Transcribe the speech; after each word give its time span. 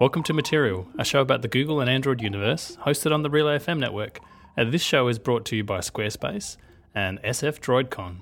Welcome 0.00 0.22
to 0.24 0.32
Material, 0.32 0.86
a 0.96 1.04
show 1.04 1.20
about 1.20 1.42
the 1.42 1.48
Google 1.48 1.80
and 1.80 1.90
Android 1.90 2.22
universe, 2.22 2.78
hosted 2.86 3.12
on 3.12 3.22
the 3.22 3.30
Relay 3.30 3.58
FM 3.58 3.80
network. 3.80 4.20
And 4.56 4.72
this 4.72 4.80
show 4.80 5.08
is 5.08 5.18
brought 5.18 5.44
to 5.46 5.56
you 5.56 5.64
by 5.64 5.78
Squarespace 5.78 6.56
and 6.94 7.20
SF 7.22 7.58
DroidCon. 7.58 8.18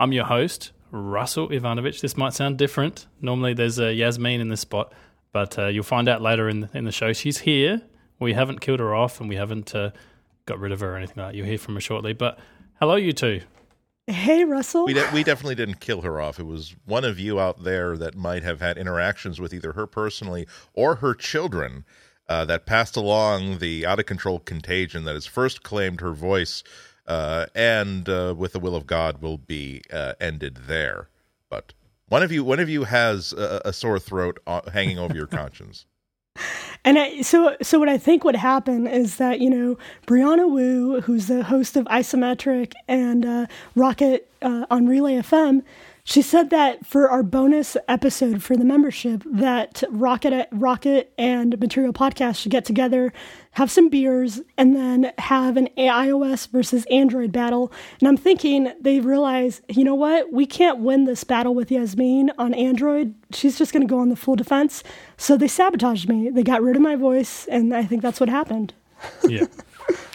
I'm 0.00 0.12
your 0.12 0.24
host, 0.24 0.72
Russell 0.90 1.50
Ivanovic. 1.50 2.00
This 2.00 2.16
might 2.16 2.32
sound 2.32 2.56
different. 2.56 3.08
Normally 3.20 3.52
there's 3.52 3.78
a 3.78 3.92
Yasmine 3.92 4.40
in 4.40 4.48
this 4.48 4.62
spot, 4.62 4.94
but 5.30 5.58
uh, 5.58 5.66
you'll 5.66 5.84
find 5.84 6.08
out 6.08 6.22
later 6.22 6.48
in 6.48 6.60
the, 6.60 6.70
in 6.72 6.86
the 6.86 6.92
show. 6.92 7.12
She's 7.12 7.36
here. 7.36 7.82
We 8.18 8.32
haven't 8.32 8.62
killed 8.62 8.80
her 8.80 8.94
off 8.94 9.20
and 9.20 9.28
we 9.28 9.36
haven't 9.36 9.74
uh, 9.74 9.90
got 10.46 10.58
rid 10.58 10.72
of 10.72 10.80
her 10.80 10.94
or 10.94 10.96
anything 10.96 11.22
like 11.22 11.32
that. 11.32 11.36
You'll 11.36 11.46
hear 11.46 11.58
from 11.58 11.74
her 11.74 11.80
shortly. 11.82 12.14
But 12.14 12.38
hello, 12.80 12.96
you 12.96 13.12
two. 13.12 13.42
Hey, 14.08 14.44
Russell. 14.44 14.86
We, 14.86 14.94
de- 14.94 15.10
we 15.12 15.22
definitely 15.22 15.54
didn't 15.54 15.80
kill 15.80 16.00
her 16.00 16.18
off. 16.18 16.40
It 16.40 16.46
was 16.46 16.74
one 16.86 17.04
of 17.04 17.18
you 17.18 17.38
out 17.38 17.62
there 17.62 17.94
that 17.98 18.16
might 18.16 18.42
have 18.42 18.58
had 18.58 18.78
interactions 18.78 19.38
with 19.38 19.52
either 19.52 19.72
her 19.72 19.86
personally 19.86 20.46
or 20.72 20.96
her 20.96 21.14
children 21.14 21.84
uh, 22.26 22.46
that 22.46 22.64
passed 22.64 22.96
along 22.96 23.58
the 23.58 23.84
out 23.84 23.98
of 23.98 24.06
control 24.06 24.38
contagion 24.38 25.04
that 25.04 25.14
has 25.14 25.26
first 25.26 25.62
claimed 25.62 26.00
her 26.00 26.12
voice 26.12 26.62
uh, 27.06 27.46
and, 27.54 28.08
uh, 28.08 28.34
with 28.36 28.54
the 28.54 28.60
will 28.60 28.74
of 28.74 28.86
God, 28.86 29.20
will 29.20 29.38
be 29.38 29.82
uh, 29.92 30.14
ended 30.20 30.60
there. 30.66 31.10
But 31.50 31.74
one 32.08 32.22
of 32.22 32.32
you, 32.32 32.42
one 32.42 32.60
of 32.60 32.70
you 32.70 32.84
has 32.84 33.34
a, 33.34 33.60
a 33.66 33.72
sore 33.74 33.98
throat 33.98 34.40
uh, 34.46 34.70
hanging 34.70 34.98
over 34.98 35.14
your 35.14 35.26
conscience. 35.26 35.84
And 36.84 36.98
I, 36.98 37.22
so, 37.22 37.56
so 37.60 37.78
what 37.78 37.88
I 37.88 37.98
think 37.98 38.24
would 38.24 38.36
happen 38.36 38.86
is 38.86 39.16
that 39.16 39.40
you 39.40 39.50
know 39.50 39.78
Brianna 40.06 40.50
Wu, 40.50 41.00
who's 41.00 41.26
the 41.26 41.42
host 41.44 41.76
of 41.76 41.84
Isometric 41.86 42.72
and 42.86 43.24
uh, 43.26 43.46
Rocket 43.74 44.28
uh, 44.42 44.66
on 44.70 44.86
Relay 44.86 45.14
FM, 45.14 45.62
she 46.08 46.22
said 46.22 46.48
that 46.48 46.86
for 46.86 47.10
our 47.10 47.22
bonus 47.22 47.76
episode 47.86 48.42
for 48.42 48.56
the 48.56 48.64
membership, 48.64 49.22
that 49.26 49.82
Rocket, 49.90 50.48
Rocket 50.50 51.12
and 51.18 51.60
Material 51.60 51.92
Podcast 51.92 52.40
should 52.40 52.50
get 52.50 52.64
together, 52.64 53.12
have 53.50 53.70
some 53.70 53.90
beers, 53.90 54.40
and 54.56 54.74
then 54.74 55.12
have 55.18 55.58
an 55.58 55.68
iOS 55.76 56.48
versus 56.48 56.86
Android 56.86 57.30
battle. 57.30 57.70
And 58.00 58.08
I'm 58.08 58.16
thinking 58.16 58.72
they 58.80 59.00
realize, 59.00 59.60
you 59.68 59.84
know 59.84 59.94
what, 59.94 60.32
we 60.32 60.46
can't 60.46 60.78
win 60.78 61.04
this 61.04 61.24
battle 61.24 61.54
with 61.54 61.70
Yasmine 61.70 62.30
on 62.38 62.54
Android. 62.54 63.14
She's 63.30 63.58
just 63.58 63.74
going 63.74 63.86
to 63.86 63.90
go 63.90 63.98
on 63.98 64.08
the 64.08 64.16
full 64.16 64.34
defense. 64.34 64.82
So 65.18 65.36
they 65.36 65.46
sabotaged 65.46 66.08
me. 66.08 66.30
They 66.30 66.42
got 66.42 66.62
rid 66.62 66.76
of 66.76 66.80
my 66.80 66.96
voice, 66.96 67.46
and 67.48 67.76
I 67.76 67.84
think 67.84 68.00
that's 68.00 68.18
what 68.18 68.30
happened. 68.30 68.72
yeah. 69.28 69.44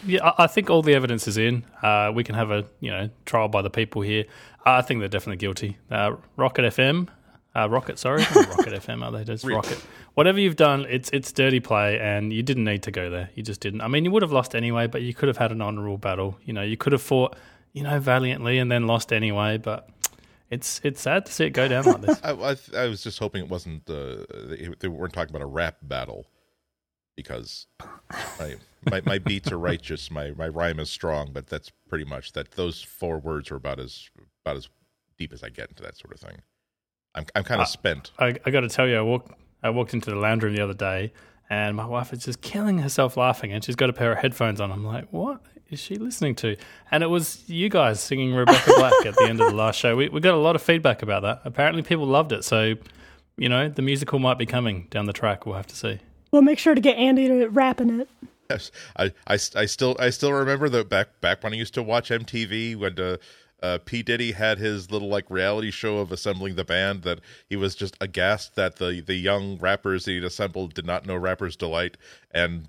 Yeah, 0.05 0.31
I 0.37 0.47
think 0.47 0.69
all 0.69 0.81
the 0.81 0.93
evidence 0.95 1.27
is 1.27 1.37
in. 1.37 1.65
Uh, 1.81 2.11
we 2.13 2.23
can 2.23 2.35
have 2.35 2.51
a 2.51 2.65
you 2.79 2.91
know 2.91 3.09
trial 3.25 3.47
by 3.47 3.61
the 3.61 3.69
people 3.69 4.01
here. 4.01 4.25
I 4.65 4.81
think 4.81 4.99
they're 4.99 5.09
definitely 5.09 5.37
guilty. 5.37 5.77
Uh, 5.89 6.15
Rocket 6.37 6.63
FM, 6.63 7.07
uh, 7.55 7.69
Rocket, 7.69 7.99
sorry, 7.99 8.21
Rocket 8.35 8.73
FM. 8.73 9.03
Are 9.03 9.11
they 9.11 9.23
just 9.23 9.45
Rocket? 9.45 9.81
Whatever 10.15 10.39
you've 10.39 10.55
done, 10.55 10.85
it's 10.89 11.09
it's 11.11 11.31
dirty 11.31 11.59
play, 11.59 11.99
and 11.99 12.33
you 12.33 12.43
didn't 12.43 12.65
need 12.65 12.83
to 12.83 12.91
go 12.91 13.09
there. 13.09 13.29
You 13.35 13.43
just 13.43 13.61
didn't. 13.61 13.81
I 13.81 13.87
mean, 13.87 14.05
you 14.05 14.11
would 14.11 14.21
have 14.21 14.31
lost 14.31 14.55
anyway, 14.55 14.87
but 14.87 15.01
you 15.01 15.13
could 15.13 15.27
have 15.27 15.37
had 15.37 15.51
an 15.51 15.61
honourable 15.61 15.97
battle. 15.97 16.37
You 16.43 16.53
know, 16.53 16.63
you 16.63 16.77
could 16.77 16.91
have 16.91 17.01
fought, 17.01 17.35
you 17.71 17.83
know, 17.83 17.99
valiantly 17.99 18.59
and 18.59 18.71
then 18.71 18.87
lost 18.87 19.13
anyway. 19.13 19.57
But 19.57 19.89
it's 20.49 20.81
it's 20.83 21.01
sad 21.01 21.25
to 21.27 21.33
see 21.33 21.45
it 21.45 21.51
go 21.51 21.67
down 21.67 21.85
like 21.85 22.01
this. 22.01 22.19
I, 22.23 22.31
I, 22.31 22.83
I 22.83 22.87
was 22.87 23.01
just 23.03 23.19
hoping 23.19 23.43
it 23.43 23.49
wasn't. 23.49 23.89
Uh, 23.89 24.25
they 24.79 24.87
weren't 24.87 25.13
talking 25.13 25.33
about 25.33 25.43
a 25.43 25.47
rap 25.47 25.77
battle 25.81 26.25
because 27.15 27.67
I, 28.39 28.55
my 28.89 29.01
my 29.05 29.19
beats 29.19 29.51
are 29.51 29.59
righteous, 29.59 30.11
my 30.11 30.31
my 30.31 30.47
rhyme 30.47 30.79
is 30.79 30.89
strong, 30.89 31.31
but 31.33 31.47
that's 31.47 31.71
pretty 31.87 32.05
much 32.05 32.33
that. 32.33 32.51
Those 32.51 32.81
four 32.81 33.19
words 33.19 33.51
are 33.51 33.55
about 33.55 33.79
as 33.79 34.09
about 34.45 34.57
as 34.57 34.69
deep 35.17 35.33
as 35.33 35.43
I 35.43 35.49
get 35.49 35.69
into 35.69 35.83
that 35.83 35.97
sort 35.97 36.13
of 36.13 36.19
thing. 36.19 36.41
I'm 37.15 37.25
I'm 37.35 37.43
kind 37.43 37.61
of 37.61 37.65
uh, 37.65 37.69
spent. 37.69 38.11
I, 38.19 38.35
I 38.45 38.51
got 38.51 38.61
to 38.61 38.69
tell 38.69 38.87
you, 38.87 38.97
I 38.97 39.01
walked 39.01 39.31
I 39.61 39.69
walked 39.69 39.93
into 39.93 40.09
the 40.09 40.15
lounge 40.15 40.43
room 40.43 40.55
the 40.55 40.63
other 40.63 40.73
day, 40.73 41.13
and 41.49 41.75
my 41.75 41.85
wife 41.85 42.13
is 42.13 42.23
just 42.23 42.41
killing 42.41 42.79
herself 42.79 43.17
laughing, 43.17 43.51
and 43.51 43.63
she's 43.63 43.75
got 43.75 43.89
a 43.89 43.93
pair 43.93 44.11
of 44.11 44.19
headphones 44.19 44.59
on. 44.59 44.71
I'm 44.71 44.85
like, 44.85 45.07
what 45.11 45.41
is 45.69 45.79
she 45.79 45.95
listening 45.95 46.35
to? 46.35 46.55
And 46.91 47.03
it 47.03 47.07
was 47.07 47.47
you 47.47 47.69
guys 47.69 47.99
singing 47.99 48.33
Rebecca 48.33 48.71
Black 48.77 49.05
at 49.05 49.15
the 49.15 49.25
end 49.25 49.41
of 49.41 49.49
the 49.49 49.55
last 49.55 49.79
show. 49.79 49.95
We 49.95 50.09
we 50.09 50.19
got 50.19 50.33
a 50.33 50.37
lot 50.37 50.55
of 50.55 50.61
feedback 50.61 51.01
about 51.01 51.21
that. 51.23 51.41
Apparently, 51.45 51.81
people 51.81 52.05
loved 52.05 52.31
it. 52.31 52.43
So, 52.43 52.75
you 53.37 53.49
know, 53.49 53.69
the 53.69 53.81
musical 53.81 54.19
might 54.19 54.37
be 54.37 54.45
coming 54.45 54.87
down 54.89 55.05
the 55.05 55.13
track. 55.13 55.45
We'll 55.45 55.55
have 55.55 55.67
to 55.67 55.75
see. 55.75 55.99
We'll 56.33 56.41
make 56.41 56.57
sure 56.57 56.73
to 56.73 56.81
get 56.81 56.97
Andy 56.97 57.27
to 57.27 57.47
rap 57.47 57.79
in 57.79 58.01
it. 58.01 58.09
Yes, 58.49 58.71
I, 58.97 59.13
I, 59.27 59.33
I 59.33 59.65
still 59.67 59.95
I 59.99 60.09
still 60.09 60.33
remember 60.33 60.67
that 60.67 60.89
back 60.89 61.21
back 61.21 61.43
when 61.43 61.53
I 61.53 61.55
used 61.55 61.75
to 61.75 61.83
watch 61.83 62.09
MTV 62.09 62.75
when 62.75 62.99
uh, 62.99 63.17
uh, 63.61 63.77
P 63.85 64.01
Diddy 64.01 64.31
had 64.31 64.57
his 64.57 64.89
little 64.89 65.09
like 65.09 65.29
reality 65.29 65.69
show 65.69 65.99
of 65.99 66.11
assembling 66.11 66.55
the 66.55 66.65
band 66.65 67.03
that 67.03 67.19
he 67.47 67.55
was 67.55 67.75
just 67.75 67.95
aghast 68.01 68.55
that 68.55 68.77
the 68.77 68.99
the 68.99 69.13
young 69.13 69.59
rappers 69.59 70.05
he'd 70.05 70.23
assembled 70.23 70.73
did 70.73 70.87
not 70.87 71.05
know 71.05 71.15
Rapper's 71.15 71.55
Delight 71.55 71.97
and 72.31 72.67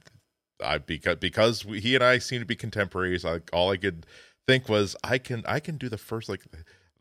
I 0.62 0.76
because 0.76 1.16
because 1.16 1.62
he 1.62 1.94
and 1.94 2.04
I 2.04 2.18
seem 2.18 2.40
to 2.40 2.46
be 2.46 2.56
contemporaries. 2.56 3.24
Like 3.24 3.48
all 3.50 3.70
I 3.70 3.78
could 3.78 4.04
think 4.46 4.68
was 4.68 4.94
I 5.02 5.16
can 5.16 5.42
I 5.46 5.58
can 5.58 5.78
do 5.78 5.88
the 5.88 5.96
first 5.96 6.28
like 6.28 6.44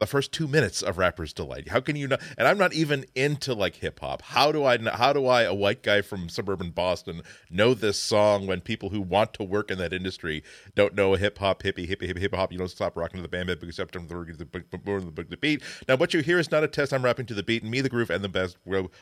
the 0.03 0.07
first 0.07 0.33
two 0.33 0.47
minutes 0.49 0.81
of 0.81 0.97
Rapper's 0.97 1.31
Delight. 1.31 1.69
How 1.69 1.79
can 1.79 1.95
you 1.95 2.09
not? 2.09 2.21
And 2.37 2.45
I'm 2.45 2.57
not 2.57 2.73
even 2.73 3.05
into 3.15 3.53
like 3.53 3.75
hip 3.75 4.01
hop. 4.01 4.21
How 4.21 4.51
do 4.51 4.65
I? 4.65 4.77
How 4.77 5.13
do 5.13 5.27
I, 5.27 5.43
a 5.43 5.53
white 5.53 5.81
guy 5.81 6.01
from 6.01 6.27
suburban 6.27 6.71
Boston, 6.71 7.21
know 7.49 7.73
this 7.73 7.97
song 7.97 8.45
when 8.45 8.59
people 8.59 8.89
who 8.89 8.99
want 8.99 9.33
to 9.35 9.43
work 9.43 9.71
in 9.71 9.77
that 9.77 9.93
industry 9.93 10.43
don't 10.75 10.93
know 10.93 11.13
hip 11.13 11.37
hop, 11.37 11.63
hippie, 11.63 11.89
hippie, 11.89 12.11
hippie, 12.11 12.19
hip 12.19 12.35
hop? 12.35 12.51
You 12.51 12.57
don't 12.57 12.67
stop 12.67 12.97
rocking 12.97 13.17
to 13.17 13.21
the 13.21 13.29
band, 13.29 13.47
because 13.47 13.77
to 13.77 13.85
the 13.85 14.45
the 14.71 15.25
the 15.29 15.37
beat. 15.37 15.63
Now, 15.87 15.95
what 15.95 16.13
you 16.13 16.19
hear 16.19 16.37
is 16.37 16.51
not 16.51 16.65
a 16.65 16.67
test. 16.67 16.91
I'm 16.91 17.05
rapping 17.05 17.25
to 17.27 17.33
the 17.33 17.43
beat, 17.43 17.61
and 17.61 17.71
me, 17.71 17.79
the 17.79 17.87
groove, 17.87 18.09
and 18.09 18.23
the 18.23 18.29
best. 18.29 18.57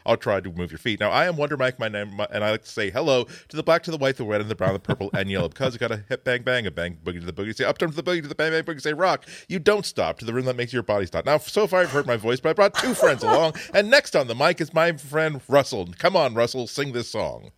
I'll 0.05 0.17
try 0.17 0.39
to 0.39 0.51
move 0.51 0.71
your 0.71 0.77
feet. 0.77 0.99
Now, 0.99 1.09
I 1.09 1.25
am 1.25 1.35
Wonder 1.35 1.57
Mike, 1.57 1.79
my 1.79 1.87
name, 1.87 2.19
and 2.31 2.43
I 2.43 2.51
like 2.51 2.61
to 2.63 2.69
say 2.69 2.91
hello 2.91 3.23
to 3.23 3.57
the 3.57 3.63
black, 3.63 3.81
to 3.83 3.91
the 3.91 3.97
white, 3.97 4.17
the 4.17 4.23
red, 4.23 4.41
and 4.41 4.51
the 4.51 4.55
brown, 4.55 4.73
the 4.73 4.79
purple, 4.79 5.09
and 5.15 5.31
yellow, 5.31 5.49
because 5.49 5.73
I 5.73 5.79
got 5.79 5.91
a 5.91 6.03
hip 6.09 6.23
bang 6.23 6.43
bang, 6.43 6.67
a 6.67 6.71
bang 6.71 6.99
boogie 7.03 7.19
to 7.19 7.25
the 7.25 7.33
boogie, 7.33 7.55
say 7.55 7.65
up 7.65 7.79
to 7.79 7.87
the 7.87 8.03
boogie 8.03 8.21
to 8.21 8.27
the 8.27 8.35
bang 8.35 8.51
bang 8.51 8.63
boogie, 8.63 8.81
say 8.81 8.93
rock. 8.93 9.25
You 9.47 9.57
don't 9.57 9.85
stop 9.85 10.19
to 10.19 10.25
the 10.25 10.33
rhythm 10.33 10.47
that 10.47 10.57
makes 10.57 10.73
your 10.73 10.83
body 10.91 11.05
stop. 11.05 11.25
Now, 11.25 11.37
so 11.37 11.67
far 11.67 11.81
I've 11.81 11.91
heard 11.91 12.07
my 12.07 12.17
voice, 12.17 12.39
but 12.39 12.49
I 12.49 12.53
brought 12.53 12.73
two 12.73 12.93
friends 12.93 13.23
along, 13.23 13.53
and 13.73 13.89
next 13.89 14.15
on 14.15 14.27
the 14.27 14.35
mic 14.35 14.59
is 14.59 14.73
my 14.73 14.91
friend 14.93 15.41
Russell. 15.47 15.87
Come 15.97 16.15
on, 16.15 16.33
Russell, 16.33 16.67
sing 16.67 16.91
this 16.93 17.09
song. 17.09 17.51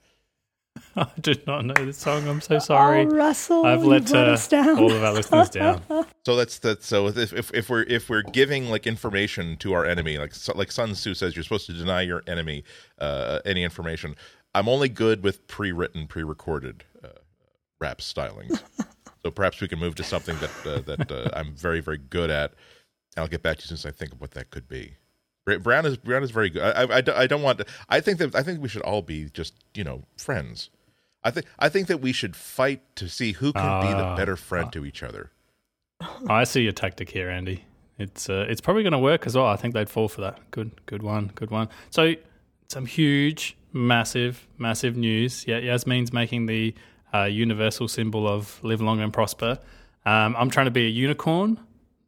I 0.95 1.07
did 1.19 1.45
not 1.47 1.65
know 1.65 1.73
this 1.73 1.97
song. 1.97 2.27
I'm 2.27 2.41
so 2.41 2.59
sorry. 2.59 3.01
Oh, 3.01 3.09
Russell, 3.09 3.65
I've 3.65 3.83
let, 3.83 4.13
uh, 4.13 4.37
all 4.53 4.91
of 4.91 5.03
our 5.03 5.13
listeners 5.13 5.49
down. 5.49 5.81
So 6.25 6.37
that's 6.37 6.59
that. 6.59 6.83
So 6.83 7.07
if, 7.07 7.33
if, 7.33 7.53
if 7.53 7.69
we're 7.69 7.83
if 7.83 8.09
we're 8.09 8.21
giving 8.21 8.69
like 8.69 8.87
information 8.87 9.57
to 9.57 9.73
our 9.73 9.85
enemy, 9.85 10.17
like 10.17 10.33
like 10.55 10.71
Sun 10.71 10.93
Tzu 10.93 11.13
says, 11.15 11.35
you're 11.35 11.43
supposed 11.43 11.65
to 11.65 11.73
deny 11.73 12.01
your 12.01 12.23
enemy 12.27 12.63
uh, 12.99 13.39
any 13.45 13.63
information. 13.63 14.15
I'm 14.55 14.69
only 14.69 14.87
good 14.87 15.21
with 15.23 15.45
pre-written, 15.47 16.07
pre-recorded 16.07 16.85
uh, 17.03 17.09
rap 17.81 17.99
stylings. 17.99 18.61
so 19.23 19.31
perhaps 19.31 19.59
we 19.59 19.67
can 19.67 19.79
move 19.79 19.95
to 19.95 20.03
something 20.03 20.37
that 20.37 20.51
uh, 20.65 20.79
that 20.95 21.11
uh, 21.11 21.29
I'm 21.33 21.55
very 21.55 21.81
very 21.81 21.97
good 21.97 22.29
at. 22.29 22.53
I'll 23.17 23.27
get 23.27 23.43
back 23.43 23.57
to 23.57 23.63
you 23.63 23.67
since 23.67 23.85
I 23.85 23.91
think 23.91 24.13
of 24.13 24.21
what 24.21 24.31
that 24.31 24.49
could 24.49 24.67
be. 24.67 24.95
Brown 25.45 25.85
is 25.85 25.97
Brown 25.97 26.23
is 26.23 26.31
very 26.31 26.49
good. 26.49 26.61
I, 26.61 26.83
I, 26.83 27.03
I 27.23 27.27
don't 27.27 27.41
want 27.41 27.59
to. 27.59 27.65
I 27.89 27.99
think 27.99 28.17
that 28.19 28.33
I 28.33 28.43
think 28.43 28.61
we 28.61 28.69
should 28.69 28.81
all 28.83 29.01
be 29.01 29.29
just 29.29 29.53
you 29.73 29.83
know 29.83 30.03
friends. 30.17 30.69
I 31.23 31.31
think 31.31 31.45
I 31.59 31.69
think 31.69 31.87
that 31.87 31.99
we 31.99 32.13
should 32.13 32.35
fight 32.35 32.81
to 32.95 33.09
see 33.09 33.33
who 33.33 33.51
can 33.51 33.65
uh, 33.65 33.81
be 33.81 33.87
the 33.87 34.05
ah. 34.05 34.15
better 34.15 34.37
friend 34.37 34.67
uh, 34.67 34.71
to 34.71 34.85
each 34.85 35.03
other. 35.03 35.31
I 36.27 36.45
see 36.45 36.61
your 36.61 36.71
tactic 36.71 37.09
here, 37.09 37.29
Andy. 37.29 37.65
It's 37.97 38.29
uh, 38.29 38.45
it's 38.49 38.61
probably 38.61 38.83
going 38.83 38.93
to 38.93 38.99
work 38.99 39.27
as 39.27 39.35
well. 39.35 39.47
I 39.47 39.57
think 39.57 39.73
they'd 39.73 39.89
fall 39.89 40.07
for 40.07 40.21
that. 40.21 40.39
Good 40.51 40.71
good 40.85 41.03
one, 41.03 41.31
good 41.35 41.51
one. 41.51 41.69
So 41.89 42.15
some 42.69 42.85
huge, 42.85 43.57
massive, 43.71 44.47
massive 44.57 44.95
news. 44.95 45.45
Yeah, 45.47 45.59
Yasmine's 45.59 46.13
making 46.13 46.45
the 46.47 46.73
uh, 47.13 47.23
universal 47.23 47.87
symbol 47.87 48.27
of 48.27 48.63
live 48.63 48.81
long 48.81 48.99
and 48.99 49.13
prosper. 49.13 49.59
Um, 50.05 50.35
I'm 50.37 50.49
trying 50.49 50.65
to 50.65 50.71
be 50.71 50.85
a 50.85 50.89
unicorn. 50.89 51.59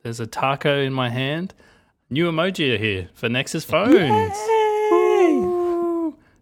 There's 0.05 0.19
a 0.19 0.27
taco 0.27 0.83
in 0.83 0.93
my 0.93 1.09
hand. 1.09 1.55
New 2.11 2.31
emoji 2.31 2.75
are 2.75 2.77
here 2.77 3.09
for 3.15 3.27
Nexus 3.27 3.65
phones. 3.65 4.35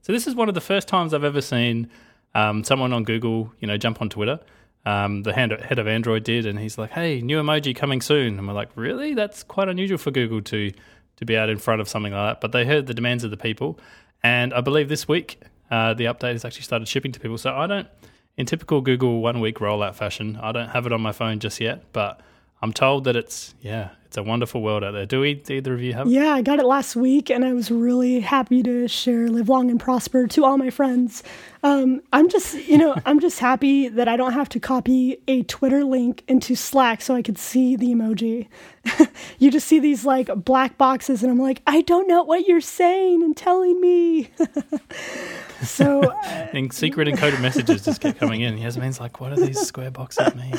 So 0.01 0.12
this 0.12 0.27
is 0.27 0.36
one 0.36 0.50
of 0.50 0.54
the 0.54 0.60
first 0.60 0.89
times 0.89 1.13
I've 1.13 1.24
ever 1.24 1.39
seen 1.39 1.89
um, 2.36 2.65
someone 2.65 2.92
on 2.92 3.06
Google, 3.06 3.54
you 3.62 3.68
know, 3.69 3.77
jump 3.77 4.01
on 4.01 4.10
Twitter. 4.10 4.42
Um, 4.86 5.24
the 5.24 5.31
head 5.31 5.80
of 5.80 5.88
Android 5.88 6.25
did, 6.25 6.45
and 6.45 6.60
he's 6.60 6.77
like, 6.77 6.92
"Hey, 6.92 7.21
new 7.21 7.42
emoji 7.42 7.74
coming 7.74 8.01
soon." 8.01 8.38
And 8.38 8.45
we're 8.45 8.54
like, 8.54 8.68
"Really? 8.75 9.13
That's 9.13 9.44
quite 9.44 9.69
unusual 9.69 9.98
for 9.98 10.12
Google 10.12 10.42
to 10.42 10.74
to 11.15 11.25
be 11.25 11.38
out 11.38 11.48
in 11.48 11.57
front 11.57 11.80
of 11.80 11.88
something 11.88 12.12
like 12.12 12.33
that." 12.33 12.42
But 12.42 12.51
they 12.51 12.65
heard 12.65 12.88
the 12.88 12.94
demands 12.94 13.24
of 13.24 13.31
the 13.31 13.38
people, 13.38 13.80
and 14.21 14.54
I 14.54 14.60
believe 14.60 14.89
this 14.89 15.07
week 15.07 15.39
uh, 15.71 15.94
the 15.94 16.04
update 16.04 16.33
has 16.33 16.44
actually 16.44 16.63
started 16.63 16.89
shipping 16.89 17.13
to 17.13 17.19
people. 17.21 17.38
So 17.38 17.56
I 17.56 17.65
don't, 17.68 17.88
in 18.36 18.45
typical 18.45 18.81
Google 18.81 19.21
one 19.21 19.39
week 19.39 19.60
rollout 19.60 19.95
fashion, 19.95 20.38
I 20.42 20.51
don't 20.51 20.68
have 20.68 20.86
it 20.86 20.92
on 20.92 21.00
my 21.00 21.13
phone 21.13 21.39
just 21.39 21.62
yet, 21.62 21.94
but 21.94 22.19
I'm 22.63 22.71
told 22.71 23.04
that 23.04 23.18
it's 23.18 23.54
yeah, 23.62 23.89
it's 24.06 24.15
a 24.15 24.24
wonderful 24.24 24.62
world 24.62 24.86
out 24.86 24.92
there. 24.92 25.06
Do 25.06 25.19
we? 25.19 25.33
Do 25.33 25.56
either 25.56 25.74
of 25.74 25.81
you 25.81 25.92
have? 25.95 26.07
Yeah, 26.07 26.30
I 26.33 26.42
got 26.42 26.60
it 26.60 26.65
last 26.65 26.95
week, 26.95 27.30
and 27.30 27.44
I 27.44 27.51
was 27.51 27.69
really 27.69 28.21
happy 28.21 28.63
to 28.63 28.88
share 28.88 29.27
"Live 29.27 29.50
Long 29.50 29.69
and 29.69 29.77
Prosper" 29.77 30.27
to 30.27 30.45
all 30.45 30.57
my 30.57 30.69
friends. 30.69 31.24
Um, 31.62 32.01
I'm 32.13 32.30
just, 32.30 32.56
you 32.65 32.77
know, 32.77 32.95
I'm 33.06 33.19
just 33.19 33.39
happy 33.39 33.89
that 33.89 34.07
I 34.07 34.15
don't 34.15 34.31
have 34.31 34.48
to 34.50 34.62
copy 34.62 35.18
a 35.27 35.44
Twitter 35.44 35.83
link 35.83 36.24
into 36.30 36.56
Slack 36.56 37.01
so 37.01 37.15
I 37.15 37.21
could 37.21 37.38
see 37.38 37.75
the 37.75 37.88
emoji. 37.88 38.48
you 39.39 39.51
just 39.51 39.68
see 39.68 39.80
these 39.80 40.06
like 40.06 40.30
black 40.33 40.77
boxes, 40.77 41.21
and 41.21 41.30
I'm 41.30 41.39
like, 41.39 41.62
I 41.68 41.81
don't 41.81 42.07
know 42.07 42.24
what 42.24 42.48
you're 42.48 42.62
saying 42.62 43.24
and 43.24 43.36
telling 43.36 43.81
me. 43.81 44.31
So, 45.63 46.12
and 46.25 46.74
secret 46.74 47.07
encoded 47.07 47.42
messages 47.42 47.86
just 47.86 48.01
keep 48.01 48.18
coming 48.18 48.42
in. 48.42 48.57
Yasmine's 48.57 49.00
like, 49.00 49.19
"What 49.21 49.36
do 49.36 49.45
these 49.45 49.62
square 49.62 49.92
boxes 49.92 50.36
mean?" 50.36 50.54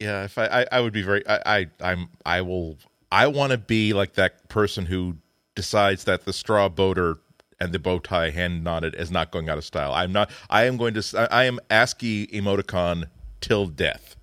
Yeah, 0.00 0.24
if 0.24 0.36
I, 0.38 0.46
I, 0.46 0.66
I 0.72 0.80
would 0.80 0.92
be 0.92 1.02
very, 1.02 1.26
I, 1.26 1.58
I, 1.58 1.66
I'm, 1.80 2.08
I 2.26 2.42
will, 2.42 2.78
I 3.12 3.26
want 3.28 3.52
to 3.52 3.58
be 3.58 3.92
like 3.92 4.14
that 4.14 4.48
person 4.48 4.86
who 4.86 5.16
decides 5.54 6.04
that 6.04 6.24
the 6.24 6.32
straw 6.32 6.68
boater 6.68 7.18
and 7.60 7.72
the 7.72 7.78
bow 7.78 7.98
tie 7.98 8.30
hand 8.30 8.64
knotted 8.64 8.94
is 8.94 9.10
not 9.10 9.30
going 9.30 9.48
out 9.48 9.58
of 9.58 9.64
style. 9.64 9.92
I'm 9.92 10.12
not. 10.12 10.30
I 10.50 10.64
am 10.64 10.76
going 10.76 10.94
to. 10.94 11.28
I 11.30 11.44
am 11.44 11.60
ASCII 11.70 12.26
emoticon 12.28 13.04
till 13.40 13.66
death. 13.66 14.16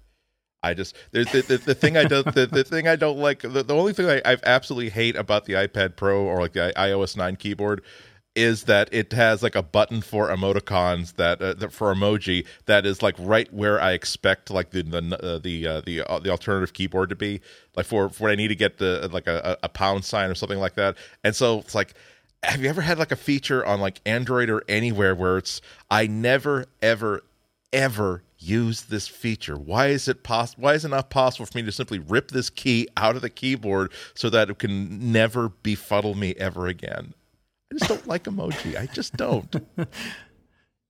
I 0.63 0.73
just 0.73 0.95
the 1.11 1.23
the, 1.23 1.57
the 1.57 1.73
thing 1.73 1.97
I 1.97 2.03
don't 2.03 2.35
the, 2.35 2.45
the 2.45 2.63
thing 2.63 2.87
I 2.87 2.95
don't 2.95 3.17
like 3.17 3.41
the, 3.41 3.63
the 3.63 3.73
only 3.75 3.93
thing 3.93 4.07
I, 4.07 4.21
I 4.23 4.37
absolutely 4.43 4.89
hate 4.89 5.15
about 5.15 5.45
the 5.45 5.53
iPad 5.53 5.95
Pro 5.95 6.21
or 6.21 6.39
like 6.39 6.53
the 6.53 6.71
iOS 6.75 7.17
nine 7.17 7.35
keyboard 7.35 7.81
is 8.35 8.63
that 8.63 8.87
it 8.93 9.11
has 9.11 9.43
like 9.43 9.55
a 9.55 9.61
button 9.61 10.01
for 10.01 10.29
emoticons 10.29 11.15
that, 11.15 11.41
uh, 11.41 11.53
that 11.53 11.73
for 11.73 11.93
emoji 11.93 12.45
that 12.65 12.85
is 12.85 13.01
like 13.01 13.15
right 13.19 13.51
where 13.53 13.81
I 13.81 13.91
expect 13.91 14.49
like 14.49 14.71
the 14.71 14.83
the 14.83 15.19
uh, 15.21 15.37
the 15.39 15.67
uh, 15.67 15.81
the, 15.81 16.01
uh, 16.01 16.19
the 16.19 16.29
alternative 16.29 16.73
keyboard 16.73 17.09
to 17.09 17.15
be 17.15 17.41
like 17.75 17.85
for, 17.85 18.09
for 18.09 18.23
when 18.23 18.31
I 18.31 18.35
need 18.35 18.47
to 18.47 18.55
get 18.55 18.77
the 18.77 19.09
like 19.11 19.27
a, 19.27 19.57
a 19.63 19.69
pound 19.69 20.05
sign 20.05 20.29
or 20.29 20.35
something 20.35 20.59
like 20.59 20.75
that 20.75 20.95
and 21.23 21.35
so 21.35 21.59
it's 21.59 21.75
like 21.75 21.93
have 22.43 22.61
you 22.61 22.69
ever 22.69 22.81
had 22.81 22.97
like 22.97 23.11
a 23.11 23.17
feature 23.17 23.65
on 23.65 23.81
like 23.81 24.01
Android 24.05 24.49
or 24.49 24.63
anywhere 24.67 25.13
where 25.13 25.37
it's 25.37 25.61
I 25.89 26.07
never 26.07 26.65
ever 26.81 27.23
ever 27.73 28.23
use 28.37 28.83
this 28.83 29.07
feature? 29.07 29.55
Why 29.55 29.87
is 29.87 30.07
it 30.07 30.23
possible? 30.23 30.63
Why 30.63 30.73
is 30.73 30.85
it 30.85 30.89
not 30.89 31.09
possible 31.09 31.45
for 31.45 31.57
me 31.57 31.63
to 31.63 31.71
simply 31.71 31.99
rip 31.99 32.31
this 32.31 32.49
key 32.49 32.87
out 32.97 33.15
of 33.15 33.21
the 33.21 33.29
keyboard 33.29 33.91
so 34.13 34.29
that 34.29 34.49
it 34.49 34.57
can 34.57 35.11
never 35.11 35.49
befuddle 35.49 36.15
me 36.15 36.33
ever 36.37 36.67
again? 36.67 37.13
I 37.71 37.77
just 37.77 37.89
don't 37.89 38.07
like 38.07 38.25
emoji. 38.25 38.77
I 38.77 38.85
just 38.87 39.15
don't. 39.15 39.55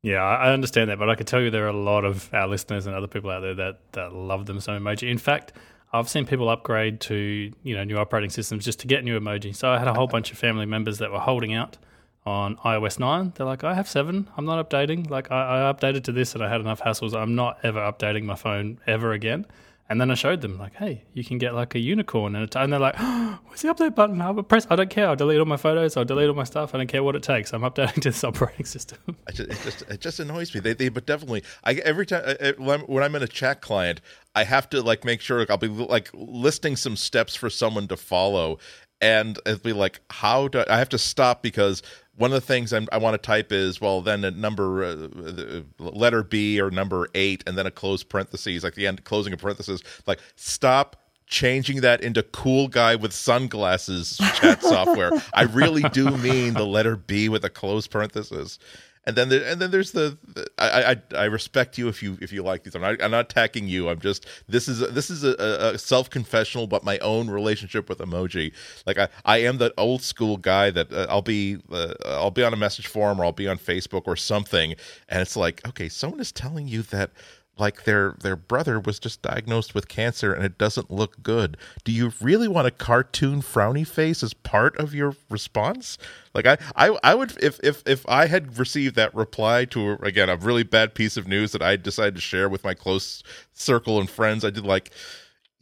Yeah, 0.03 0.23
I 0.23 0.51
understand 0.51 0.89
that, 0.89 0.97
but 0.97 1.09
I 1.09 1.15
can 1.15 1.27
tell 1.27 1.39
you 1.39 1.51
there 1.51 1.65
are 1.65 1.69
a 1.69 1.73
lot 1.73 2.05
of 2.05 2.33
our 2.33 2.47
listeners 2.47 2.87
and 2.87 2.95
other 2.95 3.05
people 3.07 3.29
out 3.29 3.41
there 3.41 3.53
that, 3.53 3.79
that 3.91 4.13
love 4.13 4.47
them 4.47 4.59
so 4.59 4.71
emoji. 4.71 5.07
In 5.07 5.19
fact, 5.19 5.53
I've 5.93 6.09
seen 6.09 6.25
people 6.25 6.49
upgrade 6.49 6.99
to 7.01 7.51
you 7.61 7.75
know 7.75 7.83
new 7.83 7.97
operating 7.97 8.31
systems 8.31 8.65
just 8.65 8.79
to 8.79 8.87
get 8.87 9.03
new 9.03 9.19
emoji. 9.19 9.55
So 9.55 9.69
I 9.69 9.77
had 9.77 9.87
a 9.87 9.93
whole 9.93 10.07
bunch 10.07 10.31
of 10.31 10.37
family 10.37 10.65
members 10.65 10.97
that 10.99 11.11
were 11.11 11.19
holding 11.19 11.53
out 11.53 11.77
on 12.25 12.55
iOS 12.57 12.99
9. 12.99 13.33
They're 13.35 13.45
like, 13.45 13.63
I 13.63 13.73
have 13.73 13.87
7. 13.87 14.27
I'm 14.37 14.45
not 14.45 14.69
updating. 14.69 15.09
Like, 15.09 15.31
I, 15.31 15.69
I, 15.69 15.73
updated 15.73 16.03
to 16.03 16.11
this 16.11 16.35
and 16.35 16.43
I 16.43 16.49
had 16.49 16.61
enough 16.61 16.79
hassles. 16.79 17.15
I'm 17.15 17.33
not 17.33 17.57
ever 17.63 17.79
updating 17.79 18.23
my 18.23 18.35
phone 18.35 18.79
ever 18.85 19.11
again. 19.11 19.45
And 19.91 19.99
then 19.99 20.09
I 20.09 20.13
showed 20.13 20.39
them, 20.39 20.57
like, 20.57 20.73
hey, 20.75 21.03
you 21.13 21.25
can 21.25 21.37
get 21.37 21.53
like 21.53 21.75
a 21.75 21.79
unicorn. 21.79 22.33
And, 22.33 22.55
and 22.55 22.71
they're 22.71 22.79
like, 22.79 22.95
oh, 22.97 23.37
where's 23.45 23.61
the 23.61 23.67
update 23.67 23.93
button? 23.93 24.21
I'll 24.21 24.41
press, 24.41 24.65
I 24.69 24.77
don't 24.77 24.89
care. 24.89 25.09
I'll 25.09 25.17
delete 25.17 25.37
all 25.37 25.43
my 25.45 25.57
photos. 25.57 25.97
I'll 25.97 26.05
delete 26.05 26.29
all 26.29 26.33
my 26.33 26.45
stuff. 26.45 26.73
I 26.73 26.77
don't 26.77 26.87
care 26.87 27.03
what 27.03 27.17
it 27.17 27.23
takes. 27.23 27.51
I'm 27.51 27.63
updating 27.63 27.95
to 27.95 27.99
this 28.11 28.23
operating 28.23 28.65
system. 28.65 28.99
Just, 29.33 29.49
it, 29.49 29.59
just, 29.61 29.81
it 29.89 29.99
just 29.99 30.19
annoys 30.21 30.55
me. 30.55 30.61
They, 30.61 30.73
they, 30.73 30.87
but 30.87 31.05
definitely, 31.05 31.43
I, 31.65 31.73
every 31.73 32.05
time, 32.05 32.23
uh, 32.25 32.35
uh, 32.39 32.53
when 32.85 33.03
I'm 33.03 33.15
in 33.15 33.23
a 33.23 33.27
chat 33.27 33.59
client, 33.59 33.99
I 34.33 34.45
have 34.45 34.69
to 34.69 34.81
like 34.81 35.03
make 35.03 35.19
sure 35.19 35.39
like, 35.39 35.49
I'll 35.49 35.57
be 35.57 35.67
like 35.67 36.09
listing 36.13 36.77
some 36.77 36.95
steps 36.95 37.35
for 37.35 37.49
someone 37.49 37.89
to 37.89 37.97
follow 37.97 38.59
and 39.01 39.39
it'll 39.45 39.59
be 39.59 39.73
like 39.73 39.99
how 40.09 40.47
do 40.47 40.63
I 40.69 40.77
have 40.77 40.89
to 40.89 40.97
stop 40.97 41.41
because 41.41 41.81
one 42.21 42.31
of 42.31 42.35
the 42.35 42.45
things 42.45 42.71
I'm, 42.71 42.87
i 42.91 42.97
want 42.97 43.15
to 43.15 43.17
type 43.17 43.51
is 43.51 43.81
well 43.81 44.01
then 44.01 44.23
a 44.23 44.31
number 44.31 44.83
uh, 44.83 45.61
letter 45.79 46.23
B 46.23 46.61
or 46.61 46.69
number 46.69 47.09
eight 47.15 47.43
and 47.47 47.57
then 47.57 47.65
a 47.65 47.71
close 47.71 48.03
parentheses 48.03 48.63
like 48.63 48.75
the 48.75 48.87
end 48.87 49.03
closing 49.03 49.33
a 49.33 49.37
parenthesis 49.37 49.81
like 50.05 50.19
stop 50.35 50.97
changing 51.31 51.81
that 51.81 52.03
into 52.03 52.21
cool 52.21 52.67
guy 52.67 52.95
with 52.95 53.13
sunglasses 53.13 54.17
chat 54.35 54.61
software. 54.61 55.11
I 55.33 55.43
really 55.43 55.81
do 55.89 56.11
mean 56.17 56.53
the 56.53 56.65
letter 56.65 56.97
B 56.97 57.29
with 57.29 57.43
a 57.45 57.49
close 57.49 57.87
parenthesis 57.87 58.59
and 59.05 59.15
then 59.15 59.29
there, 59.29 59.43
and 59.45 59.59
then 59.59 59.71
there's 59.71 59.91
the, 59.91 60.17
the 60.27 60.47
I, 60.59 60.91
I 60.91 61.21
I 61.23 61.25
respect 61.25 61.77
you 61.77 61.87
if 61.87 62.03
you 62.03 62.17
if 62.21 62.31
you 62.31 62.43
like 62.43 62.63
these. 62.63 62.75
I'm 62.75 62.81
not 62.81 63.01
I'm 63.01 63.11
not 63.11 63.31
attacking 63.31 63.67
you. 63.67 63.89
I'm 63.89 63.99
just 63.99 64.27
this 64.47 64.67
is 64.67 64.79
this 64.93 65.09
is 65.09 65.23
a, 65.23 65.71
a 65.73 65.77
self 65.77 66.09
confessional, 66.09 66.67
but 66.67 66.83
my 66.83 66.99
own 66.99 67.29
relationship 67.29 67.89
with 67.89 67.97
emoji. 67.97 68.53
Like 68.85 68.99
I 68.99 69.07
I 69.25 69.37
am 69.39 69.57
the 69.57 69.73
old 69.77 70.03
school 70.03 70.37
guy 70.37 70.69
that 70.71 70.93
uh, 70.93 71.07
I'll 71.09 71.23
be 71.23 71.57
uh, 71.71 71.95
I'll 72.05 72.31
be 72.31 72.43
on 72.43 72.53
a 72.53 72.57
message 72.57 72.87
forum 72.87 73.19
or 73.19 73.25
I'll 73.25 73.31
be 73.31 73.47
on 73.47 73.57
Facebook 73.57 74.03
or 74.05 74.15
something, 74.15 74.75
and 75.09 75.21
it's 75.21 75.35
like 75.35 75.67
okay, 75.67 75.89
someone 75.89 76.19
is 76.19 76.31
telling 76.31 76.67
you 76.67 76.83
that 76.83 77.09
like 77.57 77.83
their 77.83 78.15
their 78.19 78.35
brother 78.35 78.79
was 78.79 78.99
just 78.99 79.21
diagnosed 79.21 79.75
with 79.75 79.87
cancer 79.87 80.33
and 80.33 80.43
it 80.43 80.57
doesn't 80.57 80.89
look 80.89 81.21
good. 81.21 81.57
Do 81.83 81.91
you 81.91 82.13
really 82.21 82.47
want 82.47 82.67
a 82.67 82.71
cartoon 82.71 83.41
frowny 83.41 83.85
face 83.85 84.23
as 84.23 84.33
part 84.33 84.75
of 84.77 84.93
your 84.93 85.15
response? 85.29 85.97
Like 86.33 86.45
I 86.45 86.57
I, 86.75 86.97
I 87.03 87.15
would 87.15 87.37
if 87.43 87.59
if 87.61 87.83
if 87.85 88.07
I 88.07 88.27
had 88.27 88.57
received 88.57 88.95
that 88.95 89.13
reply 89.13 89.65
to 89.65 89.93
again 90.01 90.29
a 90.29 90.37
really 90.37 90.63
bad 90.63 90.95
piece 90.95 91.17
of 91.17 91.27
news 91.27 91.51
that 91.51 91.61
I 91.61 91.75
decided 91.75 92.15
to 92.15 92.21
share 92.21 92.49
with 92.49 92.63
my 92.63 92.73
close 92.73 93.21
circle 93.53 93.99
and 93.99 94.09
friends, 94.09 94.43
I 94.43 94.49
did 94.49 94.65
like 94.65 94.91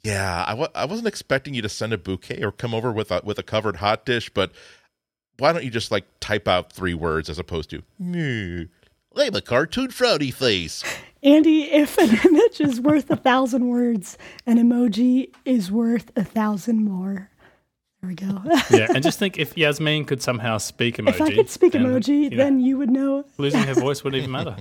yeah, 0.04 0.46
I 0.48 0.52
w- 0.52 0.70
I 0.74 0.86
wasn't 0.86 1.08
expecting 1.08 1.54
you 1.54 1.62
to 1.62 1.70
send 1.70 1.92
a 1.92 1.98
bouquet 1.98 2.42
or 2.42 2.52
come 2.52 2.74
over 2.74 2.92
with 2.92 3.12
a 3.12 3.22
with 3.24 3.38
a 3.38 3.44
covered 3.44 3.78
hot 3.78 4.06
dish, 4.06 4.30
but 4.30 4.52
why 5.38 5.52
don't 5.52 5.64
you 5.64 5.70
just 5.70 5.92
like 5.92 6.06
type 6.20 6.48
out 6.48 6.72
three 6.72 6.94
words 6.94 7.30
as 7.30 7.40
opposed 7.40 7.70
to 7.72 7.84
I'm 9.16 9.36
a 9.36 9.42
cartoon 9.42 9.90
frowny 9.90 10.34
face. 10.34 10.84
Andy, 11.22 11.64
if 11.64 11.98
an 11.98 12.10
image 12.26 12.62
is 12.62 12.80
worth 12.80 13.10
a 13.10 13.16
thousand 13.16 13.68
words, 13.68 14.18
an 14.46 14.58
emoji 14.58 15.32
is 15.46 15.72
worth 15.72 16.12
a 16.16 16.24
thousand 16.24 16.84
more. 16.86 17.30
There 18.02 18.08
we 18.08 18.16
go. 18.16 18.42
yeah, 18.72 18.88
and 18.94 19.04
just 19.04 19.20
think 19.20 19.38
if 19.38 19.58
Yasmine 19.58 20.06
could 20.06 20.22
somehow 20.22 20.58
speak 20.58 20.98
emoji. 20.98 21.10
If 21.10 21.22
I 21.22 21.36
could 21.36 21.50
speak 21.50 21.76
and, 21.76 21.86
emoji, 21.86 22.24
you 22.24 22.30
know, 22.30 22.38
then 22.38 22.60
you 22.62 22.78
would 22.78 22.90
know. 22.90 23.26
losing 23.38 23.64
her 23.64 23.74
voice 23.74 24.04
wouldn't 24.04 24.22
even 24.22 24.32
matter. 24.32 24.56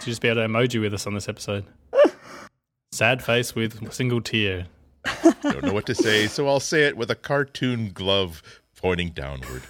She'd 0.00 0.10
just 0.10 0.20
be 0.20 0.28
able 0.28 0.42
to 0.42 0.48
emoji 0.48 0.80
with 0.80 0.92
us 0.92 1.06
on 1.06 1.14
this 1.14 1.28
episode. 1.28 1.64
Sad 2.92 3.22
face 3.22 3.54
with 3.54 3.92
single 3.92 4.20
tear. 4.20 4.66
Don't 5.42 5.64
know 5.64 5.72
what 5.72 5.86
to 5.86 5.94
say, 5.94 6.26
so 6.26 6.48
I'll 6.48 6.60
say 6.60 6.84
it 6.84 6.96
with 6.96 7.10
a 7.10 7.14
cartoon 7.14 7.92
glove 7.92 8.42
pointing 8.76 9.10
downward. 9.10 9.62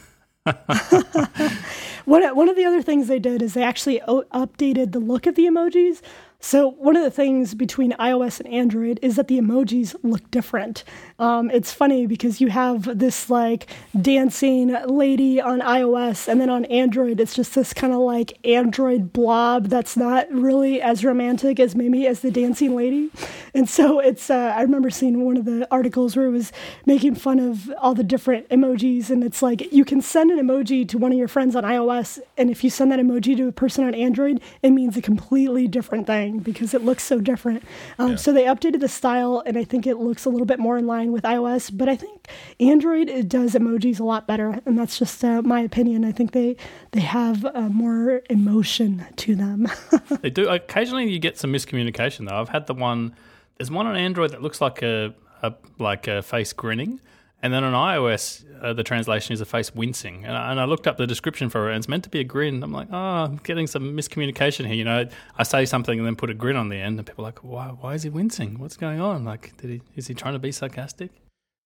one, 2.04 2.22
one 2.36 2.48
of 2.48 2.56
the 2.56 2.64
other 2.64 2.82
things 2.82 3.08
they 3.08 3.18
did 3.18 3.42
is 3.42 3.54
they 3.54 3.62
actually 3.62 4.00
updated 4.06 4.92
the 4.92 5.00
look 5.00 5.26
of 5.26 5.34
the 5.34 5.46
emojis. 5.46 6.00
So, 6.38 6.68
one 6.72 6.96
of 6.96 7.02
the 7.02 7.10
things 7.10 7.54
between 7.54 7.92
iOS 7.92 8.40
and 8.40 8.52
Android 8.52 8.98
is 9.00 9.16
that 9.16 9.26
the 9.26 9.38
emojis 9.38 9.96
look 10.02 10.30
different. 10.30 10.84
Um, 11.18 11.50
it's 11.50 11.72
funny 11.72 12.06
because 12.06 12.40
you 12.40 12.48
have 12.48 12.98
this 12.98 13.30
like 13.30 13.68
dancing 14.00 14.76
lady 14.86 15.40
on 15.40 15.60
iOS, 15.60 16.28
and 16.28 16.40
then 16.40 16.50
on 16.50 16.66
Android, 16.66 17.20
it's 17.20 17.34
just 17.34 17.54
this 17.54 17.72
kind 17.72 17.92
of 17.92 18.00
like 18.00 18.38
Android 18.46 19.14
blob 19.14 19.68
that's 19.68 19.96
not 19.96 20.30
really 20.30 20.80
as 20.80 21.04
romantic 21.04 21.58
as 21.58 21.74
maybe 21.74 22.06
as 22.06 22.20
the 22.20 22.30
dancing 22.30 22.76
lady. 22.76 23.10
And 23.54 23.68
so, 23.68 23.98
it's 23.98 24.28
uh, 24.28 24.54
I 24.56 24.60
remember 24.60 24.90
seeing 24.90 25.24
one 25.24 25.38
of 25.38 25.46
the 25.46 25.66
articles 25.70 26.16
where 26.16 26.26
it 26.26 26.32
was 26.32 26.52
making 26.84 27.14
fun 27.14 27.40
of 27.40 27.72
all 27.78 27.94
the 27.94 28.04
different 28.04 28.48
emojis, 28.50 29.08
and 29.08 29.24
it's 29.24 29.40
like 29.40 29.72
you 29.72 29.86
can 29.86 30.02
send 30.02 30.30
an 30.30 30.38
emoji 30.38 30.86
to 30.90 30.98
one 30.98 31.12
of 31.12 31.18
your 31.18 31.28
friends 31.28 31.56
on 31.56 31.64
iOS, 31.64 32.20
and 32.36 32.50
if 32.50 32.62
you 32.62 32.68
send 32.68 32.92
that 32.92 33.00
emoji 33.00 33.34
to 33.38 33.48
a 33.48 33.52
person 33.52 33.84
on 33.84 33.94
Android, 33.94 34.42
it 34.62 34.70
means 34.70 34.98
a 34.98 35.02
completely 35.02 35.66
different 35.66 36.06
thing 36.06 36.25
because 36.34 36.74
it 36.74 36.82
looks 36.82 37.02
so 37.02 37.20
different. 37.20 37.62
Um, 37.98 38.10
yeah. 38.10 38.16
So, 38.16 38.32
they 38.32 38.44
updated 38.44 38.80
the 38.80 38.88
style, 38.88 39.42
and 39.46 39.56
I 39.56 39.64
think 39.64 39.86
it 39.86 39.96
looks 39.96 40.24
a 40.24 40.30
little 40.30 40.46
bit 40.46 40.58
more 40.58 40.76
in 40.78 40.86
line 40.86 41.12
with 41.12 41.24
iOS, 41.24 41.70
but 41.76 41.88
I 41.88 41.96
think 41.96 42.28
Android 42.60 43.08
it 43.08 43.28
does 43.28 43.54
emojis 43.54 44.00
a 44.00 44.04
lot 44.04 44.26
better, 44.26 44.60
and 44.66 44.78
that's 44.78 44.98
just 44.98 45.24
uh, 45.24 45.42
my 45.42 45.60
opinion. 45.60 46.04
I 46.04 46.12
think 46.12 46.32
they 46.32 46.56
they 46.92 47.00
have 47.00 47.44
uh, 47.44 47.68
more 47.68 48.22
emotion 48.30 49.06
to 49.16 49.34
them. 49.34 49.68
they 50.20 50.30
do. 50.30 50.48
Occasionally, 50.48 51.10
you 51.10 51.18
get 51.18 51.38
some 51.38 51.52
miscommunication 51.52 52.28
though. 52.28 52.40
I've 52.40 52.48
had 52.48 52.66
the 52.66 52.74
one. 52.74 53.14
There's 53.58 53.70
one 53.70 53.86
on 53.86 53.96
Android 53.96 54.32
that 54.32 54.42
looks 54.42 54.60
like 54.60 54.82
a, 54.82 55.14
a 55.42 55.54
like 55.78 56.08
a 56.08 56.22
face 56.22 56.52
grinning, 56.52 57.00
and 57.42 57.52
then 57.52 57.64
on 57.64 57.72
iOS, 57.74 58.44
uh, 58.62 58.72
the 58.72 58.82
translation 58.82 59.32
is 59.32 59.40
a 59.40 59.44
face 59.44 59.74
wincing. 59.74 60.24
And 60.24 60.36
I, 60.36 60.50
and 60.50 60.60
I, 60.60 60.64
looked 60.64 60.86
up 60.86 60.96
the 60.96 61.06
description 61.06 61.50
for 61.50 61.68
it, 61.68 61.74
and 61.74 61.78
it's 61.78 61.88
meant 61.88 62.04
to 62.04 62.10
be 62.10 62.20
a 62.20 62.24
grin. 62.24 62.62
I'm 62.62 62.72
like, 62.72 62.88
oh, 62.90 62.96
I'm 62.96 63.36
getting 63.36 63.66
some 63.66 63.96
miscommunication 63.96 64.66
here. 64.66 64.74
You 64.74 64.84
know, 64.84 65.06
I 65.36 65.42
say 65.42 65.66
something 65.66 65.98
and 65.98 66.06
then 66.06 66.16
put 66.16 66.30
a 66.30 66.34
grin 66.34 66.56
on 66.56 66.70
the 66.70 66.76
end, 66.76 66.98
and 66.98 67.06
people 67.06 67.24
are 67.24 67.28
like, 67.28 67.44
why, 67.44 67.66
why 67.66 67.94
is 67.94 68.02
he 68.02 68.08
wincing? 68.08 68.58
What's 68.58 68.76
going 68.76 69.00
on? 69.00 69.24
Like, 69.24 69.56
did 69.58 69.70
he, 69.70 69.82
is 69.94 70.06
he 70.06 70.14
trying 70.14 70.32
to 70.32 70.38
be 70.38 70.52
sarcastic? 70.52 71.10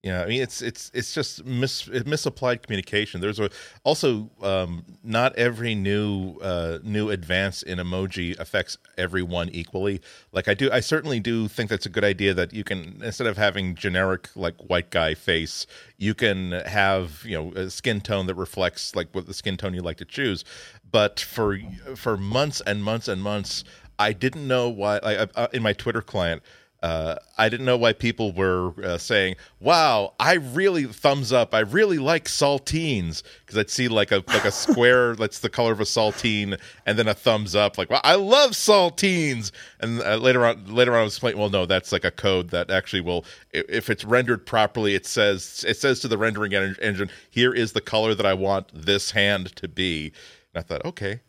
Yeah, 0.02 0.22
I 0.22 0.26
mean 0.26 0.40
it's 0.40 0.62
it's 0.62 0.90
it's 0.94 1.12
just 1.12 1.44
mis, 1.44 1.86
misapplied 2.06 2.62
communication. 2.62 3.20
There's 3.20 3.38
a, 3.38 3.50
also 3.84 4.30
um, 4.40 4.82
not 5.04 5.36
every 5.36 5.74
new 5.74 6.38
uh, 6.40 6.78
new 6.82 7.10
advance 7.10 7.62
in 7.62 7.78
emoji 7.78 8.38
affects 8.38 8.78
everyone 8.96 9.50
equally. 9.50 10.00
Like 10.32 10.48
I 10.48 10.54
do, 10.54 10.70
I 10.72 10.80
certainly 10.80 11.20
do 11.20 11.48
think 11.48 11.68
that's 11.68 11.84
a 11.84 11.90
good 11.90 12.04
idea 12.04 12.32
that 12.32 12.54
you 12.54 12.64
can 12.64 13.02
instead 13.04 13.26
of 13.26 13.36
having 13.36 13.74
generic 13.74 14.30
like 14.34 14.56
white 14.70 14.88
guy 14.88 15.12
face, 15.12 15.66
you 15.98 16.14
can 16.14 16.52
have 16.52 17.22
you 17.26 17.36
know 17.36 17.52
a 17.52 17.68
skin 17.68 18.00
tone 18.00 18.26
that 18.26 18.36
reflects 18.36 18.96
like 18.96 19.08
what 19.14 19.26
the 19.26 19.34
skin 19.34 19.58
tone 19.58 19.74
you 19.74 19.82
like 19.82 19.98
to 19.98 20.06
choose. 20.06 20.46
But 20.90 21.20
for 21.20 21.58
for 21.94 22.16
months 22.16 22.62
and 22.66 22.82
months 22.82 23.06
and 23.06 23.22
months, 23.22 23.64
I 23.98 24.14
didn't 24.14 24.48
know 24.48 24.70
why. 24.70 24.98
Like 25.02 25.30
uh, 25.34 25.48
in 25.52 25.62
my 25.62 25.74
Twitter 25.74 26.00
client 26.00 26.42
uh, 26.82 27.16
I 27.36 27.50
didn't 27.50 27.66
know 27.66 27.76
why 27.76 27.92
people 27.92 28.32
were 28.32 28.72
uh, 28.82 28.96
saying, 28.96 29.36
"Wow, 29.60 30.14
I 30.18 30.34
really 30.34 30.84
thumbs 30.84 31.30
up. 31.30 31.54
I 31.54 31.60
really 31.60 31.98
like 31.98 32.24
saltines," 32.24 33.22
because 33.44 33.58
I'd 33.58 33.68
see 33.68 33.88
like 33.88 34.10
a 34.12 34.24
like 34.28 34.46
a 34.46 34.50
square 34.50 35.14
that's 35.16 35.40
the 35.40 35.50
color 35.50 35.72
of 35.72 35.80
a 35.80 35.84
saltine, 35.84 36.58
and 36.86 36.98
then 36.98 37.06
a 37.06 37.12
thumbs 37.12 37.54
up, 37.54 37.76
like, 37.76 37.90
"Well, 37.90 38.00
I 38.02 38.14
love 38.14 38.52
saltines." 38.52 39.52
And 39.80 40.00
uh, 40.00 40.16
later 40.16 40.46
on, 40.46 40.74
later 40.74 40.94
on, 40.94 41.00
I 41.00 41.04
was 41.04 41.14
explaining, 41.14 41.38
"Well, 41.38 41.50
no, 41.50 41.66
that's 41.66 41.92
like 41.92 42.04
a 42.04 42.10
code 42.10 42.48
that 42.50 42.70
actually 42.70 43.02
will, 43.02 43.26
if 43.52 43.90
it's 43.90 44.04
rendered 44.04 44.46
properly, 44.46 44.94
it 44.94 45.04
says 45.04 45.64
it 45.68 45.76
says 45.76 46.00
to 46.00 46.08
the 46.08 46.16
rendering 46.16 46.54
engine, 46.54 47.10
here 47.28 47.52
is 47.52 47.72
the 47.72 47.82
color 47.82 48.14
that 48.14 48.26
I 48.26 48.32
want 48.32 48.70
this 48.72 49.10
hand 49.10 49.54
to 49.56 49.68
be." 49.68 50.12
And 50.54 50.64
I 50.64 50.66
thought, 50.66 50.84
okay, 50.86 51.20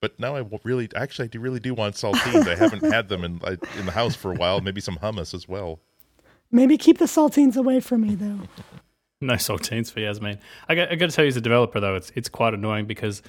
but 0.00 0.18
now 0.18 0.36
I 0.36 0.44
really, 0.64 0.88
actually, 0.94 1.24
I 1.24 1.28
do 1.28 1.40
really 1.40 1.60
do 1.60 1.74
want 1.74 1.94
saltines. 1.94 2.46
I 2.46 2.54
haven't 2.54 2.92
had 2.92 3.08
them 3.08 3.24
in 3.24 3.40
in 3.78 3.86
the 3.86 3.92
house 3.92 4.14
for 4.14 4.32
a 4.32 4.34
while. 4.34 4.60
Maybe 4.60 4.80
some 4.80 4.96
hummus 4.96 5.34
as 5.34 5.48
well. 5.48 5.80
Maybe 6.50 6.78
keep 6.78 6.98
the 6.98 7.04
saltines 7.04 7.56
away 7.56 7.80
from 7.80 8.02
me, 8.02 8.14
though. 8.14 8.40
no 9.20 9.34
saltines 9.34 9.90
for 9.92 10.00
Yasmine. 10.00 10.38
I 10.68 10.74
got, 10.74 10.90
I 10.90 10.94
got 10.94 11.10
to 11.10 11.16
tell 11.16 11.24
you, 11.24 11.28
as 11.28 11.36
a 11.36 11.40
developer, 11.40 11.80
though, 11.80 11.96
it's 11.96 12.12
it's 12.14 12.28
quite 12.28 12.54
annoying 12.54 12.86
because 12.86 13.22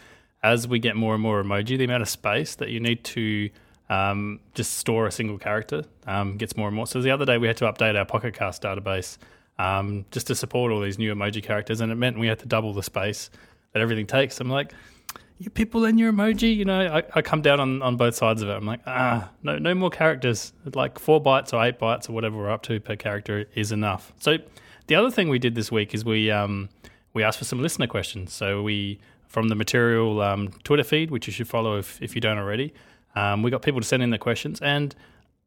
as 0.43 0.67
we 0.67 0.79
get 0.79 0.95
more 0.95 1.13
and 1.13 1.23
more 1.23 1.43
emoji, 1.43 1.77
the 1.77 1.83
amount 1.83 2.01
of 2.01 2.09
space 2.09 2.55
that 2.55 2.69
you 2.69 2.79
need 2.79 3.03
to 3.03 3.49
um, 3.89 4.39
just 4.53 4.77
store 4.77 5.07
a 5.07 5.11
single 5.11 5.37
character 5.37 5.83
um, 6.05 6.37
gets 6.37 6.55
more 6.55 6.67
and 6.67 6.75
more. 6.75 6.87
So 6.87 7.01
the 7.01 7.11
other 7.11 7.25
day 7.25 7.37
we 7.37 7.47
had 7.47 7.57
to 7.57 7.65
update 7.65 7.97
our 7.97 8.05
Pocket 8.05 8.33
Cast 8.35 8.61
database 8.61 9.17
um, 9.57 10.05
just 10.11 10.27
to 10.27 10.35
support 10.35 10.71
all 10.71 10.79
these 10.79 10.97
new 10.97 11.13
emoji 11.13 11.43
characters, 11.43 11.81
and 11.81 11.91
it 11.91 11.95
meant 11.95 12.17
we 12.17 12.27
had 12.27 12.39
to 12.39 12.45
double 12.45 12.73
the 12.73 12.83
space 12.83 13.29
that 13.73 13.81
everything 13.81 14.07
takes. 14.07 14.39
I'm 14.39 14.49
like, 14.49 14.73
you 15.39 15.49
people 15.49 15.85
and 15.85 15.97
your 15.97 16.11
emoji, 16.11 16.53
you 16.55 16.65
know, 16.65 16.81
I, 16.81 17.03
I 17.15 17.21
come 17.21 17.41
down 17.41 17.61
on, 17.61 17.81
on 17.81 17.95
both 17.95 18.13
sides 18.13 18.41
of 18.41 18.49
it. 18.49 18.53
I'm 18.53 18.65
like, 18.65 18.81
ah, 18.85 19.29
no, 19.41 19.57
no 19.57 19.73
more 19.73 19.89
characters. 19.89 20.51
Like 20.75 20.99
four 20.99 21.23
bytes 21.23 21.53
or 21.53 21.63
eight 21.63 21.79
bytes 21.79 22.09
or 22.09 22.13
whatever 22.13 22.37
we're 22.37 22.51
up 22.51 22.61
to 22.63 22.79
per 22.81 22.97
character 22.97 23.45
is 23.55 23.71
enough. 23.71 24.11
So 24.19 24.37
the 24.87 24.95
other 24.95 25.09
thing 25.09 25.29
we 25.29 25.39
did 25.39 25.55
this 25.55 25.71
week 25.71 25.93
is 25.93 26.03
we 26.03 26.29
um, 26.29 26.67
we 27.13 27.23
asked 27.23 27.39
for 27.39 27.45
some 27.45 27.61
listener 27.61 27.87
questions. 27.87 28.33
So 28.33 28.61
we 28.61 28.99
from 29.27 29.47
the 29.47 29.55
material 29.55 30.21
um, 30.21 30.49
Twitter 30.65 30.83
feed, 30.83 31.09
which 31.09 31.25
you 31.27 31.33
should 31.33 31.47
follow 31.47 31.77
if, 31.77 32.01
if 32.01 32.15
you 32.15 32.21
don't 32.21 32.37
already. 32.37 32.73
Um, 33.15 33.41
we 33.41 33.49
got 33.49 33.61
people 33.61 33.79
to 33.79 33.87
send 33.87 34.03
in 34.03 34.09
their 34.09 34.19
questions, 34.19 34.59
and 34.61 34.93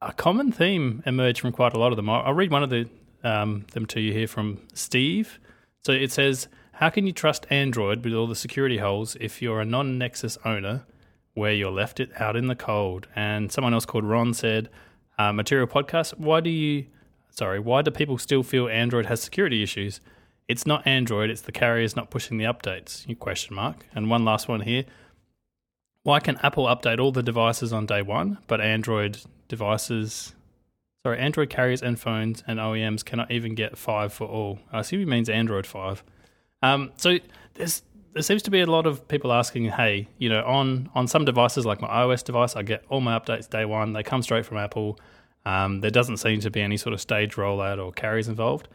a 0.00 0.12
common 0.12 0.52
theme 0.52 1.02
emerged 1.04 1.40
from 1.40 1.52
quite 1.52 1.74
a 1.74 1.78
lot 1.78 1.92
of 1.92 1.96
them. 1.96 2.08
I'll, 2.08 2.22
I'll 2.22 2.34
read 2.34 2.50
one 2.50 2.62
of 2.62 2.70
the 2.70 2.88
um, 3.22 3.66
them 3.72 3.84
to 3.86 4.00
you 4.00 4.12
here 4.12 4.26
from 4.26 4.58
Steve. 4.72 5.38
So 5.84 5.92
it 5.92 6.10
says 6.12 6.48
how 6.82 6.90
can 6.90 7.06
you 7.06 7.12
trust 7.12 7.46
Android 7.48 8.04
with 8.04 8.12
all 8.12 8.26
the 8.26 8.34
security 8.34 8.78
holes 8.78 9.16
if 9.20 9.40
you're 9.40 9.60
a 9.60 9.64
non 9.64 9.98
Nexus 9.98 10.36
owner 10.44 10.84
where 11.32 11.52
you're 11.52 11.70
left 11.70 12.00
it 12.00 12.10
out 12.20 12.34
in 12.34 12.48
the 12.48 12.56
cold? 12.56 13.06
And 13.14 13.52
someone 13.52 13.72
else 13.72 13.86
called 13.86 14.02
Ron 14.02 14.34
said, 14.34 14.68
uh, 15.16 15.32
Material 15.32 15.68
Podcast, 15.68 16.18
why 16.18 16.40
do 16.40 16.50
you, 16.50 16.86
sorry, 17.30 17.60
why 17.60 17.82
do 17.82 17.92
people 17.92 18.18
still 18.18 18.42
feel 18.42 18.66
Android 18.66 19.06
has 19.06 19.22
security 19.22 19.62
issues? 19.62 20.00
It's 20.48 20.66
not 20.66 20.84
Android, 20.84 21.30
it's 21.30 21.42
the 21.42 21.52
carriers 21.52 21.94
not 21.94 22.10
pushing 22.10 22.36
the 22.36 22.46
updates. 22.46 23.06
Question 23.20 23.54
mark. 23.54 23.86
And 23.94 24.10
one 24.10 24.24
last 24.24 24.48
one 24.48 24.62
here. 24.62 24.84
Why 26.02 26.18
can 26.18 26.36
Apple 26.38 26.64
update 26.64 26.98
all 26.98 27.12
the 27.12 27.22
devices 27.22 27.72
on 27.72 27.86
day 27.86 28.02
one, 28.02 28.38
but 28.48 28.60
Android 28.60 29.18
devices 29.46 30.34
sorry, 31.06 31.20
Android 31.20 31.48
carriers 31.48 31.80
and 31.80 32.00
phones 32.00 32.42
and 32.44 32.58
OEMs 32.58 33.04
cannot 33.04 33.30
even 33.30 33.54
get 33.54 33.78
five 33.78 34.12
for 34.12 34.26
all. 34.26 34.58
I 34.72 34.80
assume 34.80 34.98
he 34.98 35.06
means 35.06 35.28
Android 35.28 35.64
five. 35.64 36.02
Um, 36.62 36.92
so 36.96 37.18
there's 37.54 37.82
there 38.14 38.22
seems 38.22 38.42
to 38.42 38.50
be 38.50 38.60
a 38.60 38.66
lot 38.66 38.86
of 38.86 39.08
people 39.08 39.32
asking, 39.32 39.64
hey, 39.66 40.08
you 40.18 40.28
know, 40.28 40.44
on 40.44 40.90
on 40.94 41.06
some 41.08 41.24
devices 41.24 41.64
like 41.66 41.80
my 41.80 41.88
iOS 41.88 42.22
device, 42.24 42.56
I 42.56 42.62
get 42.62 42.84
all 42.88 43.00
my 43.00 43.18
updates 43.18 43.48
day 43.48 43.64
one. 43.64 43.92
They 43.92 44.02
come 44.02 44.22
straight 44.22 44.46
from 44.46 44.58
Apple. 44.58 44.98
Um, 45.44 45.80
there 45.80 45.90
doesn't 45.90 46.18
seem 46.18 46.40
to 46.40 46.50
be 46.50 46.60
any 46.60 46.76
sort 46.76 46.92
of 46.92 47.00
stage 47.00 47.34
rollout 47.34 47.84
or 47.84 47.92
carries 47.92 48.28
involved. 48.28 48.68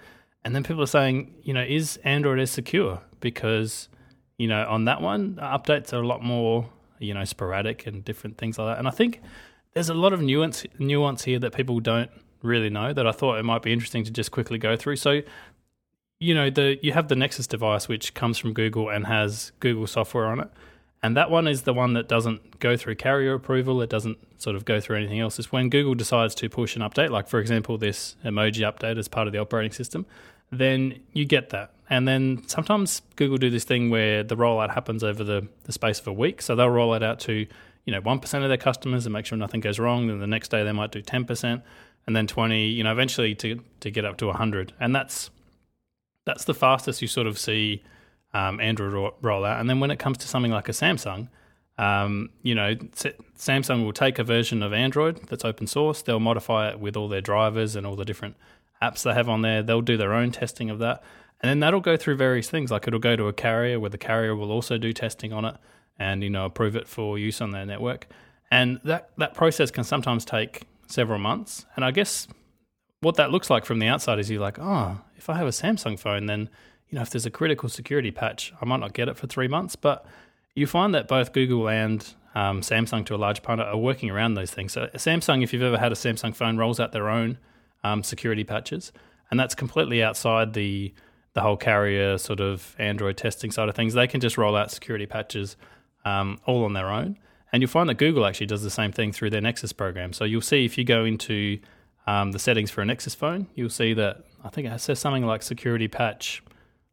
And 0.43 0.53
then 0.53 0.63
people 0.63 0.83
are 0.83 0.87
saying, 0.87 1.33
you 1.43 1.53
know, 1.53 1.63
is 1.63 1.97
Android 2.03 2.39
as 2.39 2.51
secure? 2.51 3.01
Because 3.19 3.89
you 4.37 4.47
know, 4.47 4.65
on 4.67 4.85
that 4.85 5.01
one, 5.01 5.35
updates 5.35 5.93
are 5.93 6.01
a 6.01 6.07
lot 6.07 6.23
more, 6.23 6.69
you 6.99 7.13
know, 7.13 7.23
sporadic 7.23 7.87
and 7.87 8.05
different 8.05 8.37
things 8.37 8.57
like 8.57 8.67
that. 8.67 8.79
And 8.79 8.87
I 8.87 8.91
think 8.91 9.21
there's 9.73 9.89
a 9.89 9.93
lot 9.93 10.13
of 10.13 10.21
nuance 10.21 10.65
nuance 10.79 11.23
here 11.23 11.39
that 11.39 11.53
people 11.53 11.79
don't 11.79 12.11
really 12.43 12.69
know 12.69 12.93
that 12.93 13.07
I 13.07 13.11
thought 13.11 13.39
it 13.39 13.43
might 13.43 13.63
be 13.63 13.73
interesting 13.73 14.03
to 14.03 14.11
just 14.11 14.31
quickly 14.31 14.57
go 14.57 14.75
through. 14.75 14.97
So 14.97 15.21
you 16.19 16.33
know 16.33 16.49
the 16.49 16.77
you 16.81 16.93
have 16.93 17.07
the 17.07 17.15
Nexus 17.15 17.47
device 17.47 17.87
which 17.87 18.13
comes 18.13 18.37
from 18.37 18.53
Google 18.53 18.89
and 18.89 19.05
has 19.07 19.51
Google 19.59 19.87
software 19.87 20.25
on 20.25 20.39
it. 20.39 20.49
And 21.03 21.15
that 21.15 21.29
one 21.29 21.47
is 21.47 21.61
the 21.61 21.73
one 21.73 21.93
that 21.93 22.07
doesn't 22.07 22.59
go 22.59 22.75
through 22.75 22.95
carrier 22.95 23.35
approval. 23.35 23.81
It 23.81 23.89
doesn't 23.89 24.17
sort 24.41 24.55
of 24.55 24.65
go 24.65 24.79
through 24.79 24.97
anything 24.97 25.19
else. 25.19 25.37
It's 25.37 25.51
when 25.51 25.69
Google 25.69 25.93
decides 25.93 26.33
to 26.35 26.49
push 26.49 26.75
an 26.75 26.81
update, 26.81 27.11
like 27.11 27.27
for 27.27 27.39
example, 27.39 27.77
this 27.77 28.15
emoji 28.25 28.61
update 28.69 28.97
as 28.97 29.07
part 29.07 29.27
of 29.27 29.33
the 29.33 29.39
operating 29.39 29.71
system, 29.71 30.07
then 30.51 30.99
you 31.13 31.25
get 31.25 31.49
that. 31.51 31.71
And 31.89 32.07
then 32.07 32.43
sometimes 32.47 33.03
Google 33.15 33.37
do 33.37 33.49
this 33.49 33.63
thing 33.63 33.89
where 33.89 34.23
the 34.23 34.35
rollout 34.35 34.73
happens 34.73 35.03
over 35.03 35.23
the, 35.23 35.47
the 35.63 35.71
space 35.71 35.99
of 35.99 36.07
a 36.07 36.13
week. 36.13 36.41
So 36.41 36.55
they'll 36.55 36.69
roll 36.69 36.93
it 36.95 37.03
out 37.03 37.19
to, 37.21 37.45
you 37.85 37.93
know, 37.93 38.01
1% 38.01 38.43
of 38.43 38.49
their 38.49 38.57
customers 38.57 39.05
and 39.05 39.13
make 39.13 39.25
sure 39.25 39.37
nothing 39.37 39.61
goes 39.61 39.77
wrong. 39.77 40.07
Then 40.07 40.19
the 40.19 40.27
next 40.27 40.49
day 40.49 40.63
they 40.63 40.71
might 40.71 40.91
do 40.91 41.01
10% 41.01 41.61
and 42.07 42.15
then 42.15 42.25
20, 42.25 42.67
you 42.67 42.83
know, 42.83 42.91
eventually 42.91 43.35
to, 43.35 43.61
to 43.81 43.91
get 43.91 44.03
up 44.03 44.17
to 44.17 44.25
100. 44.25 44.73
And 44.79 44.95
that's 44.95 45.29
that's 46.27 46.43
the 46.43 46.53
fastest 46.53 47.01
you 47.01 47.07
sort 47.07 47.25
of 47.25 47.39
see 47.39 47.81
um, 48.33 48.59
Android 48.59 48.93
ro- 48.93 49.15
roll 49.21 49.45
out. 49.45 49.61
And 49.61 49.69
then 49.69 49.79
when 49.79 49.89
it 49.89 49.97
comes 49.97 50.17
to 50.19 50.27
something 50.27 50.51
like 50.51 50.67
a 50.67 50.73
Samsung, 50.73 51.29
um, 51.77 52.29
you 52.43 52.53
know, 52.53 52.75
Samsung 52.75 53.85
will 53.85 53.93
take 53.93 54.19
a 54.19 54.23
version 54.23 54.61
of 54.61 54.73
Android 54.73 55.25
that's 55.29 55.45
open 55.45 55.67
source. 55.67 56.01
They'll 56.01 56.19
modify 56.19 56.69
it 56.69 56.79
with 56.81 56.97
all 56.97 57.07
their 57.07 57.21
drivers 57.21 57.77
and 57.77 57.87
all 57.87 57.95
the 57.95 58.03
different 58.03 58.35
apps 58.81 59.03
they 59.03 59.13
have 59.13 59.29
on 59.29 59.41
there. 59.41 59.63
They'll 59.63 59.81
do 59.81 59.95
their 59.95 60.13
own 60.13 60.31
testing 60.31 60.69
of 60.69 60.79
that. 60.79 61.01
And 61.39 61.49
then 61.49 61.61
that'll 61.61 61.79
go 61.79 61.95
through 61.95 62.17
various 62.17 62.49
things. 62.49 62.71
Like 62.71 62.87
it'll 62.87 62.99
go 62.99 63.15
to 63.15 63.27
a 63.27 63.33
carrier 63.33 63.79
where 63.79 63.89
the 63.89 63.97
carrier 63.97 64.35
will 64.35 64.51
also 64.51 64.77
do 64.77 64.91
testing 64.91 65.31
on 65.31 65.45
it 65.45 65.55
and, 65.97 66.23
you 66.23 66.29
know, 66.29 66.45
approve 66.45 66.75
it 66.75 66.89
for 66.89 67.17
use 67.17 67.39
on 67.39 67.51
their 67.51 67.65
network. 67.65 68.07
And 68.51 68.81
that, 68.83 69.11
that 69.17 69.33
process 69.33 69.71
can 69.71 69.85
sometimes 69.85 70.25
take 70.25 70.63
several 70.87 71.19
months. 71.19 71.65
And 71.75 71.85
I 71.85 71.91
guess 71.91 72.27
what 73.01 73.15
that 73.15 73.31
looks 73.31 73.49
like 73.49 73.65
from 73.65 73.79
the 73.79 73.87
outside 73.87 74.19
is 74.19 74.29
you're 74.29 74.41
like, 74.41 74.57
oh, 74.59 74.99
if 75.15 75.29
I 75.29 75.37
have 75.37 75.47
a 75.47 75.51
Samsung 75.51 75.99
phone, 75.99 76.25
then 76.25 76.49
you 76.89 76.95
know 76.95 77.01
if 77.01 77.09
there's 77.09 77.25
a 77.25 77.31
critical 77.31 77.69
security 77.69 78.11
patch, 78.11 78.53
I 78.61 78.65
might 78.65 78.79
not 78.79 78.93
get 78.93 79.07
it 79.07 79.17
for 79.17 79.27
three 79.27 79.47
months. 79.47 79.75
But 79.75 80.05
you 80.55 80.65
find 80.67 80.93
that 80.95 81.07
both 81.07 81.33
Google 81.33 81.69
and 81.69 82.13
um, 82.33 82.61
Samsung, 82.61 83.05
to 83.07 83.15
a 83.15 83.17
large 83.17 83.43
part, 83.43 83.59
are 83.59 83.77
working 83.77 84.09
around 84.09 84.33
those 84.33 84.51
things. 84.51 84.73
So 84.73 84.87
Samsung, 84.95 85.43
if 85.43 85.53
you've 85.53 85.63
ever 85.63 85.77
had 85.77 85.91
a 85.91 85.95
Samsung 85.95 86.35
phone, 86.35 86.57
rolls 86.57 86.79
out 86.79 86.91
their 86.91 87.09
own 87.09 87.37
um, 87.83 88.03
security 88.03 88.43
patches, 88.43 88.91
and 89.29 89.39
that's 89.39 89.55
completely 89.55 90.01
outside 90.03 90.53
the 90.53 90.93
the 91.33 91.41
whole 91.41 91.57
carrier 91.57 92.17
sort 92.17 92.39
of 92.39 92.75
Android 92.79 93.15
testing 93.15 93.51
side 93.51 93.69
of 93.69 93.75
things. 93.75 93.93
They 93.93 94.07
can 94.07 94.21
just 94.21 94.39
roll 94.39 94.55
out 94.55 94.71
security 94.71 95.05
patches 95.05 95.55
um, 96.03 96.39
all 96.47 96.63
on 96.63 96.73
their 96.73 96.89
own. 96.89 97.19
And 97.51 97.61
you'll 97.61 97.69
find 97.69 97.87
that 97.89 97.99
Google 97.99 98.25
actually 98.25 98.47
does 98.47 98.63
the 98.63 98.71
same 98.71 98.91
thing 98.91 99.11
through 99.11 99.29
their 99.29 99.41
Nexus 99.41 99.71
program. 99.71 100.13
So 100.13 100.23
you'll 100.23 100.41
see 100.41 100.65
if 100.65 100.79
you 100.79 100.83
go 100.83 101.05
into 101.05 101.59
um, 102.07 102.31
the 102.31 102.39
settings 102.39 102.71
for 102.71 102.81
a 102.81 102.85
Nexus 102.85 103.13
phone, 103.13 103.47
you'll 103.53 103.69
see 103.69 103.93
that 103.93 104.23
I 104.43 104.49
think 104.49 104.67
it 104.67 104.79
says 104.79 104.97
something 104.97 105.25
like 105.25 105.43
security 105.43 105.87
patch 105.87 106.41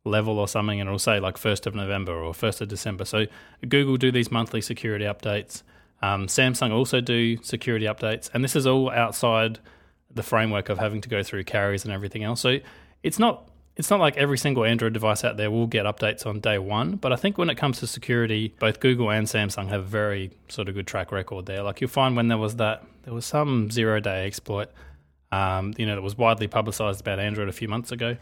level 0.05 0.39
or 0.39 0.49
something, 0.49 0.81
and 0.81 0.89
it'll 0.89 0.99
say 0.99 1.21
like 1.21 1.37
1st 1.37 1.67
of 1.67 1.75
November 1.75 2.13
or 2.13 2.33
1st 2.33 2.63
of 2.63 2.69
December. 2.69 3.05
So 3.05 3.27
Google 3.67 3.97
do 3.97 4.11
these 4.11 4.31
monthly 4.31 4.61
security 4.61 5.05
updates. 5.05 5.63
Um, 6.03 6.27
Samsung 6.27 6.73
also 6.73 7.01
do 7.01 7.43
security 7.43 7.87
updates, 7.87 8.29
and 8.35 8.45
this 8.45 8.57
is 8.57 8.67
all 8.67 8.91
outside 8.91 9.61
the 10.13 10.23
framework 10.23 10.69
of 10.69 10.79
having 10.79 11.01
to 11.01 11.09
go 11.09 11.23
through 11.23 11.45
carriers 11.45 11.85
and 11.85 11.93
everything 11.93 12.23
else. 12.25 12.41
So 12.41 12.59
it's 13.03 13.19
not 13.19 13.49
it's 13.77 13.91
not 13.91 13.99
like 13.99 14.17
every 14.17 14.39
single 14.39 14.65
Android 14.65 14.93
device 14.93 15.25
out 15.25 15.37
there 15.37 15.51
will 15.51 15.67
get 15.67 15.85
updates 15.85 16.27
on 16.27 16.39
day 16.39 16.59
one, 16.59 16.95
but 16.97 17.13
I 17.13 17.17
think 17.17 17.39
when 17.39 17.51
it 17.51 17.57
comes 17.57 17.81
to 17.81 17.89
security, 17.89 18.55
both 18.61 18.79
Google 18.79 19.11
and 19.11 19.27
Samsung 19.27 19.69
have 19.69 19.81
a 19.81 19.85
very 19.85 20.31
sort 20.49 20.69
of 20.69 20.77
good 20.77 20.87
track 20.87 21.11
record 21.11 21.47
there. 21.47 21.63
Like 21.63 21.81
you'll 21.81 21.91
find 21.91 22.15
when 22.15 22.29
there 22.29 22.39
was 22.39 22.57
that 22.57 22.85
there 23.05 23.15
was 23.15 23.27
some 23.27 23.71
zero 23.71 24.01
day 24.01 24.27
exploit 24.27 24.71
um, 25.35 25.75
you 25.79 25.87
know, 25.87 25.95
that 25.97 26.03
was 26.03 26.17
widely 26.17 26.49
publicized 26.49 27.01
about 27.01 27.19
Android 27.19 27.49
a 27.49 27.53
few 27.53 27.69
months 27.69 27.91
ago. 27.93 28.17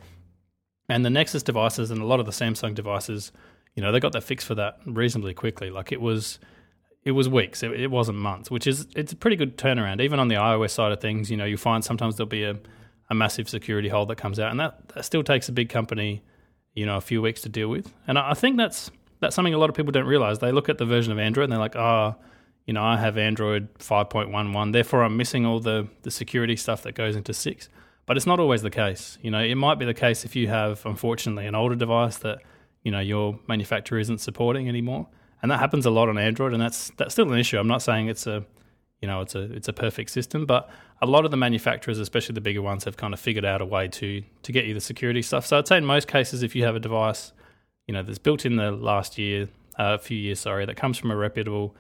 And 0.89 1.05
the 1.05 1.11
Nexus 1.11 1.43
devices 1.43 1.91
and 1.91 2.01
a 2.01 2.05
lot 2.05 2.21
of 2.21 2.27
the 2.27 2.33
Samsung 2.33 2.75
devices, 2.75 3.33
you 3.75 3.83
know, 3.83 3.93
they 3.93 4.01
got 4.01 4.13
that 4.13 4.25
fix 4.25 4.45
for 4.45 4.55
that 4.57 4.79
reasonably 4.87 5.35
quickly. 5.35 5.71
Like 5.71 5.93
it 5.93 6.01
was, 6.01 6.39
it 7.05 7.13
was 7.13 7.29
weeks. 7.29 7.63
It, 7.63 7.73
it 7.73 7.91
wasn't 7.91 8.19
months, 8.19 8.51
which 8.51 8.67
is 8.67 8.87
it's 8.97 9.13
a 9.13 9.17
pretty 9.17 9.37
good 9.37 9.57
turnaround. 9.57 10.01
Even 10.01 10.19
on 10.19 10.29
the 10.29 10.37
iOS 10.37 10.71
side 10.71 10.93
of 10.93 11.01
things, 11.01 11.31
you 11.31 11.37
know, 11.37 11.45
you 11.45 11.57
find 11.57 11.85
sometimes 11.85 12.17
there'll 12.17 12.29
be 12.29 12.45
a, 12.45 12.59
a 13.11 13.15
massive 13.15 13.49
security 13.49 13.89
hole 13.89 14.07
that 14.07 14.17
comes 14.17 14.39
out, 14.39 14.51
and 14.51 14.61
that, 14.61 14.89
that 14.91 15.05
still 15.05 15.23
takes 15.23 15.49
a 15.49 15.53
big 15.53 15.69
company, 15.69 16.23
you 16.75 16.87
know, 16.87 16.97
a 16.97 17.01
few 17.01 17.21
weeks 17.21 17.43
to 17.43 17.49
deal 17.49 17.69
with. 17.69 17.93
And 18.07 18.19
I, 18.19 18.31
I 18.31 18.35
think 18.35 18.57
that's 18.57 18.91
that's 19.21 19.37
something 19.37 19.55
a 19.55 19.59
lot 19.59 19.71
of 19.71 19.77
people 19.77 19.93
don't 19.93 20.07
realize. 20.07 20.39
They 20.39 20.53
look 20.53 20.69
at 20.69 20.79
the 20.79 20.85
version 20.85 21.13
of 21.13 21.19
Android 21.19 21.45
and 21.45 21.53
they're 21.53 21.59
like, 21.59 21.77
oh, 21.77 22.17
you 22.67 22.75
know, 22.75 22.83
I 22.83 22.97
have 22.97 23.19
Android 23.19 23.73
5.11, 23.79 24.73
therefore 24.73 25.03
I'm 25.03 25.17
missing 25.17 25.45
all 25.45 25.61
the, 25.61 25.89
the 26.03 26.11
security 26.11 26.57
stuff 26.57 26.83
that 26.83 26.95
goes 26.95 27.17
into 27.17 27.33
6. 27.33 27.69
But 28.05 28.17
it's 28.17 28.27
not 28.27 28.41
always 28.41 28.63
the 28.63 28.71
case. 28.71 29.17
You 29.23 29.31
know, 29.31 29.41
it 29.41 29.55
might 29.55 29.79
be 29.79 29.85
the 29.85 29.95
case 29.95 30.25
if 30.25 30.35
you 30.35 30.49
have, 30.49 30.85
unfortunately, 30.85 31.47
an 31.47 31.55
older 31.55 31.77
device 31.77 32.19
that, 32.19 32.43
you 32.83 32.91
know, 32.91 33.01
your 33.01 33.39
manufacturer 33.47 33.99
isn't 34.01 34.19
supporting 34.19 34.69
anymore. 34.69 35.07
And 35.41 35.51
that 35.51 35.59
happens 35.59 35.87
a 35.87 35.91
lot 35.91 36.09
on 36.09 36.19
Android, 36.19 36.53
and 36.53 36.63
that's 36.63 36.93
that's 36.97 37.15
still 37.15 37.31
an 37.33 37.39
issue. 37.39 37.59
I'm 37.59 37.67
not 37.67 37.83
saying 37.83 38.07
it's 38.07 38.29
a, 38.29 38.45
you 39.01 39.09
know 39.09 39.21
it's 39.21 39.35
a 39.35 39.53
it's 39.53 39.67
a 39.67 39.73
perfect 39.73 40.11
system. 40.11 40.47
But 40.47 40.71
a 41.01 41.07
lot 41.07 41.25
of 41.25 41.33
the 41.33 41.37
manufacturers, 41.37 41.99
especially 41.99 42.35
the 42.35 42.41
bigger 42.41 42.63
ones, 42.63 42.85
have 42.85 42.97
kind 42.97 43.13
of 43.13 43.19
figured 43.19 43.45
out 43.45 43.61
a 43.61 43.67
way 43.67 43.89
to 43.89 44.23
to 44.43 44.53
get 44.53 44.67
you 44.67 44.75
the 44.75 44.81
security 44.81 45.21
stuff. 45.21 45.45
So 45.45 45.59
I'd 45.59 45.67
say 45.67 45.79
in 45.79 45.85
most 45.85 46.07
cases, 46.07 46.45
if 46.45 46.55
you 46.55 46.65
have 46.65 46.77
a 46.77 46.81
device, 46.81 47.33
you 47.89 47.95
know, 47.95 48.05
that's 48.05 48.19
built 48.19 48.47
in 48.47 48.55
the 48.55 48.71
last 48.71 49.19
year, 49.19 49.49
a 49.79 49.83
uh, 49.83 49.99
few 49.99 50.17
years, 50.17 50.39
sorry, 50.39 50.65
that 50.65 50.77
comes 50.77 50.97
from 50.97 51.11
a 51.11 51.17
reputable 51.17 51.75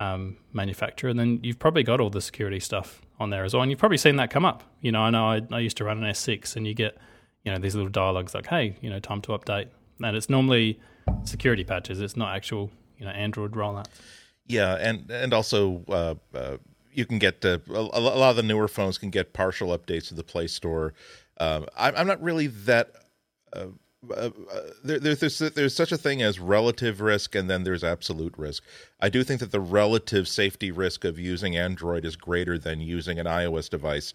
um, 0.00 0.36
manufacturer, 0.52 1.10
and 1.10 1.18
then 1.18 1.40
you've 1.42 1.58
probably 1.58 1.82
got 1.82 2.00
all 2.00 2.10
the 2.10 2.20
security 2.20 2.60
stuff 2.60 3.02
on 3.18 3.30
there 3.30 3.44
as 3.44 3.54
well. 3.54 3.62
And 3.62 3.70
you've 3.70 3.80
probably 3.80 3.98
seen 3.98 4.16
that 4.16 4.30
come 4.30 4.44
up. 4.44 4.62
You 4.80 4.92
know, 4.92 5.00
I 5.00 5.10
know 5.10 5.26
I, 5.26 5.42
I 5.50 5.58
used 5.60 5.76
to 5.78 5.84
run 5.84 6.02
an 6.02 6.10
S6, 6.10 6.56
and 6.56 6.66
you 6.66 6.74
get 6.74 6.96
you 7.44 7.52
know 7.52 7.58
these 7.58 7.74
little 7.74 7.90
dialogues 7.90 8.34
like, 8.34 8.46
"Hey, 8.46 8.76
you 8.80 8.90
know, 8.90 9.00
time 9.00 9.20
to 9.22 9.32
update," 9.32 9.68
and 10.02 10.16
it's 10.16 10.28
normally 10.28 10.78
security 11.24 11.64
patches. 11.64 12.00
It's 12.00 12.16
not 12.16 12.34
actual 12.34 12.70
you 12.98 13.04
know 13.04 13.12
Android 13.12 13.52
rollout. 13.52 13.86
Yeah, 14.46 14.74
and 14.74 15.10
and 15.10 15.34
also 15.34 15.84
uh, 15.88 16.14
uh, 16.34 16.56
you 16.92 17.04
can 17.04 17.18
get 17.18 17.44
uh, 17.44 17.58
a, 17.68 17.72
a, 17.72 18.00
lot 18.00 18.30
of 18.30 18.36
the 18.36 18.42
newer 18.42 18.68
phones 18.68 18.98
can 18.98 19.10
get 19.10 19.32
partial 19.32 19.76
updates 19.76 20.08
to 20.08 20.14
the 20.14 20.24
Play 20.24 20.46
Store. 20.46 20.94
Um, 21.38 21.66
I'm, 21.76 21.94
I'm, 21.96 22.06
not 22.06 22.22
really 22.22 22.46
that. 22.46 22.92
There, 24.02 24.98
there's 25.00 25.38
there's 25.38 25.74
such 25.74 25.90
a 25.90 25.96
thing 25.96 26.22
as 26.22 26.38
relative 26.38 27.00
risk, 27.00 27.34
and 27.34 27.50
then 27.50 27.64
there's 27.64 27.82
absolute 27.82 28.34
risk. 28.38 28.62
I 29.00 29.08
do 29.08 29.24
think 29.24 29.40
that 29.40 29.50
the 29.50 29.60
relative 29.60 30.28
safety 30.28 30.70
risk 30.70 31.04
of 31.04 31.18
using 31.18 31.56
Android 31.56 32.04
is 32.04 32.14
greater 32.14 32.58
than 32.58 32.80
using 32.80 33.18
an 33.18 33.26
iOS 33.26 33.68
device, 33.68 34.14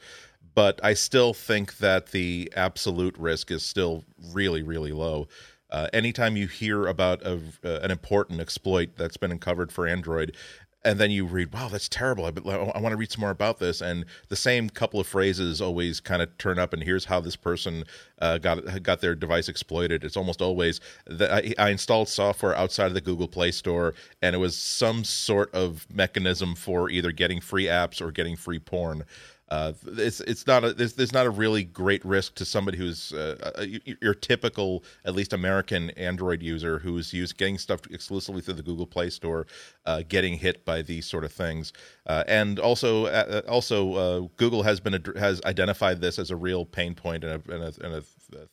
but 0.56 0.80
I 0.84 0.94
still 0.94 1.34
think 1.34 1.78
that 1.80 2.08
the 2.08 2.52
absolute 2.56 3.18
risk 3.18 3.52
is 3.52 3.66
still 3.66 4.06
really 4.32 4.64
really 4.64 4.94
low. 4.94 5.28
Uh, 5.70 5.88
anytime 5.92 6.38
you 6.38 6.48
hear 6.48 6.86
about 6.86 7.20
a, 7.24 7.42
uh, 7.66 7.80
an 7.82 7.90
important 7.90 8.40
exploit 8.40 8.96
that's 8.96 9.18
been 9.18 9.32
uncovered 9.32 9.72
for 9.72 9.88
Android, 9.88 10.38
and 10.86 11.00
then 11.00 11.12
you 11.12 11.26
read, 11.26 11.54
"Wow, 11.54 11.70
that's 11.70 11.88
terrible! 11.88 12.26
I, 12.26 12.30
I 12.30 12.80
want 12.80 12.92
to 12.92 12.98
read 12.98 13.12
some 13.12 13.22
more 13.22 13.30
about 13.30 13.60
this." 13.60 13.82
And 13.82 14.06
the 14.30 14.36
same 14.36 14.70
couple 14.70 15.00
of 15.00 15.08
phrases 15.08 15.62
always 15.62 16.00
kind 16.00 16.22
of 16.22 16.38
turn 16.38 16.60
up. 16.60 16.74
And 16.74 16.84
here's 16.84 17.06
how 17.06 17.20
this 17.20 17.36
person 17.36 17.86
uh, 18.20 18.38
got 18.38 18.84
got 18.84 19.02
their 19.02 19.16
device 19.16 19.48
exploited. 19.48 20.04
It's 20.04 20.18
almost 20.18 20.42
always 20.42 20.80
that 21.08 21.32
I, 21.32 21.54
I, 21.58 21.70
installed 21.70 22.10
software 22.10 22.56
outside 22.56 22.88
of 22.88 22.94
the 22.94 23.02
Google 23.02 23.28
Play 23.28 23.52
Store, 23.52 23.94
and 24.22 24.36
it 24.36 24.40
was 24.40 24.58
some 24.58 25.04
sort 25.04 25.54
of 25.54 25.88
mechanism 25.94 26.56
for 26.56 26.90
either 26.90 27.12
getting 27.12 27.40
free 27.40 27.66
apps 27.66 28.02
or 28.02 28.12
getting 28.12 28.36
free 28.36 28.60
porn. 28.60 29.04
Uh, 29.50 29.74
it's 29.98 30.22
it's 30.22 30.48
not 30.48 30.64
a 30.64 30.74
there's, 30.74 30.94
there's 30.94 31.12
not 31.12 31.26
a 31.26 31.30
really 31.30 31.64
great 31.64 32.04
risk 32.06 32.34
to 32.36 32.46
somebody 32.46 32.78
who's 32.78 33.12
uh, 33.14 33.52
a, 33.56 33.82
your 34.02 34.14
typical 34.14 34.84
at 35.06 35.14
least 35.14 35.34
American 35.34 35.90
Android 35.92 36.42
user 36.42 36.80
who's 36.80 37.14
used 37.14 37.38
getting 37.38 37.58
stuff 37.58 37.82
exclusively 37.92 38.42
through 38.42 38.56
the 38.56 38.64
Google 38.64 38.88
Play 38.88 39.10
Store, 39.10 39.46
uh, 39.86 40.02
getting 40.08 40.38
hit 40.38 40.64
by 40.66 40.82
these 40.82 41.06
sort 41.06 41.24
of 41.24 41.32
things, 41.32 41.74
uh, 42.08 42.24
and 42.28 42.58
also 42.58 43.08
uh, 43.08 43.42
also 43.48 43.94
uh, 43.94 44.28
Google 44.38 44.64
has 44.64 44.80
been 44.80 45.04
has 45.18 45.42
identified 45.44 46.00
this 46.00 46.18
as 46.18 46.32
a 46.32 46.36
real 46.36 46.66
pain 46.66 46.96
point 46.96 47.24
and 47.24 47.48
a, 47.48 47.54
and 47.54 47.64
a, 47.64 47.86
and 47.86 47.96
a 47.96 48.04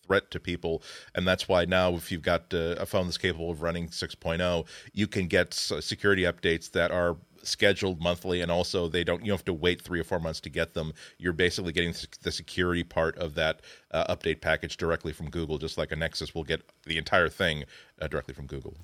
threat 0.04 0.30
to 0.32 0.40
people, 0.40 0.82
and 1.14 1.26
that's 1.26 1.48
why 1.48 1.64
now 1.64 1.94
if 1.94 2.10
you've 2.10 2.20
got 2.20 2.52
a 2.52 2.84
phone 2.84 3.06
that's 3.06 3.16
capable 3.16 3.50
of 3.50 3.62
running 3.62 3.88
6.0, 3.88 4.66
you 4.92 5.06
can 5.06 5.28
get 5.28 5.54
security 5.54 6.24
updates 6.24 6.70
that 6.72 6.90
are 6.90 7.16
scheduled 7.42 8.00
monthly 8.00 8.40
and 8.40 8.50
also 8.50 8.88
they 8.88 9.04
don't 9.04 9.20
you 9.20 9.28
don't 9.28 9.38
have 9.38 9.44
to 9.44 9.52
wait 9.52 9.80
three 9.80 10.00
or 10.00 10.04
four 10.04 10.20
months 10.20 10.40
to 10.40 10.48
get 10.48 10.74
them 10.74 10.92
you're 11.18 11.32
basically 11.32 11.72
getting 11.72 11.94
the 12.22 12.32
security 12.32 12.82
part 12.82 13.16
of 13.18 13.34
that 13.34 13.60
uh, 13.92 14.14
update 14.14 14.40
package 14.40 14.76
directly 14.76 15.12
from 15.12 15.30
google 15.30 15.58
just 15.58 15.78
like 15.78 15.92
a 15.92 15.96
nexus 15.96 16.34
will 16.34 16.44
get 16.44 16.62
the 16.84 16.98
entire 16.98 17.28
thing 17.28 17.64
uh, 18.00 18.08
directly 18.08 18.34
from 18.34 18.46
google 18.46 18.74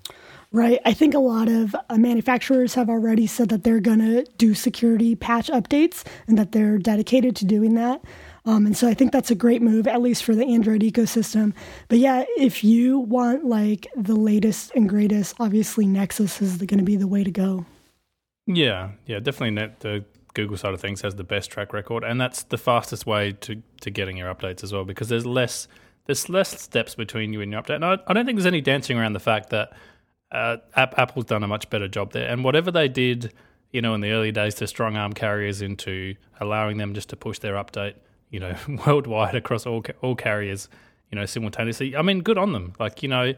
right 0.52 0.80
i 0.84 0.92
think 0.92 1.14
a 1.14 1.18
lot 1.18 1.48
of 1.48 1.74
uh, 1.88 1.96
manufacturers 1.96 2.74
have 2.74 2.88
already 2.88 3.26
said 3.26 3.48
that 3.48 3.64
they're 3.64 3.80
going 3.80 4.00
to 4.00 4.24
do 4.36 4.54
security 4.54 5.14
patch 5.14 5.48
updates 5.48 6.04
and 6.26 6.38
that 6.38 6.52
they're 6.52 6.78
dedicated 6.78 7.36
to 7.36 7.44
doing 7.44 7.74
that 7.74 8.02
um, 8.46 8.64
and 8.64 8.76
so 8.76 8.86
I 8.86 8.94
think 8.94 9.10
that's 9.10 9.32
a 9.32 9.34
great 9.34 9.60
move, 9.60 9.88
at 9.88 10.00
least 10.00 10.22
for 10.22 10.32
the 10.32 10.46
Android 10.46 10.82
ecosystem. 10.82 11.52
But 11.88 11.98
yeah, 11.98 12.24
if 12.38 12.62
you 12.62 13.00
want 13.00 13.44
like 13.44 13.88
the 13.96 14.14
latest 14.14 14.70
and 14.76 14.88
greatest, 14.88 15.34
obviously 15.40 15.84
Nexus 15.84 16.40
is 16.40 16.56
going 16.58 16.78
to 16.78 16.84
be 16.84 16.94
the 16.94 17.08
way 17.08 17.24
to 17.24 17.30
go. 17.32 17.66
Yeah, 18.46 18.92
yeah, 19.06 19.18
definitely. 19.18 19.72
The 19.80 20.04
Google 20.34 20.56
side 20.56 20.74
of 20.74 20.80
things 20.80 21.00
has 21.02 21.16
the 21.16 21.24
best 21.24 21.50
track 21.50 21.72
record, 21.72 22.04
and 22.04 22.20
that's 22.20 22.42
the 22.44 22.58
fastest 22.58 23.06
way 23.06 23.32
to 23.32 23.62
to 23.80 23.90
getting 23.90 24.16
your 24.16 24.32
updates 24.32 24.62
as 24.62 24.72
well 24.72 24.84
because 24.84 25.08
there's 25.08 25.26
less 25.26 25.66
there's 26.06 26.28
less 26.28 26.60
steps 26.60 26.94
between 26.94 27.32
you 27.32 27.40
and 27.40 27.50
your 27.50 27.62
update. 27.62 27.76
And 27.76 27.84
I, 27.84 27.98
I 28.06 28.12
don't 28.12 28.24
think 28.24 28.36
there's 28.36 28.46
any 28.46 28.60
dancing 28.60 28.98
around 28.98 29.14
the 29.14 29.20
fact 29.20 29.50
that 29.50 29.72
uh, 30.30 30.58
Apple's 30.76 31.24
done 31.24 31.42
a 31.42 31.48
much 31.48 31.68
better 31.70 31.88
job 31.88 32.12
there, 32.12 32.28
and 32.28 32.44
whatever 32.44 32.70
they 32.70 32.88
did, 32.88 33.32
you 33.72 33.82
know, 33.82 33.94
in 33.94 34.00
the 34.00 34.10
early 34.12 34.30
days 34.30 34.54
to 34.56 34.66
strong 34.68 34.96
arm 34.96 35.12
carriers 35.12 35.62
into 35.62 36.14
allowing 36.40 36.76
them 36.76 36.94
just 36.94 37.08
to 37.08 37.16
push 37.16 37.38
their 37.40 37.54
update, 37.54 37.94
you 38.30 38.38
know, 38.38 38.54
worldwide 38.86 39.34
across 39.34 39.66
all 39.66 39.82
all 40.02 40.14
carriers, 40.14 40.68
you 41.10 41.18
know, 41.18 41.26
simultaneously. 41.26 41.96
I 41.96 42.02
mean, 42.02 42.20
good 42.20 42.38
on 42.38 42.52
them. 42.52 42.74
Like 42.78 43.02
you 43.02 43.08
know, 43.08 43.32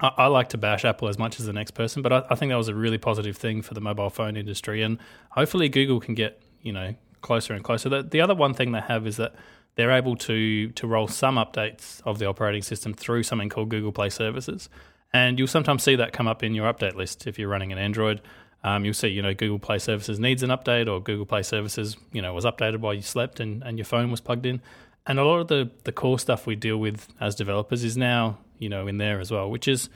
I, 0.00 0.12
I, 0.16 0.26
like 0.26 0.48
to 0.50 0.58
bash 0.58 0.84
Apple 0.84 1.08
as 1.08 1.18
much 1.18 1.40
as 1.40 1.46
the 1.46 1.52
next 1.52 1.72
person, 1.72 2.02
but 2.02 2.12
I, 2.12 2.22
I, 2.30 2.34
think 2.34 2.50
that 2.50 2.56
was 2.56 2.68
a 2.68 2.74
really 2.74 2.98
positive 2.98 3.36
thing 3.36 3.62
for 3.62 3.74
the 3.74 3.80
mobile 3.80 4.10
phone 4.10 4.36
industry, 4.36 4.82
and 4.82 4.98
hopefully 5.30 5.68
Google 5.68 6.00
can 6.00 6.14
get 6.14 6.42
you 6.62 6.72
know 6.72 6.94
closer 7.20 7.54
and 7.54 7.64
closer. 7.64 7.88
The, 7.88 8.02
the 8.02 8.20
other 8.20 8.34
one 8.34 8.54
thing 8.54 8.72
they 8.72 8.80
have 8.80 9.06
is 9.06 9.16
that 9.16 9.34
they're 9.76 9.92
able 9.92 10.16
to 10.16 10.70
to 10.70 10.86
roll 10.86 11.08
some 11.08 11.36
updates 11.36 12.00
of 12.04 12.18
the 12.18 12.26
operating 12.26 12.62
system 12.62 12.94
through 12.94 13.22
something 13.22 13.48
called 13.48 13.68
Google 13.68 13.92
Play 13.92 14.10
Services, 14.10 14.68
and 15.12 15.38
you'll 15.38 15.48
sometimes 15.48 15.82
see 15.82 15.96
that 15.96 16.12
come 16.12 16.28
up 16.28 16.42
in 16.42 16.54
your 16.54 16.72
update 16.72 16.94
list 16.94 17.26
if 17.26 17.38
you're 17.38 17.48
running 17.48 17.72
an 17.72 17.78
Android. 17.78 18.20
Um, 18.64 18.84
you'll 18.84 18.94
see, 18.94 19.08
you 19.08 19.22
know, 19.22 19.32
Google 19.32 19.60
Play 19.60 19.78
Services 19.78 20.18
needs 20.18 20.42
an 20.42 20.50
update, 20.50 20.88
or 20.90 21.00
Google 21.00 21.26
Play 21.26 21.42
Services, 21.42 21.96
you 22.12 22.20
know, 22.20 22.34
was 22.34 22.44
updated 22.44 22.80
while 22.80 22.94
you 22.94 23.02
slept 23.02 23.38
and, 23.38 23.62
and 23.62 23.78
your 23.78 23.84
phone 23.84 24.10
was 24.10 24.20
plugged 24.20 24.44
in. 24.44 24.60
And 25.06 25.20
a 25.20 25.24
lot 25.24 25.38
of 25.38 25.48
the 25.48 25.70
the 25.84 25.92
core 25.92 26.18
stuff 26.18 26.46
we 26.46 26.56
deal 26.56 26.78
with 26.78 27.08
as 27.20 27.34
developers 27.34 27.84
is 27.84 27.96
now 27.96 28.38
you 28.58 28.68
know 28.68 28.86
in 28.86 28.98
there 28.98 29.20
as 29.20 29.30
well, 29.30 29.50
which 29.50 29.68
is 29.68 29.88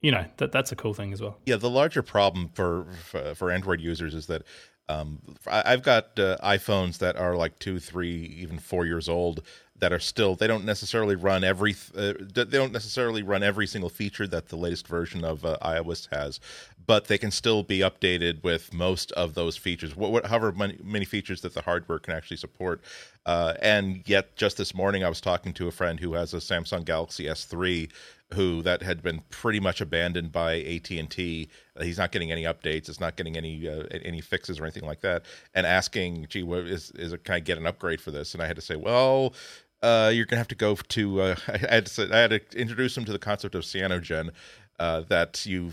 you 0.00 0.10
know 0.10 0.24
that 0.36 0.52
that's 0.52 0.72
a 0.72 0.76
cool 0.76 0.94
thing 0.94 1.12
as 1.12 1.20
well. 1.20 1.38
Yeah, 1.46 1.56
the 1.56 1.70
larger 1.70 2.02
problem 2.02 2.50
for 2.54 2.86
for, 3.04 3.34
for 3.34 3.50
Android 3.50 3.80
users 3.80 4.14
is 4.14 4.26
that 4.26 4.42
um, 4.88 5.20
I've 5.46 5.82
got 5.82 6.18
uh, 6.18 6.36
iPhones 6.42 6.98
that 6.98 7.16
are 7.16 7.34
like 7.34 7.58
two, 7.58 7.80
three, 7.80 8.36
even 8.38 8.58
four 8.58 8.86
years 8.86 9.08
old 9.08 9.42
that 9.78 9.92
are 9.92 9.98
still 9.98 10.34
they 10.34 10.46
don't 10.46 10.64
necessarily 10.64 11.14
run 11.14 11.44
every 11.44 11.74
uh, 11.96 12.14
they 12.32 12.44
don't 12.44 12.72
necessarily 12.72 13.22
run 13.22 13.42
every 13.42 13.66
single 13.66 13.90
feature 13.90 14.26
that 14.26 14.48
the 14.48 14.56
latest 14.56 14.86
version 14.86 15.24
of 15.24 15.44
uh, 15.44 15.56
iOS 15.62 16.08
has, 16.10 16.40
but 16.86 17.06
they 17.06 17.18
can 17.18 17.30
still 17.30 17.62
be 17.62 17.78
updated 17.80 18.42
with 18.42 18.72
most 18.72 19.12
of 19.12 19.34
those 19.34 19.56
features, 19.56 19.92
however 20.24 20.52
many, 20.52 20.78
many 20.82 21.04
features 21.04 21.40
that 21.40 21.54
the 21.54 21.62
hardware 21.62 21.98
can 21.98 22.14
actually 22.14 22.36
support. 22.36 22.80
Uh, 23.24 23.54
and 23.60 24.02
yet, 24.06 24.36
just 24.36 24.56
this 24.56 24.74
morning, 24.74 25.02
I 25.02 25.08
was 25.08 25.20
talking 25.20 25.52
to 25.54 25.66
a 25.66 25.72
friend 25.72 25.98
who 25.98 26.14
has 26.14 26.32
a 26.32 26.38
Samsung 26.38 26.84
Galaxy 26.84 27.24
S3 27.24 27.90
who 28.34 28.60
that 28.62 28.82
had 28.82 29.02
been 29.02 29.22
pretty 29.30 29.60
much 29.60 29.80
abandoned 29.80 30.32
by 30.32 30.54
AT&T. 30.54 31.48
He's 31.80 31.98
not 31.98 32.10
getting 32.10 32.32
any 32.32 32.42
updates. 32.42 32.88
It's 32.88 32.98
not 32.98 33.16
getting 33.16 33.36
any 33.36 33.68
uh, 33.68 33.84
any 33.90 34.20
fixes 34.20 34.58
or 34.58 34.64
anything 34.64 34.84
like 34.84 35.00
that. 35.02 35.24
And 35.54 35.64
asking, 35.64 36.26
"Gee, 36.28 36.42
what 36.42 36.60
is 36.60 36.90
is 36.92 37.12
it, 37.12 37.24
can 37.24 37.34
I 37.36 37.40
get 37.40 37.58
an 37.58 37.66
upgrade 37.66 38.00
for 38.00 38.10
this?" 38.10 38.34
And 38.34 38.42
I 38.42 38.46
had 38.46 38.56
to 38.56 38.62
say, 38.62 38.74
"Well, 38.74 39.32
uh, 39.82 40.10
you're 40.14 40.26
gonna 40.26 40.38
have 40.38 40.48
to 40.48 40.54
go 40.54 40.74
to. 40.74 41.20
Uh, 41.20 41.36
I, 41.48 41.58
had 41.58 41.86
to 41.86 42.08
I 42.12 42.18
had 42.18 42.30
to 42.30 42.58
introduce 42.58 42.96
him 42.96 43.04
to 43.04 43.12
the 43.12 43.18
concept 43.18 43.54
of 43.54 43.62
cyanogen. 43.62 44.30
Uh, 44.78 45.00
that 45.08 45.46
you 45.46 45.72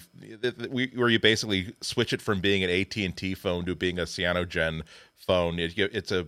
where 0.95 1.09
you 1.09 1.19
basically 1.19 1.75
switch 1.81 2.13
it 2.13 2.21
from 2.21 2.39
being 2.39 2.63
an 2.63 2.69
AT 2.69 2.95
and 2.95 3.17
T 3.17 3.33
phone 3.33 3.65
to 3.65 3.75
being 3.75 3.99
a 3.99 4.03
cyanogen 4.03 4.83
phone. 5.17 5.59
It, 5.59 5.77
it's 5.77 6.13
a 6.13 6.25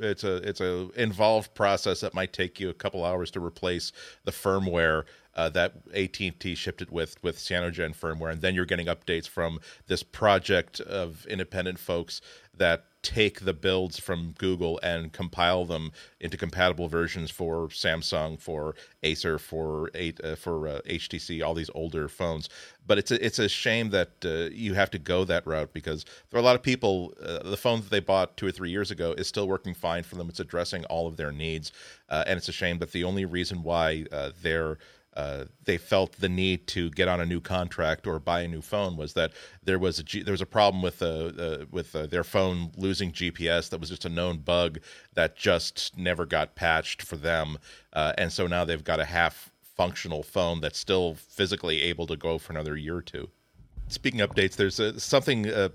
it's 0.00 0.24
a 0.24 0.36
it's 0.46 0.60
a 0.60 0.90
involved 0.96 1.54
process 1.54 2.00
that 2.00 2.12
might 2.12 2.34
take 2.34 2.60
you 2.60 2.68
a 2.68 2.74
couple 2.74 3.06
hours 3.06 3.30
to 3.30 3.40
replace 3.40 3.90
the 4.24 4.32
firmware 4.32 5.04
uh, 5.34 5.48
that 5.50 5.74
AT&T 5.94 6.54
shipped 6.54 6.82
it 6.82 6.90
with 6.90 7.22
with 7.22 7.36
Cyanogen 7.36 7.96
firmware, 7.96 8.32
and 8.32 8.42
then 8.42 8.54
you're 8.54 8.66
getting 8.66 8.86
updates 8.86 9.28
from 9.28 9.60
this 9.86 10.02
project 10.02 10.80
of 10.80 11.24
independent 11.26 11.78
folks 11.78 12.20
that 12.56 12.84
take 13.02 13.40
the 13.40 13.54
builds 13.54 13.98
from 13.98 14.34
Google 14.38 14.78
and 14.82 15.12
compile 15.12 15.64
them 15.64 15.92
into 16.20 16.36
compatible 16.36 16.88
versions 16.88 17.30
for 17.30 17.68
Samsung, 17.68 18.38
for 18.38 18.74
Acer, 19.02 19.38
for 19.38 19.90
uh, 19.96 20.36
for 20.36 20.68
uh, 20.68 20.80
HTC, 20.86 21.44
all 21.44 21.54
these 21.54 21.70
older 21.74 22.08
phones. 22.08 22.48
But 22.86 22.98
it's 22.98 23.10
a, 23.10 23.24
it's 23.24 23.38
a 23.38 23.48
shame 23.48 23.90
that 23.90 24.10
uh, 24.24 24.52
you 24.52 24.74
have 24.74 24.90
to 24.90 24.98
go 24.98 25.24
that 25.24 25.46
route 25.46 25.72
because 25.72 26.04
there 26.30 26.38
are 26.38 26.42
a 26.42 26.44
lot 26.44 26.56
of 26.56 26.62
people. 26.62 27.14
Uh, 27.22 27.48
the 27.48 27.56
phone 27.56 27.80
that 27.80 27.90
they 27.90 28.00
bought 28.00 28.36
two 28.36 28.46
or 28.46 28.52
three 28.52 28.70
years 28.70 28.90
ago 28.90 29.12
is 29.12 29.26
still 29.26 29.48
working 29.48 29.74
fine 29.74 30.02
for 30.02 30.16
them. 30.16 30.28
It's 30.28 30.40
addressing 30.40 30.84
all 30.86 31.06
of 31.06 31.16
their 31.16 31.32
needs, 31.32 31.72
uh, 32.08 32.24
and 32.26 32.36
it's 32.36 32.48
a 32.48 32.52
shame 32.52 32.78
that 32.78 32.92
the 32.92 33.04
only 33.04 33.24
reason 33.24 33.62
why 33.62 34.06
uh, 34.12 34.30
they're 34.42 34.78
uh, 35.14 35.44
they 35.64 35.76
felt 35.76 36.12
the 36.20 36.28
need 36.28 36.66
to 36.68 36.90
get 36.90 37.08
on 37.08 37.20
a 37.20 37.26
new 37.26 37.40
contract 37.40 38.06
or 38.06 38.18
buy 38.18 38.42
a 38.42 38.48
new 38.48 38.62
phone 38.62 38.96
was 38.96 39.14
that 39.14 39.32
there 39.64 39.78
was 39.78 39.98
a 39.98 40.04
G- 40.04 40.22
there 40.22 40.32
was 40.32 40.40
a 40.40 40.46
problem 40.46 40.82
with 40.82 41.02
uh, 41.02 41.06
uh, 41.06 41.64
with 41.70 41.96
uh, 41.96 42.06
their 42.06 42.22
phone 42.22 42.70
losing 42.76 43.10
GPS 43.10 43.68
that 43.70 43.80
was 43.80 43.90
just 43.90 44.04
a 44.04 44.08
known 44.08 44.38
bug 44.38 44.78
that 45.14 45.36
just 45.36 45.96
never 45.98 46.24
got 46.26 46.54
patched 46.54 47.02
for 47.02 47.16
them, 47.16 47.58
uh, 47.92 48.12
and 48.16 48.32
so 48.32 48.46
now 48.46 48.64
they've 48.64 48.84
got 48.84 49.00
a 49.00 49.04
half 49.04 49.50
functional 49.76 50.22
phone 50.22 50.60
that's 50.60 50.78
still 50.78 51.14
physically 51.14 51.82
able 51.82 52.06
to 52.06 52.16
go 52.16 52.38
for 52.38 52.52
another 52.52 52.76
year 52.76 52.96
or 52.96 53.02
two. 53.02 53.28
Speaking 53.88 54.20
updates, 54.20 54.54
there's 54.54 55.02
something 55.02 55.48
uh, 55.48 55.70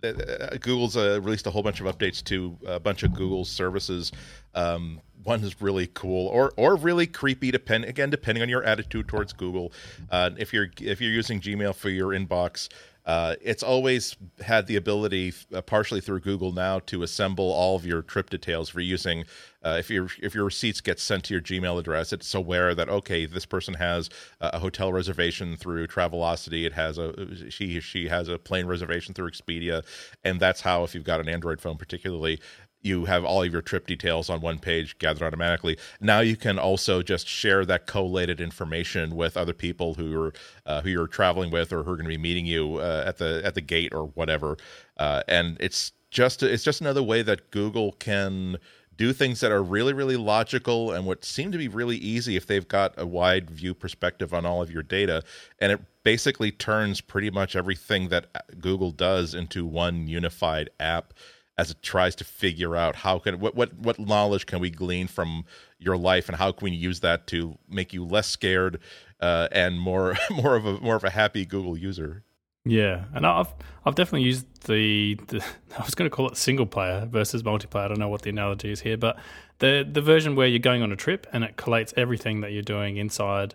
Google's 0.00 0.96
uh, 0.96 1.20
released 1.20 1.46
a 1.46 1.50
whole 1.50 1.62
bunch 1.62 1.80
of 1.80 1.86
updates 1.86 2.22
to 2.24 2.56
a 2.66 2.80
bunch 2.80 3.02
of 3.02 3.14
Google 3.14 3.44
services. 3.44 4.12
Um, 4.54 5.00
one 5.22 5.42
is 5.42 5.60
really 5.60 5.86
cool 5.86 6.28
or 6.28 6.52
or 6.56 6.76
really 6.76 7.06
creepy 7.06 7.50
depend 7.50 7.84
again 7.84 8.10
depending 8.10 8.42
on 8.42 8.48
your 8.48 8.62
attitude 8.62 9.06
towards 9.06 9.32
google 9.32 9.72
uh, 10.10 10.30
if 10.38 10.52
you're 10.52 10.68
if 10.80 11.00
you're 11.00 11.12
using 11.12 11.40
gmail 11.40 11.74
for 11.74 11.90
your 11.90 12.08
inbox 12.08 12.68
uh, 13.10 13.34
it's 13.42 13.64
always 13.64 14.14
had 14.40 14.68
the 14.68 14.76
ability, 14.76 15.32
uh, 15.52 15.60
partially 15.60 16.00
through 16.00 16.20
Google 16.20 16.52
now, 16.52 16.78
to 16.78 17.02
assemble 17.02 17.50
all 17.50 17.74
of 17.74 17.84
your 17.84 18.02
trip 18.02 18.30
details 18.30 18.68
for 18.68 18.78
using. 18.78 19.24
Uh, 19.64 19.76
if 19.80 19.90
your 19.90 20.06
if 20.22 20.32
your 20.32 20.44
receipts 20.44 20.80
get 20.80 21.00
sent 21.00 21.24
to 21.24 21.34
your 21.34 21.40
Gmail 21.40 21.76
address, 21.80 22.12
it's 22.12 22.32
aware 22.36 22.72
that 22.72 22.88
okay, 22.88 23.26
this 23.26 23.44
person 23.44 23.74
has 23.74 24.10
a 24.40 24.60
hotel 24.60 24.92
reservation 24.92 25.56
through 25.56 25.88
Travelocity. 25.88 26.64
It 26.64 26.74
has 26.74 26.98
a 26.98 27.50
she 27.50 27.80
she 27.80 28.06
has 28.06 28.28
a 28.28 28.38
plane 28.38 28.66
reservation 28.66 29.12
through 29.12 29.28
Expedia, 29.32 29.82
and 30.22 30.38
that's 30.38 30.60
how 30.60 30.84
if 30.84 30.94
you've 30.94 31.02
got 31.02 31.18
an 31.18 31.28
Android 31.28 31.60
phone, 31.60 31.78
particularly, 31.78 32.38
you 32.82 33.04
have 33.04 33.24
all 33.24 33.42
of 33.42 33.52
your 33.52 33.62
trip 33.62 33.86
details 33.86 34.30
on 34.30 34.40
one 34.40 34.58
page 34.58 34.98
gathered 34.98 35.24
automatically. 35.24 35.76
Now 36.00 36.20
you 36.20 36.36
can 36.36 36.58
also 36.58 37.02
just 37.02 37.28
share 37.28 37.64
that 37.66 37.86
collated 37.86 38.40
information 38.40 39.16
with 39.16 39.36
other 39.36 39.52
people 39.52 39.94
who 39.94 40.20
are 40.20 40.32
uh, 40.66 40.80
who 40.82 40.90
you're 40.90 41.06
traveling 41.06 41.50
with 41.50 41.72
or 41.72 41.82
who 41.82 41.92
are 41.92 41.96
going 41.96 42.04
to 42.04 42.10
be 42.10 42.18
meeting 42.18 42.46
you 42.46 42.76
uh, 42.76 43.04
at 43.06 43.18
the 43.18 43.42
at 43.44 43.54
the 43.54 43.60
gate 43.60 43.92
or 43.92 44.06
whatever. 44.06 44.56
Uh, 44.96 45.22
and 45.28 45.56
it's 45.60 45.92
just 46.10 46.42
it's 46.42 46.64
just 46.64 46.80
another 46.80 47.02
way 47.02 47.22
that 47.22 47.50
Google 47.50 47.92
can 47.92 48.56
do 48.96 49.12
things 49.14 49.40
that 49.40 49.50
are 49.50 49.62
really 49.62 49.92
really 49.92 50.16
logical 50.16 50.92
and 50.92 51.06
what 51.06 51.24
seem 51.24 51.52
to 51.52 51.58
be 51.58 51.68
really 51.68 51.96
easy 51.96 52.36
if 52.36 52.46
they've 52.46 52.68
got 52.68 52.92
a 52.98 53.06
wide 53.06 53.50
view 53.50 53.72
perspective 53.72 54.34
on 54.34 54.44
all 54.44 54.60
of 54.60 54.70
your 54.70 54.82
data 54.82 55.22
and 55.58 55.72
it 55.72 55.80
basically 56.02 56.50
turns 56.50 57.00
pretty 57.00 57.30
much 57.30 57.56
everything 57.56 58.08
that 58.08 58.26
Google 58.60 58.90
does 58.90 59.34
into 59.34 59.64
one 59.64 60.06
unified 60.06 60.68
app 60.78 61.14
as 61.60 61.70
it 61.70 61.82
tries 61.82 62.14
to 62.14 62.24
figure 62.24 62.74
out 62.74 62.96
how 62.96 63.18
can 63.18 63.38
what 63.38 63.54
what 63.54 63.78
what 63.78 63.98
knowledge 63.98 64.46
can 64.46 64.60
we 64.60 64.70
glean 64.70 65.06
from 65.06 65.44
your 65.78 65.94
life 65.94 66.26
and 66.26 66.38
how 66.38 66.50
can 66.50 66.64
we 66.64 66.70
use 66.70 67.00
that 67.00 67.26
to 67.26 67.58
make 67.68 67.92
you 67.92 68.02
less 68.02 68.26
scared 68.26 68.80
uh, 69.20 69.46
and 69.52 69.78
more 69.78 70.16
more 70.30 70.56
of 70.56 70.64
a 70.64 70.80
more 70.80 70.96
of 70.96 71.04
a 71.04 71.10
happy 71.10 71.44
Google 71.44 71.76
user. 71.76 72.24
Yeah, 72.64 73.04
and 73.14 73.26
I've 73.26 73.52
I've 73.84 73.94
definitely 73.94 74.22
used 74.22 74.46
the, 74.64 75.16
the 75.28 75.44
I 75.78 75.84
was 75.84 75.94
going 75.94 76.10
to 76.10 76.14
call 76.14 76.28
it 76.28 76.38
single 76.38 76.64
player 76.64 77.06
versus 77.10 77.42
multiplayer. 77.42 77.84
I 77.84 77.88
don't 77.88 77.98
know 77.98 78.08
what 78.08 78.22
the 78.22 78.30
analogy 78.30 78.72
is 78.72 78.80
here, 78.80 78.96
but 78.96 79.18
the 79.58 79.86
the 79.90 80.00
version 80.00 80.36
where 80.36 80.46
you're 80.46 80.60
going 80.60 80.82
on 80.82 80.90
a 80.92 80.96
trip 80.96 81.26
and 81.30 81.44
it 81.44 81.58
collates 81.58 81.92
everything 81.98 82.40
that 82.40 82.52
you're 82.52 82.62
doing 82.62 82.96
inside. 82.96 83.54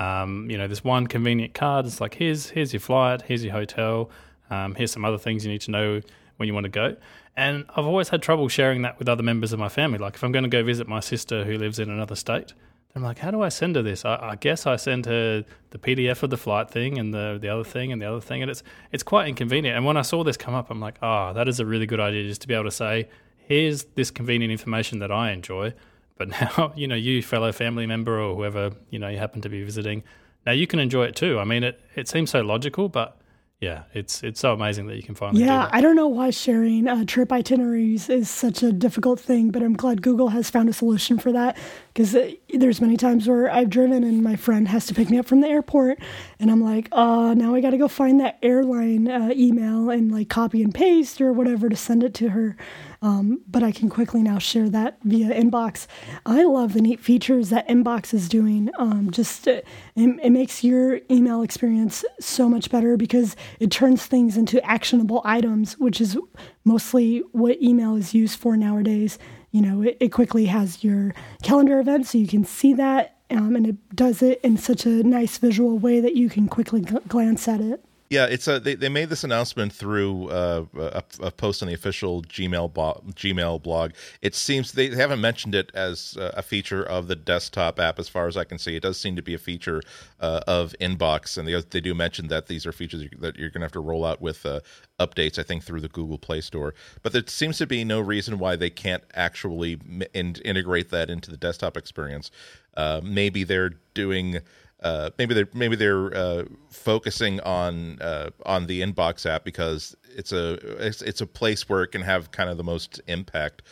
Um, 0.00 0.50
you 0.50 0.56
know, 0.56 0.66
this 0.68 0.82
one 0.82 1.06
convenient 1.06 1.52
card. 1.52 1.84
It's 1.84 2.00
like 2.00 2.14
here's 2.14 2.48
here's 2.48 2.72
your 2.72 2.80
flight, 2.80 3.20
here's 3.22 3.44
your 3.44 3.52
hotel, 3.52 4.10
um, 4.48 4.74
here's 4.74 4.90
some 4.90 5.04
other 5.04 5.18
things 5.18 5.44
you 5.44 5.52
need 5.52 5.60
to 5.62 5.70
know 5.70 6.00
when 6.38 6.46
you 6.46 6.54
want 6.54 6.64
to 6.64 6.70
go. 6.70 6.96
And 7.36 7.64
I've 7.70 7.86
always 7.86 8.10
had 8.10 8.22
trouble 8.22 8.48
sharing 8.48 8.82
that 8.82 8.98
with 8.98 9.08
other 9.08 9.22
members 9.22 9.52
of 9.52 9.58
my 9.58 9.68
family. 9.68 9.98
Like 9.98 10.14
if 10.14 10.24
I'm 10.24 10.32
going 10.32 10.44
to 10.44 10.50
go 10.50 10.62
visit 10.62 10.86
my 10.86 11.00
sister 11.00 11.44
who 11.44 11.56
lives 11.56 11.78
in 11.78 11.88
another 11.88 12.14
state, 12.14 12.52
I'm 12.94 13.02
like, 13.02 13.18
how 13.18 13.30
do 13.30 13.40
I 13.40 13.48
send 13.48 13.76
her 13.76 13.82
this? 13.82 14.04
I, 14.04 14.16
I, 14.16 14.36
guess 14.36 14.66
I 14.66 14.76
send 14.76 15.06
her 15.06 15.44
the 15.70 15.78
PDF 15.78 16.22
of 16.22 16.28
the 16.28 16.36
flight 16.36 16.70
thing 16.70 16.98
and 16.98 17.14
the 17.14 17.38
the 17.40 17.48
other 17.48 17.64
thing 17.64 17.90
and 17.90 18.02
the 18.02 18.06
other 18.06 18.20
thing, 18.20 18.42
and 18.42 18.50
it's 18.50 18.62
it's 18.90 19.02
quite 19.02 19.28
inconvenient. 19.28 19.76
And 19.76 19.86
when 19.86 19.96
I 19.96 20.02
saw 20.02 20.22
this 20.22 20.36
come 20.36 20.52
up, 20.52 20.70
I'm 20.70 20.80
like, 20.80 20.98
oh, 21.00 21.32
that 21.32 21.48
is 21.48 21.58
a 21.58 21.64
really 21.64 21.86
good 21.86 22.00
idea, 22.00 22.24
just 22.24 22.42
to 22.42 22.48
be 22.48 22.52
able 22.52 22.64
to 22.64 22.70
say, 22.70 23.08
here's 23.38 23.84
this 23.94 24.10
convenient 24.10 24.52
information 24.52 24.98
that 24.98 25.10
I 25.10 25.30
enjoy. 25.30 25.72
But 26.18 26.28
now, 26.40 26.72
you 26.76 26.86
know, 26.86 26.94
you 26.94 27.22
fellow 27.22 27.50
family 27.50 27.86
member 27.86 28.20
or 28.20 28.34
whoever 28.34 28.72
you 28.90 28.98
know 28.98 29.08
you 29.08 29.16
happen 29.16 29.40
to 29.40 29.48
be 29.48 29.64
visiting, 29.64 30.04
now 30.44 30.52
you 30.52 30.66
can 30.66 30.78
enjoy 30.78 31.06
it 31.06 31.16
too. 31.16 31.38
I 31.38 31.44
mean, 31.44 31.64
it 31.64 31.80
it 31.94 32.08
seems 32.08 32.28
so 32.28 32.42
logical, 32.42 32.90
but 32.90 33.18
yeah, 33.62 33.84
it's 33.94 34.24
it's 34.24 34.40
so 34.40 34.52
amazing 34.52 34.88
that 34.88 34.96
you 34.96 35.04
can 35.04 35.14
finally. 35.14 35.44
Yeah, 35.44 35.66
do 35.66 35.70
I 35.72 35.80
don't 35.80 35.94
know 35.94 36.08
why 36.08 36.30
sharing 36.30 36.88
uh, 36.88 37.04
trip 37.04 37.30
itineraries 37.30 38.08
is 38.08 38.28
such 38.28 38.60
a 38.64 38.72
difficult 38.72 39.20
thing, 39.20 39.52
but 39.52 39.62
I'm 39.62 39.74
glad 39.74 40.02
Google 40.02 40.30
has 40.30 40.50
found 40.50 40.68
a 40.68 40.72
solution 40.72 41.16
for 41.16 41.30
that. 41.30 41.56
Because 41.94 42.12
uh, 42.16 42.32
there's 42.52 42.80
many 42.80 42.96
times 42.96 43.28
where 43.28 43.48
I've 43.48 43.70
driven 43.70 44.02
and 44.02 44.20
my 44.20 44.34
friend 44.34 44.66
has 44.66 44.86
to 44.86 44.94
pick 44.94 45.10
me 45.10 45.18
up 45.20 45.26
from 45.26 45.42
the 45.42 45.46
airport, 45.46 46.00
and 46.40 46.50
I'm 46.50 46.60
like, 46.60 46.88
oh, 46.90 47.34
now 47.34 47.54
I 47.54 47.60
got 47.60 47.70
to 47.70 47.78
go 47.78 47.86
find 47.86 48.18
that 48.18 48.36
airline 48.42 49.06
uh, 49.06 49.30
email 49.32 49.90
and 49.90 50.10
like 50.10 50.28
copy 50.28 50.60
and 50.64 50.74
paste 50.74 51.20
or 51.20 51.32
whatever 51.32 51.68
to 51.68 51.76
send 51.76 52.02
it 52.02 52.14
to 52.14 52.30
her. 52.30 52.56
Um, 53.02 53.40
but 53.48 53.64
I 53.64 53.72
can 53.72 53.90
quickly 53.90 54.22
now 54.22 54.38
share 54.38 54.70
that 54.70 54.98
via 55.02 55.34
Inbox. 55.34 55.88
I 56.24 56.44
love 56.44 56.72
the 56.72 56.80
neat 56.80 57.00
features 57.00 57.50
that 57.50 57.68
Inbox 57.68 58.14
is 58.14 58.28
doing. 58.28 58.70
Um, 58.78 59.10
just 59.10 59.48
uh, 59.48 59.60
it, 59.96 60.20
it 60.22 60.30
makes 60.30 60.62
your 60.62 61.00
email 61.10 61.42
experience 61.42 62.04
so 62.20 62.48
much 62.48 62.70
better 62.70 62.96
because 62.96 63.34
it 63.58 63.72
turns 63.72 64.06
things 64.06 64.36
into 64.36 64.64
actionable 64.64 65.20
items, 65.24 65.76
which 65.78 66.00
is 66.00 66.16
mostly 66.64 67.24
what 67.32 67.60
email 67.60 67.96
is 67.96 68.14
used 68.14 68.38
for 68.38 68.56
nowadays. 68.56 69.18
You 69.50 69.62
know, 69.62 69.82
it, 69.82 69.96
it 69.98 70.08
quickly 70.10 70.46
has 70.46 70.84
your 70.84 71.12
calendar 71.42 71.80
event 71.80 72.06
so 72.06 72.18
you 72.18 72.28
can 72.28 72.44
see 72.44 72.72
that, 72.74 73.16
um, 73.30 73.56
and 73.56 73.66
it 73.66 73.96
does 73.96 74.22
it 74.22 74.40
in 74.44 74.56
such 74.56 74.86
a 74.86 75.02
nice 75.02 75.38
visual 75.38 75.76
way 75.76 75.98
that 75.98 76.14
you 76.14 76.30
can 76.30 76.46
quickly 76.46 76.82
g- 76.82 76.96
glance 77.08 77.48
at 77.48 77.60
it. 77.60 77.84
Yeah, 78.12 78.26
it's 78.26 78.46
a 78.46 78.60
they, 78.60 78.74
they 78.74 78.90
made 78.90 79.08
this 79.08 79.24
announcement 79.24 79.72
through 79.72 80.28
uh, 80.28 80.66
a, 80.74 81.02
a, 81.22 81.30
post 81.30 81.62
on 81.62 81.68
the 81.68 81.72
official 81.72 82.22
Gmail 82.24 82.70
bo- 82.74 83.02
Gmail 83.12 83.62
blog. 83.62 83.92
It 84.20 84.34
seems 84.34 84.72
they 84.72 84.94
haven't 84.94 85.22
mentioned 85.22 85.54
it 85.54 85.72
as 85.72 86.18
a 86.20 86.42
feature 86.42 86.82
of 86.84 87.08
the 87.08 87.16
desktop 87.16 87.80
app, 87.80 87.98
as 87.98 88.10
far 88.10 88.26
as 88.28 88.36
I 88.36 88.44
can 88.44 88.58
see. 88.58 88.76
It 88.76 88.82
does 88.82 89.00
seem 89.00 89.16
to 89.16 89.22
be 89.22 89.32
a 89.32 89.38
feature 89.38 89.80
uh, 90.20 90.40
of 90.46 90.74
Inbox, 90.78 91.38
and 91.38 91.48
they 91.48 91.58
they 91.70 91.80
do 91.80 91.94
mention 91.94 92.28
that 92.28 92.48
these 92.48 92.66
are 92.66 92.72
features 92.72 93.02
that 93.18 93.36
you're 93.36 93.48
going 93.48 93.62
to 93.62 93.64
have 93.64 93.72
to 93.72 93.80
roll 93.80 94.04
out 94.04 94.20
with 94.20 94.44
uh, 94.44 94.60
updates. 95.00 95.38
I 95.38 95.42
think 95.42 95.64
through 95.64 95.80
the 95.80 95.88
Google 95.88 96.18
Play 96.18 96.42
Store, 96.42 96.74
but 97.02 97.14
there 97.14 97.22
seems 97.26 97.56
to 97.58 97.66
be 97.66 97.82
no 97.82 97.98
reason 97.98 98.38
why 98.38 98.56
they 98.56 98.68
can't 98.68 99.04
actually 99.14 99.80
in- 100.12 100.36
integrate 100.44 100.90
that 100.90 101.08
into 101.08 101.30
the 101.30 101.38
desktop 101.38 101.78
experience. 101.78 102.30
Uh, 102.76 103.00
maybe 103.02 103.42
they're 103.42 103.72
doing 103.94 104.40
uh, 104.82 105.10
maybe 105.16 105.34
they're 105.34 105.48
maybe 105.54 105.76
they're 105.76 106.14
uh, 106.14 106.44
focusing 106.70 107.40
on 107.40 108.00
uh, 108.00 108.30
on 108.44 108.66
the 108.66 108.82
inbox 108.82 109.24
app 109.26 109.44
because 109.44 109.96
it's 110.16 110.32
a 110.32 110.54
it's, 110.84 111.02
it's 111.02 111.20
a 111.20 111.26
place 111.26 111.68
where 111.68 111.82
it 111.82 111.88
can 111.88 112.02
have 112.02 112.32
kind 112.32 112.50
of 112.50 112.56
the 112.56 112.64
most 112.64 113.00
impact. 113.06 113.62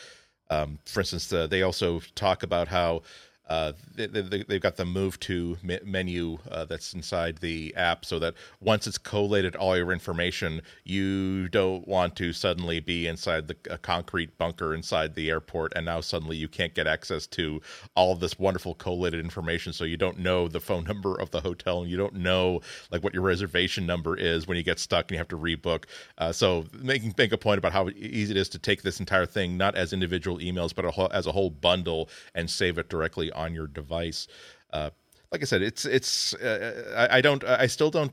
Um, 0.50 0.78
for 0.86 1.00
instance, 1.00 1.32
uh, 1.32 1.46
they 1.46 1.62
also 1.62 2.00
talk 2.14 2.42
about 2.42 2.68
how 2.68 3.02
uh, 3.50 3.72
they, 3.96 4.04
have 4.04 4.30
they, 4.30 4.60
got 4.60 4.76
the 4.76 4.84
move 4.84 5.18
to 5.18 5.58
menu 5.84 6.38
uh, 6.52 6.64
that's 6.64 6.94
inside 6.94 7.38
the 7.38 7.74
app 7.74 8.04
so 8.04 8.20
that 8.20 8.32
once 8.60 8.86
it's 8.86 8.96
collated 8.96 9.56
all 9.56 9.76
your 9.76 9.90
information, 9.90 10.62
you 10.84 11.48
don't 11.48 11.86
want 11.88 12.14
to 12.14 12.32
suddenly 12.32 12.78
be 12.78 13.08
inside 13.08 13.48
the 13.48 13.56
a 13.68 13.76
concrete 13.76 14.38
bunker 14.38 14.72
inside 14.72 15.16
the 15.16 15.28
airport, 15.28 15.72
and 15.74 15.84
now 15.84 16.00
suddenly 16.00 16.36
you 16.36 16.46
can't 16.46 16.74
get 16.74 16.86
access 16.86 17.26
to 17.26 17.60
all 17.96 18.12
of 18.12 18.20
this 18.20 18.38
wonderful 18.38 18.72
collated 18.74 19.18
information. 19.18 19.72
So 19.72 19.82
you 19.82 19.96
don't 19.96 20.20
know 20.20 20.46
the 20.46 20.60
phone 20.60 20.84
number 20.88 21.20
of 21.20 21.32
the 21.32 21.40
hotel, 21.40 21.82
and 21.82 21.90
you 21.90 21.96
don't 21.96 22.14
know 22.14 22.60
like 22.92 23.02
what 23.02 23.14
your 23.14 23.24
reservation 23.24 23.84
number 23.84 24.16
is 24.16 24.46
when 24.46 24.58
you 24.58 24.62
get 24.62 24.78
stuck 24.78 25.06
and 25.06 25.12
you 25.12 25.18
have 25.18 25.28
to 25.28 25.36
rebook. 25.36 25.86
Uh, 26.18 26.30
so 26.30 26.66
making 26.80 27.14
make 27.18 27.32
a 27.32 27.38
point 27.38 27.58
about 27.58 27.72
how 27.72 27.88
easy 27.96 28.30
it 28.30 28.36
is 28.36 28.48
to 28.50 28.60
take 28.60 28.82
this 28.82 29.00
entire 29.00 29.26
thing 29.26 29.56
not 29.56 29.74
as 29.74 29.92
individual 29.92 30.38
emails, 30.38 30.72
but 30.72 30.84
a 30.84 30.90
whole, 30.92 31.10
as 31.12 31.26
a 31.26 31.32
whole 31.32 31.50
bundle 31.50 32.08
and 32.36 32.48
save 32.48 32.78
it 32.78 32.88
directly 32.88 33.32
on 33.40 33.54
your 33.54 33.66
device. 33.66 34.26
Uh, 34.72 34.90
like 35.32 35.42
I 35.42 35.44
said, 35.44 35.62
it's 35.62 35.84
it's 35.84 36.34
uh, 36.34 37.06
I, 37.10 37.18
I, 37.18 37.20
don't 37.20 37.44
I 37.44 37.68
still 37.68 37.90
don't 37.90 38.12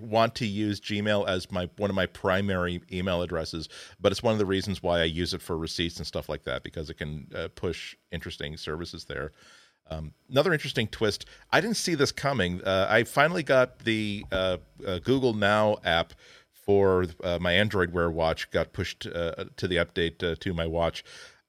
want 0.00 0.34
to 0.36 0.46
use 0.46 0.80
Gmail 0.80 1.28
as 1.28 1.50
my 1.52 1.68
one 1.76 1.90
of 1.90 1.96
my 1.96 2.06
primary 2.06 2.80
email 2.90 3.20
addresses, 3.20 3.68
but 4.00 4.12
it's 4.12 4.22
one 4.22 4.32
of 4.32 4.38
the 4.38 4.46
reasons 4.46 4.82
why 4.82 5.00
I 5.00 5.04
use 5.04 5.34
it 5.34 5.42
for 5.42 5.58
receipts 5.58 5.98
and 5.98 6.06
stuff 6.06 6.28
like 6.28 6.44
that 6.44 6.62
because 6.62 6.88
it 6.88 6.94
can 6.94 7.28
uh, 7.34 7.48
push 7.54 7.96
interesting 8.12 8.56
services 8.56 9.04
there. 9.04 9.32
Um, 9.90 10.12
another 10.30 10.54
interesting 10.54 10.86
twist. 10.88 11.26
I 11.52 11.60
didn't 11.60 11.76
see 11.76 11.94
this 11.94 12.12
coming. 12.12 12.62
Uh, 12.64 12.86
I 12.88 13.04
finally 13.04 13.42
got 13.42 13.80
the 13.80 14.24
uh, 14.32 14.56
uh, 14.86 15.00
Google 15.00 15.34
Now 15.34 15.76
app 15.84 16.14
for 16.52 17.04
my 17.40 17.52
Android 17.52 17.92
Wear 17.92 18.10
watch. 18.10 18.50
Got 18.50 18.72
pushed 18.72 19.00
to 19.00 19.46
the 19.60 19.76
update 19.76 20.40
to 20.40 20.54
my 20.54 20.66
watch. 20.66 21.04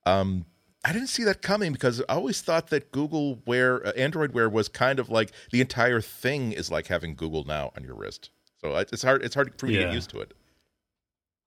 Um, 0.06 0.46
I 0.86 0.94
didn't 0.94 1.08
see 1.08 1.24
that 1.24 1.42
coming 1.42 1.74
because 1.74 2.00
I 2.08 2.14
always 2.14 2.42
thought 2.42 2.68
that 2.68 2.92
Google 2.92 3.42
Wear, 3.48 3.86
uh, 3.86 3.92
Android 3.94 4.34
Wear, 4.34 4.48
was 4.48 4.70
kind 4.70 5.00
of 5.00 5.10
like 5.10 5.32
the 5.52 5.60
entire 5.60 6.00
thing 6.00 6.52
is 6.52 6.70
like 6.70 6.88
having 6.88 7.16
Google 7.16 7.44
Now 7.44 7.72
on 7.76 7.84
your 7.84 7.96
wrist. 7.96 8.30
So 8.62 8.76
it's 8.76 9.02
hard. 9.02 9.24
It's 9.24 9.34
hard 9.34 9.58
for 9.58 9.66
me 9.66 9.74
yeah. 9.74 9.80
to 9.80 9.86
get 9.88 9.94
used 9.96 10.12
to 10.12 10.20
it. 10.20 10.34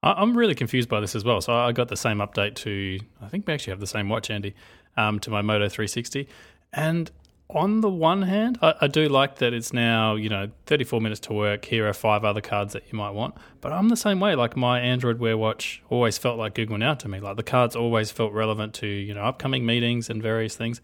I'm 0.02 0.36
really 0.36 0.54
confused 0.54 0.88
by 0.88 1.00
this 1.00 1.14
as 1.14 1.24
well. 1.24 1.40
So 1.40 1.52
I 1.52 1.70
got 1.72 1.88
the 1.88 1.96
same 1.96 2.18
update 2.18 2.56
to. 2.56 2.98
I 3.20 3.28
think 3.28 3.46
we 3.46 3.54
actually 3.54 3.72
have 3.72 3.80
the 3.80 3.86
same 3.86 4.08
watch, 4.08 4.28
Andy, 4.28 4.54
um, 4.96 5.20
to 5.20 5.30
my 5.30 5.42
Moto 5.42 5.68
360, 5.68 6.28
and 6.72 7.10
on 7.50 7.80
the 7.80 7.88
one 7.88 8.22
hand, 8.22 8.58
I, 8.60 8.74
I, 8.82 8.86
do 8.88 9.08
like 9.08 9.36
that 9.36 9.54
it's 9.54 9.72
now, 9.72 10.16
you 10.16 10.28
know, 10.28 10.50
34 10.66 11.00
minutes 11.00 11.20
to 11.20 11.32
work. 11.32 11.64
Here 11.64 11.88
are 11.88 11.94
five 11.94 12.22
other 12.22 12.42
cards 12.42 12.74
that 12.74 12.82
you 12.92 12.98
might 12.98 13.10
want. 13.10 13.36
But 13.62 13.72
I'm 13.72 13.88
the 13.88 13.96
same 13.96 14.20
way. 14.20 14.34
Like 14.34 14.54
my 14.54 14.80
Android 14.80 15.18
Wear 15.18 15.38
Watch 15.38 15.82
always 15.88 16.18
felt 16.18 16.38
like 16.38 16.54
Google 16.54 16.76
Now 16.76 16.94
to 16.94 17.08
me. 17.08 17.20
Like 17.20 17.36
the 17.36 17.42
cards 17.42 17.74
always 17.74 18.10
felt 18.10 18.34
relevant 18.34 18.74
to, 18.74 18.86
you 18.86 19.14
know, 19.14 19.22
upcoming 19.22 19.64
meetings 19.64 20.10
and 20.10 20.22
various 20.22 20.56
things. 20.56 20.82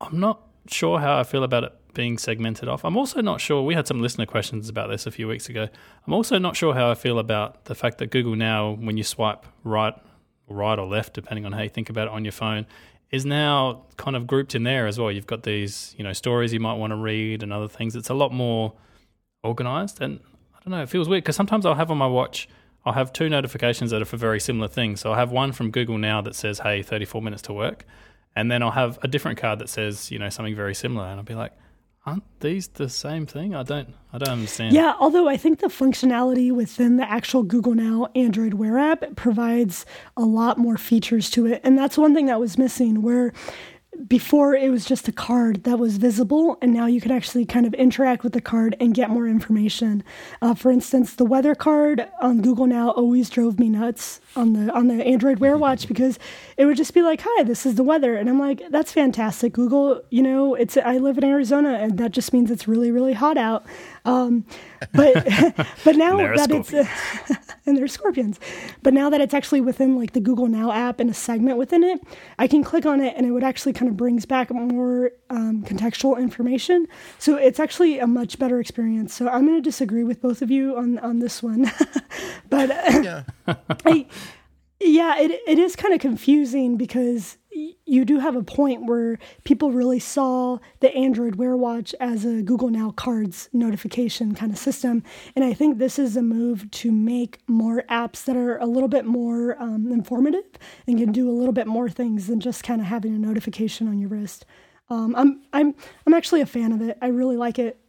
I'm 0.00 0.18
not 0.18 0.40
sure 0.68 1.00
how 1.00 1.18
I 1.18 1.22
feel 1.22 1.44
about 1.44 1.64
it 1.64 1.72
being 1.92 2.16
segmented 2.16 2.68
off. 2.68 2.84
I'm 2.84 2.96
also 2.96 3.20
not 3.20 3.40
sure. 3.40 3.62
We 3.62 3.74
had 3.74 3.86
some 3.86 4.00
listener 4.00 4.26
questions 4.26 4.70
about 4.70 4.88
this 4.88 5.06
a 5.06 5.10
few 5.10 5.28
weeks 5.28 5.50
ago. 5.50 5.68
I'm 6.06 6.12
also 6.14 6.38
not 6.38 6.56
sure 6.56 6.74
how 6.74 6.90
I 6.90 6.94
feel 6.94 7.18
about 7.18 7.66
the 7.66 7.74
fact 7.74 7.98
that 7.98 8.10
Google 8.10 8.36
now, 8.36 8.72
when 8.72 8.96
you 8.96 9.04
swipe 9.04 9.44
right, 9.64 9.94
right 10.48 10.78
or 10.78 10.86
left, 10.86 11.12
depending 11.12 11.44
on 11.44 11.52
how 11.52 11.62
you 11.62 11.68
think 11.68 11.90
about 11.90 12.08
it 12.08 12.12
on 12.12 12.24
your 12.24 12.32
phone, 12.32 12.66
is 13.10 13.24
now 13.24 13.84
kind 13.96 14.16
of 14.16 14.26
grouped 14.26 14.54
in 14.54 14.64
there 14.64 14.86
as 14.86 14.98
well. 14.98 15.10
You've 15.10 15.26
got 15.26 15.44
these, 15.44 15.94
you 15.96 16.04
know, 16.04 16.12
stories 16.12 16.52
you 16.52 16.60
might 16.60 16.74
want 16.74 16.90
to 16.90 16.96
read 16.96 17.42
and 17.42 17.52
other 17.52 17.68
things. 17.68 17.94
It's 17.94 18.10
a 18.10 18.14
lot 18.14 18.32
more 18.32 18.74
organized, 19.44 20.00
and 20.00 20.20
I 20.54 20.58
don't 20.64 20.72
know. 20.72 20.82
It 20.82 20.88
feels 20.88 21.08
weird 21.08 21.22
because 21.24 21.36
sometimes 21.36 21.64
I'll 21.64 21.74
have 21.74 21.90
on 21.90 21.98
my 21.98 22.06
watch. 22.06 22.48
I'll 22.84 22.92
have 22.92 23.12
two 23.12 23.28
notifications 23.28 23.90
that 23.90 24.02
are 24.02 24.06
for 24.06 24.16
very 24.16 24.40
similar 24.40 24.68
things. 24.68 25.00
So 25.00 25.10
I'll 25.10 25.16
have 25.16 25.32
one 25.32 25.52
from 25.52 25.70
Google 25.70 25.98
Now 25.98 26.20
that 26.22 26.34
says, 26.34 26.60
"Hey, 26.60 26.82
34 26.82 27.22
minutes 27.22 27.42
to 27.42 27.52
work," 27.52 27.84
and 28.34 28.50
then 28.50 28.62
I'll 28.62 28.72
have 28.72 28.98
a 29.02 29.08
different 29.08 29.38
card 29.38 29.58
that 29.60 29.68
says, 29.68 30.10
you 30.10 30.18
know, 30.18 30.28
something 30.28 30.54
very 30.54 30.74
similar, 30.74 31.06
and 31.06 31.18
I'll 31.18 31.24
be 31.24 31.34
like, 31.34 31.52
aren't 32.06 32.22
these 32.40 32.68
the 32.68 32.88
same 32.88 33.26
thing? 33.26 33.54
I 33.54 33.64
don't, 33.64 33.88
I 34.12 34.18
don't 34.18 34.30
understand. 34.30 34.74
Yeah, 34.74 34.94
although 35.00 35.28
I 35.28 35.36
think 35.36 35.58
the 35.58 35.66
functionality 35.66 36.52
within 36.52 36.96
the 36.96 37.10
actual 37.10 37.42
Google 37.42 37.74
Now 37.74 38.08
Android 38.14 38.54
Wear 38.54 38.78
app 38.78 39.16
provides 39.16 39.84
a 40.16 40.22
lot 40.22 40.56
more 40.56 40.78
features 40.78 41.28
to 41.30 41.46
it, 41.46 41.60
and 41.64 41.76
that's 41.76 41.98
one 41.98 42.14
thing 42.14 42.26
that 42.26 42.38
was 42.38 42.56
missing. 42.56 43.02
Where 43.02 43.32
before 44.06 44.54
it 44.54 44.70
was 44.70 44.84
just 44.84 45.08
a 45.08 45.12
card 45.12 45.64
that 45.64 45.78
was 45.78 45.96
visible 45.96 46.58
and 46.60 46.72
now 46.72 46.86
you 46.86 47.00
can 47.00 47.10
actually 47.10 47.44
kind 47.44 47.66
of 47.66 47.74
interact 47.74 48.22
with 48.22 48.32
the 48.32 48.40
card 48.40 48.76
and 48.80 48.94
get 48.94 49.10
more 49.10 49.26
information. 49.26 50.02
Uh, 50.42 50.54
for 50.54 50.70
instance 50.70 51.14
the 51.14 51.24
weather 51.24 51.54
card 51.54 52.06
on 52.20 52.40
google 52.40 52.66
now 52.66 52.90
always 52.90 53.30
drove 53.30 53.58
me 53.58 53.68
nuts 53.68 54.20
on 54.34 54.52
the 54.52 54.72
on 54.72 54.88
the 54.88 55.04
android 55.04 55.38
wear 55.38 55.56
watch 55.56 55.88
because 55.92 56.18
it 56.56 56.66
would 56.66 56.76
just 56.76 56.94
be 56.94 57.02
like 57.02 57.20
hi 57.22 57.42
this 57.42 57.66
is 57.66 57.74
the 57.76 57.82
weather 57.82 58.16
and 58.16 58.28
i'm 58.28 58.38
like 58.38 58.62
that's 58.70 58.92
fantastic 58.92 59.52
google. 59.52 60.02
You 60.10 60.22
know 60.22 60.54
it's 60.54 60.76
i 60.76 60.98
live 60.98 61.18
in 61.18 61.24
arizona 61.24 61.74
and 61.74 61.98
that 61.98 62.12
just 62.12 62.32
means 62.32 62.50
it's 62.50 62.66
really 62.68 62.90
really 62.90 63.12
hot 63.12 63.36
out 63.36 63.64
um, 64.06 64.44
but 64.92 65.14
but 65.84 65.96
now 65.96 66.16
that 66.16 66.50
it's 66.50 66.72
uh, 66.72 66.86
and 67.66 67.76
there's 67.76 67.92
scorpions. 67.92 68.38
But 68.82 68.94
now 68.94 69.10
that 69.10 69.20
it's 69.20 69.34
actually 69.34 69.60
within 69.60 69.96
like 69.96 70.12
the 70.12 70.20
Google 70.20 70.46
Now 70.46 70.72
app 70.72 71.00
and 71.00 71.10
a 71.10 71.14
segment 71.14 71.58
within 71.58 71.82
it, 71.82 72.00
I 72.38 72.46
can 72.46 72.62
click 72.62 72.86
on 72.86 73.00
it 73.00 73.14
and 73.16 73.26
it 73.26 73.32
would 73.32 73.44
actually 73.44 73.72
kind 73.72 73.90
of 73.90 73.96
brings 73.96 74.24
back 74.24 74.50
more 74.50 75.10
um, 75.28 75.64
contextual 75.64 76.18
information. 76.18 76.86
So 77.18 77.36
it's 77.36 77.58
actually 77.58 77.98
a 77.98 78.06
much 78.06 78.38
better 78.38 78.60
experience. 78.60 79.12
So 79.12 79.28
I'm 79.28 79.44
going 79.44 79.58
to 79.58 79.62
disagree 79.62 80.04
with 80.04 80.22
both 80.22 80.40
of 80.40 80.50
you 80.50 80.76
on 80.76 80.98
on 81.00 81.18
this 81.18 81.42
one, 81.42 81.70
but 82.48 82.68
yeah. 82.68 83.24
I, 83.84 84.06
yeah, 84.78 85.18
it 85.18 85.32
it 85.46 85.58
is 85.58 85.74
kind 85.74 85.94
of 85.94 86.00
confusing 86.00 86.76
because 86.76 87.38
you 87.86 88.04
do 88.04 88.18
have 88.18 88.34
a 88.34 88.42
point 88.42 88.84
where 88.86 89.18
people 89.44 89.70
really 89.70 90.00
saw 90.00 90.58
the 90.80 90.92
Android 90.94 91.36
Wear 91.36 91.56
Watch 91.56 91.94
as 92.00 92.24
a 92.24 92.42
Google 92.42 92.68
Now 92.68 92.90
Cards 92.90 93.48
notification 93.52 94.34
kind 94.34 94.52
of 94.52 94.58
system. 94.58 95.04
And 95.36 95.44
I 95.44 95.54
think 95.54 95.78
this 95.78 95.98
is 95.98 96.16
a 96.16 96.22
move 96.22 96.68
to 96.72 96.90
make 96.90 97.38
more 97.46 97.84
apps 97.88 98.24
that 98.24 98.36
are 98.36 98.58
a 98.58 98.66
little 98.66 98.88
bit 98.88 99.04
more 99.04 99.56
um, 99.62 99.92
informative 99.92 100.44
and 100.86 100.98
can 100.98 101.12
do 101.12 101.30
a 101.30 101.32
little 101.32 101.52
bit 101.52 101.68
more 101.68 101.88
things 101.88 102.26
than 102.26 102.40
just 102.40 102.64
kind 102.64 102.80
of 102.80 102.88
having 102.88 103.14
a 103.14 103.18
notification 103.18 103.86
on 103.86 103.98
your 103.98 104.10
wrist. 104.10 104.44
Um, 104.90 105.14
I'm 105.16 105.42
I'm 105.52 105.74
I'm 106.06 106.14
actually 106.14 106.40
a 106.40 106.46
fan 106.46 106.72
of 106.72 106.80
it. 106.80 106.98
I 107.00 107.08
really 107.08 107.36
like 107.36 107.58
it. 107.58 107.80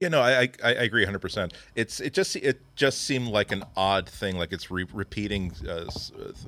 Yeah, 0.00 0.08
no, 0.08 0.20
I 0.20 0.42
I, 0.42 0.48
I 0.64 0.70
agree 0.72 1.02
100. 1.02 1.20
percent 1.20 1.54
It's 1.76 2.00
it 2.00 2.12
just 2.12 2.36
it 2.36 2.60
just 2.74 3.02
seemed 3.04 3.28
like 3.28 3.52
an 3.52 3.64
odd 3.76 4.08
thing, 4.08 4.36
like 4.36 4.52
it's 4.52 4.70
re- 4.70 4.86
repeating 4.92 5.52
uh, 5.66 5.88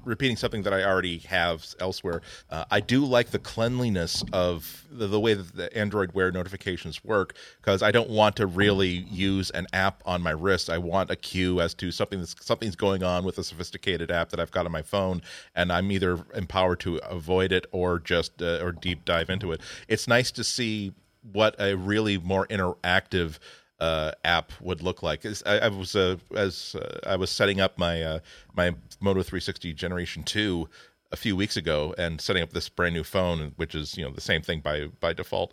repeating 0.04 0.36
something 0.36 0.62
that 0.64 0.74
I 0.74 0.82
already 0.84 1.18
have 1.18 1.64
elsewhere. 1.78 2.20
Uh, 2.50 2.64
I 2.70 2.80
do 2.80 3.04
like 3.04 3.30
the 3.30 3.38
cleanliness 3.38 4.24
of 4.32 4.84
the, 4.90 5.06
the 5.06 5.20
way 5.20 5.34
that 5.34 5.54
the 5.56 5.74
Android 5.78 6.12
Wear 6.12 6.30
notifications 6.32 7.02
work 7.04 7.34
because 7.60 7.82
I 7.82 7.92
don't 7.92 8.10
want 8.10 8.36
to 8.36 8.46
really 8.46 8.88
use 9.10 9.50
an 9.50 9.68
app 9.72 10.02
on 10.04 10.20
my 10.22 10.32
wrist. 10.32 10.68
I 10.68 10.78
want 10.78 11.10
a 11.10 11.16
cue 11.16 11.60
as 11.60 11.72
to 11.74 11.92
something 11.92 12.18
that's 12.18 12.34
something's 12.44 12.76
going 12.76 13.04
on 13.04 13.24
with 13.24 13.38
a 13.38 13.44
sophisticated 13.44 14.10
app 14.10 14.30
that 14.30 14.40
I've 14.40 14.50
got 14.50 14.66
on 14.66 14.72
my 14.72 14.82
phone, 14.82 15.22
and 15.54 15.72
I'm 15.72 15.90
either 15.92 16.18
empowered 16.34 16.80
to 16.80 16.96
avoid 16.98 17.52
it 17.52 17.66
or 17.70 18.00
just 18.00 18.42
uh, 18.42 18.58
or 18.60 18.72
deep 18.72 19.04
dive 19.04 19.30
into 19.30 19.52
it. 19.52 19.60
It's 19.88 20.08
nice 20.08 20.30
to 20.32 20.44
see 20.44 20.92
what 21.32 21.56
a 21.58 21.76
really 21.76 22.18
more 22.18 22.46
interactive 22.46 23.38
uh, 23.80 24.12
app 24.24 24.52
would 24.60 24.82
look 24.82 25.02
like. 25.02 25.24
I, 25.44 25.58
I 25.58 25.68
was 25.68 25.94
uh, 25.94 26.16
as 26.34 26.74
uh, 26.74 27.00
I 27.06 27.16
was 27.16 27.30
setting 27.30 27.60
up 27.60 27.78
my 27.78 28.02
uh, 28.02 28.18
my 28.54 28.74
Moto 29.00 29.22
360 29.22 29.74
Generation 29.74 30.22
Two 30.22 30.68
a 31.12 31.16
few 31.16 31.36
weeks 31.36 31.56
ago 31.56 31.94
and 31.98 32.20
setting 32.20 32.42
up 32.42 32.52
this 32.52 32.68
brand 32.68 32.94
new 32.94 33.04
phone, 33.04 33.52
which 33.56 33.74
is 33.74 33.96
you 33.96 34.04
know 34.04 34.10
the 34.10 34.20
same 34.20 34.42
thing 34.42 34.60
by 34.60 34.86
by 35.00 35.12
default. 35.12 35.52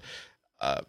Uh, 0.62 0.82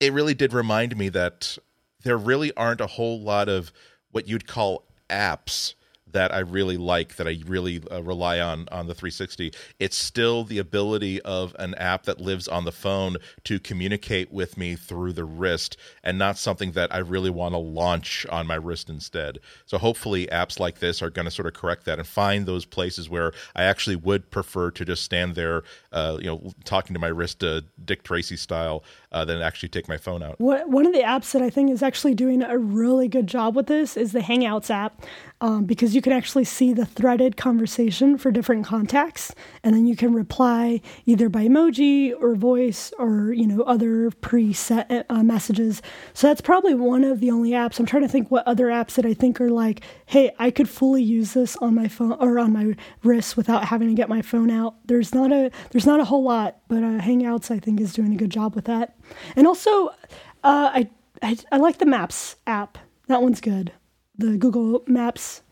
it 0.00 0.12
really 0.12 0.34
did 0.34 0.52
remind 0.52 0.96
me 0.96 1.08
that 1.10 1.58
there 2.02 2.16
really 2.16 2.52
aren't 2.56 2.80
a 2.80 2.86
whole 2.86 3.20
lot 3.20 3.48
of 3.48 3.72
what 4.10 4.26
you'd 4.26 4.46
call 4.46 4.84
apps 5.08 5.74
that 6.12 6.32
I 6.32 6.40
really 6.40 6.76
like, 6.76 7.16
that 7.16 7.26
I 7.26 7.38
really 7.46 7.82
uh, 7.90 8.02
rely 8.02 8.40
on 8.40 8.68
on 8.70 8.86
the 8.86 8.94
360. 8.94 9.52
It's 9.78 9.96
still 9.96 10.44
the 10.44 10.58
ability 10.58 11.20
of 11.22 11.54
an 11.58 11.74
app 11.76 12.04
that 12.04 12.20
lives 12.20 12.48
on 12.48 12.64
the 12.64 12.72
phone 12.72 13.16
to 13.44 13.58
communicate 13.58 14.32
with 14.32 14.56
me 14.56 14.76
through 14.76 15.12
the 15.12 15.24
wrist, 15.24 15.76
and 16.02 16.18
not 16.18 16.38
something 16.38 16.72
that 16.72 16.94
I 16.94 16.98
really 16.98 17.30
want 17.30 17.54
to 17.54 17.58
launch 17.58 18.26
on 18.30 18.46
my 18.46 18.56
wrist 18.56 18.88
instead. 18.88 19.38
So 19.66 19.78
hopefully, 19.78 20.26
apps 20.28 20.58
like 20.58 20.78
this 20.78 21.02
are 21.02 21.10
going 21.10 21.26
to 21.26 21.30
sort 21.30 21.46
of 21.46 21.54
correct 21.54 21.84
that 21.84 21.98
and 21.98 22.06
find 22.06 22.46
those 22.46 22.64
places 22.64 23.08
where 23.08 23.32
I 23.54 23.64
actually 23.64 23.96
would 23.96 24.30
prefer 24.30 24.70
to 24.72 24.84
just 24.84 25.04
stand 25.04 25.34
there, 25.34 25.62
uh, 25.92 26.18
you 26.20 26.26
know, 26.26 26.52
talking 26.64 26.94
to 26.94 27.00
my 27.00 27.08
wrist, 27.08 27.42
uh, 27.44 27.62
Dick 27.84 28.02
Tracy 28.02 28.36
style, 28.36 28.84
uh, 29.12 29.24
than 29.24 29.42
actually 29.42 29.68
take 29.68 29.88
my 29.88 29.96
phone 29.96 30.22
out. 30.22 30.38
One 30.38 30.86
of 30.86 30.92
the 30.92 31.00
apps 31.00 31.32
that 31.32 31.42
I 31.42 31.50
think 31.50 31.70
is 31.70 31.82
actually 31.82 32.14
doing 32.14 32.42
a 32.42 32.56
really 32.58 33.08
good 33.08 33.26
job 33.26 33.56
with 33.56 33.66
this 33.66 33.96
is 33.96 34.12
the 34.12 34.20
Hangouts 34.20 34.70
app, 34.70 35.02
um, 35.40 35.64
because 35.64 35.94
you 35.94 36.02
can 36.02 36.12
actually 36.12 36.44
see 36.44 36.72
the 36.72 36.86
threaded 36.86 37.36
conversation 37.36 38.18
for 38.18 38.30
different 38.30 38.64
contacts, 38.64 39.34
and 39.64 39.74
then 39.74 39.86
you 39.86 39.96
can 39.96 40.14
reply 40.14 40.80
either 41.06 41.28
by 41.28 41.46
emoji 41.46 42.12
or 42.20 42.34
voice 42.34 42.92
or 42.98 43.32
you 43.32 43.46
know 43.46 43.62
other 43.62 44.10
preset 44.10 45.04
uh, 45.08 45.22
messages. 45.22 45.82
So 46.14 46.28
that's 46.28 46.40
probably 46.40 46.74
one 46.74 47.02
of 47.02 47.20
the 47.20 47.30
only 47.30 47.50
apps. 47.50 47.80
I'm 47.80 47.86
trying 47.86 48.02
to 48.02 48.08
think 48.08 48.30
what 48.30 48.46
other 48.46 48.66
apps 48.66 48.94
that 48.94 49.06
I 49.06 49.14
think 49.14 49.40
are 49.40 49.50
like, 49.50 49.82
hey, 50.06 50.32
I 50.38 50.50
could 50.50 50.68
fully 50.68 51.02
use 51.02 51.32
this 51.32 51.56
on 51.56 51.74
my 51.74 51.88
phone 51.88 52.12
or 52.12 52.38
on 52.38 52.52
my 52.52 52.76
wrist 53.02 53.36
without 53.36 53.64
having 53.64 53.88
to 53.88 53.94
get 53.94 54.08
my 54.08 54.22
phone 54.22 54.50
out. 54.50 54.76
There's 54.86 55.14
not 55.14 55.32
a 55.32 55.50
there's 55.70 55.86
not 55.86 55.98
a 55.98 56.04
whole 56.04 56.22
lot, 56.22 56.59
but 56.70 56.84
uh, 56.84 57.00
Hangouts 57.02 57.50
I 57.50 57.58
think 57.58 57.80
is 57.80 57.92
doing 57.92 58.14
a 58.14 58.16
good 58.16 58.30
job 58.30 58.54
with 58.54 58.64
that. 58.66 58.96
And 59.36 59.46
also, 59.46 59.88
uh, 59.88 60.70
I, 60.72 60.88
I, 61.20 61.36
I 61.52 61.56
like 61.58 61.78
the 61.78 61.84
Maps 61.84 62.36
app. 62.46 62.78
That 63.08 63.20
one's 63.20 63.40
good. 63.40 63.72
The 64.16 64.38
Google 64.38 64.84
Maps 64.86 65.42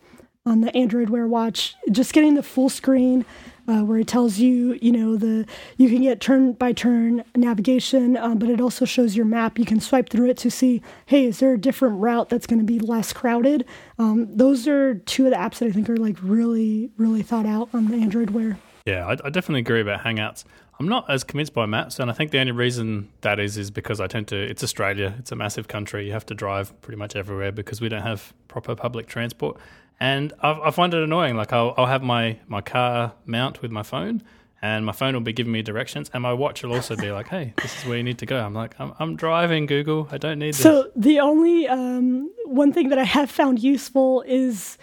on 0.45 0.61
the 0.61 0.75
Android 0.75 1.09
Wear 1.09 1.27
Watch. 1.27 1.75
Just 1.91 2.13
getting 2.13 2.33
the 2.33 2.41
full 2.41 2.69
screen. 2.69 3.25
Uh, 3.67 3.83
where 3.83 3.99
it 3.99 4.07
tells 4.07 4.39
you, 4.39 4.79
you 4.81 4.91
know, 4.91 5.15
the 5.15 5.45
you 5.77 5.89
can 5.89 6.01
get 6.01 6.19
turn 6.19 6.53
by 6.53 6.73
turn 6.73 7.23
navigation, 7.35 8.17
um, 8.17 8.39
but 8.39 8.49
it 8.49 8.59
also 8.59 8.83
shows 8.83 9.15
your 9.15 9.27
map. 9.27 9.59
You 9.59 9.65
can 9.65 9.79
swipe 9.79 10.09
through 10.09 10.27
it 10.31 10.37
to 10.37 10.49
see, 10.49 10.81
hey, 11.05 11.25
is 11.25 11.37
there 11.37 11.53
a 11.53 11.57
different 11.59 11.99
route 11.99 12.29
that's 12.29 12.47
going 12.47 12.57
to 12.57 12.65
be 12.65 12.79
less 12.79 13.13
crowded? 13.13 13.65
Um, 13.99 14.35
those 14.35 14.67
are 14.67 14.95
two 14.95 15.25
of 15.25 15.33
the 15.33 15.37
apps 15.37 15.59
that 15.59 15.67
I 15.67 15.71
think 15.71 15.87
are 15.87 15.97
like 15.97 16.17
really, 16.23 16.89
really 16.97 17.21
thought 17.21 17.45
out 17.45 17.69
on 17.71 17.89
the 17.89 17.97
Android 17.97 18.31
Wear. 18.31 18.57
Yeah, 18.87 19.05
I, 19.05 19.11
I 19.11 19.29
definitely 19.29 19.59
agree 19.59 19.81
about 19.81 20.01
Hangouts. 20.01 20.45
I'm 20.79 20.87
not 20.87 21.09
as 21.09 21.25
convinced 21.25 21.53
by 21.53 21.65
maps, 21.65 21.99
and 21.99 22.09
I 22.09 22.13
think 22.13 22.31
the 22.31 22.39
only 22.39 22.53
reason 22.53 23.09
that 23.19 23.37
is 23.37 23.57
is 23.57 23.69
because 23.69 23.99
I 23.99 24.07
tend 24.07 24.29
to. 24.29 24.37
It's 24.37 24.63
Australia. 24.63 25.13
It's 25.19 25.31
a 25.31 25.35
massive 25.35 25.67
country. 25.67 26.05
You 26.05 26.13
have 26.13 26.25
to 26.27 26.33
drive 26.33 26.79
pretty 26.81 26.97
much 26.97 27.17
everywhere 27.17 27.51
because 27.51 27.81
we 27.81 27.89
don't 27.89 28.01
have 28.01 28.33
proper 28.47 28.75
public 28.75 29.07
transport, 29.07 29.57
and 29.99 30.31
I've, 30.41 30.59
I 30.59 30.71
find 30.71 30.93
it 30.93 31.03
annoying. 31.03 31.35
Like 31.35 31.51
I'll, 31.51 31.73
I'll 31.75 31.87
have 31.87 32.01
my 32.01 32.39
my 32.47 32.61
car 32.61 33.13
mount 33.25 33.61
with 33.61 33.71
my 33.71 33.83
phone, 33.83 34.23
and 34.61 34.85
my 34.85 34.93
phone 34.93 35.13
will 35.13 35.19
be 35.21 35.33
giving 35.33 35.51
me 35.51 35.61
directions, 35.61 36.09
and 36.13 36.23
my 36.23 36.31
watch 36.31 36.63
will 36.63 36.73
also 36.73 36.95
be 36.95 37.11
like, 37.11 37.27
"Hey, 37.27 37.53
this 37.61 37.77
is 37.77 37.85
where 37.85 37.97
you 37.97 38.03
need 38.03 38.19
to 38.19 38.25
go." 38.25 38.39
I'm 38.39 38.53
like, 38.53 38.79
"I'm, 38.79 38.93
I'm 38.99 39.17
driving, 39.17 39.65
Google. 39.65 40.07
I 40.13 40.17
don't 40.17 40.39
need 40.39 40.53
this." 40.53 40.63
So 40.63 40.89
the 40.95 41.19
only 41.19 41.67
um, 41.67 42.31
one 42.45 42.71
thing 42.71 42.87
that 42.87 42.99
I 42.99 43.03
have 43.03 43.29
found 43.29 43.61
useful 43.61 44.21
is 44.25 44.77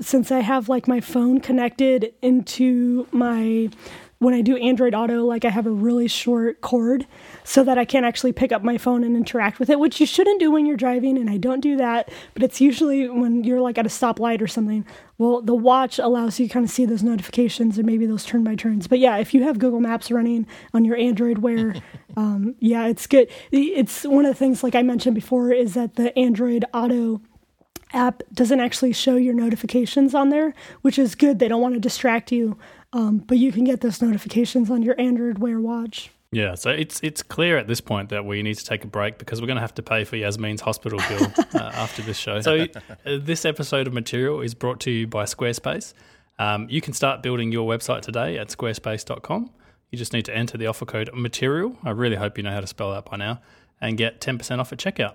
since 0.00 0.30
I 0.30 0.40
have 0.40 0.68
like 0.68 0.86
my 0.86 1.00
phone 1.00 1.40
connected 1.40 2.14
into 2.22 3.08
my 3.10 3.70
when 4.24 4.34
I 4.34 4.40
do 4.40 4.56
Android 4.56 4.94
Auto, 4.94 5.24
like 5.24 5.44
I 5.44 5.50
have 5.50 5.66
a 5.66 5.70
really 5.70 6.08
short 6.08 6.60
cord 6.60 7.06
so 7.44 7.62
that 7.62 7.78
I 7.78 7.84
can't 7.84 8.06
actually 8.06 8.32
pick 8.32 8.52
up 8.52 8.64
my 8.64 8.78
phone 8.78 9.04
and 9.04 9.16
interact 9.16 9.58
with 9.58 9.68
it, 9.70 9.78
which 9.78 10.00
you 10.00 10.06
shouldn't 10.06 10.40
do 10.40 10.50
when 10.50 10.66
you're 10.66 10.76
driving, 10.76 11.18
and 11.18 11.28
I 11.28 11.36
don't 11.36 11.60
do 11.60 11.76
that. 11.76 12.10
But 12.32 12.42
it's 12.42 12.60
usually 12.60 13.08
when 13.08 13.44
you're 13.44 13.60
like 13.60 13.78
at 13.78 13.86
a 13.86 13.90
stoplight 13.90 14.40
or 14.40 14.46
something. 14.46 14.86
Well, 15.18 15.42
the 15.42 15.54
watch 15.54 15.98
allows 15.98 16.40
you 16.40 16.48
to 16.48 16.52
kind 16.52 16.64
of 16.64 16.70
see 16.70 16.86
those 16.86 17.02
notifications 17.02 17.78
and 17.78 17.86
maybe 17.86 18.06
those 18.06 18.24
turn 18.24 18.42
by 18.42 18.56
turns. 18.56 18.88
But 18.88 18.98
yeah, 18.98 19.18
if 19.18 19.32
you 19.32 19.44
have 19.44 19.60
Google 19.60 19.80
Maps 19.80 20.10
running 20.10 20.46
on 20.72 20.84
your 20.84 20.96
Android 20.96 21.38
Wear, 21.38 21.76
um, 22.16 22.56
yeah, 22.58 22.86
it's 22.86 23.06
good. 23.06 23.28
It's 23.52 24.04
one 24.04 24.24
of 24.24 24.30
the 24.30 24.38
things, 24.38 24.64
like 24.64 24.74
I 24.74 24.82
mentioned 24.82 25.14
before, 25.14 25.52
is 25.52 25.74
that 25.74 25.94
the 25.94 26.18
Android 26.18 26.64
Auto 26.72 27.20
app 27.92 28.22
doesn't 28.32 28.58
actually 28.58 28.92
show 28.92 29.16
your 29.16 29.34
notifications 29.34 30.14
on 30.14 30.30
there, 30.30 30.52
which 30.82 30.98
is 30.98 31.14
good. 31.14 31.38
They 31.38 31.48
don't 31.48 31.62
want 31.62 31.74
to 31.74 31.80
distract 31.80 32.32
you 32.32 32.58
um, 32.94 33.18
but 33.18 33.38
you 33.38 33.52
can 33.52 33.64
get 33.64 33.80
those 33.80 34.00
notifications 34.00 34.70
on 34.70 34.82
your 34.82 34.98
Android 34.98 35.38
Wear 35.38 35.60
watch. 35.60 36.10
Yeah, 36.30 36.54
so 36.54 36.70
it's 36.70 37.00
it's 37.02 37.22
clear 37.22 37.58
at 37.58 37.66
this 37.68 37.80
point 37.80 38.08
that 38.08 38.24
we 38.24 38.42
need 38.42 38.56
to 38.56 38.64
take 38.64 38.82
a 38.84 38.86
break 38.86 39.18
because 39.18 39.40
we're 39.40 39.46
going 39.46 39.56
to 39.56 39.60
have 39.60 39.74
to 39.74 39.82
pay 39.82 40.04
for 40.04 40.16
Yasmine's 40.16 40.60
hospital 40.60 41.00
bill 41.08 41.32
uh, 41.54 41.70
after 41.74 42.02
this 42.02 42.16
show. 42.16 42.40
So 42.40 42.66
uh, 43.06 43.18
this 43.20 43.44
episode 43.44 43.86
of 43.86 43.92
Material 43.92 44.40
is 44.40 44.54
brought 44.54 44.80
to 44.80 44.90
you 44.90 45.06
by 45.06 45.24
Squarespace. 45.24 45.92
Um, 46.38 46.66
you 46.68 46.80
can 46.80 46.92
start 46.92 47.22
building 47.22 47.52
your 47.52 47.68
website 47.68 48.02
today 48.02 48.38
at 48.38 48.48
squarespace.com. 48.48 49.50
You 49.90 49.98
just 49.98 50.12
need 50.12 50.24
to 50.24 50.34
enter 50.34 50.58
the 50.58 50.66
offer 50.66 50.84
code 50.84 51.10
Material. 51.14 51.76
I 51.84 51.90
really 51.90 52.16
hope 52.16 52.36
you 52.36 52.42
know 52.42 52.50
how 52.50 52.60
to 52.60 52.66
spell 52.66 52.92
that 52.92 53.08
by 53.08 53.16
now, 53.16 53.40
and 53.80 53.96
get 53.96 54.20
ten 54.20 54.38
percent 54.38 54.60
off 54.60 54.72
at 54.72 54.78
checkout. 54.78 55.14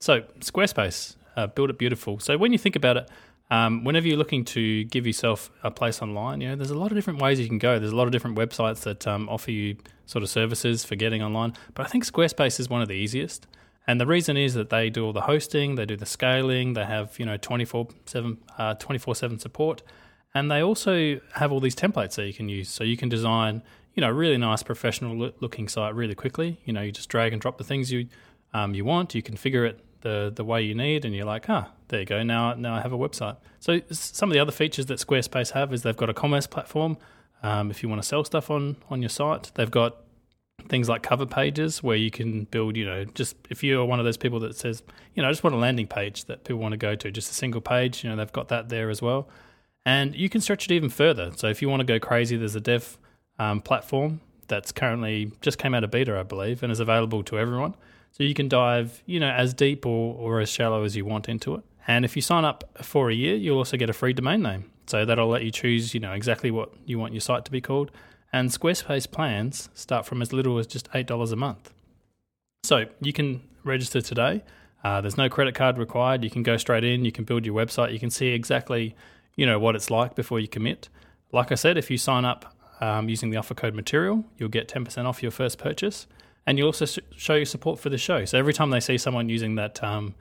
So 0.00 0.22
Squarespace, 0.40 1.16
uh, 1.36 1.46
build 1.48 1.70
it 1.70 1.78
beautiful. 1.78 2.18
So 2.18 2.36
when 2.36 2.52
you 2.52 2.58
think 2.58 2.74
about 2.74 2.96
it, 2.96 3.08
um, 3.50 3.84
whenever 3.84 4.06
you're 4.06 4.18
looking 4.18 4.44
to 4.46 4.84
give 4.84 5.06
yourself 5.06 5.50
a 5.62 5.70
place 5.70 6.02
online, 6.02 6.40
you 6.40 6.48
know, 6.48 6.56
there's 6.56 6.70
a 6.70 6.78
lot 6.78 6.90
of 6.90 6.96
different 6.96 7.20
ways 7.20 7.40
you 7.40 7.48
can 7.48 7.58
go. 7.58 7.78
There's 7.78 7.92
a 7.92 7.96
lot 7.96 8.06
of 8.06 8.12
different 8.12 8.36
websites 8.36 8.80
that 8.80 9.06
um, 9.06 9.28
offer 9.28 9.50
you 9.50 9.76
sort 10.06 10.22
of 10.22 10.28
services 10.28 10.84
for 10.84 10.96
getting 10.96 11.22
online. 11.22 11.54
But 11.74 11.86
I 11.86 11.88
think 11.88 12.04
Squarespace 12.04 12.60
is 12.60 12.68
one 12.68 12.82
of 12.82 12.88
the 12.88 12.94
easiest. 12.94 13.46
And 13.86 13.98
the 13.98 14.06
reason 14.06 14.36
is 14.36 14.52
that 14.52 14.68
they 14.68 14.90
do 14.90 15.06
all 15.06 15.14
the 15.14 15.22
hosting, 15.22 15.76
they 15.76 15.86
do 15.86 15.96
the 15.96 16.04
scaling, 16.04 16.74
they 16.74 16.84
have, 16.84 17.18
you 17.18 17.24
know, 17.24 17.38
24 17.38 17.88
7, 18.04 18.36
uh, 18.58 18.74
24-7 18.74 19.40
support. 19.40 19.82
And 20.34 20.50
they 20.50 20.62
also 20.62 21.18
have 21.34 21.50
all 21.50 21.60
these 21.60 21.74
templates 21.74 22.16
that 22.16 22.26
you 22.26 22.34
can 22.34 22.50
use. 22.50 22.68
So 22.68 22.84
you 22.84 22.98
can 22.98 23.08
design, 23.08 23.62
you 23.94 24.02
know, 24.02 24.10
a 24.10 24.12
really 24.12 24.36
nice 24.36 24.62
professional 24.62 25.32
looking 25.40 25.68
site 25.68 25.94
really 25.94 26.14
quickly. 26.14 26.60
You 26.66 26.74
know, 26.74 26.82
you 26.82 26.92
just 26.92 27.08
drag 27.08 27.32
and 27.32 27.40
drop 27.40 27.56
the 27.56 27.64
things 27.64 27.90
you 27.90 28.08
um, 28.52 28.74
you 28.74 28.84
want. 28.84 29.14
You 29.14 29.22
configure 29.22 29.66
it 29.66 29.82
the 30.00 30.32
the 30.34 30.44
way 30.44 30.62
you 30.62 30.74
need, 30.74 31.04
and 31.04 31.14
you're 31.14 31.26
like, 31.26 31.48
ah, 31.48 31.70
there 31.88 32.00
you 32.00 32.06
go. 32.06 32.22
Now 32.22 32.54
now 32.54 32.74
I 32.74 32.80
have 32.80 32.92
a 32.92 32.98
website. 32.98 33.36
So 33.60 33.80
some 33.90 34.30
of 34.30 34.34
the 34.34 34.40
other 34.40 34.52
features 34.52 34.86
that 34.86 34.98
Squarespace 34.98 35.52
have 35.52 35.72
is 35.72 35.82
they've 35.82 35.96
got 35.96 36.10
a 36.10 36.14
commerce 36.14 36.46
platform. 36.46 36.96
Um, 37.42 37.70
if 37.70 37.82
you 37.82 37.88
want 37.88 38.02
to 38.02 38.08
sell 38.08 38.24
stuff 38.24 38.50
on 38.50 38.76
on 38.90 39.02
your 39.02 39.08
site, 39.08 39.50
they've 39.54 39.70
got 39.70 39.96
things 40.68 40.88
like 40.88 41.02
cover 41.02 41.26
pages 41.26 41.82
where 41.82 41.96
you 41.96 42.10
can 42.10 42.44
build. 42.44 42.76
You 42.76 42.86
know, 42.86 43.04
just 43.04 43.36
if 43.50 43.62
you're 43.62 43.84
one 43.84 43.98
of 43.98 44.04
those 44.04 44.16
people 44.16 44.40
that 44.40 44.56
says, 44.56 44.82
you 45.14 45.22
know, 45.22 45.28
I 45.28 45.32
just 45.32 45.44
want 45.44 45.54
a 45.54 45.58
landing 45.58 45.86
page 45.86 46.24
that 46.26 46.44
people 46.44 46.60
want 46.60 46.72
to 46.72 46.78
go 46.78 46.94
to, 46.94 47.10
just 47.10 47.30
a 47.30 47.34
single 47.34 47.60
page. 47.60 48.04
You 48.04 48.10
know, 48.10 48.16
they've 48.16 48.32
got 48.32 48.48
that 48.48 48.68
there 48.68 48.90
as 48.90 49.00
well, 49.02 49.28
and 49.84 50.14
you 50.14 50.28
can 50.28 50.40
stretch 50.40 50.66
it 50.66 50.72
even 50.72 50.90
further. 50.90 51.32
So 51.36 51.48
if 51.48 51.62
you 51.62 51.68
want 51.68 51.80
to 51.80 51.86
go 51.86 51.98
crazy, 51.98 52.36
there's 52.36 52.56
a 52.56 52.60
dev 52.60 52.98
um, 53.38 53.60
platform 53.60 54.20
that's 54.48 54.72
currently 54.72 55.30
just 55.40 55.58
came 55.58 55.74
out 55.74 55.84
of 55.84 55.90
beta, 55.90 56.18
I 56.18 56.22
believe, 56.22 56.62
and 56.62 56.72
is 56.72 56.80
available 56.80 57.22
to 57.24 57.38
everyone. 57.38 57.74
So 58.18 58.24
you 58.24 58.34
can 58.34 58.48
dive, 58.48 59.00
you 59.06 59.20
know, 59.20 59.30
as 59.30 59.54
deep 59.54 59.86
or, 59.86 60.14
or 60.14 60.40
as 60.40 60.50
shallow 60.50 60.82
as 60.82 60.96
you 60.96 61.04
want 61.04 61.28
into 61.28 61.54
it. 61.54 61.62
And 61.86 62.04
if 62.04 62.16
you 62.16 62.22
sign 62.22 62.44
up 62.44 62.64
for 62.82 63.10
a 63.10 63.14
year, 63.14 63.36
you'll 63.36 63.58
also 63.58 63.76
get 63.76 63.88
a 63.88 63.92
free 63.92 64.12
domain 64.12 64.42
name. 64.42 64.70
So 64.86 65.04
that'll 65.04 65.28
let 65.28 65.44
you 65.44 65.52
choose, 65.52 65.94
you 65.94 66.00
know, 66.00 66.12
exactly 66.12 66.50
what 66.50 66.72
you 66.84 66.98
want 66.98 67.14
your 67.14 67.20
site 67.20 67.44
to 67.44 67.50
be 67.50 67.60
called. 67.60 67.92
And 68.32 68.50
Squarespace 68.50 69.10
plans 69.10 69.68
start 69.72 70.04
from 70.04 70.20
as 70.20 70.32
little 70.32 70.58
as 70.58 70.66
just 70.66 70.90
$8 70.90 71.32
a 71.32 71.36
month. 71.36 71.72
So 72.64 72.86
you 73.00 73.12
can 73.12 73.42
register 73.62 74.00
today. 74.00 74.42
Uh, 74.82 75.00
there's 75.00 75.16
no 75.16 75.28
credit 75.28 75.54
card 75.54 75.78
required. 75.78 76.24
You 76.24 76.30
can 76.30 76.42
go 76.42 76.56
straight 76.56 76.84
in. 76.84 77.04
You 77.04 77.12
can 77.12 77.24
build 77.24 77.46
your 77.46 77.54
website. 77.54 77.92
You 77.92 78.00
can 78.00 78.10
see 78.10 78.28
exactly, 78.28 78.96
you 79.36 79.46
know, 79.46 79.58
what 79.58 79.76
it's 79.76 79.90
like 79.90 80.16
before 80.16 80.40
you 80.40 80.48
commit. 80.48 80.88
Like 81.32 81.52
I 81.52 81.54
said, 81.54 81.78
if 81.78 81.90
you 81.90 81.98
sign 81.98 82.24
up 82.24 82.54
um, 82.80 83.08
using 83.08 83.30
the 83.30 83.36
offer 83.36 83.54
code 83.54 83.74
material, 83.74 84.24
you'll 84.38 84.48
get 84.48 84.68
10% 84.68 85.04
off 85.04 85.22
your 85.22 85.32
first 85.32 85.58
purchase 85.58 86.06
and 86.48 86.58
you 86.58 86.64
also 86.64 86.86
show 87.14 87.34
your 87.34 87.44
support 87.44 87.78
for 87.78 87.90
the 87.90 87.98
show. 87.98 88.24
So 88.24 88.38
every 88.38 88.54
time 88.54 88.70
they 88.70 88.80
see 88.80 88.96
someone 88.96 89.28
using 89.28 89.56
that 89.56 89.84
um, 89.84 90.14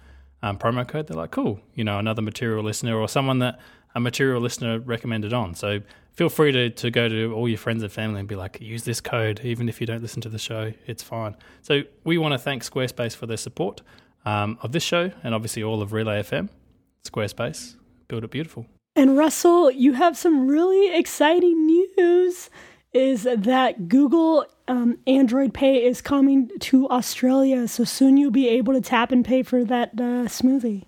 um, 0.43 0.57
promo 0.57 0.85
code, 0.85 1.07
they're 1.07 1.15
like, 1.15 1.31
"Cool, 1.31 1.61
you 1.73 1.85
know, 1.85 1.99
another 1.99 2.21
material 2.21 2.65
listener 2.65 2.97
or 2.97 3.07
someone 3.07 3.39
that 3.39 3.57
a 3.95 4.01
material 4.01 4.41
listener 4.41 4.77
recommended 4.79 5.31
on." 5.31 5.55
So 5.55 5.79
feel 6.11 6.27
free 6.27 6.51
to 6.51 6.69
to 6.69 6.91
go 6.91 7.07
to 7.07 7.33
all 7.33 7.47
your 7.47 7.57
friends 7.57 7.81
and 7.81 7.89
family 7.89 8.19
and 8.19 8.27
be 8.27 8.35
like, 8.35 8.59
"Use 8.59 8.83
this 8.83 8.99
code, 8.99 9.39
even 9.45 9.69
if 9.69 9.79
you 9.79 9.87
don't 9.87 10.01
listen 10.01 10.21
to 10.21 10.27
the 10.27 10.37
show, 10.37 10.73
it's 10.85 11.01
fine." 11.01 11.37
So 11.61 11.83
we 12.03 12.17
want 12.17 12.33
to 12.33 12.37
thank 12.37 12.61
Squarespace 12.61 13.15
for 13.15 13.25
their 13.25 13.37
support 13.37 13.81
um, 14.25 14.57
of 14.61 14.73
this 14.73 14.83
show 14.83 15.11
and 15.23 15.33
obviously 15.33 15.63
all 15.63 15.81
of 15.81 15.93
Relay 15.93 16.21
FM. 16.21 16.49
Squarespace, 17.05 17.77
build 18.09 18.25
it 18.25 18.31
beautiful. 18.31 18.65
And 18.97 19.17
Russell, 19.17 19.71
you 19.71 19.93
have 19.93 20.17
some 20.17 20.49
really 20.49 20.93
exciting 20.93 21.67
news 21.67 22.49
is 22.93 23.23
that 23.23 23.87
Google 23.87 24.45
um, 24.67 24.97
Android 25.07 25.53
Pay 25.53 25.83
is 25.83 26.01
coming 26.01 26.49
to 26.59 26.89
Australia. 26.89 27.67
So 27.67 27.83
soon 27.83 28.17
you'll 28.17 28.31
be 28.31 28.47
able 28.49 28.73
to 28.73 28.81
tap 28.81 29.11
and 29.11 29.23
pay 29.23 29.43
for 29.43 29.63
that 29.65 29.89
uh, 29.93 30.27
smoothie. 30.27 30.85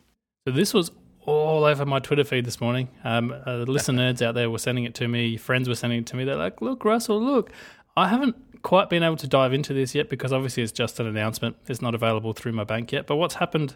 So 0.48 0.54
this 0.54 0.74
was 0.74 0.92
all 1.26 1.64
over 1.64 1.86
my 1.86 2.00
Twitter 2.00 2.24
feed 2.24 2.46
this 2.46 2.60
morning. 2.60 2.90
Um, 3.04 3.34
uh, 3.46 3.58
listeners 3.68 4.22
out 4.22 4.36
there 4.36 4.50
were 4.50 4.58
sending 4.58 4.86
it 4.86 4.96
to 4.96 5.08
me. 5.08 5.38
Friends 5.38 5.70
were 5.70 5.76
sending 5.76 6.00
it 6.00 6.06
to 6.08 6.16
me. 6.16 6.24
They're 6.24 6.36
like, 6.36 6.62
"Look, 6.62 6.84
Russell, 6.84 7.22
look." 7.22 7.52
I 7.96 8.08
haven't 8.08 8.36
quite 8.62 8.90
been 8.90 9.04
able 9.04 9.18
to 9.18 9.28
dive 9.28 9.54
into 9.54 9.74
this 9.74 9.94
yet 9.94 10.10
because 10.10 10.32
obviously 10.32 10.64
it's 10.64 10.72
just 10.72 11.00
an 11.00 11.08
announcement. 11.08 11.58
It's 11.68 11.82
not 11.82 11.96
available 11.96 12.34
through 12.34 12.54
my 12.54 12.64
bank 12.64 12.92
yet. 12.92 13.08
But 13.08 13.18
what's 13.18 13.36
happened 13.36 13.76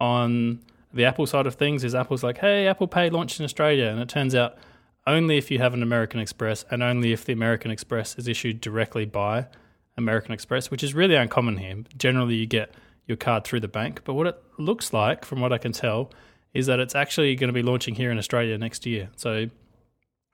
on 0.00 0.60
the 0.92 1.04
Apple 1.04 1.26
side 1.26 1.46
of 1.46 1.56
things 1.56 1.84
is 1.84 1.94
Apple's 1.94 2.22
like, 2.22 2.38
"Hey, 2.38 2.66
Apple 2.66 2.88
Pay 2.88 3.10
launched 3.10 3.40
in 3.40 3.44
Australia," 3.44 3.88
and 3.88 4.00
it 4.00 4.08
turns 4.08 4.34
out 4.34 4.56
only 5.06 5.38
if 5.38 5.50
you 5.50 5.58
have 5.58 5.74
an 5.74 5.82
American 5.82 6.20
Express 6.20 6.64
and 6.70 6.82
only 6.82 7.12
if 7.12 7.24
the 7.24 7.32
American 7.32 7.70
Express 7.70 8.16
is 8.16 8.26
issued 8.26 8.60
directly 8.60 9.04
by 9.04 9.46
American 9.96 10.32
Express, 10.32 10.70
which 10.70 10.82
is 10.82 10.94
really 10.94 11.14
uncommon 11.14 11.58
here. 11.58 11.84
Generally, 11.96 12.34
you 12.34 12.46
get 12.46 12.74
your 13.06 13.16
card 13.16 13.44
through 13.44 13.60
the 13.60 13.68
bank, 13.68 14.00
but 14.04 14.14
what 14.14 14.26
it 14.26 14.42
looks 14.58 14.92
like, 14.92 15.24
from 15.24 15.40
what 15.40 15.52
I 15.52 15.58
can 15.58 15.72
tell, 15.72 16.10
is 16.52 16.66
that 16.66 16.80
it's 16.80 16.94
actually 16.94 17.36
going 17.36 17.48
to 17.48 17.54
be 17.54 17.62
launching 17.62 17.94
here 17.94 18.10
in 18.10 18.18
Australia 18.18 18.58
next 18.58 18.84
year. 18.84 19.10
So, 19.16 19.48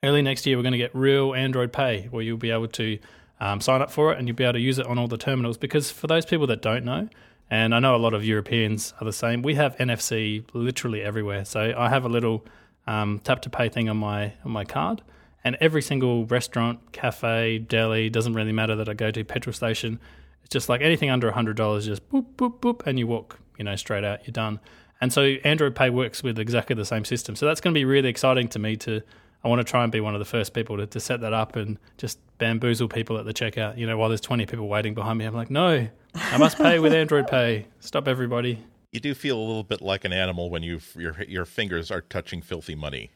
early 0.03 0.23
next 0.23 0.47
year, 0.47 0.57
we're 0.57 0.63
going 0.63 0.73
to 0.73 0.79
get 0.79 0.95
real 0.95 1.35
Android 1.35 1.73
Pay 1.73 2.09
where 2.11 2.23
you'll 2.23 2.39
be 2.39 2.51
able 2.51 2.69
to 2.69 2.99
um, 3.41 3.61
sign 3.61 3.83
up 3.83 3.91
for 3.91 4.13
it 4.13 4.19
and 4.19 4.27
you'll 4.27 4.37
be 4.37 4.45
able 4.45 4.55
to 4.55 4.61
use 4.61 4.79
it 4.79 4.87
on 4.87 4.99
all 4.99 5.09
the 5.09 5.19
terminals. 5.19 5.59
Because 5.59 5.91
for 5.91 6.07
those 6.07 6.25
people 6.25 6.47
that 6.47 6.63
don't 6.63 6.85
know, 6.85 7.09
and 7.51 7.75
I 7.75 7.81
know 7.81 7.95
a 7.95 7.99
lot 7.99 8.15
of 8.15 8.25
Europeans 8.25 8.95
are 9.01 9.05
the 9.05 9.13
same, 9.13 9.43
we 9.43 9.57
have 9.57 9.77
NFC 9.77 10.45
literally 10.55 11.03
everywhere. 11.03 11.45
So, 11.45 11.75
I 11.77 11.91
have 11.91 12.05
a 12.05 12.09
little 12.09 12.45
um, 12.87 13.21
tap 13.23 13.43
to 13.43 13.51
pay 13.51 13.69
thing 13.69 13.89
on 13.89 13.97
my 13.97 14.33
on 14.45 14.53
my 14.53 14.65
card, 14.65 15.03
and 15.45 15.57
every 15.61 15.83
single 15.83 16.27
restaurant, 16.27 16.93
cafe, 16.93 17.59
deli 17.59 18.11
doesn't 18.11 18.35
really 18.35 18.53
matter 18.53 18.77
that 18.77 18.89
I 18.89 18.95
go 18.95 19.11
to 19.11 19.25
petrol 19.25 19.53
station. 19.53 20.01
It's 20.43 20.51
just 20.51 20.69
like 20.69 20.81
anything 20.81 21.11
under 21.11 21.31
hundred 21.31 21.57
dollars, 21.57 21.87
just 21.87 22.09
boop 22.11 22.27
boop 22.37 22.61
boop, 22.61 22.87
and 22.87 22.99
you 22.99 23.07
walk, 23.07 23.39
you 23.59 23.65
know, 23.65 23.77
straight 23.77 24.05
out. 24.05 24.27
You're 24.27 24.33
done. 24.33 24.61
And 25.01 25.13
so 25.13 25.23
Android 25.45 25.75
Pay 25.75 25.91
works 25.91 26.23
with 26.23 26.39
exactly 26.39 26.77
the 26.77 26.85
same 26.85 27.05
system. 27.05 27.35
So 27.35 27.47
that's 27.47 27.61
going 27.61 27.75
to 27.75 27.79
be 27.79 27.85
really 27.85 28.09
exciting 28.09 28.49
to 28.49 28.59
me 28.59 28.77
to. 28.79 29.03
I 29.45 29.49
want 29.49 29.59
to 29.59 29.65
try 29.65 29.83
and 29.83 29.91
be 29.91 29.99
one 29.99 30.15
of 30.15 30.21
the 30.21 30.25
first 30.25 30.55
people 30.55 30.77
to, 30.77 30.87
to 30.87 31.01
set 31.01 31.21
that 31.23 31.33
up 31.33 31.57
and 31.57 31.77
just 31.99 32.21
bamboozle 32.39 32.87
people 32.87 33.19
at 33.19 33.25
the 33.25 33.35
checkout. 33.35 33.77
You 33.77 33.89
know, 33.89 33.99
while 33.99 34.09
there's 34.09 34.21
20 34.21 34.47
people 34.47 34.69
waiting 34.69 34.95
behind 34.95 35.19
me, 35.19 35.25
I'm 35.25 35.35
like, 35.35 35.51
no, 35.51 35.89
I 36.15 36.37
must 36.39 36.57
pay 36.59 36.79
with 36.79 36.93
Android 36.95 37.27
Pay. 37.27 37.67
Stop 37.81 38.07
everybody 38.07 38.61
you 38.93 39.01
do 39.01 39.15
feel 39.15 39.39
a 39.39 39.41
little 39.41 39.65
bit 39.65 39.81
like 39.81 40.05
an 40.05 40.13
animal 40.13 40.51
when 40.51 40.63
you 40.63 40.79
your 40.95 41.21
your 41.23 41.45
fingers 41.47 41.91
are 41.91 42.03
touching 42.03 42.43
filthy 42.43 42.75
money. 42.75 43.11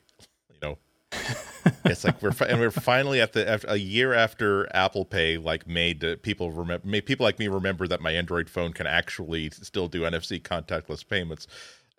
You 0.51 0.57
know, 0.63 0.79
it's 1.85 2.03
like 2.03 2.21
we're 2.23 2.33
and 2.49 2.59
we're 2.59 2.71
finally 2.71 3.21
at 3.21 3.35
the 3.35 3.61
a 3.69 3.77
year 3.77 4.15
after 4.15 4.75
Apple 4.75 5.05
Pay 5.05 5.37
like 5.37 5.69
made 5.69 6.03
uh, 6.03 6.17
people 6.23 6.51
remember 6.51 6.87
made 6.87 7.05
people 7.05 7.25
like 7.25 7.39
me 7.39 7.49
remember 7.49 7.87
that 7.89 8.01
my 8.01 8.11
Android 8.11 8.49
phone 8.49 8.73
can 8.73 8.87
actually 8.87 9.51
still 9.51 9.87
do 9.87 10.03
NFC 10.03 10.41
contactless 10.41 11.07
payments. 11.07 11.47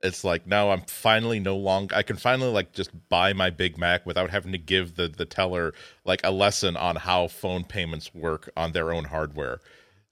It's 0.04 0.24
like 0.24 0.48
now 0.48 0.72
I'm 0.72 0.82
finally 0.82 1.40
no 1.40 1.56
longer 1.56 1.96
I 1.96 2.02
can 2.02 2.18
finally 2.18 2.52
like 2.52 2.74
just 2.74 2.90
buy 3.10 3.34
my 3.34 3.52
Big 3.52 3.78
Mac 3.78 4.08
without 4.08 4.32
having 4.32 4.54
to 4.54 4.58
give 4.58 4.96
the 4.96 5.08
the 5.08 5.26
teller 5.26 5.74
like 6.04 6.22
a 6.24 6.32
lesson 6.32 6.76
on 6.76 6.96
how 6.96 7.28
phone 7.28 7.64
payments 7.64 8.14
work 8.16 8.50
on 8.58 8.72
their 8.72 8.92
own 8.92 9.06
hardware. 9.06 9.60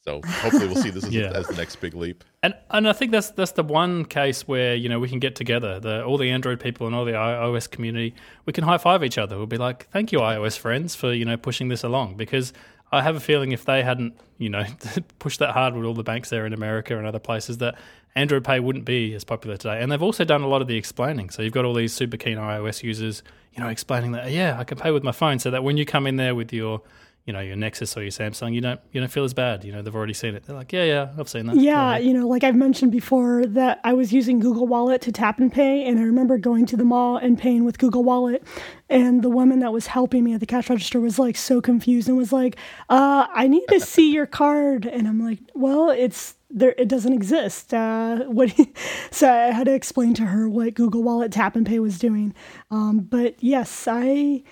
So 0.08 0.22
hopefully 0.24 0.68
we'll 0.68 0.76
see 0.76 0.92
this 0.92 1.04
as, 1.04 1.10
yeah. 1.14 1.32
as, 1.34 1.48
the 1.48 1.56
next 1.56 1.78
big 1.78 1.96
leap. 1.96 2.24
And 2.44 2.54
and 2.70 2.88
I 2.88 2.94
think 2.94 3.12
that's 3.12 3.32
that's 3.32 3.54
the 3.54 3.64
one 3.64 4.06
case 4.06 4.48
where 4.48 4.76
you 4.76 4.88
know 4.88 5.00
we 5.00 5.10
can 5.10 5.20
get 5.20 5.36
together, 5.36 5.80
the 5.80 6.04
all 6.06 6.18
the 6.18 6.30
Android 6.30 6.60
people 6.60 6.86
and 6.86 6.96
all 6.96 7.06
the 7.06 7.14
iOS 7.14 7.70
community, 7.70 8.14
we 8.46 8.54
can 8.54 8.64
high 8.64 8.78
five 8.78 9.04
each 9.04 9.18
other. 9.18 9.36
We'll 9.36 9.48
be 9.48 9.58
like, 9.58 9.90
"Thank 9.90 10.12
you, 10.12 10.20
iOS 10.20 10.60
friends, 10.60 10.94
for 10.96 11.12
you 11.12 11.26
know 11.26 11.38
pushing 11.38 11.70
this 11.70 11.84
along." 11.84 12.18
Because 12.18 12.54
I 12.92 13.02
have 13.02 13.16
a 13.16 13.20
feeling 13.20 13.52
if 13.52 13.66
they 13.66 13.82
hadn't 13.82 14.16
you 14.38 14.50
know 14.50 14.66
pushed 15.20 15.40
that 15.40 15.52
hard 15.52 15.74
with 15.74 15.86
all 15.86 15.96
the 15.96 16.04
banks 16.04 16.30
there 16.30 16.46
in 16.46 16.54
America 16.54 16.96
and 16.96 17.08
other 17.08 17.18
places, 17.20 17.58
that 17.58 17.76
Android 18.14 18.44
Pay 18.44 18.60
wouldn't 18.60 18.86
be 18.86 19.16
as 19.16 19.24
popular 19.24 19.58
today. 19.58 19.82
And 19.82 19.92
they've 19.92 20.04
also 20.04 20.24
done 20.24 20.44
a 20.44 20.48
lot 20.48 20.62
of 20.62 20.68
the 20.68 20.78
explaining. 20.78 21.32
So 21.32 21.42
you've 21.42 21.54
got 21.54 21.66
all 21.66 21.74
these 21.74 21.94
super 21.94 22.16
keen 22.16 22.38
iOS 22.38 22.84
users, 22.84 23.24
you 23.54 23.64
know, 23.64 23.70
explaining 23.70 24.12
that 24.12 24.30
yeah, 24.30 24.56
I 24.60 24.66
can 24.66 24.78
pay 24.78 24.92
with 24.92 25.04
my 25.04 25.12
phone, 25.14 25.40
so 25.40 25.50
that 25.50 25.64
when 25.64 25.78
you 25.78 25.86
come 25.86 26.06
in 26.06 26.18
there 26.18 26.36
with 26.36 26.54
your 26.54 26.84
you 27.26 27.34
know 27.34 27.40
your 27.40 27.56
Nexus 27.56 27.98
or 27.98 28.04
your 28.04 28.12
Samsung, 28.12 28.54
you 28.54 28.62
don't 28.62 28.80
you 28.92 29.02
don't 29.02 29.10
feel 29.10 29.24
as 29.24 29.34
bad. 29.34 29.64
You 29.64 29.72
know 29.72 29.82
they've 29.82 29.96
already 29.96 30.14
seen 30.14 30.36
it. 30.36 30.44
They're 30.44 30.56
like, 30.56 30.72
yeah, 30.72 30.84
yeah, 30.84 31.10
I've 31.18 31.28
seen 31.28 31.48
that. 31.48 31.56
Yeah, 31.56 31.98
you 31.98 32.14
know, 32.14 32.28
like 32.28 32.44
I've 32.44 32.56
mentioned 32.56 32.92
before 32.92 33.46
that 33.48 33.82
I 33.84 33.94
was 33.94 34.14
using 34.14 34.40
Google 34.40 34.68
Wallet 34.68 35.02
to 35.04 35.12
tap 35.12 35.40
and 35.40 35.52
pay, 35.52 35.84
and 35.86 36.00
I 36.00 36.04
remember 36.04 36.38
going 36.38 36.68
to 36.68 36.78
the 36.78 36.84
mall 36.84 37.18
and 37.18 37.38
paying 37.38 37.66
with 37.66 37.80
Google 37.80 38.04
Wallet, 38.04 38.44
and 38.90 39.24
the 39.24 39.30
woman 39.30 39.60
that 39.60 39.74
was 39.74 39.88
helping 39.88 40.24
me 40.24 40.34
at 40.36 40.40
the 40.40 40.46
cash 40.46 40.70
register 40.70 41.00
was 41.00 41.18
like 41.18 41.36
so 41.36 41.62
confused 41.62 42.08
and 42.08 42.16
was 42.16 42.32
like, 42.32 42.58
uh, 42.90 43.26
"I 43.34 43.48
need 43.48 43.66
to 43.70 43.80
see 43.80 44.14
your 44.14 44.28
card," 44.28 44.86
and 44.86 45.08
I'm 45.08 45.24
like, 45.24 45.40
"Well, 45.54 45.90
it's." 45.90 46.36
There, 46.52 46.76
it 46.78 46.88
doesn't 46.88 47.12
exist. 47.12 47.74
Uh, 47.74 48.20
what? 48.28 48.54
so 49.12 49.30
I 49.30 49.52
had 49.52 49.66
to 49.66 49.74
explain 49.74 50.14
to 50.14 50.26
her 50.28 50.48
what 50.48 50.76
Google 50.76 51.04
Wallet 51.04 51.34
Tap 51.34 51.58
and 51.58 51.66
Pay 51.66 51.80
was 51.80 52.00
doing. 52.00 52.34
Um, 52.72 53.00
but 53.00 53.36
yes, 53.44 53.90
I 53.92 54.44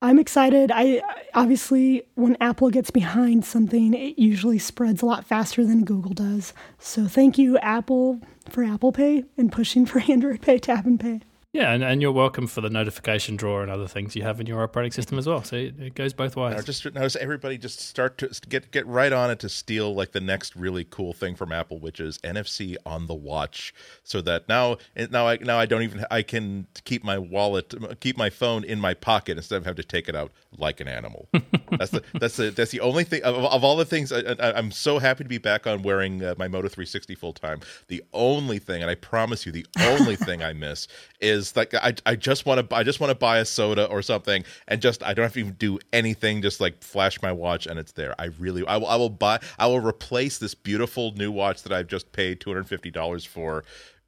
I'm 0.00 0.20
excited. 0.20 0.70
I 0.72 1.02
obviously, 1.34 2.04
when 2.14 2.36
Apple 2.40 2.70
gets 2.70 2.90
behind 2.90 3.44
something, 3.44 3.94
it 3.94 4.16
usually 4.16 4.58
spreads 4.58 5.02
a 5.02 5.06
lot 5.06 5.24
faster 5.26 5.64
than 5.64 5.84
Google 5.84 6.12
does. 6.12 6.52
So 6.78 7.08
thank 7.08 7.36
you, 7.36 7.58
Apple, 7.58 8.20
for 8.48 8.62
Apple 8.62 8.92
Pay 8.92 9.24
and 9.36 9.50
pushing 9.50 9.86
for 9.86 10.00
Android 10.08 10.40
Pay, 10.40 10.58
Tap 10.60 10.86
and 10.86 11.00
Pay. 11.00 11.20
Yeah, 11.54 11.72
and, 11.72 11.82
and 11.82 12.02
you're 12.02 12.12
welcome 12.12 12.46
for 12.46 12.60
the 12.60 12.68
notification 12.68 13.36
drawer 13.36 13.62
and 13.62 13.70
other 13.70 13.88
things 13.88 14.14
you 14.14 14.22
have 14.22 14.38
in 14.38 14.46
your 14.46 14.62
operating 14.62 14.92
system 14.92 15.16
as 15.16 15.26
well. 15.26 15.42
So 15.42 15.56
it, 15.56 15.80
it 15.80 15.94
goes 15.94 16.12
both 16.12 16.36
ways. 16.36 16.54
Now 16.54 16.60
just 16.60 16.84
notice 16.84 17.16
everybody 17.16 17.56
just 17.56 17.80
start 17.80 18.18
to 18.18 18.28
get 18.50 18.70
get 18.70 18.86
right 18.86 19.10
on 19.14 19.30
it 19.30 19.38
to 19.38 19.48
steal 19.48 19.94
like 19.94 20.12
the 20.12 20.20
next 20.20 20.54
really 20.56 20.84
cool 20.84 21.14
thing 21.14 21.34
from 21.34 21.50
Apple, 21.50 21.78
which 21.78 22.00
is 22.00 22.18
NFC 22.18 22.76
on 22.84 23.06
the 23.06 23.14
watch, 23.14 23.72
so 24.02 24.20
that 24.20 24.46
now 24.46 24.76
now 25.10 25.26
I 25.26 25.38
now 25.38 25.58
I 25.58 25.64
don't 25.64 25.82
even 25.82 26.04
I 26.10 26.20
can 26.20 26.66
keep 26.84 27.02
my 27.02 27.16
wallet 27.16 27.72
keep 28.00 28.18
my 28.18 28.28
phone 28.28 28.62
in 28.62 28.78
my 28.78 28.92
pocket 28.92 29.38
instead 29.38 29.56
of 29.56 29.64
having 29.64 29.76
to 29.76 29.88
take 29.88 30.06
it 30.10 30.14
out 30.14 30.32
like 30.58 30.80
an 30.80 30.88
animal. 30.88 31.28
that's 31.78 31.92
the 31.92 32.02
that's 32.20 32.36
the 32.36 32.50
that's 32.50 32.72
the 32.72 32.80
only 32.80 33.04
thing 33.04 33.22
of, 33.22 33.36
of 33.36 33.64
all 33.64 33.76
the 33.76 33.86
things 33.86 34.12
I, 34.12 34.36
am 34.38 34.70
so 34.70 34.98
happy 34.98 35.24
to 35.24 35.28
be 35.28 35.38
back 35.38 35.66
on 35.66 35.82
wearing 35.82 36.22
uh, 36.22 36.34
my 36.36 36.46
Moto 36.46 36.68
360 36.68 37.14
full 37.14 37.32
time. 37.32 37.60
The 37.86 38.02
only 38.12 38.58
thing, 38.58 38.82
and 38.82 38.90
I 38.90 38.96
promise 38.96 39.46
you, 39.46 39.52
the 39.52 39.66
only 39.80 40.16
thing 40.28 40.42
I 40.42 40.52
miss 40.52 40.88
is 41.22 41.37
is 41.38 41.56
like 41.56 41.74
I 41.74 41.94
I 42.04 42.16
just 42.16 42.44
want 42.44 42.68
to 42.68 42.76
I 42.76 42.82
just 42.82 43.00
want 43.00 43.10
to 43.10 43.14
buy 43.14 43.38
a 43.38 43.44
soda 43.44 43.86
or 43.86 44.02
something 44.02 44.44
and 44.66 44.82
just 44.82 45.02
I 45.02 45.14
don't 45.14 45.22
have 45.22 45.32
to 45.34 45.40
even 45.40 45.52
do 45.54 45.78
anything 45.92 46.42
just 46.42 46.60
like 46.60 46.82
flash 46.82 47.20
my 47.22 47.32
watch 47.32 47.66
and 47.66 47.78
it's 47.78 47.92
there. 47.92 48.14
I 48.18 48.26
really 48.38 48.66
I 48.66 48.76
will 48.76 48.86
I 48.86 48.96
will 48.96 49.10
buy 49.10 49.40
I 49.58 49.66
will 49.66 49.80
replace 49.80 50.38
this 50.38 50.54
beautiful 50.54 51.12
new 51.12 51.32
watch 51.32 51.62
that 51.62 51.72
I've 51.72 51.86
just 51.86 52.12
paid 52.12 52.40
$250 52.40 53.26
for 53.26 53.64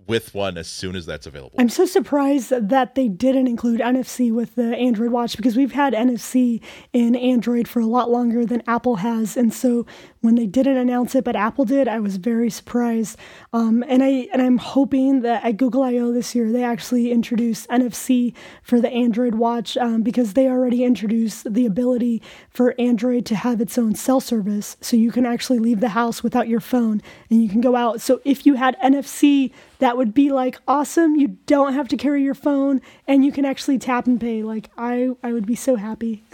with 0.06 0.34
one 0.34 0.58
as 0.58 0.66
soon 0.66 0.96
as 0.96 1.06
that's 1.06 1.26
available. 1.26 1.56
I'm 1.58 1.68
so 1.68 1.86
surprised 1.86 2.50
that 2.50 2.94
they 2.94 3.08
didn't 3.08 3.46
include 3.46 3.80
NFC 3.80 4.32
with 4.32 4.54
the 4.54 4.76
Android 4.76 5.10
watch 5.10 5.36
because 5.36 5.56
we've 5.56 5.72
had 5.72 5.92
NFC 5.92 6.60
in 6.92 7.14
Android 7.14 7.68
for 7.68 7.80
a 7.80 7.86
lot 7.86 8.10
longer 8.10 8.44
than 8.44 8.62
Apple 8.66 8.96
has. 8.96 9.36
And 9.36 9.52
so 9.52 9.86
when 10.20 10.34
they 10.34 10.46
didn't 10.46 10.76
announce 10.76 11.14
it, 11.14 11.24
but 11.24 11.36
Apple 11.36 11.64
did, 11.64 11.88
I 11.88 12.00
was 12.00 12.16
very 12.16 12.50
surprised. 12.50 13.18
Um, 13.52 13.84
and 13.88 14.02
I 14.02 14.28
and 14.32 14.42
I'm 14.42 14.58
hoping 14.58 15.22
that 15.22 15.44
at 15.44 15.56
Google 15.56 15.82
I/O 15.82 16.12
this 16.12 16.34
year 16.34 16.50
they 16.50 16.64
actually 16.64 17.10
introduce 17.10 17.66
NFC 17.68 18.34
for 18.62 18.80
the 18.80 18.90
Android 18.90 19.36
watch 19.36 19.76
um, 19.76 20.02
because 20.02 20.34
they 20.34 20.48
already 20.48 20.84
introduced 20.84 21.52
the 21.52 21.66
ability 21.66 22.22
for 22.50 22.74
Android 22.78 23.26
to 23.26 23.34
have 23.34 23.60
its 23.60 23.78
own 23.78 23.94
cell 23.94 24.20
service, 24.20 24.76
so 24.80 24.96
you 24.96 25.10
can 25.10 25.24
actually 25.24 25.58
leave 25.58 25.80
the 25.80 25.90
house 25.90 26.22
without 26.22 26.48
your 26.48 26.60
phone 26.60 27.02
and 27.30 27.42
you 27.42 27.48
can 27.48 27.60
go 27.60 27.76
out. 27.76 28.00
So 28.00 28.20
if 28.24 28.44
you 28.44 28.54
had 28.54 28.78
NFC 28.80 29.52
that 29.80 29.96
would 29.96 30.14
be 30.14 30.30
like 30.30 30.58
awesome. 30.68 31.16
You 31.16 31.28
don't 31.46 31.74
have 31.74 31.88
to 31.88 31.96
carry 31.96 32.22
your 32.22 32.34
phone 32.34 32.80
and 33.06 33.24
you 33.24 33.32
can 33.32 33.44
actually 33.44 33.78
tap 33.78 34.06
and 34.06 34.20
pay. 34.20 34.42
Like 34.42 34.70
I, 34.78 35.10
I 35.22 35.32
would 35.32 35.46
be 35.46 35.56
so 35.56 35.76
happy. 35.76 36.24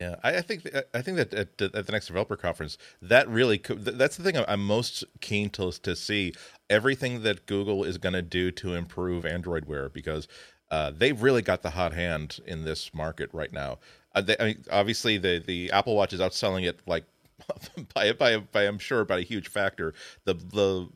Yeah, 0.00 0.16
I, 0.22 0.40
think 0.40 0.66
I 0.94 1.02
think 1.02 1.18
that 1.18 1.34
at, 1.34 1.60
at, 1.60 1.86
the 1.86 1.92
next 1.92 2.06
developer 2.06 2.34
conference, 2.34 2.78
that 3.02 3.28
really 3.28 3.58
could, 3.58 3.84
that's 3.84 4.16
the 4.16 4.22
thing 4.22 4.42
I'm 4.48 4.64
most 4.64 5.04
keen 5.20 5.50
to 5.50 5.70
to 5.72 5.94
see 5.94 6.32
everything 6.70 7.22
that 7.22 7.44
Google 7.44 7.84
is 7.84 7.98
going 7.98 8.14
to 8.14 8.22
do 8.22 8.50
to 8.50 8.74
improve 8.74 9.26
Android 9.26 9.66
Wear 9.66 9.90
because 9.90 10.26
uh, 10.70 10.90
they've 10.96 11.20
really 11.20 11.42
got 11.42 11.60
the 11.60 11.70
hot 11.70 11.92
hand 11.92 12.40
in 12.46 12.64
this 12.64 12.94
market 12.94 13.28
right 13.34 13.52
now. 13.52 13.78
Uh, 14.14 14.22
they, 14.22 14.36
I 14.40 14.44
mean, 14.44 14.64
obviously 14.72 15.18
the 15.18 15.42
the 15.46 15.70
Apple 15.70 15.94
Watch 15.94 16.14
is 16.14 16.20
outselling 16.20 16.66
it 16.66 16.80
like 16.86 17.04
by 17.94 18.12
by 18.12 18.38
by 18.38 18.62
I'm 18.62 18.78
sure 18.78 19.04
by 19.04 19.18
a 19.18 19.22
huge 19.22 19.48
factor. 19.48 19.92
The 20.24 20.32
the 20.32 20.88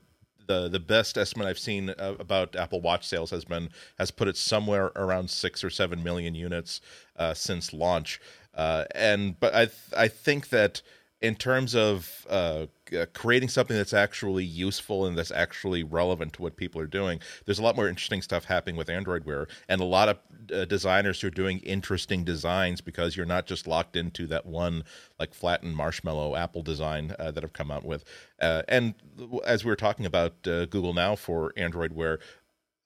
the 0.47 0.69
the 0.69 0.81
best 0.81 1.17
estimate 1.19 1.47
I've 1.47 1.59
seen 1.59 1.91
uh, 1.91 2.15
about 2.19 2.57
Apple 2.57 2.81
Watch 2.81 3.07
sales 3.07 3.31
has 3.31 3.45
been 3.45 3.71
has 3.99 4.11
put 4.11 4.29
it 4.29 4.37
somewhere 4.37 4.93
around 4.97 5.31
six 5.31 5.63
or 5.65 5.71
seven 5.71 6.03
million 6.03 6.35
units 6.35 6.81
uh, 7.17 7.35
since 7.35 7.73
launch. 7.73 8.21
Uh, 8.55 8.85
and 8.95 9.39
but 9.41 9.55
I 9.55 9.67
th- 9.67 9.79
I 9.97 10.09
think 10.09 10.49
that 10.51 10.83
in 11.21 11.35
terms 11.35 11.75
of 11.75 12.27
uh, 12.29 12.67
uh, 12.95 13.07
creating 13.15 13.49
something 13.49 13.77
that's 13.77 13.95
actually 13.95 14.45
useful 14.45 15.07
and 15.07 15.17
that's 15.17 15.31
actually 15.31 15.83
relevant 15.83 16.35
to 16.35 16.43
what 16.43 16.57
people 16.57 16.81
are 16.81 16.87
doing, 16.87 17.19
there's 17.47 17.59
a 17.59 17.63
lot 17.63 17.77
more 17.77 17.89
interesting 17.89 18.21
stuff 18.21 18.45
happening 18.45 18.77
with 18.77 18.91
Android 18.91 19.25
Wear, 19.25 19.47
and 19.69 19.81
a 19.81 19.85
lot 19.85 20.09
of 20.09 20.19
uh, 20.53 20.65
designers 20.67 21.21
who 21.21 21.29
are 21.29 21.31
doing 21.31 21.61
interesting 21.61 22.25
designs 22.25 22.81
because 22.81 23.17
you're 23.17 23.25
not 23.25 23.47
just 23.47 23.67
locked 23.67 23.97
into 23.97 24.27
that 24.27 24.45
one 24.45 24.85
like 25.19 25.33
flattened 25.33 25.77
marshmallow 25.77 26.37
Apple 26.37 26.63
design 26.63 27.15
uh, 27.19 27.31
that 27.31 27.43
have 27.43 27.53
come 27.53 27.71
out 27.71 27.85
with. 27.85 28.05
Uh, 28.41 28.63
and 28.69 28.95
as 29.47 29.65
we 29.65 29.71
were 29.71 29.77
talking 29.77 30.05
about 30.05 30.35
uh, 30.47 30.67
Google 30.67 30.93
Now 30.93 31.17
for 31.17 31.53
Android 31.57 31.93
Wear, 31.93 32.19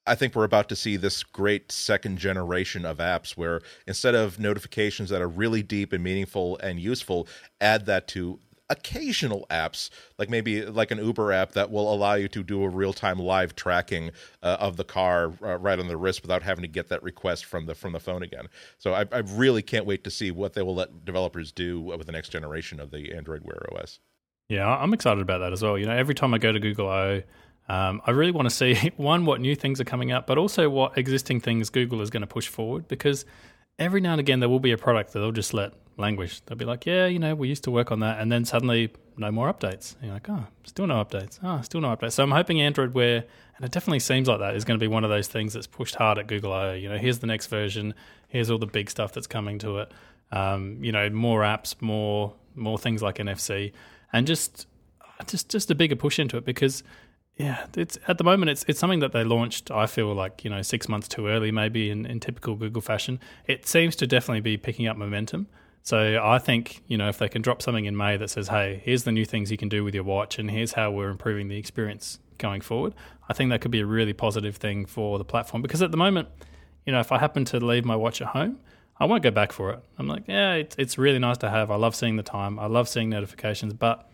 I 0.09 0.15
think 0.15 0.35
we're 0.35 0.43
about 0.43 0.69
to 0.69 0.75
see 0.75 0.97
this 0.97 1.21
great 1.21 1.71
second 1.71 2.17
generation 2.17 2.83
of 2.83 2.97
apps 2.97 3.37
where 3.37 3.61
instead 3.85 4.15
of 4.15 4.39
notifications 4.39 5.11
that 5.11 5.21
are 5.21 5.27
really 5.27 5.61
deep 5.61 5.93
and 5.93 6.03
meaningful 6.03 6.57
and 6.57 6.79
useful, 6.79 7.27
add 7.61 7.85
that 7.85 8.07
to 8.09 8.39
occasional 8.71 9.45
apps 9.49 9.89
like 10.17 10.29
maybe 10.29 10.63
like 10.63 10.91
an 10.91 10.99
uber 10.99 11.31
app 11.31 11.53
that 11.53 11.71
will 11.71 11.91
allow 11.91 12.13
you 12.13 12.27
to 12.27 12.43
do 12.43 12.63
a 12.63 12.69
real-time 12.69 13.17
live 13.17 13.55
tracking 13.55 14.11
uh, 14.43 14.57
of 14.59 14.77
the 14.77 14.83
car 14.83 15.31
uh, 15.43 15.57
right 15.57 15.79
on 15.79 15.87
the 15.87 15.97
wrist 15.97 16.21
without 16.21 16.43
having 16.43 16.61
to 16.61 16.67
get 16.67 16.87
that 16.87 17.01
request 17.01 17.45
from 17.45 17.65
the 17.65 17.75
from 17.75 17.93
the 17.93 17.99
phone 17.99 18.23
again. 18.23 18.47
So 18.77 18.93
I, 18.93 19.05
I 19.11 19.19
really 19.19 19.61
can't 19.61 19.85
wait 19.85 20.03
to 20.03 20.11
see 20.11 20.31
what 20.31 20.53
they 20.53 20.61
will 20.61 20.75
let 20.75 21.05
developers 21.05 21.51
do 21.51 21.81
with 21.81 22.05
the 22.05 22.11
next 22.11 22.29
generation 22.29 22.79
of 22.79 22.91
the 22.91 23.13
android 23.13 23.43
wear 23.43 23.61
os 23.79 23.99
yeah 24.49 24.67
i'm 24.67 24.93
excited 24.93 25.21
about 25.21 25.39
that 25.39 25.53
as 25.53 25.61
well. 25.61 25.77
You 25.77 25.85
know 25.85 25.95
every 25.95 26.15
time 26.15 26.33
i 26.33 26.37
go 26.37 26.51
to 26.51 26.59
google 26.59 26.89
i 26.89 27.23
um, 27.69 28.01
I 28.05 28.11
really 28.11 28.31
want 28.31 28.49
to 28.49 28.55
see 28.55 28.91
one 28.97 29.25
what 29.25 29.39
new 29.39 29.55
things 29.55 29.79
are 29.79 29.85
coming 29.85 30.11
up, 30.11 30.27
but 30.27 30.37
also 30.37 30.69
what 30.69 30.97
existing 30.97 31.39
things 31.39 31.69
Google 31.69 32.01
is 32.01 32.09
going 32.09 32.21
to 32.21 32.27
push 32.27 32.47
forward 32.47 32.87
because 32.87 33.25
every 33.77 34.01
now 34.01 34.11
and 34.11 34.19
again 34.19 34.39
there 34.39 34.49
will 34.49 34.59
be 34.59 34.71
a 34.71 34.77
product 34.77 35.13
that 35.13 35.19
they'll 35.19 35.31
just 35.31 35.53
let 35.53 35.73
languish. 35.97 36.39
They'll 36.41 36.57
be 36.57 36.65
like, 36.65 36.85
yeah, 36.85 37.05
you 37.05 37.19
know, 37.19 37.35
we 37.35 37.47
used 37.47 37.63
to 37.65 37.71
work 37.71 37.91
on 37.91 37.99
that, 37.99 38.19
and 38.19 38.31
then 38.31 38.45
suddenly 38.45 38.91
no 39.17 39.31
more 39.31 39.53
updates. 39.53 39.95
And 39.95 40.05
you're 40.05 40.13
like, 40.13 40.29
oh, 40.29 40.47
still 40.63 40.87
no 40.87 41.03
updates. 41.03 41.39
Oh, 41.43 41.61
still 41.61 41.81
no 41.81 41.95
updates. 41.95 42.13
So 42.13 42.23
I'm 42.23 42.31
hoping 42.31 42.61
Android 42.61 42.93
Wear, 42.93 43.25
and 43.57 43.65
it 43.65 43.71
definitely 43.71 43.99
seems 43.99 44.27
like 44.27 44.39
that 44.39 44.55
is 44.55 44.65
going 44.65 44.79
to 44.79 44.83
be 44.83 44.87
one 44.87 45.03
of 45.03 45.09
those 45.09 45.27
things 45.27 45.53
that's 45.53 45.67
pushed 45.67 45.95
hard 45.95 46.17
at 46.17 46.27
Google 46.27 46.53
I/O. 46.53 46.73
You 46.73 46.89
know, 46.89 46.97
here's 46.97 47.19
the 47.19 47.27
next 47.27 47.47
version. 47.47 47.93
Here's 48.29 48.49
all 48.49 48.57
the 48.57 48.65
big 48.65 48.89
stuff 48.89 49.13
that's 49.13 49.27
coming 49.27 49.59
to 49.59 49.79
it. 49.79 49.91
Um, 50.31 50.83
you 50.83 50.91
know, 50.91 51.09
more 51.09 51.41
apps, 51.41 51.79
more 51.81 52.33
more 52.55 52.77
things 52.77 53.03
like 53.03 53.17
NFC, 53.17 53.73
and 54.11 54.25
just 54.25 54.65
just 55.27 55.49
just 55.49 55.69
a 55.69 55.75
bigger 55.75 55.95
push 55.95 56.17
into 56.17 56.37
it 56.37 56.45
because 56.45 56.83
yeah, 57.39 57.65
it's 57.77 57.97
at 58.05 58.17
the 58.17 58.25
moment 58.25 58.51
it's 58.51 58.65
it's 58.67 58.79
something 58.79 58.99
that 58.99 59.13
they 59.13 59.23
launched. 59.23 59.71
I 59.71 59.85
feel 59.85 60.13
like 60.13 60.43
you 60.43 60.49
know 60.49 60.61
six 60.61 60.89
months 60.89 61.07
too 61.07 61.27
early, 61.27 61.51
maybe 61.51 61.89
in, 61.89 62.05
in 62.05 62.19
typical 62.19 62.55
Google 62.55 62.81
fashion. 62.81 63.17
It 63.47 63.65
seems 63.65 63.95
to 63.97 64.07
definitely 64.07 64.41
be 64.41 64.57
picking 64.57 64.87
up 64.87 64.97
momentum. 64.97 65.47
So 65.81 66.21
I 66.21 66.37
think 66.37 66.83
you 66.87 66.97
know 66.97 67.07
if 67.07 67.17
they 67.17 67.29
can 67.29 67.41
drop 67.41 67.61
something 67.61 67.85
in 67.85 67.95
May 67.95 68.17
that 68.17 68.29
says, 68.29 68.49
"Hey, 68.49 68.81
here's 68.83 69.05
the 69.05 69.13
new 69.13 69.23
things 69.23 69.51
you 69.51 69.57
can 69.57 69.69
do 69.69 69.85
with 69.85 69.95
your 69.95 70.03
watch, 70.03 70.37
and 70.37 70.51
here's 70.51 70.73
how 70.73 70.91
we're 70.91 71.09
improving 71.09 71.47
the 71.47 71.57
experience 71.57 72.19
going 72.37 72.59
forward," 72.59 72.93
I 73.29 73.33
think 73.33 73.51
that 73.51 73.61
could 73.61 73.71
be 73.71 73.79
a 73.79 73.85
really 73.85 74.13
positive 74.13 74.57
thing 74.57 74.85
for 74.85 75.17
the 75.17 75.23
platform. 75.25 75.61
Because 75.61 75.81
at 75.81 75.91
the 75.91 75.97
moment, 75.97 76.27
you 76.85 76.91
know, 76.91 76.99
if 76.99 77.09
I 77.09 77.19
happen 77.19 77.45
to 77.45 77.59
leave 77.65 77.85
my 77.85 77.95
watch 77.95 78.21
at 78.21 78.27
home, 78.27 78.59
I 78.99 79.05
won't 79.05 79.23
go 79.23 79.31
back 79.31 79.53
for 79.53 79.71
it. 79.71 79.79
I'm 79.97 80.07
like, 80.07 80.23
yeah, 80.27 80.55
it's 80.55 80.75
it's 80.77 80.97
really 80.97 81.19
nice 81.19 81.37
to 81.37 81.49
have. 81.49 81.71
I 81.71 81.77
love 81.77 81.95
seeing 81.95 82.17
the 82.17 82.23
time. 82.23 82.59
I 82.59 82.65
love 82.65 82.89
seeing 82.89 83.07
notifications, 83.07 83.71
but 83.71 84.08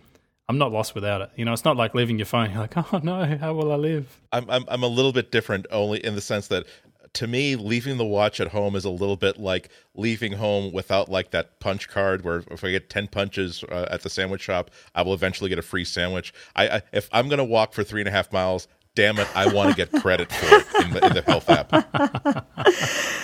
I'm 0.48 0.58
not 0.58 0.72
lost 0.72 0.94
without 0.94 1.22
it. 1.22 1.32
You 1.36 1.46
know, 1.46 1.54
it's 1.54 1.66
not 1.66 1.76
like 1.76 1.96
leaving 1.96 2.20
your 2.20 2.26
phone. 2.26 2.50
You're 2.52 2.62
like, 2.62 2.94
oh 2.94 3.00
no, 3.02 3.38
how 3.38 3.54
will 3.54 3.72
I 3.72 3.76
live? 3.76 4.20
I'm 4.32 4.50
I'm 4.50 4.66
I'm 4.68 4.84
a 4.84 4.88
little 4.88 5.14
bit 5.14 5.32
different, 5.32 5.66
only 5.72 6.04
in 6.04 6.16
the 6.16 6.22
sense 6.22 6.48
that 6.48 6.66
to 7.14 7.28
me, 7.28 7.56
leaving 7.56 7.98
the 7.98 8.06
watch 8.06 8.42
at 8.42 8.50
home 8.50 8.76
is 8.76 8.84
a 8.84 8.90
little 8.90 9.16
bit 9.16 9.40
like 9.40 9.70
leaving 9.96 10.34
home 10.34 10.74
without 10.74 11.10
like 11.10 11.32
that 11.32 11.60
punch 11.60 11.88
card. 11.90 12.24
Where 12.24 12.44
if 12.52 12.64
I 12.64 12.72
get 12.72 12.90
ten 12.90 13.08
punches 13.08 13.64
uh, 13.64 13.88
at 13.90 14.02
the 14.02 14.10
sandwich 14.10 14.42
shop, 14.42 14.70
I 14.94 15.02
will 15.02 15.14
eventually 15.14 15.50
get 15.50 15.58
a 15.58 15.64
free 15.64 15.86
sandwich. 15.86 16.34
I, 16.56 16.68
I 16.68 16.82
if 16.92 17.10
I'm 17.12 17.28
going 17.28 17.40
to 17.40 17.46
walk 17.46 17.74
for 17.74 17.84
three 17.84 18.02
and 18.02 18.08
a 18.08 18.12
half 18.12 18.32
miles, 18.32 18.68
damn 18.96 19.18
it, 19.18 19.28
I 19.36 19.52
want 19.52 19.70
to 19.70 19.76
get 19.76 19.92
credit 20.02 20.32
for 20.32 20.46
it 20.58 20.86
in 20.86 20.92
the, 20.92 21.06
in 21.06 21.14
the 21.14 21.22
health 21.22 21.50
app. 21.50 21.72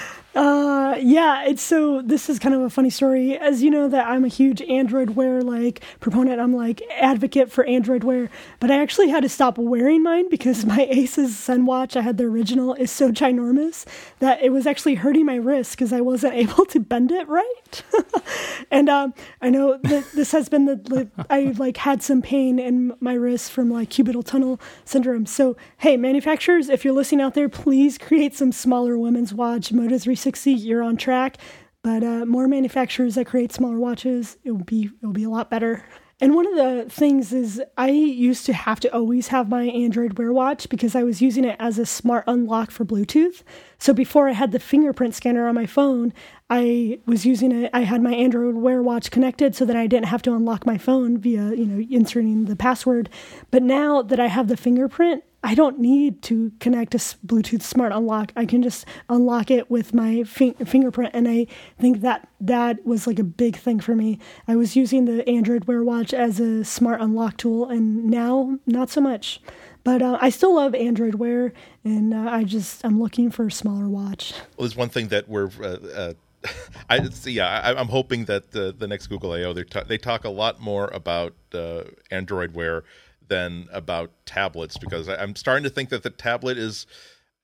Uh, 0.33 0.95
yeah, 1.01 1.43
it's 1.43 1.61
so 1.61 2.01
this 2.01 2.29
is 2.29 2.39
kind 2.39 2.55
of 2.55 2.61
a 2.61 2.69
funny 2.69 2.89
story. 2.89 3.37
As 3.37 3.61
you 3.61 3.69
know 3.69 3.89
that 3.89 4.07
I'm 4.07 4.23
a 4.23 4.29
huge 4.29 4.61
Android 4.61 5.11
Wear 5.11 5.41
like 5.41 5.83
proponent. 5.99 6.39
I'm 6.39 6.55
like 6.55 6.81
advocate 6.97 7.51
for 7.51 7.65
Android 7.65 8.05
Wear, 8.05 8.29
but 8.61 8.71
I 8.71 8.81
actually 8.81 9.09
had 9.09 9.23
to 9.23 9.29
stop 9.29 9.57
wearing 9.57 10.01
mine 10.03 10.29
because 10.29 10.65
my 10.71 10.87
Asus 10.89 11.27
Zen 11.27 11.65
watch 11.65 11.97
I 11.97 12.01
had 12.01 12.17
the 12.17 12.23
original, 12.25 12.73
is 12.75 12.91
so 12.91 13.11
ginormous 13.11 13.85
that 14.19 14.41
it 14.41 14.51
was 14.51 14.65
actually 14.65 14.95
hurting 14.95 15.25
my 15.25 15.35
wrist 15.35 15.71
because 15.71 15.91
I 15.91 15.99
wasn't 15.99 16.33
able 16.35 16.65
to 16.65 16.79
bend 16.79 17.11
it 17.11 17.27
right. 17.27 17.83
and 18.71 18.87
um, 18.87 19.13
I 19.41 19.49
know 19.49 19.79
that 19.83 20.11
this 20.13 20.31
has 20.31 20.47
been 20.47 20.65
the 20.65 21.09
I 21.29 21.53
like 21.57 21.75
had 21.75 22.01
some 22.01 22.21
pain 22.21 22.57
in 22.57 22.93
my 23.01 23.13
wrist 23.13 23.51
from 23.51 23.69
like 23.69 23.89
cubital 23.89 24.25
tunnel 24.25 24.61
syndrome. 24.85 25.25
So 25.25 25.57
hey, 25.79 25.97
manufacturers, 25.97 26.69
if 26.69 26.85
you're 26.85 26.93
listening 26.93 27.21
out 27.21 27.33
there, 27.33 27.49
please 27.49 27.97
create 27.97 28.33
some 28.33 28.53
smaller 28.53 28.97
women's 28.97 29.33
watch 29.33 29.71
3 29.71 30.15
360, 30.21 30.51
you're 30.53 30.83
on 30.83 30.97
track. 30.97 31.37
But 31.83 32.03
uh, 32.03 32.25
more 32.25 32.47
manufacturers 32.47 33.15
that 33.15 33.25
create 33.25 33.51
smaller 33.51 33.79
watches, 33.79 34.37
it 34.43 34.51
will 34.51 34.63
be 34.63 34.91
it 35.01 35.05
will 35.05 35.13
be 35.13 35.23
a 35.23 35.29
lot 35.29 35.49
better. 35.49 35.83
And 36.23 36.35
one 36.35 36.45
of 36.45 36.55
the 36.55 36.85
things 36.87 37.33
is 37.33 37.59
I 37.79 37.89
used 37.89 38.45
to 38.45 38.53
have 38.53 38.79
to 38.81 38.93
always 38.93 39.29
have 39.29 39.49
my 39.49 39.63
Android 39.63 40.19
Wear 40.19 40.31
watch 40.31 40.69
because 40.69 40.95
I 40.95 41.01
was 41.01 41.19
using 41.19 41.43
it 41.43 41.55
as 41.59 41.79
a 41.79 41.85
smart 41.87 42.25
unlock 42.27 42.69
for 42.69 42.85
Bluetooth. 42.85 43.41
So 43.79 43.91
before 43.91 44.29
I 44.29 44.33
had 44.33 44.51
the 44.51 44.59
fingerprint 44.59 45.15
scanner 45.15 45.47
on 45.47 45.55
my 45.55 45.65
phone, 45.65 46.13
I 46.51 46.99
was 47.07 47.25
using 47.25 47.51
it. 47.51 47.71
I 47.73 47.81
had 47.81 48.03
my 48.03 48.13
Android 48.13 48.53
Wear 48.53 48.83
watch 48.83 49.09
connected 49.09 49.55
so 49.55 49.65
that 49.65 49.75
I 49.75 49.87
didn't 49.87 50.09
have 50.09 50.21
to 50.21 50.35
unlock 50.35 50.63
my 50.63 50.77
phone 50.77 51.17
via, 51.17 51.55
you 51.55 51.65
know, 51.65 51.83
inserting 51.89 52.45
the 52.45 52.55
password. 52.55 53.09
But 53.49 53.63
now 53.63 54.03
that 54.03 54.19
I 54.19 54.27
have 54.27 54.47
the 54.47 54.57
fingerprint, 54.57 55.23
I 55.43 55.55
don't 55.55 55.79
need 55.79 56.21
to 56.23 56.51
connect 56.59 56.93
a 56.93 56.99
Bluetooth 56.99 57.63
smart 57.63 57.91
unlock. 57.91 58.31
I 58.35 58.45
can 58.45 58.61
just 58.61 58.85
unlock 59.09 59.49
it 59.49 59.71
with 59.71 59.93
my 59.93 60.23
fin- 60.23 60.53
fingerprint, 60.53 61.15
and 61.15 61.27
I 61.27 61.47
think 61.79 62.01
that 62.01 62.27
that 62.39 62.85
was 62.85 63.07
like 63.07 63.17
a 63.17 63.23
big 63.23 63.55
thing 63.55 63.79
for 63.79 63.95
me. 63.95 64.19
I 64.47 64.55
was 64.55 64.75
using 64.75 65.05
the 65.05 65.27
Android 65.27 65.65
Wear 65.65 65.83
watch 65.83 66.13
as 66.13 66.39
a 66.39 66.63
smart 66.63 67.01
unlock 67.01 67.37
tool, 67.37 67.69
and 67.69 68.05
now 68.05 68.59
not 68.67 68.91
so 68.91 69.01
much. 69.01 69.41
But 69.83 70.03
uh, 70.03 70.19
I 70.21 70.29
still 70.29 70.55
love 70.55 70.75
Android 70.75 71.15
Wear, 71.15 71.53
and 71.83 72.13
uh, 72.13 72.29
I 72.29 72.43
just 72.43 72.85
I'm 72.85 73.01
looking 73.01 73.31
for 73.31 73.47
a 73.47 73.51
smaller 73.51 73.89
watch. 73.89 74.33
Well, 74.33 74.67
there's 74.67 74.75
one 74.75 74.89
thing 74.89 75.07
that 75.07 75.27
we're. 75.27 75.49
Uh, 75.59 75.77
uh 75.95 76.13
I 76.89 77.07
yeah, 77.25 77.47
I, 77.47 77.79
am 77.79 77.87
hoping 77.87 78.25
that 78.25 78.51
the 78.51 78.73
the 78.75 78.87
next 78.87 79.07
Google 79.07 79.31
I/O 79.31 79.53
they 79.53 79.63
they 79.87 79.97
talk 79.99 80.23
a 80.23 80.29
lot 80.29 80.59
more 80.59 80.87
about 80.87 81.35
uh, 81.53 81.83
Android 82.09 82.55
Wear 82.55 82.83
than 83.31 83.65
about 83.71 84.11
tablets 84.25 84.77
because 84.77 85.07
I, 85.07 85.23
am 85.23 85.37
starting 85.37 85.63
to 85.63 85.69
think 85.69 85.87
that 85.89 86.03
the 86.03 86.09
tablet 86.09 86.57
is 86.57 86.85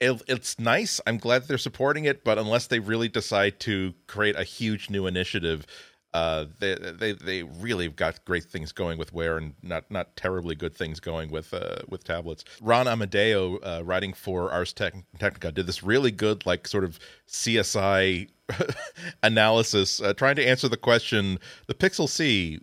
it, 0.01 0.21
it's 0.27 0.59
nice. 0.59 0.99
I'm 1.07 1.17
glad 1.17 1.47
they're 1.47 1.57
supporting 1.57 2.03
it, 2.03 2.25
but 2.25 2.37
unless 2.37 2.67
they 2.67 2.79
really 2.79 3.07
decide 3.07 3.61
to 3.61 3.93
create 4.05 4.35
a 4.35 4.43
huge 4.43 4.89
new 4.89 5.07
initiative, 5.07 5.65
uh, 6.13 6.45
they 6.59 6.75
they 6.75 7.13
they 7.13 7.43
really 7.43 7.87
got 7.87 8.23
great 8.25 8.43
things 8.43 8.73
going 8.73 8.97
with 8.97 9.13
Wear 9.13 9.37
and 9.37 9.53
not 9.63 9.89
not 9.89 10.15
terribly 10.17 10.55
good 10.55 10.75
things 10.75 10.99
going 10.99 11.31
with 11.31 11.53
uh, 11.53 11.77
with 11.87 12.03
tablets. 12.03 12.43
Ron 12.61 12.87
Amadeo, 12.87 13.57
uh, 13.59 13.81
writing 13.85 14.11
for 14.11 14.51
Ars 14.51 14.73
Technica, 14.73 15.53
did 15.53 15.67
this 15.67 15.83
really 15.83 16.11
good 16.11 16.45
like 16.45 16.67
sort 16.67 16.83
of 16.83 16.99
CSI 17.29 18.27
analysis, 19.23 20.01
uh, 20.01 20.13
trying 20.13 20.35
to 20.35 20.45
answer 20.45 20.67
the 20.67 20.77
question: 20.77 21.39
the 21.67 21.73
Pixel 21.73 22.09
C, 22.09 22.59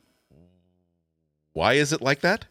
why 1.55 1.73
is 1.73 1.91
it 1.91 2.03
like 2.03 2.21
that? 2.21 2.45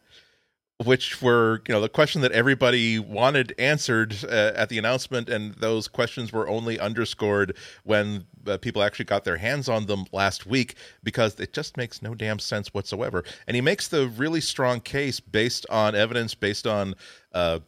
Which 0.83 1.21
were 1.21 1.61
you 1.67 1.73
know 1.73 1.81
the 1.81 1.89
question 1.89 2.21
that 2.21 2.31
everybody 2.31 2.99
wanted 2.99 3.53
answered 3.57 4.15
uh, 4.25 4.51
at 4.55 4.69
the 4.69 4.77
announcement 4.77 5.29
and 5.29 5.53
those 5.55 5.87
questions 5.87 6.33
were 6.33 6.47
only 6.47 6.79
underscored 6.79 7.55
when 7.83 8.25
uh, 8.47 8.57
people 8.57 8.81
actually 8.81 9.05
got 9.05 9.23
their 9.23 9.37
hands 9.37 9.69
on 9.69 9.85
them 9.85 10.05
last 10.11 10.45
week 10.45 10.75
because 11.03 11.39
it 11.39 11.53
just 11.53 11.77
makes 11.77 12.01
no 12.01 12.13
damn 12.15 12.39
sense 12.39 12.73
whatsoever. 12.73 13.23
And 13.47 13.55
he 13.55 13.61
makes 13.61 13.87
the 13.87 14.07
really 14.07 14.41
strong 14.41 14.79
case 14.81 15.19
based 15.19 15.65
on 15.69 15.95
evidence 15.95 16.35
based 16.35 16.67
on 16.67 16.95
uh, 17.33 17.59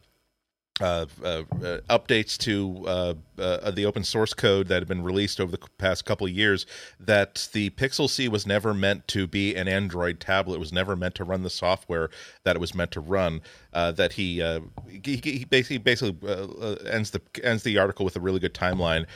uh, 0.80 1.06
uh, 1.22 1.26
uh, 1.26 1.78
updates 1.88 2.36
to 2.36 2.84
uh, 2.86 3.14
uh, 3.38 3.70
the 3.70 3.86
open 3.86 4.04
source 4.04 4.34
code 4.34 4.68
that 4.68 4.80
have 4.80 4.88
been 4.88 5.02
released 5.02 5.40
over 5.40 5.50
the 5.50 5.58
past 5.78 6.04
couple 6.04 6.28
years 6.28 6.66
that 7.00 7.48
the 7.52 7.70
Pixel 7.70 8.10
C 8.10 8.28
was 8.28 8.46
never 8.46 8.74
meant 8.74 9.08
to 9.08 9.26
be 9.26 9.54
an 9.54 9.68
Android 9.68 10.20
tablet. 10.20 10.56
It 10.56 10.60
was 10.60 10.72
never 10.72 10.94
meant 10.94 11.14
to 11.14 11.24
run 11.24 11.42
the 11.42 11.50
software 11.50 12.10
that 12.44 12.56
it 12.56 12.58
was 12.58 12.74
meant 12.74 12.90
to 12.92 13.00
run. 13.00 13.40
Uh, 13.72 13.92
that 13.92 14.14
he, 14.14 14.40
he, 14.90 15.16
he 15.16 15.44
basically 15.44 15.78
basically 15.78 16.16
ends 16.90 17.10
the 17.10 17.20
ends 17.42 17.62
the 17.62 17.76
article 17.76 18.04
with 18.06 18.16
a 18.16 18.20
really 18.20 18.40
good 18.40 18.54
timeline, 18.54 19.06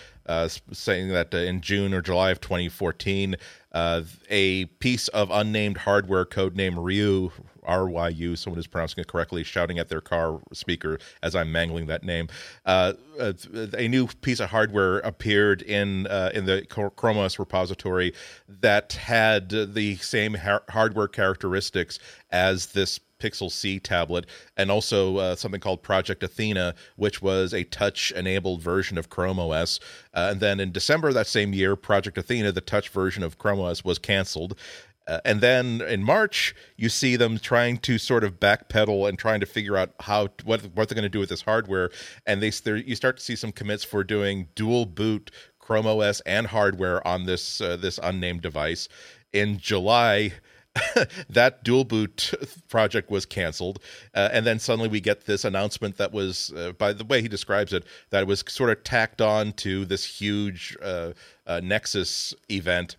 saying 0.73 1.09
that 1.09 1.33
in 1.35 1.61
June 1.61 1.95
or 1.95 2.03
July 2.03 2.31
of 2.31 2.41
2014, 2.41 3.37
a 3.75 4.65
piece 4.79 5.09
of 5.09 5.31
unnamed 5.31 5.79
hardware 5.79 6.25
code 6.25 6.57
named 6.57 6.79
Ryu 6.79 7.31
RYU, 7.67 8.37
someone 8.37 8.59
is 8.59 8.67
pronouncing 8.67 9.01
it 9.01 9.07
correctly, 9.07 9.45
shouting 9.45 9.79
at 9.79 9.89
their 9.89 10.01
car 10.01 10.41
speaker 10.53 10.99
as 11.23 11.35
I'm 11.35 11.53
mangling 11.53 11.87
that 11.87 12.03
name. 12.03 12.29
Uh, 12.67 12.95
uh 13.19 13.33
a 13.77 13.89
new 13.89 14.07
piece 14.07 14.41
of 14.41 14.51
hardware 14.51 14.99
appeared 14.99 15.63
in 15.63 16.07
uh, 16.07 16.31
in 16.35 16.47
the 16.47 16.67
Chrome 16.67 17.19
OS 17.19 17.39
repository 17.39 18.13
that 18.49 18.95
had 18.95 19.51
the 19.51 19.97
same 19.97 20.35
ha- 20.35 20.63
hardware 20.69 21.09
characteristics 21.09 21.99
as 22.31 22.67
this 22.67 23.01
Pixel 23.21 23.51
C 23.51 23.79
tablet, 23.79 24.27
and 24.57 24.71
also 24.71 25.19
uh, 25.19 25.37
something 25.37 25.61
called 25.61 25.83
Project 25.83 26.23
Athena, 26.23 26.75
which 26.97 27.23
was 27.23 27.55
a 27.55 27.65
touch 27.65 28.11
enabled 28.13 28.63
version 28.63 28.99
of 28.99 29.11
Chrome 29.11 29.39
OS. 29.39 29.79
Uh, 30.15 30.29
and 30.33 30.41
then 30.41 30.59
in 30.59 30.73
December 30.73 31.09
of 31.09 31.15
that 31.15 31.27
same 31.27 31.53
year, 31.53 31.77
Project 31.77 32.19
Athena, 32.19 32.53
the 32.53 32.61
touch 32.61 32.89
version 32.89 33.23
of 33.23 33.39
Chrome 33.39 33.61
OS, 33.61 33.85
was 33.85 33.99
canceled. 33.99 34.59
Uh, 35.07 35.19
and 35.25 35.41
then 35.41 35.81
in 35.83 36.05
March, 36.05 36.55
you 36.77 36.89
see 36.89 37.17
them 37.17 37.39
trying 37.39 37.79
to 37.79 37.99
sort 37.99 38.23
of 38.23 38.39
backpedal 38.39 39.09
and 39.09 39.19
trying 39.19 39.41
to 39.41 39.47
figure 39.47 39.77
out 39.77 39.93
how 40.01 40.29
what 40.45 40.63
what 40.75 40.89
they're 40.89 40.95
going 40.95 41.03
to 41.03 41.09
do 41.09 41.19
with 41.19 41.31
this 41.31 41.43
hardware. 41.43 41.91
And 42.27 42.41
they 42.41 42.53
you 42.65 42.95
start 42.95 43.17
to 43.17 43.23
see 43.23 43.35
some 43.35 43.51
commits 43.51 43.83
for 43.83 44.05
doing 44.05 44.49
dual 44.55 44.87
boot 44.87 45.33
Chrome 45.59 45.87
OS 45.87 46.21
and 46.21 46.47
hardware 46.47 47.07
on 47.07 47.27
this 47.27 47.61
uh, 47.61 47.77
this 47.77 47.99
unnamed 48.03 48.43
device. 48.43 48.89
In 49.33 49.59
July, 49.59 50.33
that 51.29 51.65
dual 51.65 51.85
boot 51.85 52.33
project 52.69 53.11
was 53.11 53.27
canceled, 53.27 53.81
uh, 54.15 54.29
and 54.33 54.47
then 54.47 54.59
suddenly 54.59 54.89
we 54.89 55.01
get 55.01 55.27
this 55.27 55.45
announcement 55.45 55.97
that 55.97 56.13
was, 56.13 56.53
uh, 56.57 56.73
by 56.73 56.93
the 56.93 57.05
way 57.05 57.21
he 57.21 57.29
describes 57.29 57.73
it, 57.73 57.85
that 58.11 58.23
it 58.23 58.27
was 58.27 58.45
sort 58.49 58.71
of 58.71 58.83
tacked 58.85 59.21
on 59.21 59.53
to 59.53 59.85
this 59.85 60.05
huge 60.05 60.77
uh, 60.83 61.13
uh 61.47 61.61
Nexus 61.63 62.35
event 62.51 62.97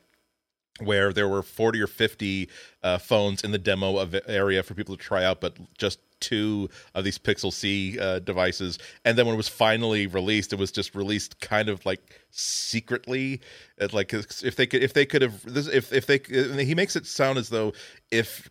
where 0.80 1.14
there 1.14 1.28
were 1.28 1.44
40 1.44 1.82
or 1.82 1.88
50 1.88 2.50
uh, 2.84 2.98
phones 2.98 3.44
in 3.44 3.52
the 3.52 3.58
demo 3.58 3.98
of 3.98 4.16
area 4.28 4.64
for 4.64 4.74
people 4.74 4.98
to 4.98 5.04
try 5.04 5.24
out, 5.24 5.40
but 5.40 5.58
just 5.78 6.00
two 6.22 6.70
of 6.96 7.04
these 7.04 7.18
Pixel 7.18 7.52
C 7.52 8.00
uh, 8.00 8.20
devices. 8.20 8.80
And 9.04 9.18
then 9.18 9.26
when 9.26 9.34
it 9.34 9.38
was 9.38 9.50
finally 9.50 10.08
released, 10.08 10.54
it 10.54 10.60
was 10.60 10.72
just 10.72 10.96
released 10.96 11.42
kind 11.42 11.68
of 11.68 11.86
like 11.86 12.22
secretly. 12.30 13.42
Like 13.92 14.14
if 14.14 14.56
they 14.56 14.68
could, 14.68 14.84
if 14.84 14.94
they 14.94 15.06
could 15.06 15.22
have, 15.22 15.44
if 15.46 15.92
if 15.92 16.06
they, 16.06 16.20
he 16.64 16.76
makes 16.76 16.96
it 16.96 17.06
sound 17.06 17.38
as 17.38 17.50
though 17.50 17.74
if 18.12 18.50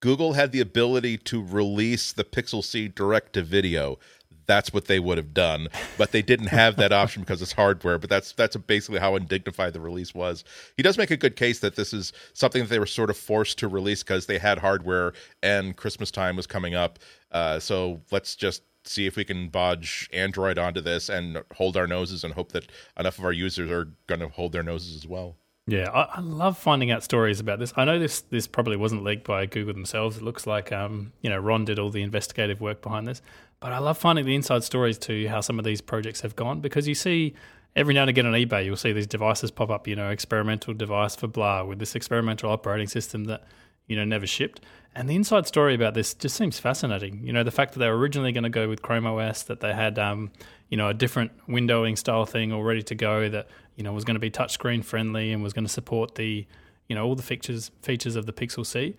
Google 0.00 0.34
had 0.34 0.52
the 0.52 0.60
ability 0.60 1.16
to 1.16 1.42
release 1.42 2.12
the 2.12 2.24
Pixel 2.24 2.62
C 2.62 2.88
direct 2.88 3.32
to 3.34 3.42
video, 3.42 3.98
that's 4.46 4.72
what 4.72 4.86
they 4.86 4.98
would 4.98 5.18
have 5.18 5.34
done. 5.34 5.68
But 5.98 6.12
they 6.12 6.22
didn't 6.22 6.48
have 6.48 6.76
that 6.76 6.92
option 6.92 7.22
because 7.22 7.42
it's 7.42 7.52
hardware. 7.52 7.98
But 7.98 8.10
that's 8.10 8.32
that's 8.32 8.56
basically 8.56 9.00
how 9.00 9.16
undignified 9.16 9.72
the 9.72 9.80
release 9.80 10.14
was. 10.14 10.44
He 10.76 10.82
does 10.82 10.98
make 10.98 11.10
a 11.10 11.16
good 11.16 11.36
case 11.36 11.60
that 11.60 11.76
this 11.76 11.92
is 11.92 12.12
something 12.32 12.62
that 12.62 12.68
they 12.68 12.78
were 12.78 12.86
sort 12.86 13.10
of 13.10 13.16
forced 13.16 13.58
to 13.58 13.68
release 13.68 14.02
because 14.02 14.26
they 14.26 14.38
had 14.38 14.58
hardware 14.58 15.12
and 15.42 15.76
Christmas 15.76 16.10
time 16.10 16.36
was 16.36 16.46
coming 16.46 16.74
up. 16.74 16.98
Uh, 17.30 17.58
so 17.58 18.00
let's 18.10 18.36
just 18.36 18.62
see 18.86 19.06
if 19.06 19.16
we 19.16 19.24
can 19.24 19.48
bodge 19.48 20.08
Android 20.12 20.58
onto 20.58 20.80
this 20.80 21.08
and 21.08 21.42
hold 21.54 21.76
our 21.76 21.86
noses 21.86 22.24
and 22.24 22.34
hope 22.34 22.52
that 22.52 22.66
enough 22.98 23.18
of 23.18 23.24
our 23.24 23.32
users 23.32 23.70
are 23.70 23.88
going 24.06 24.20
to 24.20 24.28
hold 24.28 24.52
their 24.52 24.62
noses 24.62 24.94
as 24.96 25.06
well. 25.06 25.36
Yeah, 25.66 25.88
I, 25.90 26.18
I, 26.18 26.20
love 26.20 26.58
finding 26.58 26.90
out 26.90 27.02
stories 27.02 27.40
about 27.40 27.58
this. 27.58 27.72
I 27.74 27.86
know 27.86 27.98
this 27.98 28.20
this 28.20 28.46
probably 28.46 28.76
wasn't 28.76 29.02
leaked 29.02 29.26
by 29.26 29.46
Google 29.46 29.72
themselves. 29.72 30.18
It 30.18 30.22
looks 30.22 30.46
like 30.46 30.72
um, 30.72 31.12
you 31.22 31.30
know 31.30 31.38
Ron 31.38 31.64
did 31.64 31.78
all 31.78 31.88
the 31.88 32.02
investigative 32.02 32.60
work 32.60 32.82
behind 32.82 33.08
this, 33.08 33.22
but 33.64 33.72
I 33.72 33.78
love 33.78 33.96
finding 33.96 34.26
the 34.26 34.34
inside 34.34 34.62
stories 34.62 34.98
to 34.98 35.26
how 35.28 35.40
some 35.40 35.58
of 35.58 35.64
these 35.64 35.80
projects 35.80 36.20
have 36.20 36.36
gone 36.36 36.60
because 36.60 36.86
you 36.86 36.94
see 36.94 37.32
every 37.74 37.94
now 37.94 38.02
and 38.02 38.10
again 38.10 38.26
on 38.26 38.34
eBay 38.34 38.62
you'll 38.62 38.76
see 38.76 38.92
these 38.92 39.06
devices 39.06 39.50
pop 39.50 39.70
up. 39.70 39.88
You 39.88 39.96
know, 39.96 40.10
experimental 40.10 40.74
device 40.74 41.16
for 41.16 41.28
blah 41.28 41.64
with 41.64 41.78
this 41.78 41.94
experimental 41.94 42.50
operating 42.50 42.88
system 42.88 43.24
that 43.24 43.42
you 43.86 43.96
know 43.96 44.04
never 44.04 44.26
shipped. 44.26 44.60
And 44.94 45.08
the 45.08 45.14
inside 45.14 45.46
story 45.46 45.74
about 45.74 45.94
this 45.94 46.12
just 46.12 46.36
seems 46.36 46.58
fascinating. 46.58 47.26
You 47.26 47.32
know, 47.32 47.42
the 47.42 47.50
fact 47.50 47.72
that 47.72 47.78
they 47.78 47.88
were 47.88 47.96
originally 47.96 48.32
going 48.32 48.44
to 48.44 48.50
go 48.50 48.68
with 48.68 48.82
Chrome 48.82 49.06
OS, 49.06 49.44
that 49.44 49.60
they 49.60 49.72
had 49.72 49.98
um, 49.98 50.30
you 50.68 50.76
know 50.76 50.90
a 50.90 50.94
different 50.94 51.32
windowing 51.48 51.96
style 51.96 52.26
thing 52.26 52.52
all 52.52 52.62
ready 52.62 52.82
to 52.82 52.94
go 52.94 53.30
that 53.30 53.48
you 53.76 53.82
know 53.82 53.94
was 53.94 54.04
going 54.04 54.16
to 54.16 54.20
be 54.20 54.30
touchscreen 54.30 54.84
friendly 54.84 55.32
and 55.32 55.42
was 55.42 55.54
going 55.54 55.64
to 55.64 55.72
support 55.72 56.16
the 56.16 56.46
you 56.86 56.94
know 56.94 57.06
all 57.06 57.14
the 57.14 57.22
features 57.22 57.70
features 57.80 58.14
of 58.14 58.26
the 58.26 58.32
Pixel 58.34 58.66
C, 58.66 58.94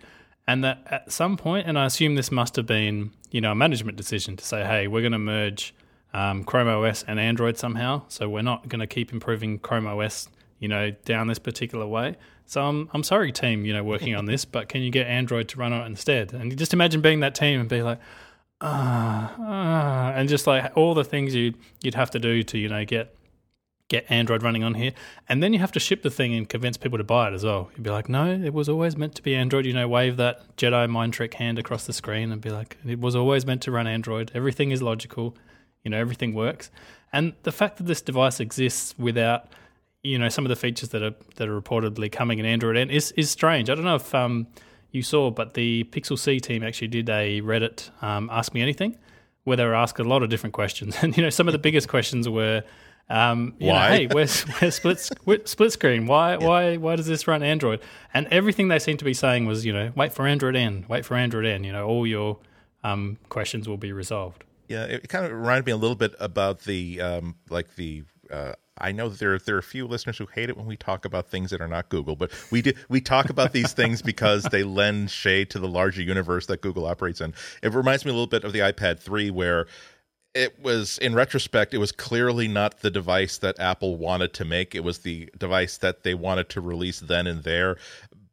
and 0.46 0.64
that 0.64 0.82
at 0.86 1.12
some 1.12 1.36
point, 1.36 1.66
and 1.66 1.78
I 1.78 1.86
assume 1.86 2.14
this 2.14 2.30
must 2.30 2.56
have 2.56 2.66
been 2.66 3.10
you 3.30 3.40
know 3.40 3.52
a 3.52 3.54
management 3.54 3.96
decision 3.96 4.36
to 4.36 4.44
say, 4.44 4.64
hey, 4.64 4.86
we're 4.86 5.02
going 5.02 5.12
to 5.12 5.18
merge 5.18 5.74
um, 6.14 6.44
Chrome 6.44 6.68
OS 6.68 7.04
and 7.06 7.18
Android 7.20 7.58
somehow, 7.58 8.02
so 8.08 8.28
we're 8.28 8.42
not 8.42 8.68
going 8.68 8.80
to 8.80 8.86
keep 8.86 9.12
improving 9.12 9.58
Chrome 9.58 9.86
OS 9.86 10.28
you 10.58 10.68
know 10.68 10.90
down 11.04 11.26
this 11.26 11.38
particular 11.38 11.86
way. 11.86 12.16
So 12.46 12.62
I'm 12.62 12.88
I'm 12.92 13.02
sorry, 13.02 13.32
team, 13.32 13.64
you 13.64 13.72
know, 13.72 13.82
working 13.82 14.14
on 14.14 14.26
this, 14.26 14.44
but 14.44 14.68
can 14.68 14.82
you 14.82 14.90
get 14.90 15.06
Android 15.06 15.48
to 15.48 15.58
run 15.58 15.72
on 15.72 15.82
it 15.82 15.86
instead? 15.86 16.32
And 16.32 16.56
just 16.56 16.72
imagine 16.72 17.00
being 17.00 17.20
that 17.20 17.34
team 17.34 17.60
and 17.60 17.68
be 17.68 17.82
like, 17.82 17.98
ah, 18.60 19.34
ah, 19.38 20.12
and 20.14 20.28
just 20.28 20.46
like 20.46 20.76
all 20.76 20.94
the 20.94 21.04
things 21.04 21.34
you 21.34 21.54
you'd 21.82 21.94
have 21.94 22.10
to 22.12 22.18
do 22.18 22.42
to 22.44 22.58
you 22.58 22.68
know 22.68 22.84
get 22.84 23.14
get 23.88 24.04
Android 24.10 24.42
running 24.42 24.64
on 24.64 24.74
here, 24.74 24.92
and 25.28 25.42
then 25.42 25.52
you 25.52 25.58
have 25.58 25.72
to 25.72 25.80
ship 25.80 26.02
the 26.02 26.10
thing 26.10 26.34
and 26.34 26.48
convince 26.48 26.76
people 26.76 26.98
to 26.98 27.04
buy 27.04 27.28
it 27.28 27.34
as 27.34 27.44
well. 27.44 27.70
You'd 27.74 27.84
be 27.84 27.90
like, 27.90 28.08
no, 28.08 28.30
it 28.30 28.52
was 28.52 28.68
always 28.68 28.96
meant 28.96 29.14
to 29.16 29.22
be 29.22 29.34
Android. 29.34 29.66
You 29.66 29.72
know, 29.72 29.88
wave 29.88 30.16
that 30.16 30.56
Jedi 30.56 30.88
mind 30.88 31.12
trick 31.12 31.34
hand 31.34 31.58
across 31.58 31.86
the 31.86 31.92
screen 31.92 32.32
and 32.32 32.40
be 32.40 32.50
like, 32.50 32.76
it 32.86 33.00
was 33.00 33.14
always 33.14 33.46
meant 33.46 33.62
to 33.62 33.70
run 33.70 33.86
Android. 33.86 34.32
Everything 34.34 34.70
is 34.70 34.82
logical. 34.82 35.36
You 35.84 35.90
know, 35.90 35.98
everything 35.98 36.34
works. 36.34 36.70
And 37.12 37.34
the 37.44 37.52
fact 37.52 37.76
that 37.76 37.84
this 37.84 38.02
device 38.02 38.40
exists 38.40 38.94
without 38.98 39.48
you 40.02 40.18
know 40.18 40.28
some 40.28 40.44
of 40.44 40.50
the 40.50 40.56
features 40.56 40.90
that 40.90 41.02
are 41.02 41.14
that 41.36 41.48
are 41.48 41.60
reportedly 41.60 42.10
coming 42.10 42.38
in 42.38 42.46
Android 42.46 42.76
and 42.76 42.90
is 42.90 43.12
is 43.12 43.30
strange. 43.30 43.70
I 43.70 43.74
don't 43.74 43.84
know 43.84 43.96
if 43.96 44.14
um, 44.14 44.46
you 44.90 45.02
saw, 45.02 45.30
but 45.30 45.54
the 45.54 45.84
Pixel 45.84 46.18
C 46.18 46.40
team 46.40 46.62
actually 46.62 46.88
did 46.88 47.08
a 47.08 47.40
Reddit 47.42 47.90
um, 48.02 48.28
Ask 48.32 48.54
Me 48.54 48.62
Anything 48.62 48.96
where 49.46 49.56
they 49.56 49.64
were 49.64 49.76
asked 49.76 50.00
a 50.00 50.04
lot 50.04 50.24
of 50.24 50.28
different 50.28 50.52
questions. 50.52 50.96
And, 51.02 51.16
you 51.16 51.22
know, 51.22 51.30
some 51.30 51.46
of 51.46 51.52
the 51.52 51.58
biggest 51.58 51.88
questions 51.88 52.28
were, 52.28 52.64
Um, 53.08 53.54
you 53.58 53.68
Why? 53.68 53.88
Know, 53.88 53.94
hey, 53.94 54.06
where's, 54.08 54.42
where's 54.60 54.74
split 54.74 55.48
split 55.48 55.72
screen? 55.72 56.06
Why 56.06 56.36
why 56.36 56.76
why 56.76 56.96
does 56.96 57.06
this 57.06 57.28
run 57.28 57.42
Android? 57.42 57.80
And 58.12 58.26
everything 58.28 58.68
they 58.68 58.78
seem 58.78 58.96
to 58.96 59.04
be 59.04 59.14
saying 59.14 59.46
was, 59.46 59.64
you 59.64 59.72
know, 59.72 59.92
wait 59.94 60.12
for 60.12 60.26
Android 60.26 60.56
N, 60.56 60.86
wait 60.88 61.04
for 61.04 61.14
Android 61.14 61.46
N. 61.46 61.64
You 61.64 61.72
know, 61.72 61.86
all 61.86 62.06
your 62.06 62.38
um, 62.82 63.18
questions 63.28 63.68
will 63.68 63.76
be 63.76 63.92
resolved. 63.92 64.44
Yeah, 64.68 64.84
it 64.84 65.08
kind 65.08 65.24
of 65.24 65.32
reminded 65.32 65.66
me 65.66 65.72
a 65.72 65.76
little 65.76 65.96
bit 65.96 66.14
about 66.18 66.60
the 66.60 67.00
um, 67.00 67.36
like 67.50 67.76
the. 67.76 68.04
Uh, 68.30 68.52
I 68.78 68.92
know 68.92 69.08
that 69.08 69.18
there 69.20 69.38
there 69.38 69.54
are 69.54 69.60
a 69.60 69.62
few 69.62 69.86
listeners 69.86 70.18
who 70.18 70.26
hate 70.26 70.50
it 70.50 70.56
when 70.56 70.66
we 70.66 70.76
talk 70.76 71.04
about 71.04 71.28
things 71.28 71.50
that 71.50 71.60
are 71.60 71.68
not 71.68 71.88
Google, 71.88 72.16
but 72.16 72.32
we 72.50 72.60
do 72.60 72.72
we 72.88 73.00
talk 73.00 73.30
about 73.30 73.52
these 73.52 73.72
things 73.72 74.02
because 74.02 74.42
they 74.44 74.64
lend 74.64 75.10
shade 75.10 75.48
to 75.50 75.58
the 75.58 75.68
larger 75.68 76.02
universe 76.02 76.46
that 76.46 76.60
Google 76.60 76.84
operates 76.86 77.20
in. 77.20 77.32
It 77.62 77.72
reminds 77.72 78.04
me 78.04 78.10
a 78.10 78.14
little 78.14 78.26
bit 78.26 78.44
of 78.44 78.52
the 78.52 78.58
iPad 78.58 78.98
3 78.98 79.30
where 79.30 79.66
it 80.34 80.60
was 80.60 80.98
in 80.98 81.14
retrospect 81.14 81.72
it 81.72 81.78
was 81.78 81.92
clearly 81.92 82.46
not 82.48 82.80
the 82.80 82.90
device 82.90 83.38
that 83.38 83.58
apple 83.58 83.96
wanted 83.96 84.32
to 84.34 84.44
make. 84.44 84.74
It 84.74 84.84
was 84.84 84.98
the 84.98 85.30
device 85.38 85.78
that 85.78 86.02
they 86.02 86.14
wanted 86.14 86.48
to 86.50 86.60
release 86.60 87.00
then 87.00 87.26
and 87.26 87.42
there 87.42 87.76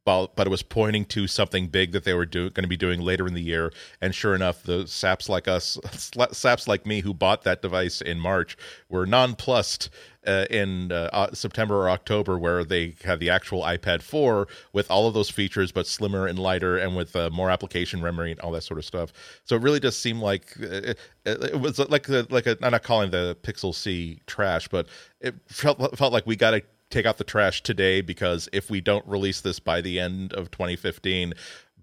but, 0.06 0.32
it 0.38 0.50
was 0.50 0.64
pointing 0.64 1.06
to 1.06 1.28
something 1.28 1.68
big 1.68 1.92
that 1.94 2.04
they 2.04 2.14
were 2.14 2.26
do, 2.26 2.50
going 2.50 2.64
to 2.64 2.70
be 2.70 2.78
doing 2.78 3.00
later 3.00 3.28
in 3.28 3.34
the 3.34 3.42
year 3.42 3.72
and 4.02 4.14
sure 4.14 4.36
enough 4.36 4.64
the 4.64 4.88
saps 4.88 5.30
like 5.30 5.48
us 5.48 5.78
saps 6.32 6.68
like 6.68 6.86
me 6.86 7.02
who 7.02 7.14
bought 7.14 7.44
that 7.44 7.62
device 7.62 8.02
in 8.02 8.20
march 8.20 8.58
were 8.90 9.06
nonplussed 9.06 9.90
uh, 10.26 10.46
in 10.50 10.92
uh, 10.92 11.30
September 11.34 11.76
or 11.76 11.90
October, 11.90 12.38
where 12.38 12.64
they 12.64 12.96
had 13.04 13.20
the 13.20 13.30
actual 13.30 13.62
iPad 13.62 14.02
4 14.02 14.48
with 14.72 14.90
all 14.90 15.08
of 15.08 15.14
those 15.14 15.30
features, 15.30 15.72
but 15.72 15.86
slimmer 15.88 16.28
and 16.28 16.40
lighter, 16.40 16.78
and 16.78 16.96
with 16.96 17.16
uh, 17.16 17.30
more 17.32 17.50
application 17.50 18.02
memory 18.02 18.32
and 18.32 18.40
all 18.40 18.52
that 18.52 18.64
sort 18.64 18.78
of 18.78 18.86
stuff. 18.86 19.12
So 19.44 19.56
it 19.56 19.62
really 19.62 19.80
does 19.80 19.98
seem 19.98 20.22
like 20.22 20.56
it, 20.58 20.98
it 21.26 21.60
was 21.60 21.80
like 21.80 22.04
the, 22.04 22.26
like 22.30 22.48
a, 22.48 22.58
I'm 22.62 22.72
not 22.72 22.84
calling 22.84 23.12
the 23.12 23.38
Pixel 23.44 23.74
C 23.74 24.20
trash, 24.26 24.68
but 24.68 24.88
it 25.20 25.36
felt 25.48 25.98
felt 25.98 26.14
like 26.14 26.26
we 26.26 26.36
got 26.36 26.52
to 26.52 26.62
take 26.94 27.06
out 27.06 27.18
the 27.18 27.24
trash 27.24 27.64
today 27.64 28.02
because 28.02 28.48
if 28.54 28.70
we 28.70 28.82
don't 28.82 29.06
release 29.08 29.42
this 29.42 29.60
by 29.60 29.82
the 29.82 30.00
end 30.00 30.34
of 30.34 30.52
2015 30.52 31.34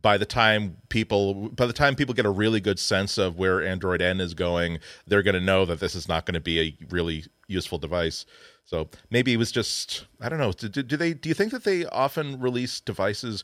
by 0.03 0.17
the 0.17 0.25
time 0.25 0.77
people 0.89 1.51
by 1.51 1.67
the 1.67 1.73
time 1.73 1.95
people 1.95 2.15
get 2.15 2.25
a 2.25 2.31
really 2.31 2.61
good 2.61 2.79
sense 2.79 3.19
of 3.19 3.37
where 3.37 3.63
android 3.63 4.01
n 4.01 4.21
is 4.21 4.35
going 4.35 4.79
they're 5.07 5.23
going 5.23 5.35
to 5.35 5.41
know 5.41 5.65
that 5.65 5.81
this 5.81 5.95
is 5.95 6.09
not 6.09 6.25
going 6.25 6.35
to 6.35 6.41
be 6.41 6.61
a 6.61 6.87
really 6.91 7.25
useful 7.51 7.79
device. 7.79 8.25
So 8.65 8.89
maybe 9.11 9.33
it 9.33 9.37
was 9.37 9.53
just 9.53 10.07
i 10.21 10.29
don't 10.29 10.39
know 10.39 10.53
do, 10.53 10.69
do 10.69 10.97
they 10.97 11.13
do 11.13 11.29
you 11.29 11.35
think 11.35 11.51
that 11.51 11.65
they 11.65 11.85
often 11.87 12.41
release 12.41 12.81
devices 12.81 13.43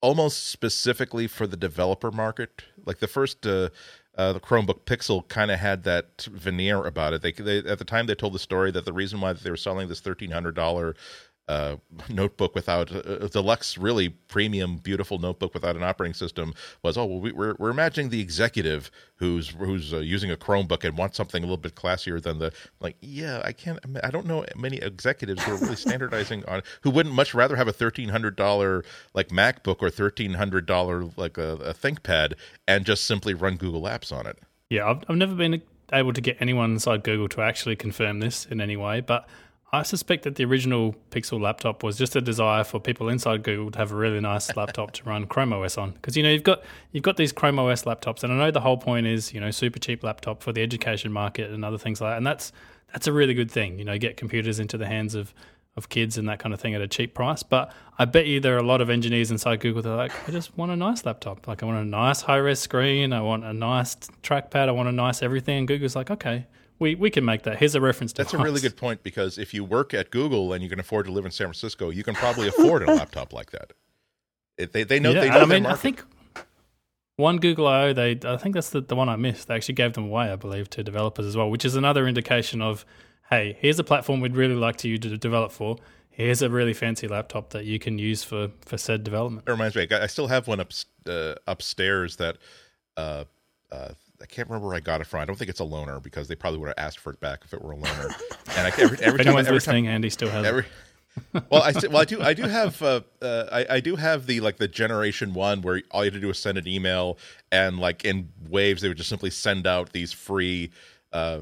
almost 0.00 0.48
specifically 0.48 1.26
for 1.26 1.46
the 1.46 1.56
developer 1.56 2.10
market? 2.10 2.62
Like 2.84 2.98
the 2.98 3.08
first 3.08 3.46
uh, 3.46 3.70
uh, 4.16 4.32
the 4.32 4.40
Chromebook 4.40 4.84
Pixel 4.84 5.26
kind 5.28 5.50
of 5.50 5.58
had 5.58 5.84
that 5.84 6.26
veneer 6.30 6.84
about 6.84 7.12
it. 7.12 7.22
They, 7.22 7.32
they, 7.32 7.58
at 7.58 7.78
the 7.78 7.84
time 7.84 8.06
they 8.06 8.14
told 8.14 8.32
the 8.32 8.38
story 8.38 8.70
that 8.70 8.84
the 8.84 8.92
reason 8.92 9.20
why 9.20 9.32
they 9.32 9.50
were 9.50 9.56
selling 9.56 9.88
this 9.88 10.00
thirteen 10.00 10.30
hundred 10.30 10.54
dollar 10.54 10.94
uh, 11.48 11.76
notebook 12.08 12.54
without 12.54 12.90
a 12.90 13.28
deluxe, 13.28 13.78
really 13.78 14.08
premium, 14.08 14.76
beautiful 14.78 15.18
notebook 15.18 15.54
without 15.54 15.76
an 15.76 15.82
operating 15.82 16.14
system 16.14 16.54
was 16.82 16.96
oh 16.96 17.04
well 17.04 17.20
we, 17.20 17.30
are 17.30 17.56
we're 17.58 17.70
imagining 17.70 18.10
the 18.10 18.20
executive 18.20 18.90
who's 19.16 19.50
who's 19.50 19.92
uh, 19.92 19.98
using 19.98 20.30
a 20.30 20.36
Chromebook 20.36 20.84
and 20.84 20.98
wants 20.98 21.16
something 21.16 21.42
a 21.42 21.46
little 21.46 21.56
bit 21.56 21.74
classier 21.74 22.22
than 22.22 22.38
the 22.38 22.52
like 22.80 22.96
yeah 23.00 23.40
I 23.44 23.52
can't 23.52 23.78
I 24.02 24.10
don't 24.10 24.26
know 24.26 24.44
many 24.56 24.78
executives 24.78 25.42
who 25.44 25.54
are 25.54 25.58
really 25.58 25.76
standardizing 25.86 26.44
on 26.46 26.62
who 26.82 26.90
wouldn't 26.90 27.14
much 27.14 27.34
rather 27.34 27.56
have 27.56 27.68
a 27.68 27.72
thirteen 27.72 28.08
hundred 28.08 28.36
dollar 28.36 28.84
like 29.14 29.28
MacBook 29.28 29.76
or 29.80 29.90
thirteen 29.90 30.34
hundred 30.34 30.66
dollar 30.66 31.04
like 31.16 31.38
a, 31.38 31.54
a 31.56 31.74
ThinkPad 31.74 32.34
and 32.66 32.84
just 32.84 33.04
simply 33.04 33.34
run 33.34 33.56
Google 33.56 33.82
Apps 33.82 34.12
on 34.12 34.26
it. 34.26 34.38
Yeah, 34.70 34.90
I've, 34.90 35.04
I've 35.08 35.16
never 35.16 35.34
been 35.34 35.62
able 35.92 36.12
to 36.12 36.20
get 36.20 36.36
anyone 36.40 36.72
inside 36.72 37.04
Google 37.04 37.28
to 37.28 37.42
actually 37.42 37.76
confirm 37.76 38.20
this 38.20 38.46
in 38.46 38.60
any 38.60 38.76
way, 38.76 39.00
but 39.00 39.28
I 39.72 39.82
suspect 39.82 40.22
that 40.24 40.36
the 40.36 40.44
original 40.44 40.94
Pixel 41.10 41.40
laptop 41.40 41.82
was 41.82 41.98
just 41.98 42.14
a 42.14 42.20
desire 42.20 42.62
for 42.62 42.78
people 42.78 43.08
inside 43.08 43.42
Google 43.42 43.70
to 43.72 43.78
have 43.78 43.90
a 43.90 43.96
really 43.96 44.20
nice 44.20 44.54
laptop 44.56 44.92
to 44.92 45.04
run 45.04 45.26
Chrome 45.26 45.52
OS 45.52 45.76
on. 45.76 45.90
Because 45.90 46.16
you 46.16 46.22
know 46.22 46.30
you've 46.30 46.44
got 46.44 46.62
you've 46.92 47.02
got 47.02 47.16
these 47.16 47.32
Chrome 47.32 47.58
OS 47.58 47.82
laptops, 47.82 48.22
and 48.22 48.32
I 48.32 48.36
know 48.36 48.50
the 48.50 48.60
whole 48.60 48.78
point 48.78 49.06
is 49.06 49.34
you 49.34 49.40
know 49.40 49.50
super 49.50 49.78
cheap 49.78 50.04
laptop 50.04 50.42
for 50.42 50.52
the 50.52 50.62
education 50.62 51.12
market 51.12 51.50
and 51.50 51.64
other 51.64 51.78
things 51.78 52.00
like 52.00 52.12
that, 52.12 52.16
and 52.16 52.26
that's 52.26 52.52
that's 52.92 53.08
a 53.08 53.12
really 53.12 53.34
good 53.34 53.50
thing. 53.50 53.78
You 53.78 53.84
know, 53.84 53.98
get 53.98 54.16
computers 54.16 54.60
into 54.60 54.78
the 54.78 54.86
hands 54.86 55.14
of 55.14 55.34
of 55.76 55.90
kids 55.90 56.16
and 56.16 56.28
that 56.28 56.38
kind 56.38 56.54
of 56.54 56.60
thing 56.60 56.74
at 56.74 56.80
a 56.80 56.88
cheap 56.88 57.14
price. 57.14 57.42
But 57.42 57.70
I 57.98 58.06
bet 58.06 58.26
you 58.26 58.40
there 58.40 58.54
are 58.54 58.60
a 58.60 58.66
lot 58.66 58.80
of 58.80 58.88
engineers 58.88 59.30
inside 59.30 59.60
Google 59.60 59.82
that 59.82 59.90
are 59.90 59.96
like, 59.96 60.12
I 60.26 60.32
just 60.32 60.56
want 60.56 60.72
a 60.72 60.76
nice 60.76 61.04
laptop. 61.04 61.46
Like 61.46 61.62
I 61.62 61.66
want 61.66 61.78
a 61.78 61.84
nice 61.84 62.22
high 62.22 62.36
res 62.36 62.60
screen. 62.60 63.12
I 63.12 63.20
want 63.20 63.44
a 63.44 63.52
nice 63.52 63.94
trackpad. 64.22 64.68
I 64.68 64.70
want 64.70 64.88
a 64.88 64.92
nice 64.92 65.22
everything. 65.22 65.58
And 65.58 65.68
Google's 65.68 65.94
like, 65.94 66.10
okay, 66.10 66.46
we, 66.78 66.94
we 66.94 67.10
can 67.10 67.24
make 67.24 67.42
that. 67.42 67.58
Here's 67.58 67.74
a 67.74 67.80
reference 67.80 68.12
to 68.14 68.22
That's 68.22 68.34
a 68.34 68.38
really 68.38 68.60
good 68.60 68.76
point 68.76 69.02
because 69.02 69.38
if 69.38 69.54
you 69.54 69.64
work 69.64 69.94
at 69.94 70.10
Google 70.10 70.52
and 70.52 70.62
you 70.62 70.68
can 70.68 70.80
afford 70.80 71.06
to 71.06 71.12
live 71.12 71.24
in 71.24 71.30
San 71.30 71.46
Francisco, 71.46 71.90
you 71.90 72.04
can 72.04 72.14
probably 72.14 72.48
afford 72.48 72.82
a 72.82 72.86
laptop 72.94 73.32
like 73.32 73.50
that. 73.50 73.72
It, 74.58 74.72
they 74.72 74.84
they 74.84 75.00
know 75.00 75.10
yeah, 75.10 75.20
they 75.20 75.30
know 75.30 75.40
I 75.40 75.44
mean, 75.44 75.62
their 75.64 75.72
I 75.72 75.76
think 75.76 76.02
one 77.16 77.38
Google 77.38 77.66
I/O, 77.66 77.92
they 77.92 78.18
I 78.24 78.36
think 78.36 78.54
that's 78.54 78.70
the, 78.70 78.80
the 78.80 78.96
one 78.96 79.08
I 79.08 79.16
missed. 79.16 79.48
They 79.48 79.54
actually 79.54 79.74
gave 79.74 79.94
them 79.94 80.04
away, 80.04 80.30
I 80.30 80.36
believe, 80.36 80.70
to 80.70 80.82
developers 80.82 81.26
as 81.26 81.36
well, 81.36 81.50
which 81.50 81.64
is 81.64 81.76
another 81.76 82.06
indication 82.06 82.62
of, 82.62 82.84
hey, 83.30 83.56
here's 83.60 83.78
a 83.78 83.84
platform 83.84 84.20
we'd 84.20 84.36
really 84.36 84.54
like 84.54 84.76
to 84.78 84.88
you 84.88 84.98
to 84.98 85.16
develop 85.16 85.52
for. 85.52 85.76
Here's 86.10 86.40
a 86.40 86.48
really 86.48 86.72
fancy 86.72 87.08
laptop 87.08 87.50
that 87.50 87.66
you 87.66 87.78
can 87.78 87.98
use 87.98 88.22
for 88.22 88.50
for 88.60 88.78
said 88.78 89.04
development. 89.04 89.46
It 89.46 89.50
reminds 89.50 89.76
me, 89.76 89.86
I 89.90 90.04
I 90.04 90.06
still 90.06 90.28
have 90.28 90.46
one 90.46 90.60
up, 90.60 90.72
uh, 91.06 91.34
upstairs 91.46 92.16
that 92.16 92.38
uh, 92.96 93.24
uh, 93.70 93.90
I 94.22 94.26
can't 94.26 94.48
remember 94.48 94.68
where 94.68 94.76
I 94.76 94.80
got 94.80 95.00
it 95.00 95.06
from. 95.06 95.20
I 95.20 95.24
don't 95.24 95.36
think 95.36 95.50
it's 95.50 95.60
a 95.60 95.64
loaner 95.64 96.02
because 96.02 96.28
they 96.28 96.34
probably 96.34 96.58
would 96.60 96.68
have 96.68 96.78
asked 96.78 96.98
for 96.98 97.12
it 97.12 97.20
back 97.20 97.40
if 97.44 97.52
it 97.52 97.62
were 97.62 97.72
a 97.72 97.76
loaner. 97.76 98.12
And 98.56 98.66
I, 98.66 98.70
every, 98.80 98.98
every 99.02 99.20
If 99.20 99.26
time, 99.26 99.36
every 99.38 99.52
listening, 99.54 99.84
time, 99.84 99.94
Andy 99.94 100.08
still 100.10 100.30
has 100.30 100.46
it. 100.46 100.64
well, 101.50 101.62
I 101.62 101.72
well 101.88 101.98
I 101.98 102.04
do 102.04 102.22
I 102.22 102.32
do 102.34 102.42
have 102.44 102.80
uh, 102.82 103.00
uh, 103.20 103.44
I 103.52 103.66
I 103.76 103.80
do 103.80 103.96
have 103.96 104.26
the 104.26 104.40
like 104.40 104.56
the 104.56 104.68
generation 104.68 105.34
one 105.34 105.60
where 105.62 105.82
all 105.90 106.02
you 106.04 106.06
had 106.06 106.14
to 106.14 106.20
do 106.20 106.28
was 106.28 106.38
send 106.38 106.56
an 106.58 106.66
email 106.68 107.18
and 107.52 107.78
like 107.78 108.04
in 108.04 108.30
waves 108.48 108.80
they 108.82 108.88
would 108.88 108.96
just 108.96 109.08
simply 109.10 109.30
send 109.30 109.66
out 109.66 109.92
these 109.92 110.12
free. 110.12 110.70
Uh, 111.12 111.40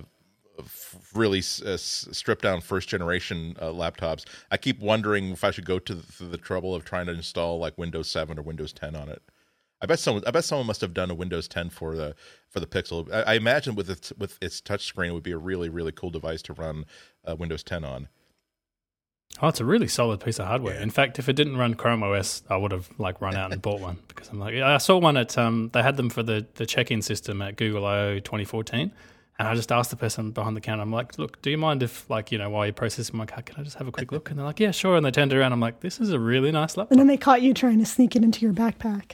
f- 0.59 0.97
really 1.15 1.41
uh, 1.67 1.77
stripped 1.77 2.43
down 2.43 2.61
first 2.61 2.89
generation 2.89 3.57
uh, 3.61 3.67
laptops. 3.67 4.25
I 4.51 4.57
keep 4.57 4.81
wondering 4.81 5.31
if 5.31 5.43
I 5.45 5.51
should 5.51 5.65
go 5.65 5.79
to 5.81 5.95
the, 5.95 6.03
through 6.03 6.29
the 6.29 6.37
trouble 6.39 6.75
of 6.75 6.85
trying 6.85 7.07
to 7.07 7.13
install 7.13 7.59
like 7.59 7.77
Windows 7.79 8.09
7 8.11 8.39
or 8.39 8.43
Windows 8.43 8.73
10 8.73 8.95
on 8.97 9.09
it. 9.09 9.23
I 9.85 9.87
bet 9.87 9.99
someone 9.99 10.25
I 10.27 10.31
bet 10.31 10.45
someone 10.45 10.67
must 10.67 10.81
have 10.81 10.95
done 10.95 11.11
a 11.11 11.15
Windows 11.15 11.47
10 11.47 11.69
for 11.69 11.95
the 11.95 12.17
for 12.49 12.59
the 12.59 12.67
Pixel. 12.67 13.13
I, 13.13 13.33
I 13.33 13.35
imagine 13.35 13.75
with 13.75 13.91
its 13.91 14.15
with 14.17 14.39
its 14.41 14.63
touchscreen 14.63 15.09
it 15.09 15.13
would 15.13 15.23
be 15.23 15.33
a 15.33 15.39
really 15.39 15.69
really 15.69 15.93
cool 15.93 16.09
device 16.09 16.41
to 16.43 16.55
run 16.55 16.87
uh, 17.27 17.37
Windows 17.37 17.63
10 17.63 17.85
on. 17.85 18.09
Oh, 19.43 19.49
it's 19.49 19.61
a 19.61 19.65
really 19.65 19.89
solid 19.89 20.21
piece 20.21 20.39
of 20.39 20.47
hardware. 20.47 20.77
Yeah. 20.77 20.83
In 20.83 20.91
fact, 20.91 21.19
if 21.19 21.29
it 21.29 21.35
didn't 21.35 21.59
run 21.59 21.75
Chrome 21.75 22.03
OS, 22.03 22.45
I 22.49 22.57
would 22.57 22.73
have 22.73 22.89
like 22.99 23.21
run 23.21 23.35
out 23.37 23.53
and 23.53 23.61
bought 23.63 23.81
one 23.81 23.99
because 24.09 24.29
I'm 24.31 24.39
like, 24.39 24.55
I 24.55 24.79
saw 24.79 24.97
one 24.97 25.19
at 25.19 25.37
um, 25.37 25.69
they 25.75 25.83
had 25.83 25.99
them 25.99 26.09
for 26.09 26.23
the 26.23 26.47
the 26.55 26.65
check-in 26.65 27.03
system 27.03 27.43
at 27.43 27.57
Google 27.57 27.85
I/O 27.85 28.21
2014, 28.21 28.91
and 29.39 29.49
I 29.49 29.55
just 29.55 29.71
asked 29.71 29.91
the 29.91 29.97
person 29.97 30.31
behind 30.31 30.57
the 30.57 30.63
counter, 30.63 30.83
I'm 30.83 30.93
like, 30.93 31.19
look, 31.19 31.43
do 31.43 31.51
you 31.51 31.59
mind 31.59 31.83
if 31.83 32.09
like 32.09 32.33
you 32.33 32.39
know 32.39 32.49
while 32.49 32.65
you're 32.65 32.73
processing 32.73 33.19
my 33.19 33.27
card, 33.27 33.45
can 33.45 33.61
I 33.61 33.65
just 33.65 33.77
have 33.77 33.87
a 33.87 33.93
quick 33.93 34.13
look? 34.13 34.31
And 34.31 34.39
they're 34.39 34.47
like, 34.47 34.61
yeah, 34.61 34.71
sure. 34.71 34.97
And 34.97 35.05
they 35.05 35.11
turned 35.11 35.35
around, 35.35 35.53
I'm 35.53 35.61
like, 35.61 35.81
this 35.81 36.01
is 36.01 36.11
a 36.11 36.19
really 36.19 36.51
nice 36.51 36.79
laptop. 36.79 36.93
And 36.93 37.01
then 37.01 37.09
they 37.09 37.19
caught 37.19 37.43
you 37.43 37.53
trying 37.53 37.81
to 37.81 37.87
sneak 37.87 38.17
it 38.17 38.23
into 38.23 38.41
your 38.41 38.55
backpack. 38.55 39.13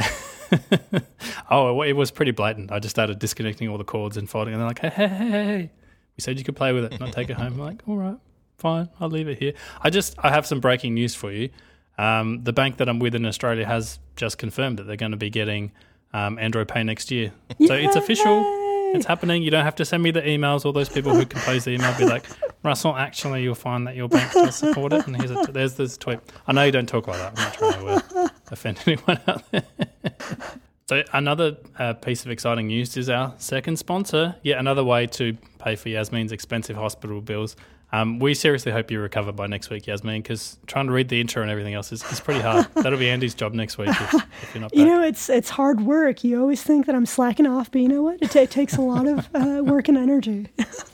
oh, 1.50 1.82
it 1.82 1.92
was 1.92 2.10
pretty 2.10 2.32
blatant. 2.32 2.72
I 2.72 2.78
just 2.78 2.94
started 2.94 3.18
disconnecting 3.18 3.68
all 3.68 3.78
the 3.78 3.84
cords 3.84 4.16
and 4.16 4.28
folding, 4.28 4.54
and 4.54 4.60
they're 4.60 4.68
like, 4.68 4.78
hey, 4.80 4.90
hey, 4.90 5.08
hey, 5.08 5.30
hey, 5.30 5.44
hey. 5.44 5.70
we 6.16 6.22
said 6.22 6.38
you 6.38 6.44
could 6.44 6.56
play 6.56 6.72
with 6.72 6.84
it, 6.84 7.00
not 7.00 7.12
take 7.12 7.30
it 7.30 7.36
home. 7.36 7.54
I'm 7.54 7.58
like, 7.58 7.82
all 7.86 7.96
right, 7.96 8.16
fine, 8.58 8.88
I'll 9.00 9.10
leave 9.10 9.28
it 9.28 9.38
here. 9.38 9.52
I 9.80 9.90
just, 9.90 10.16
I 10.18 10.30
have 10.30 10.46
some 10.46 10.60
breaking 10.60 10.94
news 10.94 11.14
for 11.14 11.30
you. 11.30 11.50
Um, 11.98 12.42
the 12.44 12.52
bank 12.52 12.78
that 12.78 12.88
I'm 12.88 12.98
with 12.98 13.14
in 13.14 13.26
Australia 13.26 13.66
has 13.66 13.98
just 14.16 14.38
confirmed 14.38 14.78
that 14.78 14.84
they're 14.84 14.96
going 14.96 15.12
to 15.12 15.18
be 15.18 15.30
getting 15.30 15.72
um, 16.12 16.38
Android 16.38 16.68
Pay 16.68 16.82
next 16.82 17.10
year. 17.10 17.32
So 17.66 17.74
it's 17.74 17.96
official. 17.96 18.42
It's 18.94 19.06
happening. 19.06 19.42
You 19.42 19.50
don't 19.50 19.64
have 19.64 19.76
to 19.76 19.84
send 19.84 20.02
me 20.02 20.10
the 20.10 20.22
emails. 20.22 20.64
All 20.64 20.72
those 20.72 20.88
people 20.88 21.14
who 21.14 21.24
compose 21.24 21.64
the 21.64 21.72
email 21.72 21.96
be 21.96 22.06
like, 22.06 22.24
Russell, 22.62 22.96
actually, 22.96 23.42
you'll 23.42 23.54
find 23.54 23.86
that 23.86 23.96
your 23.96 24.08
bank 24.08 24.32
does 24.32 24.56
support 24.56 24.92
it. 24.92 25.06
And 25.06 25.16
here's 25.16 25.30
a 25.30 25.46
t- 25.46 25.52
there's 25.52 25.74
this 25.74 25.96
tweet. 25.96 26.18
I 26.46 26.52
know 26.52 26.64
you 26.64 26.72
don't 26.72 26.88
talk 26.88 27.06
like 27.06 27.18
that. 27.18 27.38
I'm 27.38 27.44
not 27.44 27.54
trying 27.54 27.72
to 27.72 28.18
uh, 28.18 28.28
offend 28.50 28.78
anyone 28.86 29.20
out 29.26 29.50
there. 29.50 29.64
so 30.88 31.02
another 31.12 31.56
uh, 31.78 31.94
piece 31.94 32.24
of 32.24 32.30
exciting 32.30 32.66
news 32.66 32.96
is 32.96 33.08
our 33.08 33.34
second 33.38 33.78
sponsor. 33.78 34.36
Yet 34.42 34.58
another 34.58 34.84
way 34.84 35.06
to 35.08 35.36
pay 35.58 35.76
for 35.76 35.88
Yasmine's 35.88 36.32
expensive 36.32 36.76
hospital 36.76 37.20
bills. 37.20 37.56
Um, 37.92 38.20
we 38.20 38.34
seriously 38.34 38.70
hope 38.70 38.90
you 38.90 39.00
recover 39.00 39.32
by 39.32 39.48
next 39.48 39.68
week, 39.68 39.86
Yasmine, 39.88 40.22
because 40.22 40.58
trying 40.66 40.86
to 40.86 40.92
read 40.92 41.08
the 41.08 41.20
intro 41.20 41.42
and 41.42 41.50
everything 41.50 41.74
else 41.74 41.90
is, 41.90 42.04
is 42.04 42.20
pretty 42.20 42.40
hard. 42.40 42.66
That'll 42.74 42.98
be 42.98 43.10
Andy's 43.10 43.34
job 43.34 43.52
next 43.52 43.78
week 43.78 43.88
if, 43.88 44.14
if 44.14 44.54
you're 44.54 44.60
not 44.60 44.70
back. 44.70 44.78
You 44.78 44.84
know, 44.84 45.02
it's 45.02 45.28
it's 45.28 45.50
hard 45.50 45.80
work. 45.80 46.22
You 46.22 46.40
always 46.40 46.62
think 46.62 46.86
that 46.86 46.94
I'm 46.94 47.06
slacking 47.06 47.46
off, 47.46 47.70
but 47.70 47.80
you 47.80 47.88
know 47.88 48.02
what? 48.02 48.22
It, 48.22 48.30
ta- 48.30 48.40
it 48.40 48.50
takes 48.52 48.76
a 48.76 48.80
lot 48.80 49.08
of 49.08 49.28
uh, 49.34 49.62
work 49.64 49.88
and 49.88 49.98
energy. 49.98 50.46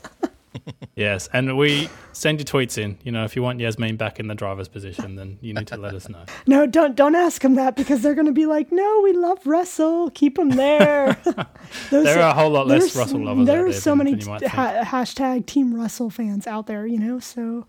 Yes, 0.95 1.29
and 1.33 1.57
we 1.57 1.89
send 2.13 2.39
your 2.39 2.45
tweets 2.45 2.77
in. 2.77 2.97
You 3.03 3.11
know, 3.11 3.23
if 3.23 3.35
you 3.35 3.43
want 3.43 3.59
Yasmine 3.59 3.97
back 3.97 4.19
in 4.19 4.27
the 4.27 4.35
driver's 4.35 4.67
position, 4.67 5.15
then 5.15 5.37
you 5.41 5.53
need 5.53 5.67
to 5.67 5.77
let 5.77 5.93
us 5.93 6.09
know. 6.09 6.23
No, 6.47 6.65
don't 6.65 6.95
don't 6.95 7.15
ask 7.15 7.41
them 7.41 7.55
that 7.55 7.75
because 7.75 8.01
they're 8.01 8.15
going 8.15 8.25
to 8.27 8.31
be 8.31 8.45
like, 8.45 8.71
"No, 8.71 9.01
we 9.03 9.11
love 9.13 9.45
Russell. 9.45 10.09
Keep 10.11 10.39
him 10.39 10.49
there." 10.51 11.17
There 11.91 12.19
are 12.19 12.29
a 12.31 12.33
whole 12.33 12.49
lot 12.49 12.67
less 12.67 12.95
Russell 12.95 13.25
lovers. 13.25 13.45
There 13.45 13.65
are 13.65 13.71
there 13.71 13.79
so 13.79 13.95
many 13.95 14.11
than 14.11 14.21
you 14.21 14.27
might 14.27 14.47
ha- 14.47 14.83
hashtag 14.83 15.45
Team 15.45 15.75
Russell 15.75 16.09
fans 16.09 16.47
out 16.47 16.67
there, 16.67 16.87
you 16.87 16.97
know. 16.97 17.19
So 17.19 17.65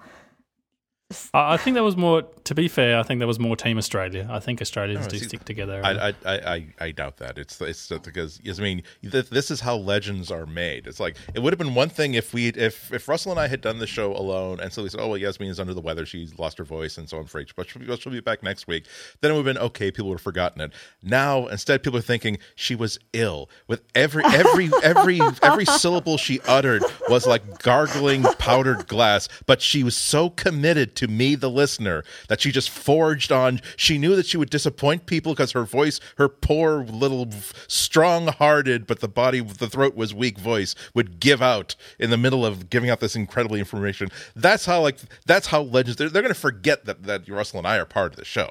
I 1.32 1.54
I 1.54 1.56
think 1.56 1.74
that 1.74 1.82
was 1.82 1.96
more. 1.96 2.22
To 2.44 2.54
be 2.54 2.68
fair, 2.68 2.98
I 2.98 3.02
think 3.02 3.20
that 3.20 3.26
was 3.26 3.38
more 3.38 3.56
Team 3.56 3.78
Australia. 3.78 4.26
I 4.30 4.40
think 4.40 4.60
Australians 4.62 5.04
No, 5.04 5.10
do 5.10 5.18
see, 5.18 5.26
stick 5.26 5.44
together. 5.44 5.82
I, 5.84 6.08
I, 6.08 6.14
I, 6.24 6.34
I, 6.54 6.66
I 6.80 6.90
doubt 6.92 7.18
that. 7.18 7.38
It's 7.38 7.60
it's 7.60 7.88
because 7.88 8.40
yes, 8.42 8.58
I 8.58 8.62
mean 8.62 8.82
this 9.02 9.50
is 9.50 9.60
how 9.60 9.76
legends 9.76 10.30
are 10.30 10.46
made. 10.46 10.86
It's 10.86 11.00
like 11.00 11.16
it 11.34 11.40
would 11.40 11.52
have 11.52 11.58
been 11.58 11.74
one 11.74 11.88
thing 11.88 12.14
if 12.14 12.32
we 12.34 12.48
if 12.48 12.92
if 12.92 13.08
Russell 13.08 13.32
and 13.32 13.40
I 13.40 13.48
had 13.48 13.60
done 13.60 13.78
the 13.78 13.86
show 13.86 14.14
alone 14.14 14.60
and 14.60 14.72
so 14.72 14.82
we 14.82 14.88
said, 14.88 15.00
oh 15.00 15.08
well, 15.08 15.18
Yasmine 15.18 15.50
is 15.50 15.60
under 15.60 15.74
the 15.74 15.80
weather, 15.80 16.04
she's 16.06 16.38
lost 16.38 16.58
her 16.58 16.64
voice, 16.64 16.98
and 16.98 17.08
so 17.08 17.18
I'm 17.18 17.24
afraid, 17.24 17.48
but 17.56 17.68
she'll 17.68 17.82
be, 17.82 17.96
she'll 17.96 18.12
be 18.12 18.20
back 18.20 18.42
next 18.42 18.66
week. 18.66 18.86
Then 19.20 19.30
it 19.30 19.34
would 19.34 19.46
have 19.46 19.54
been 19.54 19.64
okay. 19.64 19.90
People 19.90 20.08
would 20.10 20.18
have 20.18 20.22
forgotten 20.22 20.60
it. 20.60 20.72
Now 21.02 21.46
instead, 21.46 21.82
people 21.82 21.98
are 21.98 22.02
thinking 22.02 22.38
she 22.54 22.74
was 22.74 22.98
ill. 23.12 23.48
With 23.66 23.82
every 23.94 24.24
every 24.26 24.70
every 24.82 25.20
every 25.42 25.64
syllable 25.64 26.18
she 26.18 26.40
uttered 26.46 26.82
was 27.08 27.26
like 27.26 27.62
gargling 27.62 28.24
powdered 28.38 28.86
glass, 28.88 29.28
but 29.46 29.62
she 29.62 29.82
was 29.82 29.96
so 29.96 30.30
committed 30.30 30.96
to 30.98 31.08
me, 31.08 31.34
the 31.34 31.50
listener, 31.50 32.04
that 32.28 32.40
she 32.40 32.52
just 32.52 32.70
forged 32.70 33.32
on. 33.32 33.60
She 33.76 33.98
knew 33.98 34.14
that 34.16 34.26
she 34.26 34.36
would 34.36 34.50
disappoint 34.50 35.06
people 35.06 35.32
because 35.32 35.52
her 35.52 35.64
voice, 35.64 36.00
her 36.16 36.28
poor 36.28 36.84
little 36.84 37.28
strong-hearted, 37.66 38.86
but 38.86 39.00
the 39.00 39.08
body, 39.08 39.40
the 39.40 39.68
throat 39.68 39.96
was 39.96 40.12
weak 40.12 40.38
voice, 40.38 40.74
would 40.94 41.20
give 41.20 41.40
out 41.40 41.74
in 41.98 42.10
the 42.10 42.16
middle 42.16 42.44
of 42.44 42.68
giving 42.68 42.90
out 42.90 43.00
this 43.00 43.16
incredibly 43.16 43.58
information. 43.58 44.08
That's 44.36 44.66
how 44.66 44.82
like 44.82 44.98
that's 45.26 45.46
how 45.48 45.62
legends. 45.62 45.96
They're, 45.96 46.08
they're 46.08 46.22
going 46.22 46.34
to 46.34 46.40
forget 46.40 46.84
that 46.84 47.04
that 47.04 47.28
Russell 47.28 47.58
and 47.58 47.66
I 47.66 47.78
are 47.78 47.84
part 47.84 48.12
of 48.12 48.16
the 48.16 48.24
show. 48.24 48.50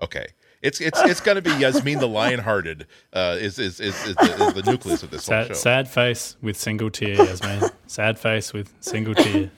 Okay. 0.00 0.26
It's 0.60 0.80
it's 0.80 1.00
it's 1.02 1.20
going 1.20 1.36
to 1.36 1.42
be 1.42 1.50
Yasmine 1.50 2.00
the 2.00 2.08
Lionhearted 2.08 2.86
uh, 3.12 3.36
is, 3.38 3.60
is, 3.60 3.78
is, 3.78 3.94
is, 4.06 4.16
the, 4.16 4.46
is 4.46 4.54
the 4.54 4.62
nucleus 4.70 5.04
of 5.04 5.10
this 5.10 5.28
whole 5.28 5.44
show. 5.44 5.52
sad 5.52 5.88
face 5.88 6.36
with 6.42 6.56
single 6.56 6.90
tear, 6.90 7.14
Yasmine. 7.14 7.70
sad 7.86 8.18
face 8.18 8.52
with 8.52 8.74
single 8.80 9.14
tear. 9.14 9.50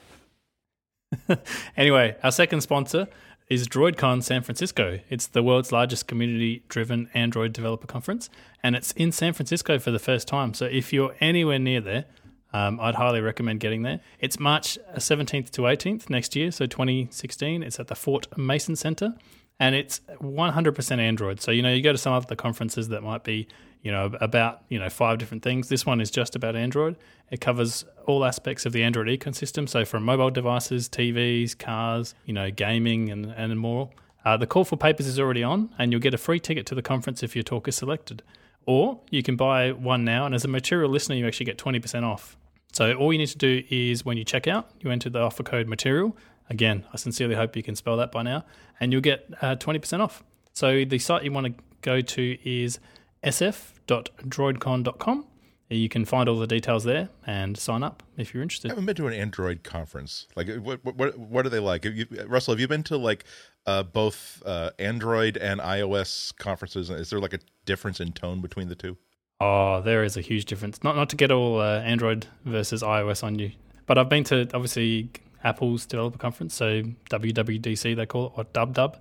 anyway, 1.77 2.17
our 2.23 2.31
second 2.31 2.61
sponsor 2.61 3.09
is 3.49 3.67
DroidCon 3.67 4.23
San 4.23 4.43
Francisco. 4.43 5.01
It's 5.11 5.27
the 5.27 5.43
world's 5.43 5.73
largest 5.73 6.07
community-driven 6.07 7.11
Android 7.15 7.53
developer 7.53 7.87
conference, 7.87 8.31
and 8.63 8.77
it's 8.77 8.93
in 8.93 9.11
San 9.11 9.33
Francisco 9.33 9.79
for 9.79 9.91
the 9.91 9.99
first 9.99 10.29
time. 10.29 10.55
So 10.55 10.67
if 10.67 10.93
you're 10.93 11.15
anywhere 11.21 11.59
near 11.59 11.81
there, 11.81 12.05
um, 12.53 12.81
I'd 12.81 12.95
highly 12.95 13.21
recommend 13.21 13.61
getting 13.61 13.83
there. 13.83 14.01
It's 14.21 14.39
March 14.39 14.79
17th 14.97 15.51
to 15.51 15.63
18th 15.63 16.11
next 16.11 16.35
year, 16.37 16.51
so 16.51 16.67
2016. 16.67 17.63
It's 17.63 17.79
at 17.81 17.89
the 17.89 17.95
Fort 17.95 18.27
Mason 18.39 18.77
Center, 18.77 19.15
and 19.59 19.75
it's 19.75 20.01
100% 20.21 20.99
Android. 20.99 21.41
So 21.41 21.51
you 21.51 21.63
know, 21.63 21.73
you 21.73 21.83
go 21.83 21.93
to 21.93 21.99
some 21.99 22.13
of 22.13 22.27
the 22.27 22.37
conferences 22.37 22.89
that 22.89 23.03
might 23.03 23.25
be, 23.25 23.49
you 23.83 23.91
know, 23.91 24.13
about 24.21 24.63
you 24.69 24.79
know 24.79 24.89
five 24.89 25.19
different 25.19 25.43
things. 25.43 25.69
This 25.69 25.87
one 25.87 26.01
is 26.01 26.11
just 26.11 26.37
about 26.37 26.57
Android. 26.57 26.97
It 27.31 27.41
covers 27.41 27.85
all 28.07 28.25
aspects 28.25 28.67
of 28.67 28.73
the 28.73 28.83
Android 28.83 29.09
ecosystem. 29.09 29.69
So 29.69 29.85
from 29.85 30.05
mobile 30.05 30.31
devices, 30.31 30.89
TVs, 30.89 31.59
cars, 31.59 32.15
you 32.27 32.35
know, 32.35 32.51
gaming, 32.51 33.11
and 33.11 33.27
and 33.27 33.59
more. 33.59 33.91
Uh, 34.25 34.37
the 34.37 34.47
call 34.47 34.65
for 34.65 34.77
papers 34.77 35.07
is 35.07 35.19
already 35.19 35.43
on, 35.43 35.71
and 35.79 35.93
you'll 35.93 36.01
get 36.01 36.13
a 36.13 36.19
free 36.19 36.39
ticket 36.39 36.67
to 36.67 36.75
the 36.75 36.83
conference 36.83 37.23
if 37.23 37.35
your 37.35 37.43
talk 37.43 37.67
is 37.67 37.77
selected. 37.77 38.23
Or 38.67 39.01
you 39.11 39.23
can 39.23 39.37
buy 39.37 39.73
one 39.73 40.05
now, 40.05 40.27
and 40.27 40.35
as 40.35 40.45
a 40.45 40.49
material 40.49 40.91
listener, 40.91 41.17
you 41.17 41.27
actually 41.27 41.47
get 41.47 41.57
20% 41.57 42.03
off. 42.03 42.37
So 42.73 42.93
all 42.95 43.13
you 43.13 43.19
need 43.19 43.29
to 43.29 43.39
do 43.39 43.63
is 43.71 44.05
when 44.05 44.17
you 44.17 44.25
check 44.25 44.47
out, 44.47 44.71
you 44.81 44.91
enter 44.91 45.09
the 45.09 45.21
offer 45.21 45.43
code 45.43 45.67
material. 45.67 46.17
Again, 46.51 46.85
I 46.93 46.97
sincerely 46.97 47.35
hope 47.35 47.57
you 47.57 47.63
can 47.63 47.75
spell 47.75 47.97
that 47.97 48.13
by 48.13 48.23
now, 48.23 48.45
and 48.79 48.93
you'll 48.93 49.01
get 49.01 49.29
uh, 49.41 49.57
20% 49.57 50.01
off. 50.01 50.23
So 50.53 50.85
the 50.85 50.99
site 50.99 51.25
you 51.25 51.33
want 51.33 51.47
to 51.47 51.55
go 51.81 52.01
to 52.01 52.39
is 52.45 52.79
sf.droidcon.com. 53.25 55.27
You 55.73 55.89
can 55.89 56.05
find 56.05 56.29
all 56.29 56.37
the 56.37 56.49
details 56.49 56.83
there 56.83 57.11
and 57.25 57.57
sign 57.57 57.85
up 57.85 58.03
if 58.17 58.35
you're 58.35 58.43
interested. 58.43 58.69
I 58.69 58.73
haven't 58.73 58.87
been 58.87 58.97
to 58.97 59.07
an 59.07 59.15
Android 59.15 59.63
conference. 59.63 60.27
Like, 60.35 60.49
what 60.57 60.85
what 60.85 61.17
what 61.17 61.47
are 61.47 61.49
they 61.49 61.61
like? 61.61 61.85
Have 61.85 61.95
you, 61.95 62.07
Russell, 62.27 62.55
have 62.55 62.61
you 62.61 62.67
been 62.67 62.83
to 62.85 62.97
like 62.97 63.25
uh, 63.67 63.85
both 63.85 64.43
uh, 64.45 64.71
Android 64.81 65.37
and 65.37 65.61
iOS 65.61 66.37
conferences? 66.37 66.91
Is 66.91 67.11
there 67.11 67.21
like 67.21 67.35
a 67.35 67.39
difference 67.67 68.01
in 68.01 68.11
tone 68.13 68.41
between 68.41 68.69
the 68.69 68.75
two? 68.75 68.97
Oh, 69.41 69.81
there 69.81 70.03
is 70.03 70.17
a 70.17 70.21
huge 70.21 70.47
difference. 70.47 70.83
Not 70.83 70.97
not 70.97 71.09
to 71.11 71.17
get 71.17 71.31
all 71.31 71.61
uh, 71.61 71.81
Android 71.83 72.27
versus 72.45 72.83
iOS 72.83 73.23
on 73.23 73.39
you, 73.39 73.53
but 73.87 73.97
I've 73.97 74.09
been 74.09 74.25
to 74.25 74.41
obviously 74.53 75.09
Apple's 75.45 75.87
developer 75.87 76.19
conference, 76.19 76.55
so 76.55 76.83
WWDC 77.11 77.95
they 77.95 78.07
call 78.07 78.27
it, 78.27 78.33
or 78.37 78.45
Dub 78.45 78.75
Dub, 78.75 78.99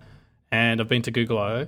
and 0.52 0.80
I've 0.80 0.88
been 0.88 1.02
to 1.02 1.12
Google 1.12 1.40
I/O, 1.40 1.68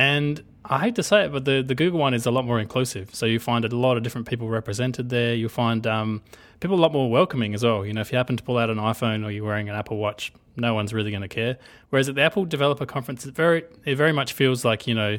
and 0.00 0.42
I 0.64 0.78
hate 0.78 0.94
to 0.94 1.02
say 1.02 1.26
it, 1.26 1.32
but 1.32 1.44
the 1.44 1.62
the 1.62 1.74
Google 1.74 2.00
one 2.00 2.14
is 2.14 2.24
a 2.24 2.30
lot 2.30 2.46
more 2.46 2.58
inclusive. 2.58 3.14
So 3.14 3.26
you 3.26 3.38
find 3.38 3.66
a 3.66 3.76
lot 3.76 3.98
of 3.98 4.02
different 4.02 4.26
people 4.26 4.48
represented 4.48 5.10
there. 5.10 5.34
You'll 5.34 5.50
find 5.50 5.86
um, 5.86 6.22
people 6.60 6.74
a 6.74 6.80
lot 6.80 6.90
more 6.90 7.10
welcoming 7.10 7.52
as 7.52 7.62
well. 7.62 7.84
You 7.84 7.92
know, 7.92 8.00
if 8.00 8.10
you 8.10 8.16
happen 8.16 8.38
to 8.38 8.42
pull 8.42 8.56
out 8.56 8.70
an 8.70 8.78
iPhone 8.78 9.26
or 9.26 9.30
you're 9.30 9.44
wearing 9.44 9.68
an 9.68 9.76
Apple 9.76 9.98
Watch, 9.98 10.32
no 10.56 10.72
one's 10.72 10.94
really 10.94 11.10
going 11.10 11.20
to 11.20 11.28
care. 11.28 11.58
Whereas 11.90 12.08
at 12.08 12.14
the 12.14 12.22
Apple 12.22 12.46
developer 12.46 12.86
conference, 12.86 13.26
it 13.26 13.34
very 13.34 13.64
it 13.84 13.96
very 13.96 14.12
much 14.12 14.32
feels 14.32 14.64
like 14.64 14.86
you 14.86 14.94
know. 14.94 15.18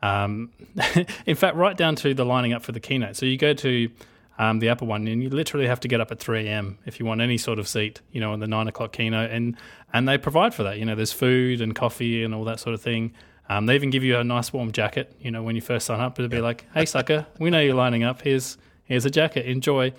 Um, 0.00 0.50
in 1.26 1.34
fact, 1.34 1.56
right 1.56 1.76
down 1.76 1.96
to 1.96 2.14
the 2.14 2.24
lining 2.24 2.52
up 2.52 2.62
for 2.62 2.70
the 2.70 2.80
keynote. 2.80 3.16
So 3.16 3.26
you 3.26 3.36
go 3.36 3.52
to 3.52 3.90
um, 4.38 4.60
the 4.60 4.68
Apple 4.68 4.86
one, 4.86 5.08
and 5.08 5.22
you 5.24 5.28
literally 5.28 5.66
have 5.66 5.80
to 5.80 5.88
get 5.88 6.00
up 6.00 6.12
at 6.12 6.20
3 6.20 6.46
a.m. 6.46 6.78
if 6.86 7.00
you 7.00 7.04
want 7.04 7.20
any 7.20 7.36
sort 7.36 7.58
of 7.58 7.66
seat, 7.66 8.00
you 8.12 8.20
know, 8.20 8.32
in 8.32 8.38
the 8.38 8.46
nine 8.46 8.68
o'clock 8.68 8.92
keynote, 8.92 9.30
and 9.32 9.56
and 9.92 10.08
they 10.08 10.18
provide 10.18 10.54
for 10.54 10.62
that. 10.62 10.78
You 10.78 10.84
know, 10.84 10.94
there's 10.94 11.12
food 11.12 11.60
and 11.60 11.74
coffee 11.74 12.22
and 12.22 12.32
all 12.32 12.44
that 12.44 12.60
sort 12.60 12.74
of 12.74 12.80
thing. 12.80 13.12
Um, 13.50 13.66
they 13.66 13.74
even 13.74 13.90
give 13.90 14.04
you 14.04 14.16
a 14.16 14.22
nice 14.22 14.52
warm 14.52 14.70
jacket. 14.70 15.12
You 15.20 15.32
know, 15.32 15.42
when 15.42 15.56
you 15.56 15.60
first 15.60 15.84
sign 15.84 15.98
up, 15.98 16.16
it'll 16.20 16.28
be 16.28 16.40
like, 16.40 16.66
"Hey, 16.72 16.86
sucker, 16.86 17.26
we 17.40 17.50
know 17.50 17.60
you're 17.60 17.74
lining 17.74 18.04
up. 18.04 18.22
Here's 18.22 18.56
here's 18.84 19.04
a 19.04 19.10
jacket. 19.10 19.44
Enjoy." 19.44 19.92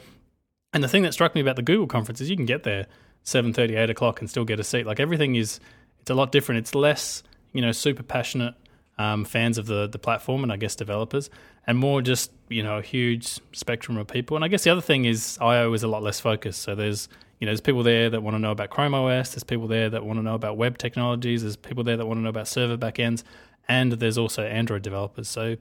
And 0.72 0.82
the 0.82 0.88
thing 0.88 1.04
that 1.04 1.14
struck 1.14 1.36
me 1.36 1.42
about 1.42 1.58
the 1.58 1.62
Google 1.62 1.86
conference 1.86 2.22
is 2.22 2.30
you 2.30 2.38
can 2.38 2.46
get 2.46 2.64
there 2.64 2.88
7:30, 3.26 3.76
8 3.76 3.90
o'clock, 3.90 4.22
and 4.22 4.30
still 4.30 4.46
get 4.46 4.62
a 4.62 4.64
seat. 4.64 4.86
Like 4.86 5.02
everything 5.02 5.36
is, 5.36 5.60
it's 6.00 6.10
a 6.10 6.14
lot 6.14 6.32
different. 6.32 6.60
It's 6.60 6.74
less, 6.74 7.24
you 7.52 7.62
know, 7.62 7.74
super 7.74 8.04
passionate 8.04 8.56
um, 8.98 9.26
fans 9.26 9.58
of 9.58 9.66
the 9.66 9.86
the 9.86 10.00
platform 10.00 10.44
and 10.44 10.52
I 10.54 10.56
guess 10.56 10.74
developers, 10.74 11.30
and 11.68 11.78
more 11.78 12.02
just 12.02 12.32
you 12.48 12.64
know 12.64 12.78
a 12.78 12.82
huge 12.82 13.38
spectrum 13.52 13.98
of 13.98 14.08
people. 14.08 14.38
And 14.38 14.46
I 14.46 14.48
guess 14.48 14.64
the 14.64 14.70
other 14.70 14.80
thing 14.80 15.04
is 15.04 15.38
IO 15.42 15.74
is 15.74 15.84
a 15.84 15.90
lot 15.90 16.04
less 16.04 16.22
focused. 16.22 16.62
So 16.62 16.74
there's 16.74 17.10
you 17.42 17.46
know 17.46 17.50
there's 17.50 17.60
people 17.60 17.82
there 17.82 18.10
that 18.12 18.22
want 18.22 18.36
to 18.36 18.40
know 18.40 18.52
about 18.52 18.70
Chrome 18.70 18.94
OS. 18.94 19.32
There's 19.32 19.44
people 19.44 19.68
there 19.68 19.90
that 19.90 20.06
want 20.06 20.20
to 20.20 20.24
know 20.24 20.36
about 20.36 20.58
web 20.58 20.78
technologies. 20.78 21.42
There's 21.42 21.58
people 21.58 21.84
there 21.84 21.98
that 21.98 22.06
want 22.06 22.20
to 22.20 22.22
know 22.22 22.30
about 22.30 22.48
server 22.48 22.78
backends, 22.78 23.24
and 23.68 23.94
there's 23.94 24.18
also 24.18 24.44
Android 24.44 24.84
developers. 24.84 25.28
So 25.28 25.58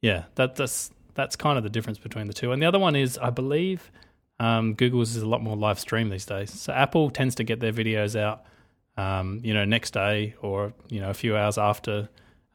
yeah, 0.00 0.24
that 0.34 0.56
that's 0.56 0.90
that's 1.14 1.36
kind 1.36 1.56
of 1.56 1.62
the 1.62 1.70
difference 1.70 1.98
between 1.98 2.26
the 2.26 2.32
two. 2.32 2.50
And 2.50 2.60
the 2.60 2.66
other 2.66 2.80
one 2.80 2.96
is 2.96 3.18
I 3.18 3.30
believe 3.30 3.92
um, 4.40 4.74
Google's 4.74 5.14
is 5.14 5.22
a 5.22 5.28
lot 5.28 5.40
more 5.42 5.56
live 5.56 5.78
stream 5.78 6.10
these 6.10 6.26
days. 6.26 6.50
So 6.50 6.72
Apple 6.72 7.08
tends 7.08 7.36
to 7.36 7.44
get 7.44 7.60
their 7.60 7.72
videos 7.72 8.18
out, 8.18 8.44
um, 8.96 9.40
you 9.44 9.54
know, 9.54 9.64
next 9.64 9.92
day 9.92 10.34
or 10.42 10.74
you 10.88 11.00
know 11.00 11.10
a 11.10 11.14
few 11.14 11.36
hours 11.36 11.56
after 11.56 12.08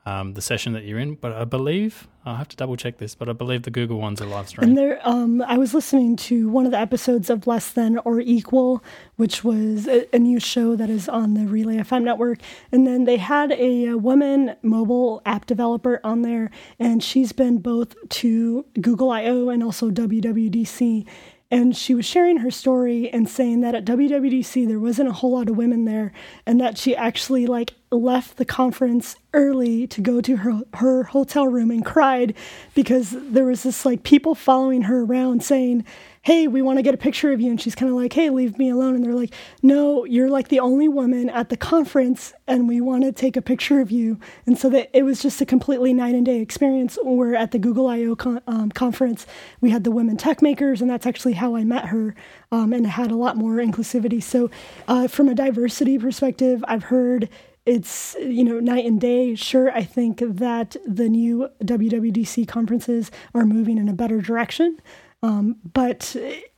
um, 0.07 0.33
the 0.35 0.41
session 0.41 0.71
that 0.71 0.85
you're 0.85 0.99
in. 0.99 1.15
But 1.15 1.33
I 1.33 1.43
believe 1.43 2.07
I'll 2.25 2.37
have 2.37 2.47
to 2.49 2.55
double 2.55 2.77
check 2.77 2.97
this, 2.97 3.13
but 3.13 3.27
I 3.27 3.33
believe 3.33 3.63
the 3.63 3.71
Google 3.71 3.99
ones 3.99 4.21
are 4.21 4.25
live 4.25 4.47
stream. 4.47 4.69
And 4.69 4.77
there, 4.77 5.01
um, 5.03 5.41
I 5.41 5.57
was 5.57 5.73
listening 5.73 6.15
to 6.27 6.49
one 6.49 6.65
of 6.65 6.71
the 6.71 6.79
episodes 6.79 7.29
of 7.29 7.45
Less 7.45 7.71
Than 7.71 7.97
or 7.99 8.21
Equal, 8.21 8.81
which 9.17 9.43
was 9.43 9.85
a, 9.87 10.07
a 10.15 10.19
new 10.19 10.39
show 10.39 10.77
that 10.77 10.89
is 10.89 11.09
on 11.09 11.33
the 11.33 11.45
Relay 11.45 11.77
FM 11.77 12.03
network. 12.03 12.39
And 12.71 12.87
then 12.87 13.03
they 13.03 13.17
had 13.17 13.51
a, 13.51 13.87
a 13.87 13.97
woman 13.97 14.55
mobile 14.61 15.21
app 15.25 15.45
developer 15.45 15.99
on 16.05 16.21
there, 16.21 16.51
and 16.79 17.03
she's 17.03 17.33
been 17.33 17.57
both 17.57 17.95
to 18.09 18.65
Google 18.79 19.11
I/O 19.11 19.49
and 19.49 19.61
also 19.61 19.91
WWDC. 19.91 21.05
And 21.49 21.77
she 21.77 21.95
was 21.95 22.05
sharing 22.05 22.37
her 22.37 22.51
story 22.51 23.09
and 23.09 23.29
saying 23.29 23.61
that 23.61 23.73
at 23.73 23.85
WWDC 23.85 24.67
there 24.67 24.79
wasn't 24.79 25.07
a 25.07 25.13
whole 25.13 25.31
lot 25.31 25.49
of 25.49 25.55
women 25.55 25.85
there, 25.85 26.11
and 26.45 26.59
that 26.59 26.77
she 26.77 26.95
actually 26.95 27.47
like 27.47 27.73
left 27.89 28.35
the 28.35 28.43
conference 28.43 29.15
early 29.33 29.87
to 29.87 30.01
go 30.01 30.19
to 30.19 30.37
her 30.37 30.59
her 30.73 31.03
hotel 31.03 31.47
room 31.47 31.71
and 31.71 31.85
cried 31.85 32.33
because 32.75 33.11
there 33.11 33.45
was 33.45 33.63
this 33.63 33.85
like 33.85 34.03
people 34.03 34.35
following 34.35 34.83
her 34.83 35.03
around 35.03 35.41
saying, 35.41 35.85
"Hey, 36.27 36.45
we 36.45 36.61
want 36.61 36.77
to 36.77 36.83
get 36.83 36.93
a 36.93 36.97
picture 36.97 37.31
of 37.31 37.39
you," 37.39 37.49
and 37.49 37.61
she's 37.61 37.73
kind 37.73 37.89
of 37.89 37.95
like, 37.95 38.11
"Hey, 38.11 38.29
leave 38.29 38.57
me 38.57 38.69
alone." 38.69 38.95
And 38.95 39.05
they're 39.05 39.13
like, 39.13 39.33
"No, 39.63 40.03
you're 40.03 40.29
like 40.29 40.49
the 40.49 40.59
only 40.59 40.89
woman 40.89 41.29
at 41.29 41.47
the 41.47 41.55
conference, 41.55 42.33
and 42.49 42.67
we 42.67 42.81
want 42.81 43.05
to 43.05 43.13
take 43.13 43.37
a 43.37 43.41
picture 43.41 43.79
of 43.79 43.91
you." 43.91 44.19
And 44.45 44.57
so 44.57 44.69
that 44.71 44.89
it 44.91 45.03
was 45.03 45.21
just 45.21 45.39
a 45.39 45.45
completely 45.45 45.93
night 45.93 46.15
and 46.15 46.25
day 46.25 46.41
experience. 46.41 46.97
Where 47.01 47.33
at 47.33 47.51
the 47.51 47.59
Google 47.59 47.87
I/O 47.87 48.17
con- 48.17 48.41
um, 48.45 48.71
conference, 48.71 49.25
we 49.61 49.69
had 49.69 49.85
the 49.85 49.91
Women 49.91 50.17
Techmakers, 50.17 50.81
and 50.81 50.89
that's 50.89 51.05
actually 51.05 51.33
how 51.33 51.55
I 51.55 51.63
met 51.63 51.85
her, 51.85 52.13
um, 52.51 52.73
and 52.73 52.85
had 52.85 53.09
a 53.09 53.15
lot 53.15 53.37
more 53.37 53.55
inclusivity. 53.55 54.21
So, 54.21 54.49
uh, 54.89 55.07
from 55.07 55.29
a 55.29 55.33
diversity 55.33 55.97
perspective, 55.97 56.61
I've 56.67 56.83
heard 56.83 57.29
it's 57.65 58.17
you 58.21 58.43
know 58.45 58.61
night 58.61 58.85
and 58.85 59.01
day 59.01 59.35
sure 59.35 59.69
i 59.71 59.83
think 59.83 60.19
that 60.25 60.77
the 60.87 61.09
new 61.09 61.49
wwdc 61.61 62.47
conferences 62.47 63.11
are 63.35 63.45
moving 63.45 63.77
in 63.77 63.89
a 63.89 63.93
better 63.93 64.21
direction 64.21 64.77
um, 65.23 65.57
but 65.73 66.15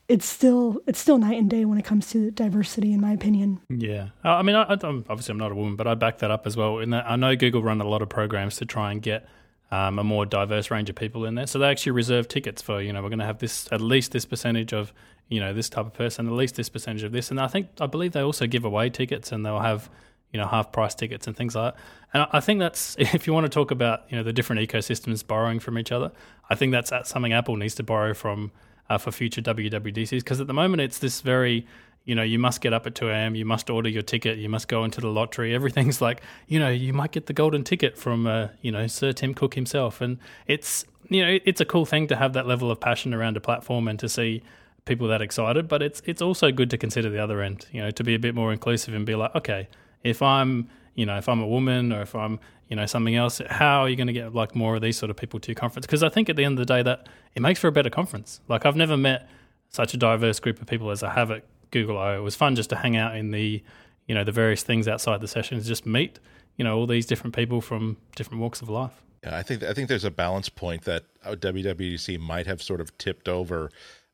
it's 0.10 0.26
still 0.26 0.82
it's 0.88 1.00
still 1.00 1.18
night 1.18 1.38
and 1.38 1.50
day 1.50 1.66
when 1.66 1.78
it 1.78 1.86
comes 1.86 2.10
to 2.12 2.32
diversity, 2.32 2.94
in 2.94 3.00
my 3.00 3.14
opinion. 3.14 3.62
Yeah, 3.70 4.10
I 4.24 4.42
mean, 4.42 4.56
I, 4.56 4.74
am 4.74 5.06
obviously 5.08 5.32
I'm 5.32 5.38
not 5.38 5.52
a 5.52 5.56
woman, 5.56 5.76
but 5.76 5.88
I 5.88 5.94
back 5.94 6.18
that 6.20 6.32
up 6.32 6.48
as 6.48 6.58
well. 6.58 6.78
That, 6.78 7.06
I 7.10 7.16
know 7.16 7.36
Google 7.36 7.62
run 7.62 7.80
a 7.80 7.88
lot 7.88 8.02
of 8.02 8.10
programs 8.10 8.58
to 8.58 8.66
try 8.66 8.92
and 8.92 9.02
get 9.02 9.28
um, 9.72 10.00
a 10.00 10.04
more 10.04 10.26
diverse 10.26 10.72
range 10.72 10.90
of 10.90 10.96
people 10.96 11.26
in 11.26 11.36
there. 11.36 11.48
So 11.48 11.60
they 11.60 11.70
actually 11.70 11.92
reserve 11.92 12.28
tickets 12.28 12.62
for 12.62 12.82
you 12.82 12.92
know 12.92 13.04
we're 13.04 13.10
going 13.10 13.20
to 13.20 13.26
have 13.26 13.38
this 13.38 13.70
at 13.72 13.82
least 13.82 14.12
this 14.12 14.26
percentage 14.26 14.74
of 14.74 14.92
you 15.30 15.40
know 15.40 15.54
this 15.54 15.70
type 15.70 15.86
of 15.86 15.94
person, 15.94 16.28
at 16.28 16.34
least 16.34 16.56
this 16.56 16.70
percentage 16.70 17.04
of 17.04 17.12
this, 17.12 17.30
and 17.30 17.40
I 17.40 17.48
think 17.48 17.68
I 17.80 17.86
believe 17.86 18.14
they 18.14 18.22
also 18.22 18.48
give 18.48 18.66
away 18.66 18.90
tickets 18.90 19.32
and 19.32 19.46
they'll 19.46 19.60
have 19.60 19.90
you 20.32 20.40
know 20.40 20.48
half 20.48 20.72
price 20.72 20.96
tickets 20.96 21.28
and 21.28 21.36
things 21.36 21.56
like 21.56 21.74
that. 21.74 21.82
And 22.14 22.28
I 22.32 22.40
think 22.40 22.60
that's 22.60 22.96
if 23.00 23.28
you 23.28 23.34
want 23.34 23.46
to 23.46 23.50
talk 23.50 23.72
about 23.72 24.04
you 24.10 24.18
know 24.18 24.24
the 24.24 24.34
different 24.34 24.68
ecosystems 24.68 25.26
borrowing 25.26 25.60
from 25.60 25.78
each 25.78 25.92
other, 25.92 26.12
I 26.50 26.56
think 26.56 26.72
that's 26.72 26.92
something 27.10 27.34
Apple 27.34 27.56
needs 27.56 27.76
to 27.76 27.84
borrow 27.84 28.14
from 28.14 28.52
uh, 28.90 28.98
for 28.98 29.12
future 29.12 29.42
WWDCs 29.42 30.10
because 30.10 30.42
at 30.42 30.48
the 30.48 30.54
moment 30.54 30.82
it's 30.82 31.00
this 31.00 31.22
very 31.22 31.66
you 32.06 32.16
know 32.16 32.24
you 32.24 32.40
must 32.40 32.62
get 32.62 32.74
up 32.74 32.88
at 32.88 32.96
2 32.96 33.10
a.m 33.10 33.36
you 33.36 33.46
must 33.46 33.70
order 33.70 33.90
your 33.90 34.02
ticket 34.02 34.40
you 34.40 34.50
must 34.50 34.68
go 34.68 34.84
into 34.84 35.02
the 35.02 35.10
lottery. 35.10 35.54
Everything's 35.60 36.02
like 36.02 36.22
you 36.48 36.60
know 36.60 36.70
you 36.70 36.94
might 36.94 37.12
get 37.12 37.28
the 37.28 37.34
golden 37.34 37.64
ticket 37.64 37.98
from 37.98 38.28
uh, 38.28 38.48
you 38.62 38.72
know 38.72 38.88
sir 38.88 39.12
tim 39.12 39.34
cook 39.34 39.56
himself. 39.56 40.02
And 40.02 40.18
it's 40.48 40.86
you 41.10 41.26
know 41.26 41.40
it's 41.46 41.62
a 41.62 41.66
cool 41.66 41.86
thing 41.86 42.08
to 42.08 42.16
have 42.16 42.34
that 42.34 42.48
level 42.48 42.72
of 42.72 42.80
passion 42.80 43.14
around 43.14 43.38
a 43.38 43.42
platform 43.42 43.88
and 43.88 44.00
to 44.00 44.10
see 44.10 44.42
people 44.86 45.08
that 45.08 45.22
excited 45.22 45.68
but 45.68 45.84
it's 45.84 46.02
it's 46.06 46.22
also 46.22 46.52
good 46.52 46.70
to 46.70 46.78
consider 46.78 47.10
the 47.10 47.22
other 47.22 47.42
end 47.42 47.68
you 47.72 47.80
know 47.80 47.92
to 47.92 48.04
be 48.04 48.16
a 48.16 48.20
bit 48.20 48.34
more 48.34 48.52
inclusive 48.52 48.94
and 48.96 49.06
be 49.06 49.14
like 49.14 49.34
okay 49.36 49.68
if 50.04 50.22
i'm 50.22 50.70
you 50.96 51.06
know 51.06 51.18
if 51.18 51.30
i'm 51.30 51.40
a 51.40 51.48
woman 51.48 51.92
or 51.92 52.02
if 52.02 52.16
i'm 52.16 52.40
you 52.70 52.76
know 52.76 52.86
something 52.86 53.16
else 53.16 53.42
how 53.50 53.82
are 53.82 53.90
you 53.90 53.96
going 53.96 54.08
to 54.08 54.14
get 54.14 54.34
like 54.34 54.56
more 54.56 54.76
of 54.76 54.82
these 54.82 54.98
sort 54.98 55.10
of 55.10 55.18
people 55.18 55.40
to 55.40 55.50
your 55.50 55.56
conference? 55.56 55.86
Because 55.86 56.04
i 56.04 56.10
think 56.10 56.30
at 56.30 56.36
the 56.36 56.46
end 56.46 56.60
of 56.60 56.68
the 56.68 56.74
day 56.74 56.84
that 56.84 57.08
it 57.36 57.42
makes 57.42 57.60
for 57.60 57.68
a 57.68 57.72
better 57.72 57.90
conference. 57.90 58.40
Like 58.48 58.66
i've 58.66 58.76
never 58.76 58.96
met 58.96 59.28
such 59.70 59.94
a 59.94 59.98
diverse 59.98 60.40
group 60.40 60.62
of 60.62 60.68
people 60.68 60.90
as 60.92 61.04
i 61.04 61.12
have 61.12 61.32
at 61.32 61.44
google. 61.72 62.02
It 62.12 62.20
was 62.20 62.36
fun 62.36 62.56
just 62.56 62.70
to 62.72 62.76
hang 62.76 62.96
out 62.96 63.16
in 63.16 63.32
the 63.32 63.64
you 64.08 64.16
know 64.16 64.24
the 64.24 64.32
various 64.32 64.64
things 64.64 64.88
outside 64.88 65.22
the 65.22 65.28
sessions 65.28 65.68
just 65.68 65.86
meet 65.86 66.20
you 66.58 66.64
know 66.64 66.78
all 66.78 66.88
these 66.88 67.06
different 67.06 67.36
people 67.36 67.62
from 67.62 67.98
different 68.16 68.42
walks 68.42 68.62
of 68.62 68.70
life. 68.70 69.02
Yeah 69.24 69.36
i 69.36 69.44
think 69.44 69.64
i 69.64 69.74
think 69.74 69.90
there's 69.90 70.06
a 70.06 70.12
balance 70.12 70.50
point 70.50 70.84
that 70.84 71.06
wwdc 71.26 72.20
might 72.20 72.48
have 72.48 72.62
sort 72.62 72.82
of 72.82 72.98
tipped 72.98 73.28
over. 73.28 73.72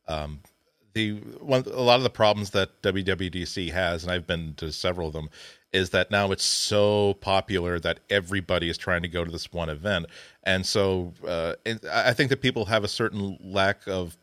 Um, 0.08 0.42
the 0.96 1.12
one 1.42 1.64
a 1.66 1.82
lot 1.82 1.98
of 1.98 2.04
the 2.04 2.10
problems 2.10 2.52
that 2.52 2.82
WWDC 2.82 3.72
has, 3.72 4.04
and 4.04 4.12
I've 4.12 4.26
been 4.26 4.56
to 4.56 4.72
several 4.72 5.10
of 5.10 5.14
them, 5.14 5.30
is 5.76 5.92
that 5.92 6.10
now 6.10 6.32
it's 6.32 6.44
so 6.44 7.16
popular 7.16 7.80
that 7.80 8.00
everybody 8.10 8.70
is 8.70 8.78
trying 8.78 9.02
to 9.02 9.08
go 9.08 9.26
to 9.26 9.32
this 9.32 9.52
one 9.52 9.70
event, 9.70 10.08
and 10.44 10.66
so 10.66 11.14
uh, 11.28 11.54
I 11.92 12.14
think 12.14 12.30
that 12.30 12.42
people 12.42 12.66
have 12.66 12.84
a 12.84 12.88
certain 12.88 13.38
lack 13.42 13.88
of 13.88 14.18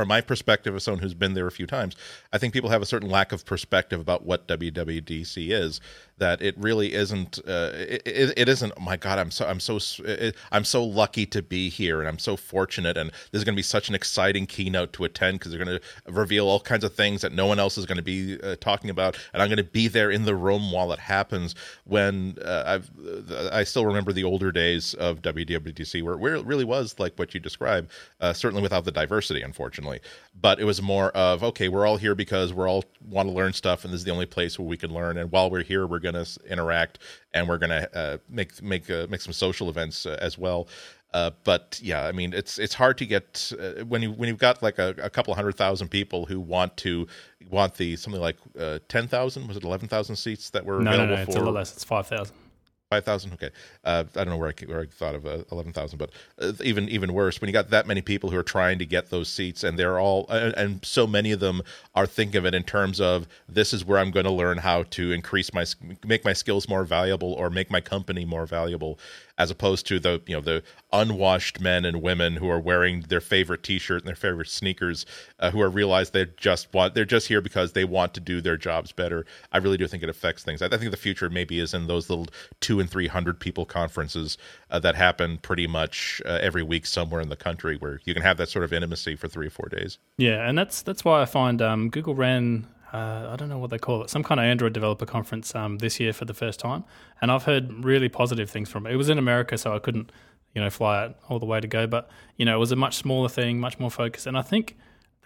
from 0.00 0.08
my 0.08 0.22
perspective 0.22 0.74
as 0.74 0.82
someone 0.82 1.02
who's 1.02 1.12
been 1.12 1.34
there 1.34 1.46
a 1.46 1.52
few 1.52 1.66
times, 1.66 1.94
I 2.32 2.38
think 2.38 2.54
people 2.54 2.70
have 2.70 2.80
a 2.80 2.86
certain 2.86 3.10
lack 3.10 3.32
of 3.32 3.44
perspective 3.44 4.00
about 4.00 4.24
what 4.24 4.48
WWDC 4.48 5.50
is. 5.50 5.78
That 6.20 6.40
it 6.40 6.54
really 6.56 6.94
isn't. 6.94 7.38
Uh, 7.38 7.72
it, 7.74 8.02
it, 8.06 8.34
it 8.36 8.48
isn't. 8.48 8.72
Oh 8.76 8.80
my 8.80 8.96
God, 8.96 9.18
I'm 9.18 9.30
so 9.30 9.46
I'm 9.46 9.58
so 9.58 9.78
I'm 10.52 10.64
so 10.64 10.84
lucky 10.84 11.26
to 11.26 11.42
be 11.42 11.68
here, 11.68 11.98
and 12.00 12.08
I'm 12.08 12.18
so 12.18 12.36
fortunate. 12.36 12.96
And 12.96 13.10
this 13.10 13.40
is 13.40 13.44
going 13.44 13.54
to 13.54 13.58
be 13.58 13.62
such 13.62 13.88
an 13.88 13.94
exciting 13.94 14.46
keynote 14.46 14.92
to 14.94 15.04
attend 15.04 15.38
because 15.38 15.50
they're 15.52 15.64
going 15.64 15.80
to 15.80 16.12
reveal 16.12 16.46
all 16.46 16.60
kinds 16.60 16.84
of 16.84 16.94
things 16.94 17.22
that 17.22 17.32
no 17.32 17.46
one 17.46 17.58
else 17.58 17.76
is 17.76 17.86
going 17.86 17.96
to 17.96 18.02
be 18.02 18.38
uh, 18.42 18.54
talking 18.60 18.90
about, 18.90 19.18
and 19.32 19.42
I'm 19.42 19.48
going 19.48 19.56
to 19.56 19.64
be 19.64 19.88
there 19.88 20.10
in 20.10 20.24
the 20.24 20.34
room 20.36 20.70
while 20.70 20.92
it 20.92 21.00
happens. 21.00 21.54
When 21.84 22.36
uh, 22.44 22.64
I've 22.66 22.90
I 23.52 23.64
still 23.64 23.86
remember 23.86 24.12
the 24.12 24.24
older 24.24 24.52
days 24.52 24.94
of 24.94 25.22
WWDC 25.22 26.02
where, 26.02 26.16
where 26.16 26.36
it 26.36 26.44
really 26.44 26.64
was 26.64 26.98
like 26.98 27.18
what 27.18 27.34
you 27.34 27.40
described. 27.40 27.90
Uh, 28.20 28.32
certainly 28.32 28.62
without 28.62 28.84
the 28.84 28.92
diversity, 28.92 29.42
unfortunately 29.42 30.00
but 30.40 30.60
it 30.60 30.64
was 30.64 30.80
more 30.80 31.10
of 31.10 31.42
okay, 31.42 31.68
we're 31.68 31.86
all 31.86 31.96
here 31.96 32.14
because 32.14 32.52
we're 32.52 32.68
all 32.68 32.84
want 33.04 33.28
to 33.28 33.34
learn 33.34 33.52
stuff, 33.52 33.84
and 33.84 33.92
this 33.92 34.00
is 34.00 34.04
the 34.04 34.10
only 34.10 34.26
place 34.26 34.58
where 34.58 34.66
we 34.66 34.76
can 34.76 34.92
learn. 34.92 35.18
And 35.18 35.30
while 35.30 35.50
we're 35.50 35.62
here, 35.62 35.86
we're 35.86 35.98
going 35.98 36.09
to 36.14 36.26
interact 36.48 36.98
and 37.32 37.48
we're 37.48 37.58
going 37.58 37.70
to 37.70 37.96
uh, 37.96 38.18
make 38.28 38.62
make 38.62 38.90
uh, 38.90 39.06
make 39.10 39.20
some 39.20 39.32
social 39.32 39.68
events 39.68 40.06
uh, 40.06 40.16
as 40.20 40.38
well. 40.38 40.68
Uh, 41.12 41.30
but 41.42 41.80
yeah, 41.82 42.06
I 42.06 42.12
mean, 42.12 42.32
it's 42.32 42.58
it's 42.58 42.74
hard 42.74 42.96
to 42.98 43.06
get 43.06 43.52
uh, 43.58 43.84
when 43.84 44.00
you 44.02 44.12
when 44.12 44.28
you've 44.28 44.38
got 44.38 44.62
like 44.62 44.78
a, 44.78 44.94
a, 45.02 45.10
couple 45.10 45.34
hundred 45.34 45.56
thousand 45.56 45.88
people 45.88 46.24
who 46.26 46.38
want 46.38 46.76
to 46.78 47.08
want 47.50 47.74
the 47.74 47.96
something 47.96 48.20
like 48.20 48.36
uh, 48.58 48.78
ten 48.86 49.08
thousand 49.08 49.48
was 49.48 49.56
it 49.56 49.64
eleven 49.64 49.88
thousand 49.88 50.16
seats 50.16 50.50
that 50.50 50.64
were 50.64 50.80
no, 50.80 50.92
available 50.92 51.14
no, 51.14 51.16
no, 51.16 51.24
for? 51.24 51.30
It's 51.30 51.36
a 51.36 51.38
little 51.38 51.54
less. 51.54 51.72
It's 51.72 51.82
five 51.82 52.06
thousand. 52.06 52.36
Five 52.92 53.04
thousand. 53.04 53.32
Okay, 53.34 53.50
uh, 53.84 54.02
I 54.16 54.24
don't 54.24 54.30
know 54.30 54.36
where 54.36 54.48
I, 54.48 54.64
where 54.64 54.80
I 54.80 54.86
thought 54.86 55.14
of 55.14 55.24
uh, 55.24 55.44
eleven 55.52 55.72
thousand, 55.72 56.00
but 56.00 56.10
uh, 56.40 56.54
even 56.64 56.88
even 56.88 57.12
worse 57.12 57.40
when 57.40 57.46
you 57.46 57.52
got 57.52 57.70
that 57.70 57.86
many 57.86 58.02
people 58.02 58.30
who 58.30 58.36
are 58.36 58.42
trying 58.42 58.80
to 58.80 58.84
get 58.84 59.10
those 59.10 59.28
seats, 59.28 59.62
and 59.62 59.78
they're 59.78 60.00
all 60.00 60.26
and, 60.28 60.52
and 60.56 60.84
so 60.84 61.06
many 61.06 61.30
of 61.30 61.38
them 61.38 61.62
are 61.94 62.04
thinking 62.04 62.36
of 62.36 62.46
it 62.46 62.52
in 62.52 62.64
terms 62.64 63.00
of 63.00 63.28
this 63.48 63.72
is 63.72 63.84
where 63.84 64.00
I'm 64.00 64.10
going 64.10 64.26
to 64.26 64.32
learn 64.32 64.58
how 64.58 64.82
to 64.82 65.12
increase 65.12 65.54
my 65.54 65.66
make 66.04 66.24
my 66.24 66.32
skills 66.32 66.68
more 66.68 66.82
valuable 66.82 67.32
or 67.34 67.48
make 67.48 67.70
my 67.70 67.80
company 67.80 68.24
more 68.24 68.44
valuable, 68.44 68.98
as 69.40 69.50
opposed 69.50 69.86
to 69.86 69.98
the 69.98 70.20
you 70.26 70.34
know 70.34 70.42
the 70.42 70.62
unwashed 70.92 71.60
men 71.60 71.86
and 71.86 72.02
women 72.02 72.36
who 72.36 72.50
are 72.50 72.60
wearing 72.60 73.00
their 73.08 73.22
favorite 73.22 73.62
T-shirt 73.62 74.02
and 74.02 74.06
their 74.06 74.14
favorite 74.14 74.48
sneakers, 74.48 75.06
uh, 75.38 75.50
who 75.50 75.62
are 75.62 75.70
realized 75.70 76.12
they 76.12 76.26
just 76.36 76.72
want 76.74 76.94
they're 76.94 77.06
just 77.06 77.26
here 77.26 77.40
because 77.40 77.72
they 77.72 77.86
want 77.86 78.12
to 78.12 78.20
do 78.20 78.42
their 78.42 78.58
jobs 78.58 78.92
better. 78.92 79.24
I 79.50 79.56
really 79.58 79.78
do 79.78 79.86
think 79.86 80.02
it 80.02 80.10
affects 80.10 80.44
things. 80.44 80.60
I, 80.60 80.66
I 80.66 80.76
think 80.76 80.90
the 80.90 80.98
future 80.98 81.30
maybe 81.30 81.58
is 81.58 81.72
in 81.72 81.86
those 81.86 82.10
little 82.10 82.26
two 82.60 82.80
and 82.80 82.90
three 82.90 83.06
hundred 83.06 83.40
people 83.40 83.64
conferences 83.64 84.36
uh, 84.70 84.78
that 84.80 84.94
happen 84.94 85.38
pretty 85.38 85.66
much 85.66 86.20
uh, 86.26 86.38
every 86.42 86.62
week 86.62 86.84
somewhere 86.84 87.22
in 87.22 87.30
the 87.30 87.36
country, 87.36 87.78
where 87.78 88.02
you 88.04 88.12
can 88.12 88.22
have 88.22 88.36
that 88.36 88.50
sort 88.50 88.66
of 88.66 88.74
intimacy 88.74 89.16
for 89.16 89.26
three 89.26 89.46
or 89.46 89.50
four 89.50 89.70
days. 89.70 89.96
Yeah, 90.18 90.46
and 90.46 90.58
that's 90.58 90.82
that's 90.82 91.02
why 91.02 91.22
I 91.22 91.24
find 91.24 91.62
um, 91.62 91.88
Google 91.88 92.14
ran 92.14 92.66
uh, 92.92 93.28
I 93.30 93.36
don't 93.36 93.48
know 93.48 93.58
what 93.58 93.70
they 93.70 93.78
call 93.78 94.02
it, 94.02 94.10
some 94.10 94.22
kind 94.22 94.40
of 94.40 94.44
Android 94.44 94.72
developer 94.72 95.06
conference 95.06 95.54
um, 95.54 95.78
this 95.78 96.00
year 96.00 96.12
for 96.12 96.24
the 96.24 96.34
first 96.34 96.58
time, 96.58 96.84
and 97.20 97.30
I've 97.30 97.44
heard 97.44 97.84
really 97.84 98.08
positive 98.08 98.50
things 98.50 98.68
from 98.68 98.86
it. 98.86 98.92
It 98.92 98.96
was 98.96 99.08
in 99.08 99.18
America, 99.18 99.56
so 99.56 99.74
I 99.74 99.78
couldn't, 99.78 100.10
you 100.54 100.60
know, 100.60 100.70
fly 100.70 101.06
it 101.06 101.16
all 101.28 101.38
the 101.38 101.46
way 101.46 101.60
to 101.60 101.68
go, 101.68 101.86
but 101.86 102.10
you 102.36 102.44
know, 102.44 102.56
it 102.56 102.58
was 102.58 102.72
a 102.72 102.76
much 102.76 102.96
smaller 102.96 103.28
thing, 103.28 103.60
much 103.60 103.78
more 103.78 103.90
focused, 103.90 104.26
and 104.26 104.36
I 104.36 104.42
think 104.42 104.76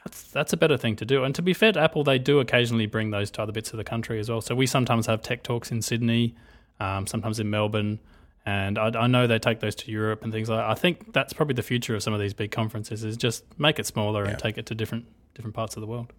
that's 0.05 0.25
that's 0.25 0.53
a 0.53 0.57
better 0.57 0.77
thing 0.77 0.97
to 0.97 1.07
do. 1.07 1.25
And 1.25 1.35
to 1.35 1.43
be 1.43 1.55
fair 1.55 1.73
to 1.73 1.81
Apple, 1.81 2.05
they 2.05 2.19
do 2.19 2.39
occasionally 2.41 2.87
bring 2.87 3.11
those 3.11 3.31
to 3.33 3.43
other 3.43 3.53
bits 3.53 3.73
of 3.73 3.79
the 3.79 3.85
country 3.85 4.21
as 4.21 4.29
well. 4.29 4.43
So 4.43 4.55
we 4.55 4.67
sometimes 4.67 5.07
have 5.07 5.23
tech 5.23 5.43
talks 5.43 5.71
in 5.71 5.81
Sydney, 5.81 6.35
um, 6.81 7.07
sometimes 7.07 7.41
in 7.41 7.49
Melbourne. 7.49 8.01
And 8.47 8.79
I, 8.79 8.89
I, 8.89 9.07
know 9.07 9.27
they 9.27 9.39
take 9.39 9.61
those 9.61 9.75
to 9.77 9.91
Europe 9.91 10.23
and 10.23 10.31
things 10.31 10.51
like 10.51 10.59
that. 10.59 10.69
I 10.69 10.75
think 10.75 11.15
that's 11.15 11.33
probably 11.33 11.55
the 11.55 11.63
future 11.63 11.95
of 11.95 12.03
some 12.03 12.13
of 12.13 12.21
these 12.21 12.35
big 12.35 12.51
conferences 12.51 13.03
is 13.03 13.17
just 13.17 13.43
make 13.59 13.79
it 13.79 13.87
smaller 13.87 14.23
yeah. 14.23 14.33
and 14.33 14.39
take 14.39 14.59
it 14.59 14.67
to 14.67 14.75
different 14.75 15.07
different 15.33 15.55
parts 15.55 15.77
of 15.77 15.81
the 15.81 15.87
world 15.87 16.13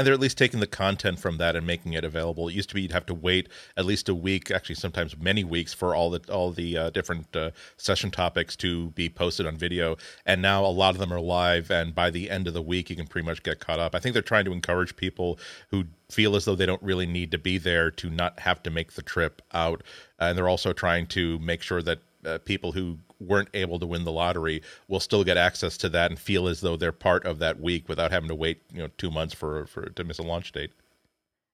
and 0.00 0.06
they're 0.06 0.14
at 0.14 0.20
least 0.20 0.38
taking 0.38 0.60
the 0.60 0.66
content 0.66 1.18
from 1.18 1.36
that 1.36 1.54
and 1.54 1.66
making 1.66 1.92
it 1.92 2.04
available. 2.04 2.48
It 2.48 2.54
used 2.54 2.70
to 2.70 2.74
be 2.74 2.80
you'd 2.80 2.92
have 2.92 3.04
to 3.04 3.12
wait 3.12 3.50
at 3.76 3.84
least 3.84 4.08
a 4.08 4.14
week, 4.14 4.50
actually 4.50 4.76
sometimes 4.76 5.14
many 5.18 5.44
weeks, 5.44 5.74
for 5.74 5.94
all 5.94 6.08
the 6.08 6.22
all 6.32 6.52
the 6.52 6.78
uh, 6.78 6.88
different 6.88 7.36
uh, 7.36 7.50
session 7.76 8.10
topics 8.10 8.56
to 8.56 8.92
be 8.92 9.10
posted 9.10 9.44
on 9.44 9.58
video. 9.58 9.98
And 10.24 10.40
now 10.40 10.64
a 10.64 10.72
lot 10.72 10.94
of 10.94 11.00
them 11.00 11.12
are 11.12 11.20
live, 11.20 11.70
and 11.70 11.94
by 11.94 12.08
the 12.08 12.30
end 12.30 12.48
of 12.48 12.54
the 12.54 12.62
week, 12.62 12.88
you 12.88 12.96
can 12.96 13.06
pretty 13.06 13.26
much 13.26 13.42
get 13.42 13.60
caught 13.60 13.78
up. 13.78 13.94
I 13.94 13.98
think 13.98 14.14
they're 14.14 14.22
trying 14.22 14.46
to 14.46 14.52
encourage 14.52 14.96
people 14.96 15.38
who 15.68 15.84
feel 16.10 16.34
as 16.34 16.46
though 16.46 16.54
they 16.54 16.64
don't 16.64 16.82
really 16.82 17.06
need 17.06 17.30
to 17.32 17.38
be 17.38 17.58
there 17.58 17.90
to 17.90 18.08
not 18.08 18.40
have 18.40 18.62
to 18.62 18.70
make 18.70 18.94
the 18.94 19.02
trip 19.02 19.42
out, 19.52 19.82
and 20.18 20.38
they're 20.38 20.48
also 20.48 20.72
trying 20.72 21.08
to 21.08 21.38
make 21.40 21.60
sure 21.60 21.82
that 21.82 21.98
uh, 22.24 22.38
people 22.38 22.72
who 22.72 22.98
weren't 23.18 23.48
able 23.54 23.78
to 23.78 23.86
win 23.86 24.04
the 24.04 24.12
lottery 24.12 24.62
will 24.88 25.00
still 25.00 25.24
get 25.24 25.36
access 25.36 25.76
to 25.76 25.88
that 25.90 26.10
and 26.10 26.18
feel 26.18 26.48
as 26.48 26.60
though 26.60 26.76
they're 26.76 26.92
part 26.92 27.24
of 27.24 27.38
that 27.38 27.60
week 27.60 27.88
without 27.88 28.10
having 28.10 28.28
to 28.28 28.34
wait, 28.34 28.62
you 28.72 28.78
know, 28.78 28.88
two 28.98 29.10
months 29.10 29.34
for 29.34 29.66
for 29.66 29.90
to 29.90 30.04
miss 30.04 30.18
a 30.18 30.22
launch 30.22 30.52
date. 30.52 30.72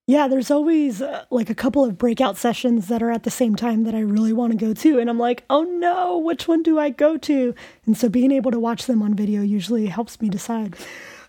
Yeah, 0.09 0.29
there's 0.29 0.53
always 0.53 1.03
uh, 1.03 1.25
like 1.31 1.51
a 1.51 1.55
couple 1.55 1.85
of 1.85 1.99
breakout 1.99 2.37
sessions 2.37 2.87
that 2.87 3.03
are 3.03 3.11
at 3.11 3.25
the 3.25 3.31
same 3.31 3.57
time 3.57 3.83
that 3.85 3.95
I 3.95 4.01
really 4.01 4.33
want 4.33 4.53
to 4.53 4.57
go 4.57 4.73
to. 4.73 5.01
And 5.01 5.11
I'm 5.11 5.19
like, 5.19 5.45
oh 5.51 5.64
no, 5.64 6.19
which 6.19 6.47
one 6.47 6.62
do 6.62 6.79
I 6.79 6.91
go 6.91 7.17
to? 7.17 7.55
And 7.87 7.97
so 7.97 8.09
being 8.09 8.31
able 8.31 8.53
to 8.53 8.61
watch 8.61 8.87
them 8.87 9.03
on 9.03 9.14
video 9.14 9.43
usually 9.43 9.87
helps 9.87 10.21
me 10.21 10.29
decide. 10.29 10.77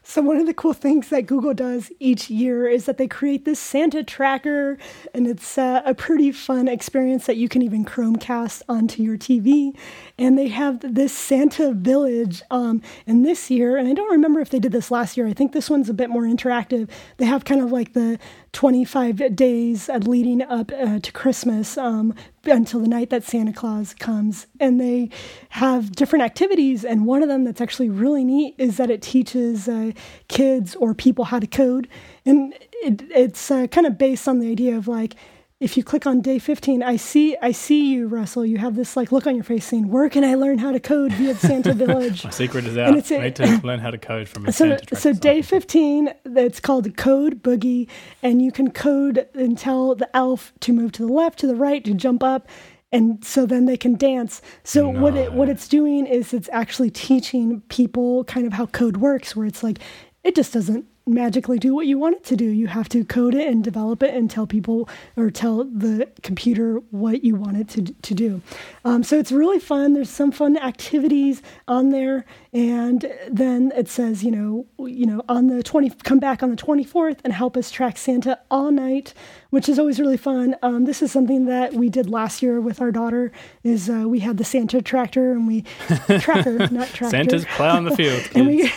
So, 0.09 0.21
one 0.21 0.37
of 0.37 0.45
the 0.45 0.53
cool 0.53 0.71
things 0.71 1.09
that 1.09 1.23
Google 1.25 1.53
does 1.53 1.91
each 1.99 2.29
year 2.29 2.65
is 2.65 2.85
that 2.85 2.97
they 2.97 3.09
create 3.09 3.43
this 3.43 3.59
Santa 3.59 4.05
tracker, 4.05 4.77
and 5.13 5.27
it's 5.27 5.57
uh, 5.57 5.81
a 5.83 5.93
pretty 5.93 6.31
fun 6.31 6.69
experience 6.69 7.25
that 7.25 7.35
you 7.35 7.49
can 7.49 7.61
even 7.61 7.83
Chromecast 7.83 8.61
onto 8.69 9.03
your 9.03 9.17
TV. 9.17 9.77
And 10.17 10.37
they 10.37 10.47
have 10.47 10.79
this 10.81 11.11
Santa 11.11 11.73
village. 11.73 12.41
Um, 12.49 12.81
and 13.05 13.25
this 13.25 13.51
year, 13.51 13.75
and 13.75 13.89
I 13.89 13.93
don't 13.93 14.09
remember 14.09 14.39
if 14.39 14.49
they 14.49 14.59
did 14.59 14.71
this 14.71 14.91
last 14.91 15.17
year, 15.17 15.27
I 15.27 15.33
think 15.33 15.51
this 15.51 15.69
one's 15.69 15.89
a 15.89 15.93
bit 15.93 16.09
more 16.09 16.23
interactive. 16.23 16.89
They 17.17 17.25
have 17.25 17.43
kind 17.43 17.59
of 17.59 17.73
like 17.73 17.91
the 17.91 18.17
25 18.57 19.35
days 19.35 19.87
leading 19.87 20.41
up 20.41 20.71
uh, 20.71 20.97
to 20.97 21.11
Christmas 21.11 21.77
um, 21.77 22.15
until 22.43 22.79
the 22.79 22.87
night 22.87 23.11
that 23.11 23.23
Santa 23.23 23.53
Claus 23.53 23.93
comes. 23.93 24.47
And 24.59 24.81
they 24.81 25.11
have 25.49 25.91
different 25.91 26.25
activities. 26.25 26.83
And 26.83 27.05
one 27.05 27.21
of 27.21 27.29
them 27.29 27.43
that's 27.43 27.61
actually 27.61 27.91
really 27.91 28.23
neat 28.23 28.55
is 28.57 28.77
that 28.77 28.89
it 28.89 29.03
teaches 29.03 29.67
uh, 29.67 29.91
kids 30.27 30.73
or 30.73 30.95
people 30.95 31.25
how 31.25 31.37
to 31.37 31.45
code. 31.45 31.87
And 32.25 32.51
it, 32.81 33.03
it's 33.11 33.51
uh, 33.51 33.67
kind 33.67 33.85
of 33.85 33.99
based 33.99 34.27
on 34.27 34.39
the 34.39 34.49
idea 34.49 34.75
of 34.75 34.87
like, 34.87 35.13
if 35.59 35.75
you 35.75 35.83
click 35.83 36.05
on 36.05 36.21
day 36.21 36.37
15, 36.37 36.83
I 36.83 36.97
see 36.97 37.35
I 37.41 37.51
see 37.51 37.91
you, 37.91 38.07
Russell. 38.07 38.45
You 38.45 38.59
have 38.59 38.75
this 38.75 38.95
like 38.95 39.11
look 39.11 39.25
on 39.25 39.33
your 39.35 39.43
face 39.43 39.65
saying, 39.65 39.89
"Where 39.89 40.07
can 40.07 40.23
I 40.23 40.35
learn 40.35 40.59
how 40.59 40.71
to 40.71 40.79
code 40.79 41.11
via 41.13 41.33
Santa 41.35 41.73
Village?" 41.85 42.23
My 42.23 42.29
secret 42.29 42.65
is 42.65 42.77
out. 42.77 42.89
I 43.11 43.19
need 43.23 43.35
to 43.37 43.59
learn 43.63 43.79
how 43.79 43.89
to 43.89 43.97
code 43.97 44.27
from 44.29 44.45
a 44.45 44.51
so, 44.51 44.77
Santa 44.77 44.95
So 44.95 45.13
day 45.13 45.41
15, 45.41 46.13
it's 46.25 46.59
called 46.59 46.95
Code 46.95 47.41
Boogie, 47.41 47.87
and 48.21 48.41
you 48.41 48.51
can 48.51 48.69
code 48.71 49.27
and 49.33 49.57
tell 49.57 49.95
the 49.95 50.15
elf 50.15 50.53
to 50.59 50.73
move 50.73 50.91
to 50.93 51.05
the 51.05 51.11
left, 51.11 51.39
to 51.39 51.47
the 51.47 51.55
right, 51.55 51.83
to 51.85 51.93
jump 51.95 52.21
up, 52.21 52.47
and 52.91 53.25
so 53.25 53.47
then 53.47 53.65
they 53.65 53.77
can 53.77 53.95
dance. 53.95 54.43
So 54.63 54.91
No. 54.91 55.01
what 55.01 55.15
it 55.15 55.33
what 55.33 55.49
it's 55.49 55.67
doing 55.67 56.05
is 56.05 56.35
it's 56.35 56.49
actually 56.53 56.91
teaching 56.91 57.61
people 57.69 58.23
kind 58.25 58.45
of 58.45 58.53
how 58.53 58.67
code 58.67 58.97
works, 58.97 59.35
where 59.35 59.47
it's 59.47 59.63
like 59.63 59.79
it 60.23 60.35
just 60.35 60.53
doesn't 60.53 60.85
magically 61.07 61.59
do 61.59 61.73
what 61.73 61.87
you 61.87 61.97
want 61.97 62.15
it 62.15 62.23
to 62.25 62.35
do. 62.35 62.45
You 62.45 62.67
have 62.67 62.89
to 62.89 63.03
code 63.05 63.33
it 63.33 63.47
and 63.47 63.63
develop 63.63 64.03
it 64.03 64.13
and 64.13 64.29
tell 64.29 64.45
people 64.45 64.89
or 65.15 65.31
tell 65.31 65.63
the 65.63 66.09
computer 66.23 66.81
what 66.91 67.23
you 67.23 67.35
want 67.35 67.57
it 67.57 67.69
to 67.69 67.93
to 67.93 68.13
do. 68.13 68.41
Um, 68.85 69.03
so 69.03 69.17
it's 69.17 69.31
really 69.31 69.59
fun. 69.59 69.93
There's 69.93 70.09
some 70.09 70.31
fun 70.31 70.57
activities 70.57 71.41
on 71.67 71.89
there, 71.89 72.25
and 72.53 73.11
then 73.29 73.71
it 73.75 73.89
says, 73.89 74.23
you 74.23 74.31
know, 74.31 74.65
you 74.79 75.05
know, 75.05 75.21
on 75.29 75.47
the 75.47 75.63
20, 75.63 75.89
come 76.03 76.19
back 76.19 76.41
on 76.43 76.49
the 76.49 76.55
24th 76.55 77.19
and 77.23 77.33
help 77.33 77.57
us 77.57 77.71
track 77.71 77.97
Santa 77.97 78.39
all 78.49 78.71
night, 78.71 79.13
which 79.49 79.69
is 79.69 79.77
always 79.79 79.99
really 79.99 80.17
fun. 80.17 80.55
Um, 80.61 80.85
this 80.85 81.01
is 81.01 81.11
something 81.11 81.45
that 81.45 81.73
we 81.73 81.89
did 81.89 82.09
last 82.09 82.41
year 82.41 82.59
with 82.59 82.81
our 82.81 82.91
daughter. 82.91 83.31
Is 83.63 83.89
uh, 83.89 84.05
we 84.07 84.19
had 84.19 84.37
the 84.37 84.45
Santa 84.45 84.81
tractor 84.81 85.31
and 85.31 85.47
we 85.47 85.61
tracker, 86.19 86.57
not 86.69 86.87
tractor. 86.89 87.09
Santa's 87.09 87.45
plowing 87.45 87.85
the 87.85 87.95
field, 87.95 88.27
and 88.35 88.47
we, 88.47 88.71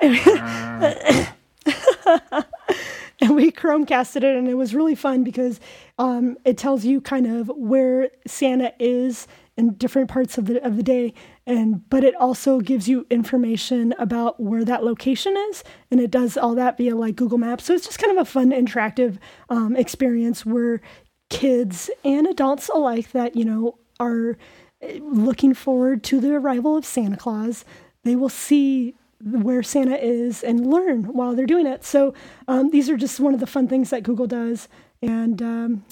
and 0.00 0.12
we 0.12 1.26
and 3.20 3.34
we 3.34 3.50
Chromecasted 3.50 4.16
it, 4.16 4.36
and 4.36 4.48
it 4.48 4.54
was 4.54 4.74
really 4.74 4.94
fun 4.94 5.24
because 5.24 5.60
um, 5.98 6.36
it 6.44 6.58
tells 6.58 6.84
you 6.84 7.00
kind 7.00 7.26
of 7.26 7.50
where 7.56 8.10
Santa 8.26 8.72
is 8.78 9.26
in 9.56 9.72
different 9.74 10.10
parts 10.10 10.36
of 10.36 10.46
the 10.46 10.64
of 10.64 10.76
the 10.76 10.82
day, 10.82 11.14
and 11.46 11.88
but 11.88 12.04
it 12.04 12.14
also 12.16 12.60
gives 12.60 12.88
you 12.88 13.06
information 13.10 13.94
about 13.98 14.38
where 14.38 14.64
that 14.64 14.84
location 14.84 15.34
is, 15.50 15.64
and 15.90 16.00
it 16.00 16.10
does 16.10 16.36
all 16.36 16.54
that 16.54 16.76
via 16.76 16.94
like 16.94 17.16
Google 17.16 17.38
Maps. 17.38 17.64
So 17.64 17.74
it's 17.74 17.86
just 17.86 17.98
kind 17.98 18.16
of 18.16 18.22
a 18.22 18.30
fun, 18.30 18.50
interactive 18.50 19.18
um, 19.48 19.74
experience 19.76 20.44
where 20.44 20.80
kids 21.30 21.90
and 22.04 22.26
adults 22.26 22.68
alike 22.72 23.12
that 23.12 23.34
you 23.34 23.44
know 23.44 23.78
are 23.98 24.36
eh, 24.82 24.98
looking 25.02 25.54
forward 25.54 26.04
to 26.04 26.20
the 26.20 26.34
arrival 26.34 26.76
of 26.76 26.84
Santa 26.84 27.16
Claus. 27.16 27.64
They 28.04 28.14
will 28.14 28.28
see 28.28 28.94
where 29.26 29.62
Santa 29.62 29.96
is 30.02 30.42
and 30.44 30.66
learn 30.66 31.04
while 31.04 31.34
they're 31.34 31.46
doing 31.46 31.66
it. 31.66 31.84
So 31.84 32.14
um, 32.48 32.70
these 32.70 32.88
are 32.88 32.96
just 32.96 33.18
one 33.20 33.34
of 33.34 33.40
the 33.40 33.46
fun 33.46 33.66
things 33.68 33.90
that 33.90 34.02
Google 34.04 34.26
does. 34.26 34.68
And 35.02 35.42
um, 35.42 35.84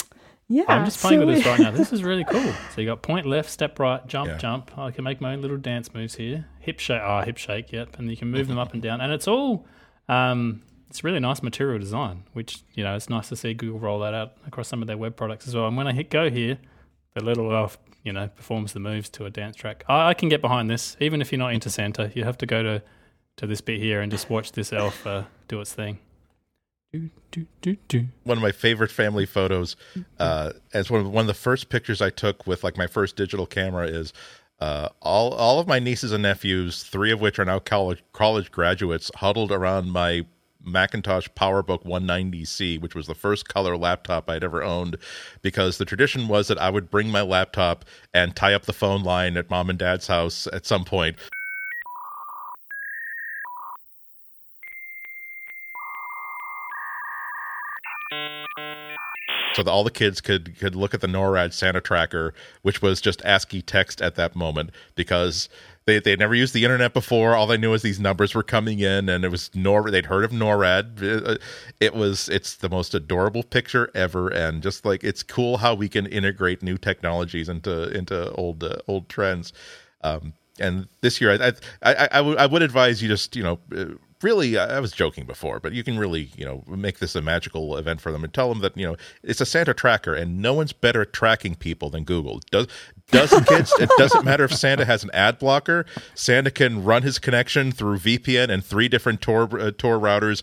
yeah, 0.49 0.65
I'm 0.69 0.85
just 0.85 1.01
playing 1.01 1.21
so- 1.21 1.27
with 1.27 1.37
this 1.39 1.47
right 1.47 1.59
now. 1.61 1.71
This 1.85 1.93
is 1.93 2.05
really 2.05 2.25
cool. 2.25 2.53
So 2.75 2.81
you 2.81 2.87
got 2.87 3.03
point 3.03 3.27
left, 3.27 3.51
step 3.51 3.79
right, 3.79 4.07
jump, 4.07 4.29
Yeah. 4.29 4.37
jump. 4.39 4.77
I 4.79 4.91
can 4.93 5.05
make 5.05 5.21
my 5.21 5.33
own 5.33 5.43
little 5.43 5.57
dance 5.57 5.93
moves 5.93 6.15
here. 6.15 6.47
Hip 6.61 6.79
shake, 6.79 7.01
ah, 7.03 7.23
hip 7.25 7.37
shake, 7.37 7.73
yep. 7.73 7.99
And 7.99 8.09
you 8.11 8.17
can 8.17 8.31
move 8.31 8.47
them 8.49 8.59
up 8.59 8.73
and 8.73 8.81
down. 8.83 9.01
And 9.01 9.13
it's 9.13 9.27
all, 9.27 9.67
um, 10.09 10.63
it's 10.89 11.03
really 11.03 11.19
nice 11.21 11.43
material 11.43 11.79
design, 11.81 12.23
which, 12.35 12.63
you 12.75 12.85
know, 12.85 12.95
it's 12.95 13.09
nice 13.11 13.29
to 13.31 13.37
see 13.37 13.53
Google 13.53 13.81
roll 13.81 13.99
that 14.01 14.15
out 14.15 14.35
across 14.47 14.69
some 14.69 14.81
of 14.81 14.87
their 14.87 14.97
web 14.99 15.17
products 15.17 15.49
as 15.49 15.55
well. 15.57 15.67
And 15.67 15.77
when 15.77 15.89
I 15.89 15.93
hit 15.93 16.09
go 16.09 16.31
here, 16.31 16.59
the 17.15 17.25
little 17.25 17.53
elf, 17.53 17.79
you 18.05 18.13
know, 18.13 18.29
performs 18.29 18.75
the 18.75 18.81
moves 18.81 19.09
to 19.11 19.25
a 19.25 19.31
dance 19.31 19.57
track. 19.57 19.85
I, 19.89 20.11
I 20.11 20.15
can 20.15 20.29
get 20.29 20.41
behind 20.41 20.71
this, 20.71 20.97
even 21.01 21.21
if 21.21 21.33
you're 21.33 21.39
not 21.39 21.53
into 21.53 21.69
Santa. 21.71 22.13
You 22.15 22.25
have 22.25 22.39
to 22.39 22.47
go 22.47 22.63
to, 22.63 22.83
to 23.37 23.47
this 23.47 23.61
bit 23.61 23.81
here 23.81 24.01
and 24.01 24.11
just 24.11 24.31
watch 24.31 24.53
this 24.53 24.73
elf 24.73 25.07
uh, 25.07 25.25
do 25.49 25.61
its 25.61 25.73
thing. 25.73 25.99
Do, 26.93 27.11
do, 27.33 27.47
do, 27.61 27.77
do. 27.89 28.07
one 28.23 28.39
of 28.39 28.43
my 28.43 28.53
favorite 28.53 28.93
family 28.93 29.27
photos 29.27 29.75
uh 30.21 30.53
as 30.73 30.93
one 30.93 31.01
of 31.01 31.11
one 31.11 31.23
of 31.23 31.27
the 31.27 31.35
first 31.35 31.69
pictures 31.69 32.01
i 32.01 32.09
took 32.09 32.47
with 32.47 32.63
like 32.63 32.77
my 32.77 32.87
first 32.87 33.17
digital 33.17 33.47
camera 33.47 33.89
is 33.89 34.13
uh 34.61 34.91
all 35.03 35.35
all 35.35 35.59
of 35.59 35.67
my 35.67 35.81
nieces 35.81 36.13
and 36.13 36.23
nephews 36.23 36.85
three 36.85 37.11
of 37.11 37.21
which 37.21 37.41
are 37.41 37.45
now 37.45 37.59
college 37.59 38.05
college 38.13 38.53
graduates 38.53 39.11
huddled 39.17 39.51
around 39.51 39.91
my 39.91 40.25
Macintosh 40.67 41.29
PowerBook 41.37 41.85
190C, 41.85 42.81
which 42.81 42.95
was 42.95 43.07
the 43.07 43.15
first 43.15 43.49
color 43.49 43.77
laptop 43.77 44.31
I'd 44.31 44.43
ever 44.43 44.63
owned, 44.63 44.97
because 45.43 45.77
the 45.77 45.85
tradition 45.85 46.27
was 46.27 46.49
that 46.49 46.59
I 46.59 46.71
would 46.71 46.91
bring 46.91 47.11
my 47.11 47.21
laptop 47.21 47.85
and 48.13 48.35
tie 48.35 48.55
up 48.55 48.65
the 48.65 48.73
phone 48.73 49.03
line 49.03 49.37
at 49.37 49.51
mom 49.51 49.69
and 49.69 49.79
dad's 49.79 50.07
house 50.07 50.49
at 50.53 50.65
some 50.65 50.85
point. 50.85 51.17
So 59.55 59.63
that 59.63 59.71
all 59.71 59.85
the 59.85 59.91
kids 59.91 60.21
could 60.21 60.59
could 60.59 60.75
look 60.75 60.95
at 60.95 61.01
the 61.01 61.07
NORAD 61.07 61.53
Santa 61.53 61.81
tracker, 61.81 62.35
which 62.63 62.83
was 62.83 63.01
just 63.01 63.23
ASCII 63.25 63.63
text 63.63 64.03
at 64.03 64.17
that 64.17 64.35
moment 64.35 64.71
because 64.97 65.49
they 65.87 65.99
they 66.01 66.17
never 66.17 66.35
used 66.35 66.55
the 66.55 66.65
internet 66.65 66.93
before. 66.93 67.35
All 67.35 67.47
they 67.47 67.57
knew 67.57 67.71
was 67.71 67.83
these 67.83 68.01
numbers 68.01 68.35
were 68.35 68.43
coming 68.43 68.81
in, 68.81 69.09
and 69.09 69.25
it 69.25 69.29
was 69.31 69.51
NOR. 69.55 69.91
They'd 69.91 70.07
heard 70.07 70.25
of 70.25 70.33
NORAD. 70.33 71.29
Uh, 71.29 71.37
It 71.81 71.95
was 71.95 72.29
it's 72.29 72.57
the 72.57 72.69
most 72.69 72.95
adorable 72.95 73.43
picture 73.43 73.91
ever, 73.95 74.29
and 74.29 74.63
just 74.63 74.85
like 74.85 75.05
it's 75.05 75.23
cool 75.23 75.59
how 75.59 75.75
we 75.75 75.89
can 75.89 76.07
integrate 76.07 76.63
new 76.63 76.79
technologies 76.79 77.49
into 77.49 77.91
into 77.97 78.33
old 78.33 78.65
uh, 78.65 78.77
old 78.89 79.09
trends. 79.09 79.53
Um, 80.03 80.33
and 80.59 80.89
this 81.01 81.21
year, 81.21 81.33
I 81.33 81.53
I, 81.83 81.95
I, 81.95 82.09
I, 82.13 82.21
would, 82.21 82.39
I 82.39 82.47
would 82.47 82.63
advise 82.63 83.03
you 83.03 83.09
just 83.09 83.37
you 83.37 83.43
know. 83.43 83.59
Really 84.25 84.57
I 84.57 84.81
was 84.81 84.93
joking 84.93 85.27
before, 85.27 85.61
but 85.61 85.73
you 85.73 85.85
can 85.85 85.99
really, 85.99 86.31
you 86.37 86.45
know, 86.45 86.65
make 86.67 86.99
this 86.99 87.15
a 87.15 87.21
magical 87.21 87.77
event 87.77 88.01
for 88.01 88.11
them 88.11 88.25
and 88.25 88.33
tell 88.33 88.49
them 88.49 88.61
that, 88.61 88.77
you 88.77 88.87
know, 88.87 88.97
it's 89.23 89.41
a 89.41 89.47
Santa 89.47 89.75
tracker 89.75 90.15
and 90.15 90.41
no 90.41 90.55
one's 90.55 90.73
better 90.73 91.03
at 91.03 91.13
tracking 91.13 91.55
people 91.55 91.91
than 91.91 92.05
Google. 92.05 92.41
Does 92.51 92.67
doesn't 93.11 93.51
it 93.51 93.91
doesn't 93.99 94.25
matter 94.25 94.45
if 94.45 94.55
Santa 94.55 94.87
has 94.87 95.05
an 95.05 95.11
ad 95.13 95.39
blocker. 95.39 95.85
Santa 96.15 96.51
can 96.51 96.83
run 96.83 97.03
his 97.03 97.19
connection 97.19 97.71
through 97.71 97.99
VPN 97.99 98.49
and 98.49 98.65
three 98.65 98.89
different 98.89 99.21
Tor 99.21 99.43
uh, 99.61 99.71
Tor 99.77 99.99
routers. 99.99 100.43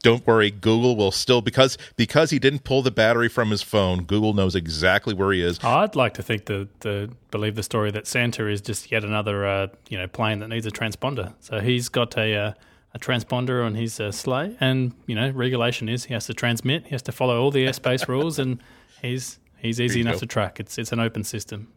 Don't 0.00 0.26
worry, 0.26 0.50
Google 0.50 0.96
will 0.96 1.10
still 1.10 1.42
because 1.42 1.76
because 1.96 2.30
he 2.30 2.38
didn't 2.38 2.64
pull 2.64 2.82
the 2.82 2.90
battery 2.90 3.28
from 3.28 3.50
his 3.50 3.62
phone. 3.62 4.04
Google 4.04 4.32
knows 4.32 4.54
exactly 4.54 5.12
where 5.12 5.32
he 5.32 5.42
is. 5.42 5.58
I'd 5.62 5.96
like 5.96 6.14
to 6.14 6.22
think 6.22 6.46
the, 6.46 6.68
the 6.80 7.10
believe 7.30 7.56
the 7.56 7.62
story 7.62 7.90
that 7.90 8.06
Santa 8.06 8.48
is 8.48 8.60
just 8.60 8.90
yet 8.90 9.04
another 9.04 9.46
uh, 9.46 9.66
you 9.88 9.98
know 9.98 10.06
plane 10.06 10.38
that 10.38 10.48
needs 10.48 10.66
a 10.66 10.70
transponder. 10.70 11.34
So 11.40 11.60
he's 11.60 11.88
got 11.88 12.16
a 12.16 12.34
uh, 12.34 12.52
a 12.94 12.98
transponder 12.98 13.64
on 13.64 13.74
his 13.74 13.98
uh, 13.98 14.12
sleigh, 14.12 14.56
and 14.60 14.92
you 15.06 15.14
know 15.14 15.30
regulation 15.30 15.88
is 15.88 16.04
he 16.04 16.14
has 16.14 16.26
to 16.26 16.34
transmit, 16.34 16.84
he 16.84 16.90
has 16.90 17.02
to 17.02 17.12
follow 17.12 17.40
all 17.40 17.50
the 17.50 17.66
airspace 17.66 18.06
rules, 18.14 18.38
and 18.38 18.62
he's 19.00 19.38
he's 19.58 19.80
easy 19.80 20.00
enough 20.00 20.14
go. 20.14 20.20
to 20.20 20.26
track. 20.26 20.60
It's 20.60 20.78
it's 20.78 20.92
an 20.92 21.00
open 21.00 21.24
system. 21.24 21.68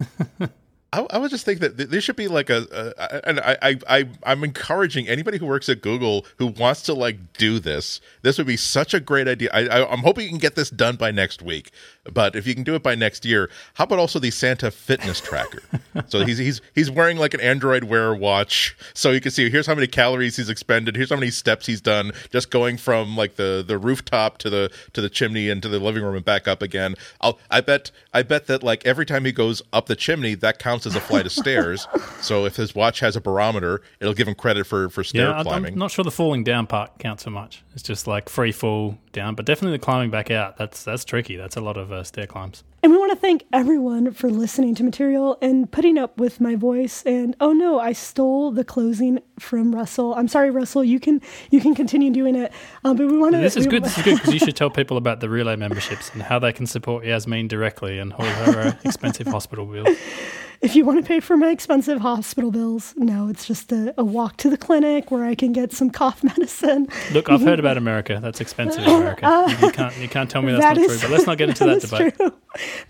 I, 0.94 1.06
I 1.10 1.18
would 1.18 1.30
just 1.30 1.46
think 1.46 1.60
that 1.60 1.78
th- 1.78 1.88
there 1.88 2.00
should 2.02 2.16
be 2.16 2.28
like 2.28 2.50
a, 2.50 2.94
a 3.00 3.28
and 3.28 3.40
I, 3.40 3.56
I, 3.62 3.78
I, 3.88 4.08
I'm 4.24 4.44
encouraging 4.44 5.08
anybody 5.08 5.38
who 5.38 5.46
works 5.46 5.68
at 5.70 5.80
Google 5.80 6.26
who 6.36 6.48
wants 6.48 6.82
to 6.82 6.92
like 6.94 7.32
do 7.34 7.58
this. 7.58 8.00
This 8.20 8.36
would 8.36 8.46
be 8.46 8.58
such 8.58 8.92
a 8.92 9.00
great 9.00 9.26
idea. 9.26 9.48
I, 9.54 9.66
I, 9.66 9.90
I'm 9.90 10.00
hoping 10.00 10.24
you 10.24 10.30
can 10.30 10.38
get 10.38 10.54
this 10.54 10.68
done 10.68 10.96
by 10.96 11.10
next 11.10 11.40
week. 11.40 11.70
But 12.10 12.34
if 12.34 12.48
you 12.48 12.54
can 12.54 12.64
do 12.64 12.74
it 12.74 12.82
by 12.82 12.96
next 12.96 13.24
year, 13.24 13.48
how 13.74 13.84
about 13.84 14.00
also 14.00 14.18
the 14.18 14.32
Santa 14.32 14.72
fitness 14.72 15.20
tracker? 15.20 15.62
so 16.08 16.24
he's 16.24 16.38
he's 16.38 16.60
he's 16.74 16.90
wearing 16.90 17.16
like 17.16 17.32
an 17.32 17.40
Android 17.40 17.84
Wear 17.84 18.12
watch, 18.12 18.76
so 18.92 19.12
you 19.12 19.20
can 19.20 19.30
see 19.30 19.48
here's 19.48 19.66
how 19.66 19.74
many 19.76 19.86
calories 19.86 20.36
he's 20.36 20.48
expended, 20.48 20.96
here's 20.96 21.10
how 21.10 21.16
many 21.16 21.30
steps 21.30 21.66
he's 21.66 21.80
done, 21.80 22.10
just 22.30 22.50
going 22.50 22.76
from 22.76 23.16
like 23.16 23.36
the 23.36 23.64
the 23.66 23.78
rooftop 23.78 24.38
to 24.38 24.50
the 24.50 24.72
to 24.94 25.00
the 25.00 25.08
chimney 25.08 25.48
and 25.48 25.62
to 25.62 25.68
the 25.68 25.78
living 25.78 26.02
room 26.02 26.16
and 26.16 26.24
back 26.24 26.48
up 26.48 26.60
again. 26.60 26.96
I'll 27.20 27.38
I 27.50 27.60
bet 27.60 27.92
I 28.12 28.24
bet 28.24 28.46
that 28.48 28.64
like 28.64 28.84
every 28.84 29.06
time 29.06 29.24
he 29.24 29.30
goes 29.30 29.62
up 29.72 29.86
the 29.86 29.96
chimney, 29.96 30.34
that 30.34 30.58
counts 30.58 30.86
as 30.86 30.96
a 30.96 31.00
flight 31.00 31.26
of 31.26 31.32
stairs. 31.32 31.86
So 32.20 32.46
if 32.46 32.54
his 32.54 32.72
watch 32.74 33.00
has 33.00 33.16
a 33.16 33.20
barometer, 33.20 33.82
it'll 34.00 34.14
give 34.14 34.28
him 34.28 34.36
credit 34.36 34.64
for 34.64 34.88
for 34.88 35.02
stair 35.02 35.30
yeah, 35.30 35.42
climbing. 35.42 35.72
I'm 35.72 35.78
not 35.78 35.90
sure 35.90 36.04
the 36.04 36.10
falling 36.10 36.44
down 36.44 36.68
part 36.68 36.98
counts 36.98 37.24
so 37.24 37.30
much. 37.30 37.64
It's 37.74 37.82
just 37.82 38.06
like 38.06 38.28
free 38.28 38.52
fall 38.52 38.96
down, 39.12 39.34
but 39.34 39.44
definitely 39.44 39.76
the 39.76 39.84
climbing 39.84 40.10
back 40.10 40.30
out. 40.30 40.56
That's 40.56 40.84
that's 40.84 41.04
tricky. 41.04 41.36
That's 41.36 41.56
a 41.56 41.60
lot 41.60 41.76
of 41.76 41.91
uh, 41.92 42.02
stair 42.04 42.26
climbs. 42.26 42.64
And 42.82 42.90
we 42.90 42.98
want 42.98 43.12
to 43.12 43.16
thank 43.16 43.44
everyone 43.52 44.10
for 44.12 44.28
listening 44.28 44.74
to 44.74 44.82
material 44.82 45.38
and 45.40 45.70
putting 45.70 45.98
up 45.98 46.18
with 46.18 46.40
my 46.40 46.56
voice. 46.56 47.04
And 47.04 47.36
oh 47.40 47.52
no, 47.52 47.78
I 47.78 47.92
stole 47.92 48.50
the 48.50 48.64
closing 48.64 49.20
from 49.38 49.72
Russell. 49.72 50.14
I'm 50.14 50.26
sorry, 50.26 50.50
Russell. 50.50 50.82
You 50.82 50.98
can 50.98 51.20
you 51.50 51.60
can 51.60 51.76
continue 51.76 52.10
doing 52.10 52.34
it. 52.34 52.52
Um, 52.84 52.96
but 52.96 53.06
we 53.06 53.16
want 53.16 53.36
to. 53.36 53.40
This 53.40 53.56
is 53.56 53.68
good. 53.68 53.84
This 53.84 53.96
is 53.98 54.04
good 54.04 54.16
because 54.16 54.34
you 54.34 54.40
should 54.40 54.56
tell 54.62 54.70
people 54.70 54.96
about 54.96 55.20
the 55.20 55.28
relay 55.28 55.54
memberships 55.54 56.10
and 56.12 56.22
how 56.22 56.40
they 56.40 56.52
can 56.52 56.66
support 56.66 57.04
Yasmine 57.04 57.46
directly 57.46 58.00
and 58.00 58.12
all 58.14 58.26
her 58.26 58.60
uh, 58.60 58.72
expensive 58.84 59.28
hospital 59.28 59.64
bills. 59.64 59.96
If 60.62 60.76
you 60.76 60.84
want 60.84 61.02
to 61.02 61.06
pay 61.06 61.18
for 61.18 61.36
my 61.36 61.50
expensive 61.50 62.00
hospital 62.00 62.52
bills, 62.52 62.94
no, 62.96 63.28
it's 63.28 63.46
just 63.46 63.72
a, 63.72 63.92
a, 63.98 64.04
walk 64.04 64.36
to 64.36 64.48
the 64.48 64.56
clinic 64.56 65.10
where 65.10 65.24
I 65.24 65.34
can 65.34 65.52
get 65.52 65.72
some 65.72 65.90
cough 65.90 66.22
medicine. 66.24 66.86
Look, 67.12 67.28
I've 67.28 67.40
heard 67.40 67.58
about 67.58 67.76
America. 67.76 68.20
That's 68.22 68.40
expensive 68.40 68.84
in 68.84 68.88
America. 68.94 69.26
Uh, 69.26 69.56
you, 69.60 69.72
can't, 69.72 69.96
you 69.98 70.08
can't 70.08 70.30
tell 70.30 70.40
me 70.40 70.52
that's 70.52 70.64
that 70.64 70.76
not 70.76 70.84
is, 70.84 71.00
true, 71.00 71.08
but 71.08 71.14
let's 71.14 71.26
not 71.26 71.36
get 71.36 71.48
into 71.48 71.64
that, 71.66 71.82
that 71.82 71.90
debate. 71.90 72.16
True. 72.16 72.32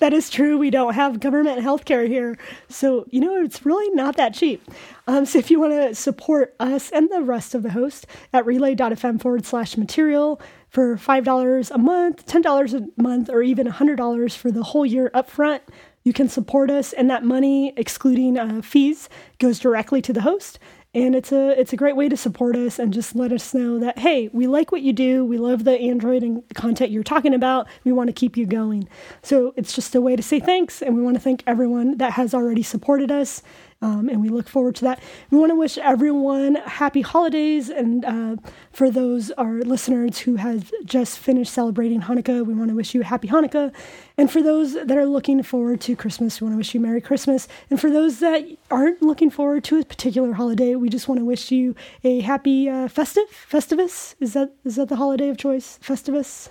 That 0.00 0.12
is 0.12 0.28
true. 0.28 0.58
We 0.58 0.68
don't 0.68 0.92
have 0.94 1.18
government 1.18 1.62
health 1.62 1.86
care 1.86 2.04
here. 2.04 2.36
So, 2.68 3.06
you 3.10 3.20
know, 3.20 3.42
it's 3.42 3.64
really 3.64 3.88
not 3.94 4.16
that 4.16 4.34
cheap. 4.34 4.62
Um, 5.06 5.24
so 5.24 5.38
if 5.38 5.50
you 5.50 5.58
want 5.58 5.72
to 5.72 5.94
support 5.94 6.54
us 6.60 6.90
and 6.90 7.10
the 7.10 7.22
rest 7.22 7.54
of 7.54 7.62
the 7.62 7.70
host 7.70 8.06
at 8.34 8.44
relay.fm 8.44 9.20
forward 9.20 9.46
slash 9.46 9.78
material 9.78 10.40
for 10.68 10.96
$5 10.96 11.70
a 11.70 11.78
month, 11.78 12.26
$10 12.26 12.74
a 12.74 13.00
month, 13.02 13.28
or 13.30 13.42
even 13.42 13.66
$100 13.66 14.36
for 14.36 14.50
the 14.50 14.62
whole 14.62 14.86
year 14.86 15.10
upfront, 15.14 15.60
you 16.04 16.12
can 16.12 16.28
support 16.28 16.70
us, 16.70 16.92
and 16.92 17.08
that 17.10 17.24
money, 17.24 17.72
excluding 17.76 18.38
uh, 18.38 18.62
fees, 18.62 19.08
goes 19.38 19.58
directly 19.58 20.02
to 20.02 20.12
the 20.12 20.22
host. 20.22 20.58
And 20.94 21.14
it's 21.14 21.32
a 21.32 21.58
it's 21.58 21.72
a 21.72 21.76
great 21.76 21.96
way 21.96 22.10
to 22.10 22.18
support 22.18 22.54
us 22.54 22.78
and 22.78 22.92
just 22.92 23.16
let 23.16 23.32
us 23.32 23.54
know 23.54 23.78
that 23.78 23.98
hey, 23.98 24.28
we 24.34 24.46
like 24.46 24.72
what 24.72 24.82
you 24.82 24.92
do. 24.92 25.24
We 25.24 25.38
love 25.38 25.64
the 25.64 25.72
Android 25.78 26.22
and 26.22 26.42
content 26.54 26.90
you're 26.90 27.02
talking 27.02 27.32
about. 27.32 27.66
We 27.84 27.92
want 27.92 28.08
to 28.08 28.12
keep 28.12 28.36
you 28.36 28.44
going. 28.44 28.86
So 29.22 29.54
it's 29.56 29.74
just 29.74 29.94
a 29.94 30.02
way 30.02 30.16
to 30.16 30.22
say 30.22 30.38
thanks, 30.38 30.82
and 30.82 30.94
we 30.94 31.02
want 31.02 31.14
to 31.14 31.20
thank 31.20 31.42
everyone 31.46 31.96
that 31.96 32.12
has 32.12 32.34
already 32.34 32.62
supported 32.62 33.10
us 33.10 33.42
um, 33.82 34.08
and 34.08 34.22
we 34.22 34.28
look 34.28 34.48
forward 34.48 34.74
to 34.76 34.84
that. 34.84 35.02
We 35.30 35.38
want 35.38 35.50
to 35.50 35.56
wish 35.56 35.76
everyone 35.78 36.54
happy 36.54 37.02
holidays, 37.02 37.68
and 37.68 38.04
uh, 38.04 38.36
for 38.72 38.90
those 38.90 39.30
our 39.32 39.60
listeners 39.62 40.18
who 40.18 40.36
have 40.36 40.72
just 40.84 41.18
finished 41.18 41.52
celebrating 41.52 42.00
Hanukkah, 42.00 42.46
we 42.46 42.54
want 42.54 42.70
to 42.70 42.74
wish 42.74 42.94
you 42.94 43.02
happy 43.02 43.28
Hanukkah. 43.28 43.72
And 44.16 44.30
for 44.30 44.42
those 44.42 44.74
that 44.74 44.96
are 44.96 45.06
looking 45.06 45.42
forward 45.42 45.80
to 45.82 45.96
Christmas, 45.96 46.40
we 46.40 46.46
want 46.46 46.54
to 46.54 46.58
wish 46.58 46.74
you 46.74 46.80
Merry 46.80 47.00
Christmas. 47.00 47.48
And 47.70 47.80
for 47.80 47.90
those 47.90 48.20
that 48.20 48.44
aren't 48.70 49.02
looking 49.02 49.30
forward 49.30 49.64
to 49.64 49.78
a 49.78 49.84
particular 49.84 50.32
holiday, 50.34 50.74
we 50.76 50.88
just 50.88 51.08
want 51.08 51.18
to 51.18 51.24
wish 51.24 51.50
you 51.50 51.74
a 52.04 52.20
happy 52.20 52.68
uh, 52.68 52.88
festive 52.88 53.24
Festivus. 53.50 54.14
Is 54.20 54.32
that 54.34 54.54
is 54.64 54.76
that 54.76 54.88
the 54.88 54.96
holiday 54.96 55.28
of 55.28 55.36
choice? 55.36 55.78
Festivus. 55.82 56.50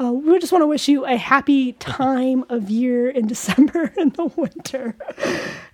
Uh, 0.00 0.12
we 0.12 0.38
just 0.40 0.52
want 0.52 0.62
to 0.62 0.66
wish 0.66 0.88
you 0.88 1.04
a 1.06 1.16
happy 1.16 1.72
time 1.74 2.44
of 2.48 2.68
year 2.68 3.08
in 3.08 3.26
December 3.34 3.92
and 3.96 4.12
the 4.14 4.26
winter. 4.26 4.96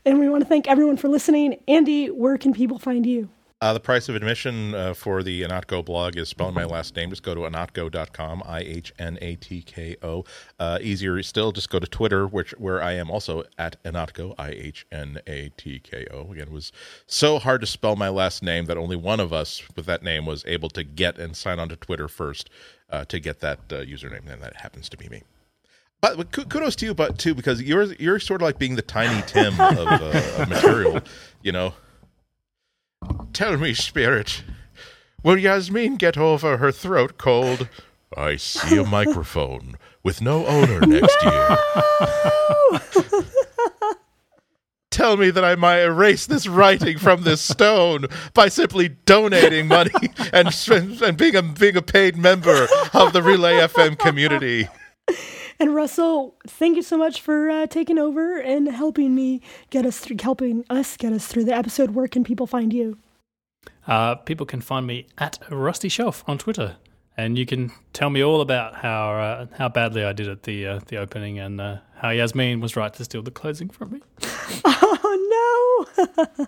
And 0.05 0.19
we 0.19 0.29
want 0.29 0.43
to 0.43 0.49
thank 0.49 0.69
everyone 0.69 0.97
for 0.97 1.09
listening. 1.09 1.61
Andy, 1.67 2.09
where 2.09 2.37
can 2.37 2.53
people 2.53 2.79
find 2.79 3.07
you? 3.07 3.31
Uh, 3.63 3.75
the 3.75 3.81
price 3.81 4.09
of 4.09 4.15
admission 4.15 4.75
uh, 4.75 4.95
for 4.95 5.23
the 5.23 5.43
Ihnatko 5.43 5.85
blog 5.85 6.17
is 6.17 6.31
spelling 6.31 6.55
my 6.55 6.65
last 6.65 6.97
name. 6.97 7.11
Just 7.11 7.23
go 7.23 7.35
to 7.35 7.43
ihnatko.com, 7.43 8.43
I 8.47 8.61
H 8.61 8.91
N 8.99 9.19
A 9.21 9.37
T 9.37 9.61
K 9.61 9.97
O. 10.03 10.25
Uh, 10.59 10.79
easier 10.81 11.23
still, 11.23 11.53
just 11.53 11.69
go 11.69 11.79
to 11.79 11.87
Twitter, 11.87 12.27
which 12.27 12.53
where 12.53 12.83
I 12.83 12.93
am 12.93 13.11
also 13.11 13.45
at 13.59 13.83
Ihnatko, 13.85 14.35
I 14.39 14.49
H 14.53 14.87
N 14.91 15.21
A 15.27 15.51
T 15.59 15.79
K 15.79 16.07
O. 16.11 16.33
Again, 16.33 16.49
it 16.49 16.53
was 16.53 16.73
so 17.07 17.39
hard 17.39 17.61
to 17.61 17.67
spell 17.67 17.97
my 17.97 18.09
last 18.09 18.43
name 18.43 18.65
that 18.65 18.79
only 18.79 18.97
one 18.97 19.21
of 19.21 19.31
us 19.31 19.63
with 19.77 19.85
that 19.85 20.03
name 20.03 20.25
was 20.25 20.43
able 20.47 20.71
to 20.71 20.83
get 20.83 21.19
and 21.19 21.37
sign 21.37 21.59
on 21.59 21.69
to 21.69 21.77
Twitter 21.77 22.09
first 22.09 22.49
uh, 22.89 23.05
to 23.05 23.21
get 23.21 23.41
that 23.41 23.59
uh, 23.71 23.83
username, 23.83 24.27
and 24.27 24.43
that 24.43 24.57
happens 24.57 24.89
to 24.89 24.97
be 24.97 25.11
me. 25.11 25.23
But 26.01 26.33
kudos 26.33 26.77
to 26.77 26.87
you, 26.87 26.95
but 26.95 27.19
too 27.19 27.35
because 27.35 27.61
you're 27.61 27.93
you're 27.95 28.21
sort 28.21 28.41
of 28.41 28.47
like 28.47 28.59
being 28.59 28.77
the 28.77 28.81
tiny 28.81 29.21
Tim 29.27 29.53
of, 29.61 29.87
uh, 29.87 30.23
of 30.39 30.49
material, 30.49 31.01
you 31.43 31.53
know. 31.53 31.75
Tell 33.33 33.57
me, 33.57 33.75
spirit, 33.75 34.43
will 35.23 35.39
Yasmine 35.39 35.97
get 35.97 36.19
over 36.19 36.59
her 36.59 36.71
throat 36.73 37.17
cold? 37.17 37.69
I 38.17 38.37
see 38.37 38.77
a 38.77 38.85
microphone 38.99 39.77
with 40.03 40.21
no 40.21 40.47
owner 40.47 40.81
next 40.81 41.17
year. 41.23 41.59
Tell 44.91 45.17
me 45.17 45.31
that 45.31 45.45
I 45.45 45.55
might 45.55 45.81
erase 45.81 46.27
this 46.27 46.47
writing 46.47 46.99
from 46.99 47.23
this 47.23 47.41
stone 47.41 48.07
by 48.35 48.49
simply 48.49 48.89
donating 48.89 49.69
money 49.69 49.93
and, 50.33 50.49
and 51.03 51.17
being 51.17 51.37
a 51.37 51.43
being 51.43 51.77
a 51.77 51.83
paid 51.83 52.17
member 52.17 52.67
of 52.93 53.13
the 53.13 53.23
Relay 53.23 53.61
FM 53.61 53.99
community. 53.99 54.69
And 55.71 55.75
Russell, 55.75 56.37
thank 56.47 56.77
you 56.77 56.83
so 56.83 56.97
much 56.97 57.21
for 57.21 57.51
uh, 57.51 57.67
taking 57.67 57.99
over 57.99 58.39
and 58.39 58.67
helping 58.67 59.15
me 59.15 59.43
get 59.69 59.85
us 59.85 59.99
through, 59.99 60.17
helping 60.23 60.65
us 60.71 60.97
get 60.97 61.13
us 61.13 61.27
through 61.27 61.45
the 61.45 61.55
episode. 61.55 61.91
Where 61.91 62.09
can 62.09 62.25
people 62.25 62.47
find 62.47 62.73
you? 62.73 62.97
Uh, 63.87 64.15
people 64.15 64.47
can 64.47 64.63
find 64.63 64.87
me 64.87 65.07
at 65.19 65.39
Rusty 65.51 65.91
Shelf 65.91 66.25
on 66.27 66.39
Twitter, 66.39 66.77
and 67.21 67.39
you 67.39 67.47
can 67.47 67.71
tell 67.93 68.11
me 68.11 68.23
all 68.25 68.41
about 68.41 68.75
how 68.77 69.13
uh, 69.13 69.47
how 69.57 69.69
badly 69.69 70.05
I 70.05 70.13
did 70.13 70.29
at 70.29 70.43
the 70.45 70.67
uh, 70.67 70.81
the 70.87 70.97
opening 70.97 71.39
and 71.39 71.61
uh, 71.61 71.77
how 71.97 72.11
Yasmine 72.11 72.61
was 72.61 72.77
right 72.77 72.93
to 72.95 73.05
steal 73.05 73.23
the 73.23 73.31
closing 73.31 73.69
from 73.71 73.93
me. 73.93 74.01
Oh 75.03 75.87
no! 75.97 76.47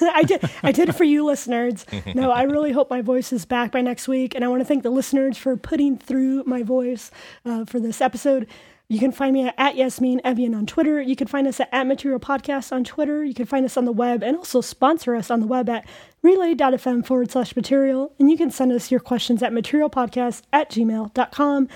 I 0.12 0.22
did 0.22 0.48
I 0.62 0.72
did 0.72 0.88
it 0.88 0.92
for 0.92 1.04
you 1.04 1.24
listeners. 1.24 1.84
No, 2.14 2.30
I 2.30 2.42
really 2.42 2.70
hope 2.72 2.90
my 2.90 3.00
voice 3.00 3.32
is 3.32 3.44
back 3.44 3.72
by 3.72 3.80
next 3.80 4.06
week, 4.08 4.34
and 4.34 4.44
I 4.44 4.48
want 4.48 4.60
to 4.60 4.64
thank 4.64 4.82
the 4.82 4.90
listeners 4.90 5.36
for 5.36 5.56
putting 5.56 5.96
through 5.98 6.44
my 6.44 6.62
voice 6.62 7.10
uh, 7.44 7.64
for 7.64 7.80
this 7.80 8.00
episode. 8.00 8.46
You 8.92 8.98
can 8.98 9.10
find 9.10 9.32
me 9.32 9.46
at, 9.46 9.54
at 9.56 9.76
Yasmine 9.76 10.20
Evjen 10.20 10.54
on 10.54 10.66
Twitter. 10.66 11.00
You 11.00 11.16
can 11.16 11.26
find 11.26 11.46
us 11.46 11.58
at, 11.60 11.70
at 11.72 11.86
Material 11.86 12.20
Podcast 12.20 12.72
on 12.72 12.84
Twitter. 12.84 13.24
You 13.24 13.32
can 13.32 13.46
find 13.46 13.64
us 13.64 13.78
on 13.78 13.86
the 13.86 13.92
web 13.92 14.22
and 14.22 14.36
also 14.36 14.60
sponsor 14.60 15.16
us 15.16 15.30
on 15.30 15.40
the 15.40 15.46
web 15.46 15.70
at 15.70 15.88
relay.fm 16.20 17.06
forward 17.06 17.30
slash 17.30 17.56
material. 17.56 18.12
And 18.18 18.30
you 18.30 18.36
can 18.36 18.50
send 18.50 18.70
us 18.70 18.90
your 18.90 19.00
questions 19.00 19.42
at 19.42 19.50
materialpodcast 19.50 20.42
at 20.52 20.70
gmail.com. 20.70 21.68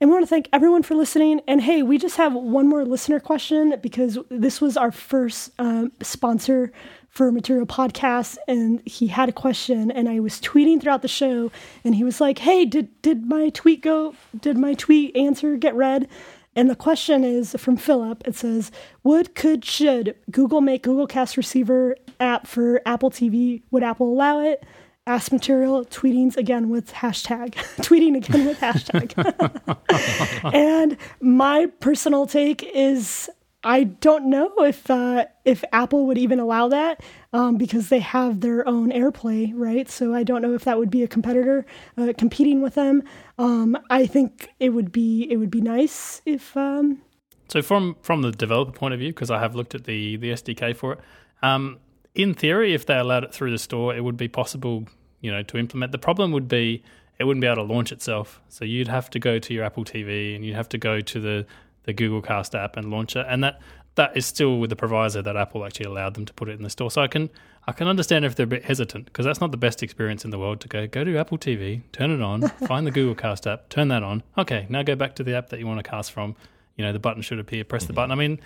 And 0.00 0.10
we 0.10 0.14
want 0.14 0.24
to 0.24 0.30
thank 0.30 0.48
everyone 0.54 0.82
for 0.82 0.94
listening. 0.94 1.42
And 1.46 1.60
hey, 1.60 1.82
we 1.82 1.98
just 1.98 2.16
have 2.16 2.32
one 2.32 2.66
more 2.66 2.86
listener 2.86 3.20
question 3.20 3.78
because 3.82 4.16
this 4.30 4.62
was 4.62 4.78
our 4.78 4.90
first 4.90 5.50
um, 5.58 5.92
sponsor 6.00 6.72
for 7.14 7.30
Material 7.30 7.64
Podcast, 7.64 8.38
and 8.48 8.82
he 8.84 9.06
had 9.06 9.28
a 9.28 9.32
question, 9.32 9.92
and 9.92 10.08
I 10.08 10.18
was 10.18 10.40
tweeting 10.40 10.82
throughout 10.82 11.02
the 11.02 11.06
show, 11.06 11.52
and 11.84 11.94
he 11.94 12.02
was 12.02 12.20
like, 12.20 12.40
"Hey, 12.40 12.64
did 12.64 12.88
did 13.02 13.26
my 13.26 13.50
tweet 13.50 13.82
go? 13.82 14.16
Did 14.40 14.58
my 14.58 14.74
tweet 14.74 15.14
answer 15.16 15.56
get 15.56 15.76
read?" 15.76 16.08
And 16.56 16.70
the 16.70 16.76
question 16.76 17.24
is 17.24 17.56
from 17.58 17.76
Philip. 17.76 18.22
It 18.26 18.34
says, 18.34 18.70
"Would, 19.02 19.34
could, 19.34 19.64
should 19.64 20.16
Google 20.30 20.60
make 20.60 20.82
Google 20.82 21.06
Cast 21.06 21.36
Receiver 21.36 21.96
app 22.20 22.46
for 22.46 22.80
Apple 22.86 23.10
TV? 23.10 23.62
Would 23.70 23.82
Apple 23.82 24.12
allow 24.12 24.40
it?" 24.40 24.64
ask 25.06 25.30
material 25.32 25.84
tweetings 25.84 26.34
again 26.36 26.70
with 26.70 26.90
hashtag 26.90 27.52
tweeting 27.76 28.16
again 28.16 28.46
with 28.46 28.58
hashtag 28.58 29.12
and 30.54 30.96
my 31.20 31.66
personal 31.80 32.26
take 32.26 32.62
is 32.74 33.28
i 33.64 33.84
don't 33.84 34.28
know 34.28 34.52
if 34.58 34.90
uh, 34.90 35.24
if 35.44 35.64
apple 35.72 36.06
would 36.06 36.18
even 36.18 36.38
allow 36.38 36.68
that 36.68 37.02
um, 37.32 37.56
because 37.56 37.88
they 37.88 38.00
have 38.00 38.40
their 38.40 38.66
own 38.68 38.90
airplay 38.90 39.52
right 39.54 39.90
so 39.90 40.14
i 40.14 40.22
don't 40.22 40.42
know 40.42 40.54
if 40.54 40.64
that 40.64 40.78
would 40.78 40.90
be 40.90 41.02
a 41.02 41.08
competitor 41.08 41.64
uh, 41.98 42.12
competing 42.16 42.62
with 42.62 42.74
them 42.74 43.02
um, 43.38 43.76
i 43.90 44.06
think 44.06 44.50
it 44.60 44.70
would 44.70 44.92
be 44.92 45.26
it 45.30 45.36
would 45.36 45.50
be 45.50 45.60
nice 45.60 46.22
if 46.24 46.56
um... 46.56 47.00
so 47.48 47.62
from 47.62 47.96
from 48.02 48.22
the 48.22 48.30
developer 48.30 48.72
point 48.72 48.94
of 48.94 49.00
view 49.00 49.10
because 49.10 49.30
i 49.30 49.38
have 49.38 49.54
looked 49.54 49.74
at 49.74 49.84
the 49.84 50.16
the 50.16 50.30
sdk 50.30 50.76
for 50.76 50.92
it 50.92 51.00
um, 51.42 51.78
in 52.14 52.34
theory, 52.34 52.74
if 52.74 52.86
they 52.86 52.96
allowed 52.96 53.24
it 53.24 53.34
through 53.34 53.50
the 53.50 53.58
store, 53.58 53.94
it 53.94 54.02
would 54.02 54.16
be 54.16 54.28
possible, 54.28 54.84
you 55.20 55.30
know, 55.30 55.42
to 55.42 55.58
implement. 55.58 55.92
The 55.92 55.98
problem 55.98 56.32
would 56.32 56.48
be 56.48 56.82
it 57.18 57.24
wouldn't 57.24 57.40
be 57.40 57.46
able 57.46 57.66
to 57.66 57.72
launch 57.72 57.92
itself. 57.92 58.40
So 58.48 58.64
you'd 58.64 58.88
have 58.88 59.10
to 59.10 59.18
go 59.18 59.38
to 59.38 59.54
your 59.54 59.64
Apple 59.64 59.84
TV 59.84 60.34
and 60.34 60.44
you'd 60.44 60.56
have 60.56 60.68
to 60.70 60.78
go 60.78 61.00
to 61.00 61.20
the 61.20 61.46
the 61.84 61.92
Google 61.92 62.22
Cast 62.22 62.54
app 62.54 62.76
and 62.76 62.90
launch 62.90 63.16
it, 63.16 63.26
and 63.28 63.42
that 63.44 63.60
that 63.96 64.16
is 64.16 64.26
still 64.26 64.58
with 64.58 64.70
the 64.70 64.76
proviso 64.76 65.22
that 65.22 65.36
Apple 65.36 65.64
actually 65.64 65.86
allowed 65.86 66.14
them 66.14 66.24
to 66.24 66.34
put 66.34 66.48
it 66.48 66.52
in 66.52 66.62
the 66.62 66.70
store. 66.70 66.90
So 66.90 67.02
I 67.02 67.06
can 67.06 67.30
I 67.66 67.72
can 67.72 67.88
understand 67.88 68.24
if 68.24 68.34
they're 68.34 68.44
a 68.44 68.46
bit 68.46 68.64
hesitant 68.64 69.06
because 69.06 69.24
that's 69.24 69.40
not 69.40 69.50
the 69.50 69.56
best 69.56 69.82
experience 69.82 70.24
in 70.24 70.30
the 70.30 70.38
world 70.38 70.60
to 70.62 70.68
go 70.68 70.86
go 70.86 71.04
to 71.04 71.16
Apple 71.16 71.38
TV, 71.38 71.82
turn 71.92 72.10
it 72.10 72.20
on, 72.20 72.42
find 72.66 72.86
the 72.86 72.90
Google 72.90 73.14
Cast 73.14 73.46
app, 73.46 73.68
turn 73.68 73.88
that 73.88 74.02
on. 74.02 74.22
Okay, 74.36 74.66
now 74.68 74.82
go 74.82 74.96
back 74.96 75.14
to 75.16 75.22
the 75.22 75.34
app 75.36 75.50
that 75.50 75.60
you 75.60 75.66
want 75.66 75.82
to 75.82 75.88
cast 75.88 76.12
from. 76.12 76.34
You 76.76 76.84
know, 76.84 76.92
the 76.92 76.98
button 76.98 77.22
should 77.22 77.38
appear. 77.38 77.64
Press 77.64 77.84
the 77.84 77.92
button. 77.92 78.10
I 78.10 78.16
mean, 78.16 78.40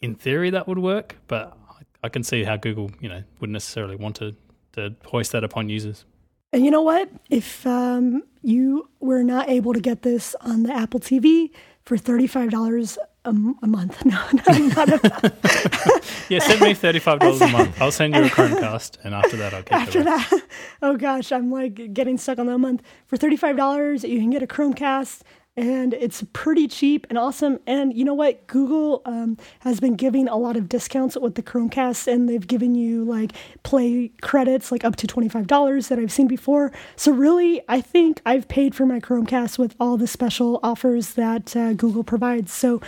in 0.00 0.14
theory 0.14 0.50
that 0.50 0.66
would 0.66 0.78
work, 0.78 1.16
but 1.28 1.56
I 2.02 2.08
can 2.08 2.22
see 2.22 2.44
how 2.44 2.56
Google, 2.56 2.90
you 3.00 3.08
know, 3.08 3.22
wouldn't 3.40 3.52
necessarily 3.52 3.96
want 3.96 4.16
to, 4.16 4.34
to 4.72 4.94
hoist 5.06 5.32
that 5.32 5.44
upon 5.44 5.68
users. 5.68 6.04
And 6.52 6.64
you 6.64 6.70
know 6.70 6.82
what? 6.82 7.10
If 7.30 7.66
um, 7.66 8.22
you 8.42 8.88
were 9.00 9.22
not 9.22 9.48
able 9.48 9.72
to 9.72 9.80
get 9.80 10.02
this 10.02 10.34
on 10.40 10.62
the 10.64 10.72
Apple 10.72 11.00
TV 11.00 11.50
for 11.84 11.96
thirty-five 11.96 12.50
dollars 12.50 12.98
a, 13.26 13.32
month, 13.32 14.04
no, 14.04 14.20
not 14.32 14.88
a, 14.90 16.02
yeah, 16.28 16.38
send 16.40 16.60
me 16.60 16.74
thirty-five 16.74 17.20
dollars 17.20 17.40
a 17.40 17.48
month. 17.48 17.80
I'll 17.80 17.90
send 17.92 18.14
you 18.14 18.24
a 18.24 18.28
Chromecast, 18.28 18.98
and 19.02 19.14
after 19.14 19.36
that, 19.38 19.54
I'll 19.54 19.62
keep 19.62 19.72
after 19.72 20.04
that. 20.04 20.30
Oh 20.82 20.96
gosh, 20.98 21.32
I'm 21.32 21.50
like 21.50 21.94
getting 21.94 22.18
stuck 22.18 22.38
on 22.38 22.46
that 22.46 22.58
month. 22.58 22.82
For 23.06 23.16
thirty-five 23.16 23.56
dollars, 23.56 24.04
you 24.04 24.18
can 24.18 24.30
get 24.30 24.42
a 24.42 24.46
Chromecast, 24.46 25.22
and 25.56 25.94
it's 25.94 26.24
pretty 26.32 26.66
cheap 26.66 27.06
and 27.08 27.16
awesome. 27.16 27.60
And 27.66 27.96
you 27.96 28.04
know 28.04 28.14
what? 28.14 28.46
Google 28.48 29.02
um, 29.04 29.38
has 29.60 29.78
been 29.78 29.94
giving 29.94 30.28
a 30.28 30.36
lot 30.36 30.56
of 30.56 30.68
discounts 30.68 31.16
with 31.16 31.36
the 31.36 31.42
Chromecast, 31.42 32.12
and 32.12 32.28
they've 32.28 32.46
given 32.46 32.74
you 32.74 33.04
like 33.04 33.32
play 33.62 34.10
credits, 34.20 34.72
like 34.72 34.84
up 34.84 34.96
to 34.96 35.06
$25 35.06 35.88
that 35.88 35.98
I've 35.98 36.12
seen 36.12 36.26
before. 36.26 36.72
So, 36.96 37.12
really, 37.12 37.62
I 37.68 37.80
think 37.80 38.20
I've 38.26 38.48
paid 38.48 38.74
for 38.74 38.84
my 38.84 38.98
Chromecast 38.98 39.58
with 39.58 39.76
all 39.78 39.96
the 39.96 40.08
special 40.08 40.58
offers 40.62 41.14
that 41.14 41.54
uh, 41.56 41.72
Google 41.74 42.02
provides. 42.04 42.52
So, 42.52 42.80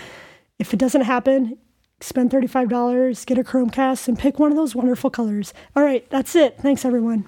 if 0.59 0.73
it 0.73 0.79
doesn't 0.79 1.03
happen, 1.03 1.59
spend 2.01 2.31
$35, 2.31 3.27
get 3.27 3.39
a 3.39 3.45
Chromecast, 3.45 4.09
and 4.09 4.19
pick 4.19 4.39
one 4.39 4.51
of 4.51 4.57
those 4.57 4.75
wonderful 4.75 5.11
colors. 5.11 5.55
All 5.77 5.85
right, 5.85 6.09
that's 6.11 6.35
it. 6.35 6.59
Thanks, 6.59 6.85
everyone. 6.85 7.27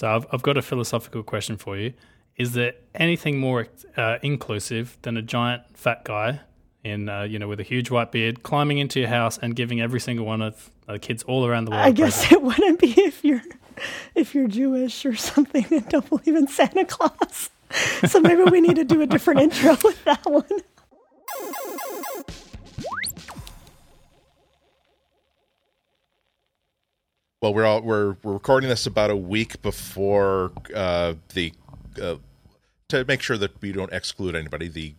So 0.00 0.08
I've, 0.08 0.26
I've 0.32 0.40
got 0.40 0.56
a 0.56 0.62
philosophical 0.62 1.22
question 1.22 1.58
for 1.58 1.76
you. 1.76 1.92
Is 2.38 2.54
there 2.54 2.72
anything 2.94 3.38
more 3.38 3.66
uh, 3.98 4.16
inclusive 4.22 4.96
than 5.02 5.18
a 5.18 5.22
giant 5.22 5.64
fat 5.76 6.04
guy 6.04 6.40
in 6.82 7.10
uh, 7.10 7.24
you 7.24 7.38
know 7.38 7.46
with 7.46 7.60
a 7.60 7.62
huge 7.62 7.90
white 7.90 8.10
beard 8.10 8.42
climbing 8.42 8.78
into 8.78 8.98
your 8.98 9.10
house 9.10 9.36
and 9.36 9.54
giving 9.54 9.78
every 9.78 10.00
single 10.00 10.24
one 10.24 10.40
of 10.40 10.70
the 10.86 10.98
kids 10.98 11.22
all 11.24 11.46
around 11.46 11.66
the 11.66 11.72
world? 11.72 11.82
I 11.82 11.90
guess 11.90 12.32
it 12.32 12.40
wouldn't 12.40 12.80
be 12.80 12.94
if 12.96 13.22
you're 13.22 13.42
if 14.14 14.34
you're 14.34 14.48
Jewish 14.48 15.04
or 15.04 15.14
something 15.16 15.66
and 15.70 15.86
don't 15.90 16.08
believe 16.08 16.34
in 16.34 16.48
Santa 16.48 16.86
Claus. 16.86 17.50
So 18.08 18.20
maybe 18.20 18.42
we 18.42 18.60
need 18.60 18.76
to 18.76 18.84
do 18.84 19.00
a 19.00 19.06
different 19.06 19.40
intro 19.42 19.76
with 19.84 20.02
that 20.04 20.24
one. 20.24 20.44
Well, 27.42 27.54
we're 27.54 27.64
all 27.64 27.80
we're 27.80 28.16
we're 28.22 28.34
recording 28.34 28.68
this 28.68 28.84
about 28.84 29.08
a 29.08 29.16
week 29.16 29.62
before 29.62 30.52
uh, 30.76 31.14
the 31.32 31.54
uh, 32.00 32.16
to 32.88 33.04
make 33.06 33.22
sure 33.22 33.38
that 33.38 33.62
we 33.62 33.72
don't 33.72 33.90
exclude 33.94 34.36
anybody. 34.36 34.68
The 34.68 34.94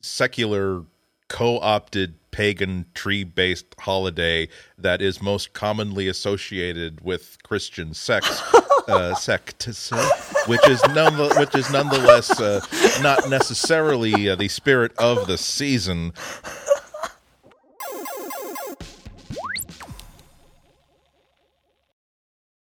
secular 0.00 0.82
co-opted 1.28 2.14
pagan 2.32 2.86
tree-based 2.94 3.76
holiday 3.78 4.48
that 4.76 5.00
is 5.00 5.22
most 5.22 5.52
commonly 5.52 6.08
associated 6.08 7.02
with 7.02 7.38
Christian 7.44 7.94
sex 7.94 8.42
uh, 8.88 9.14
sects, 9.14 9.92
uh, 9.92 10.10
which 10.48 10.68
is 10.68 10.82
none 10.88 11.14
which 11.38 11.54
is 11.54 11.70
nonetheless 11.70 12.40
uh, 12.40 12.60
not 13.00 13.30
necessarily 13.30 14.28
uh, 14.28 14.34
the 14.34 14.48
spirit 14.48 14.90
of 14.98 15.28
the 15.28 15.38
season. 15.38 16.12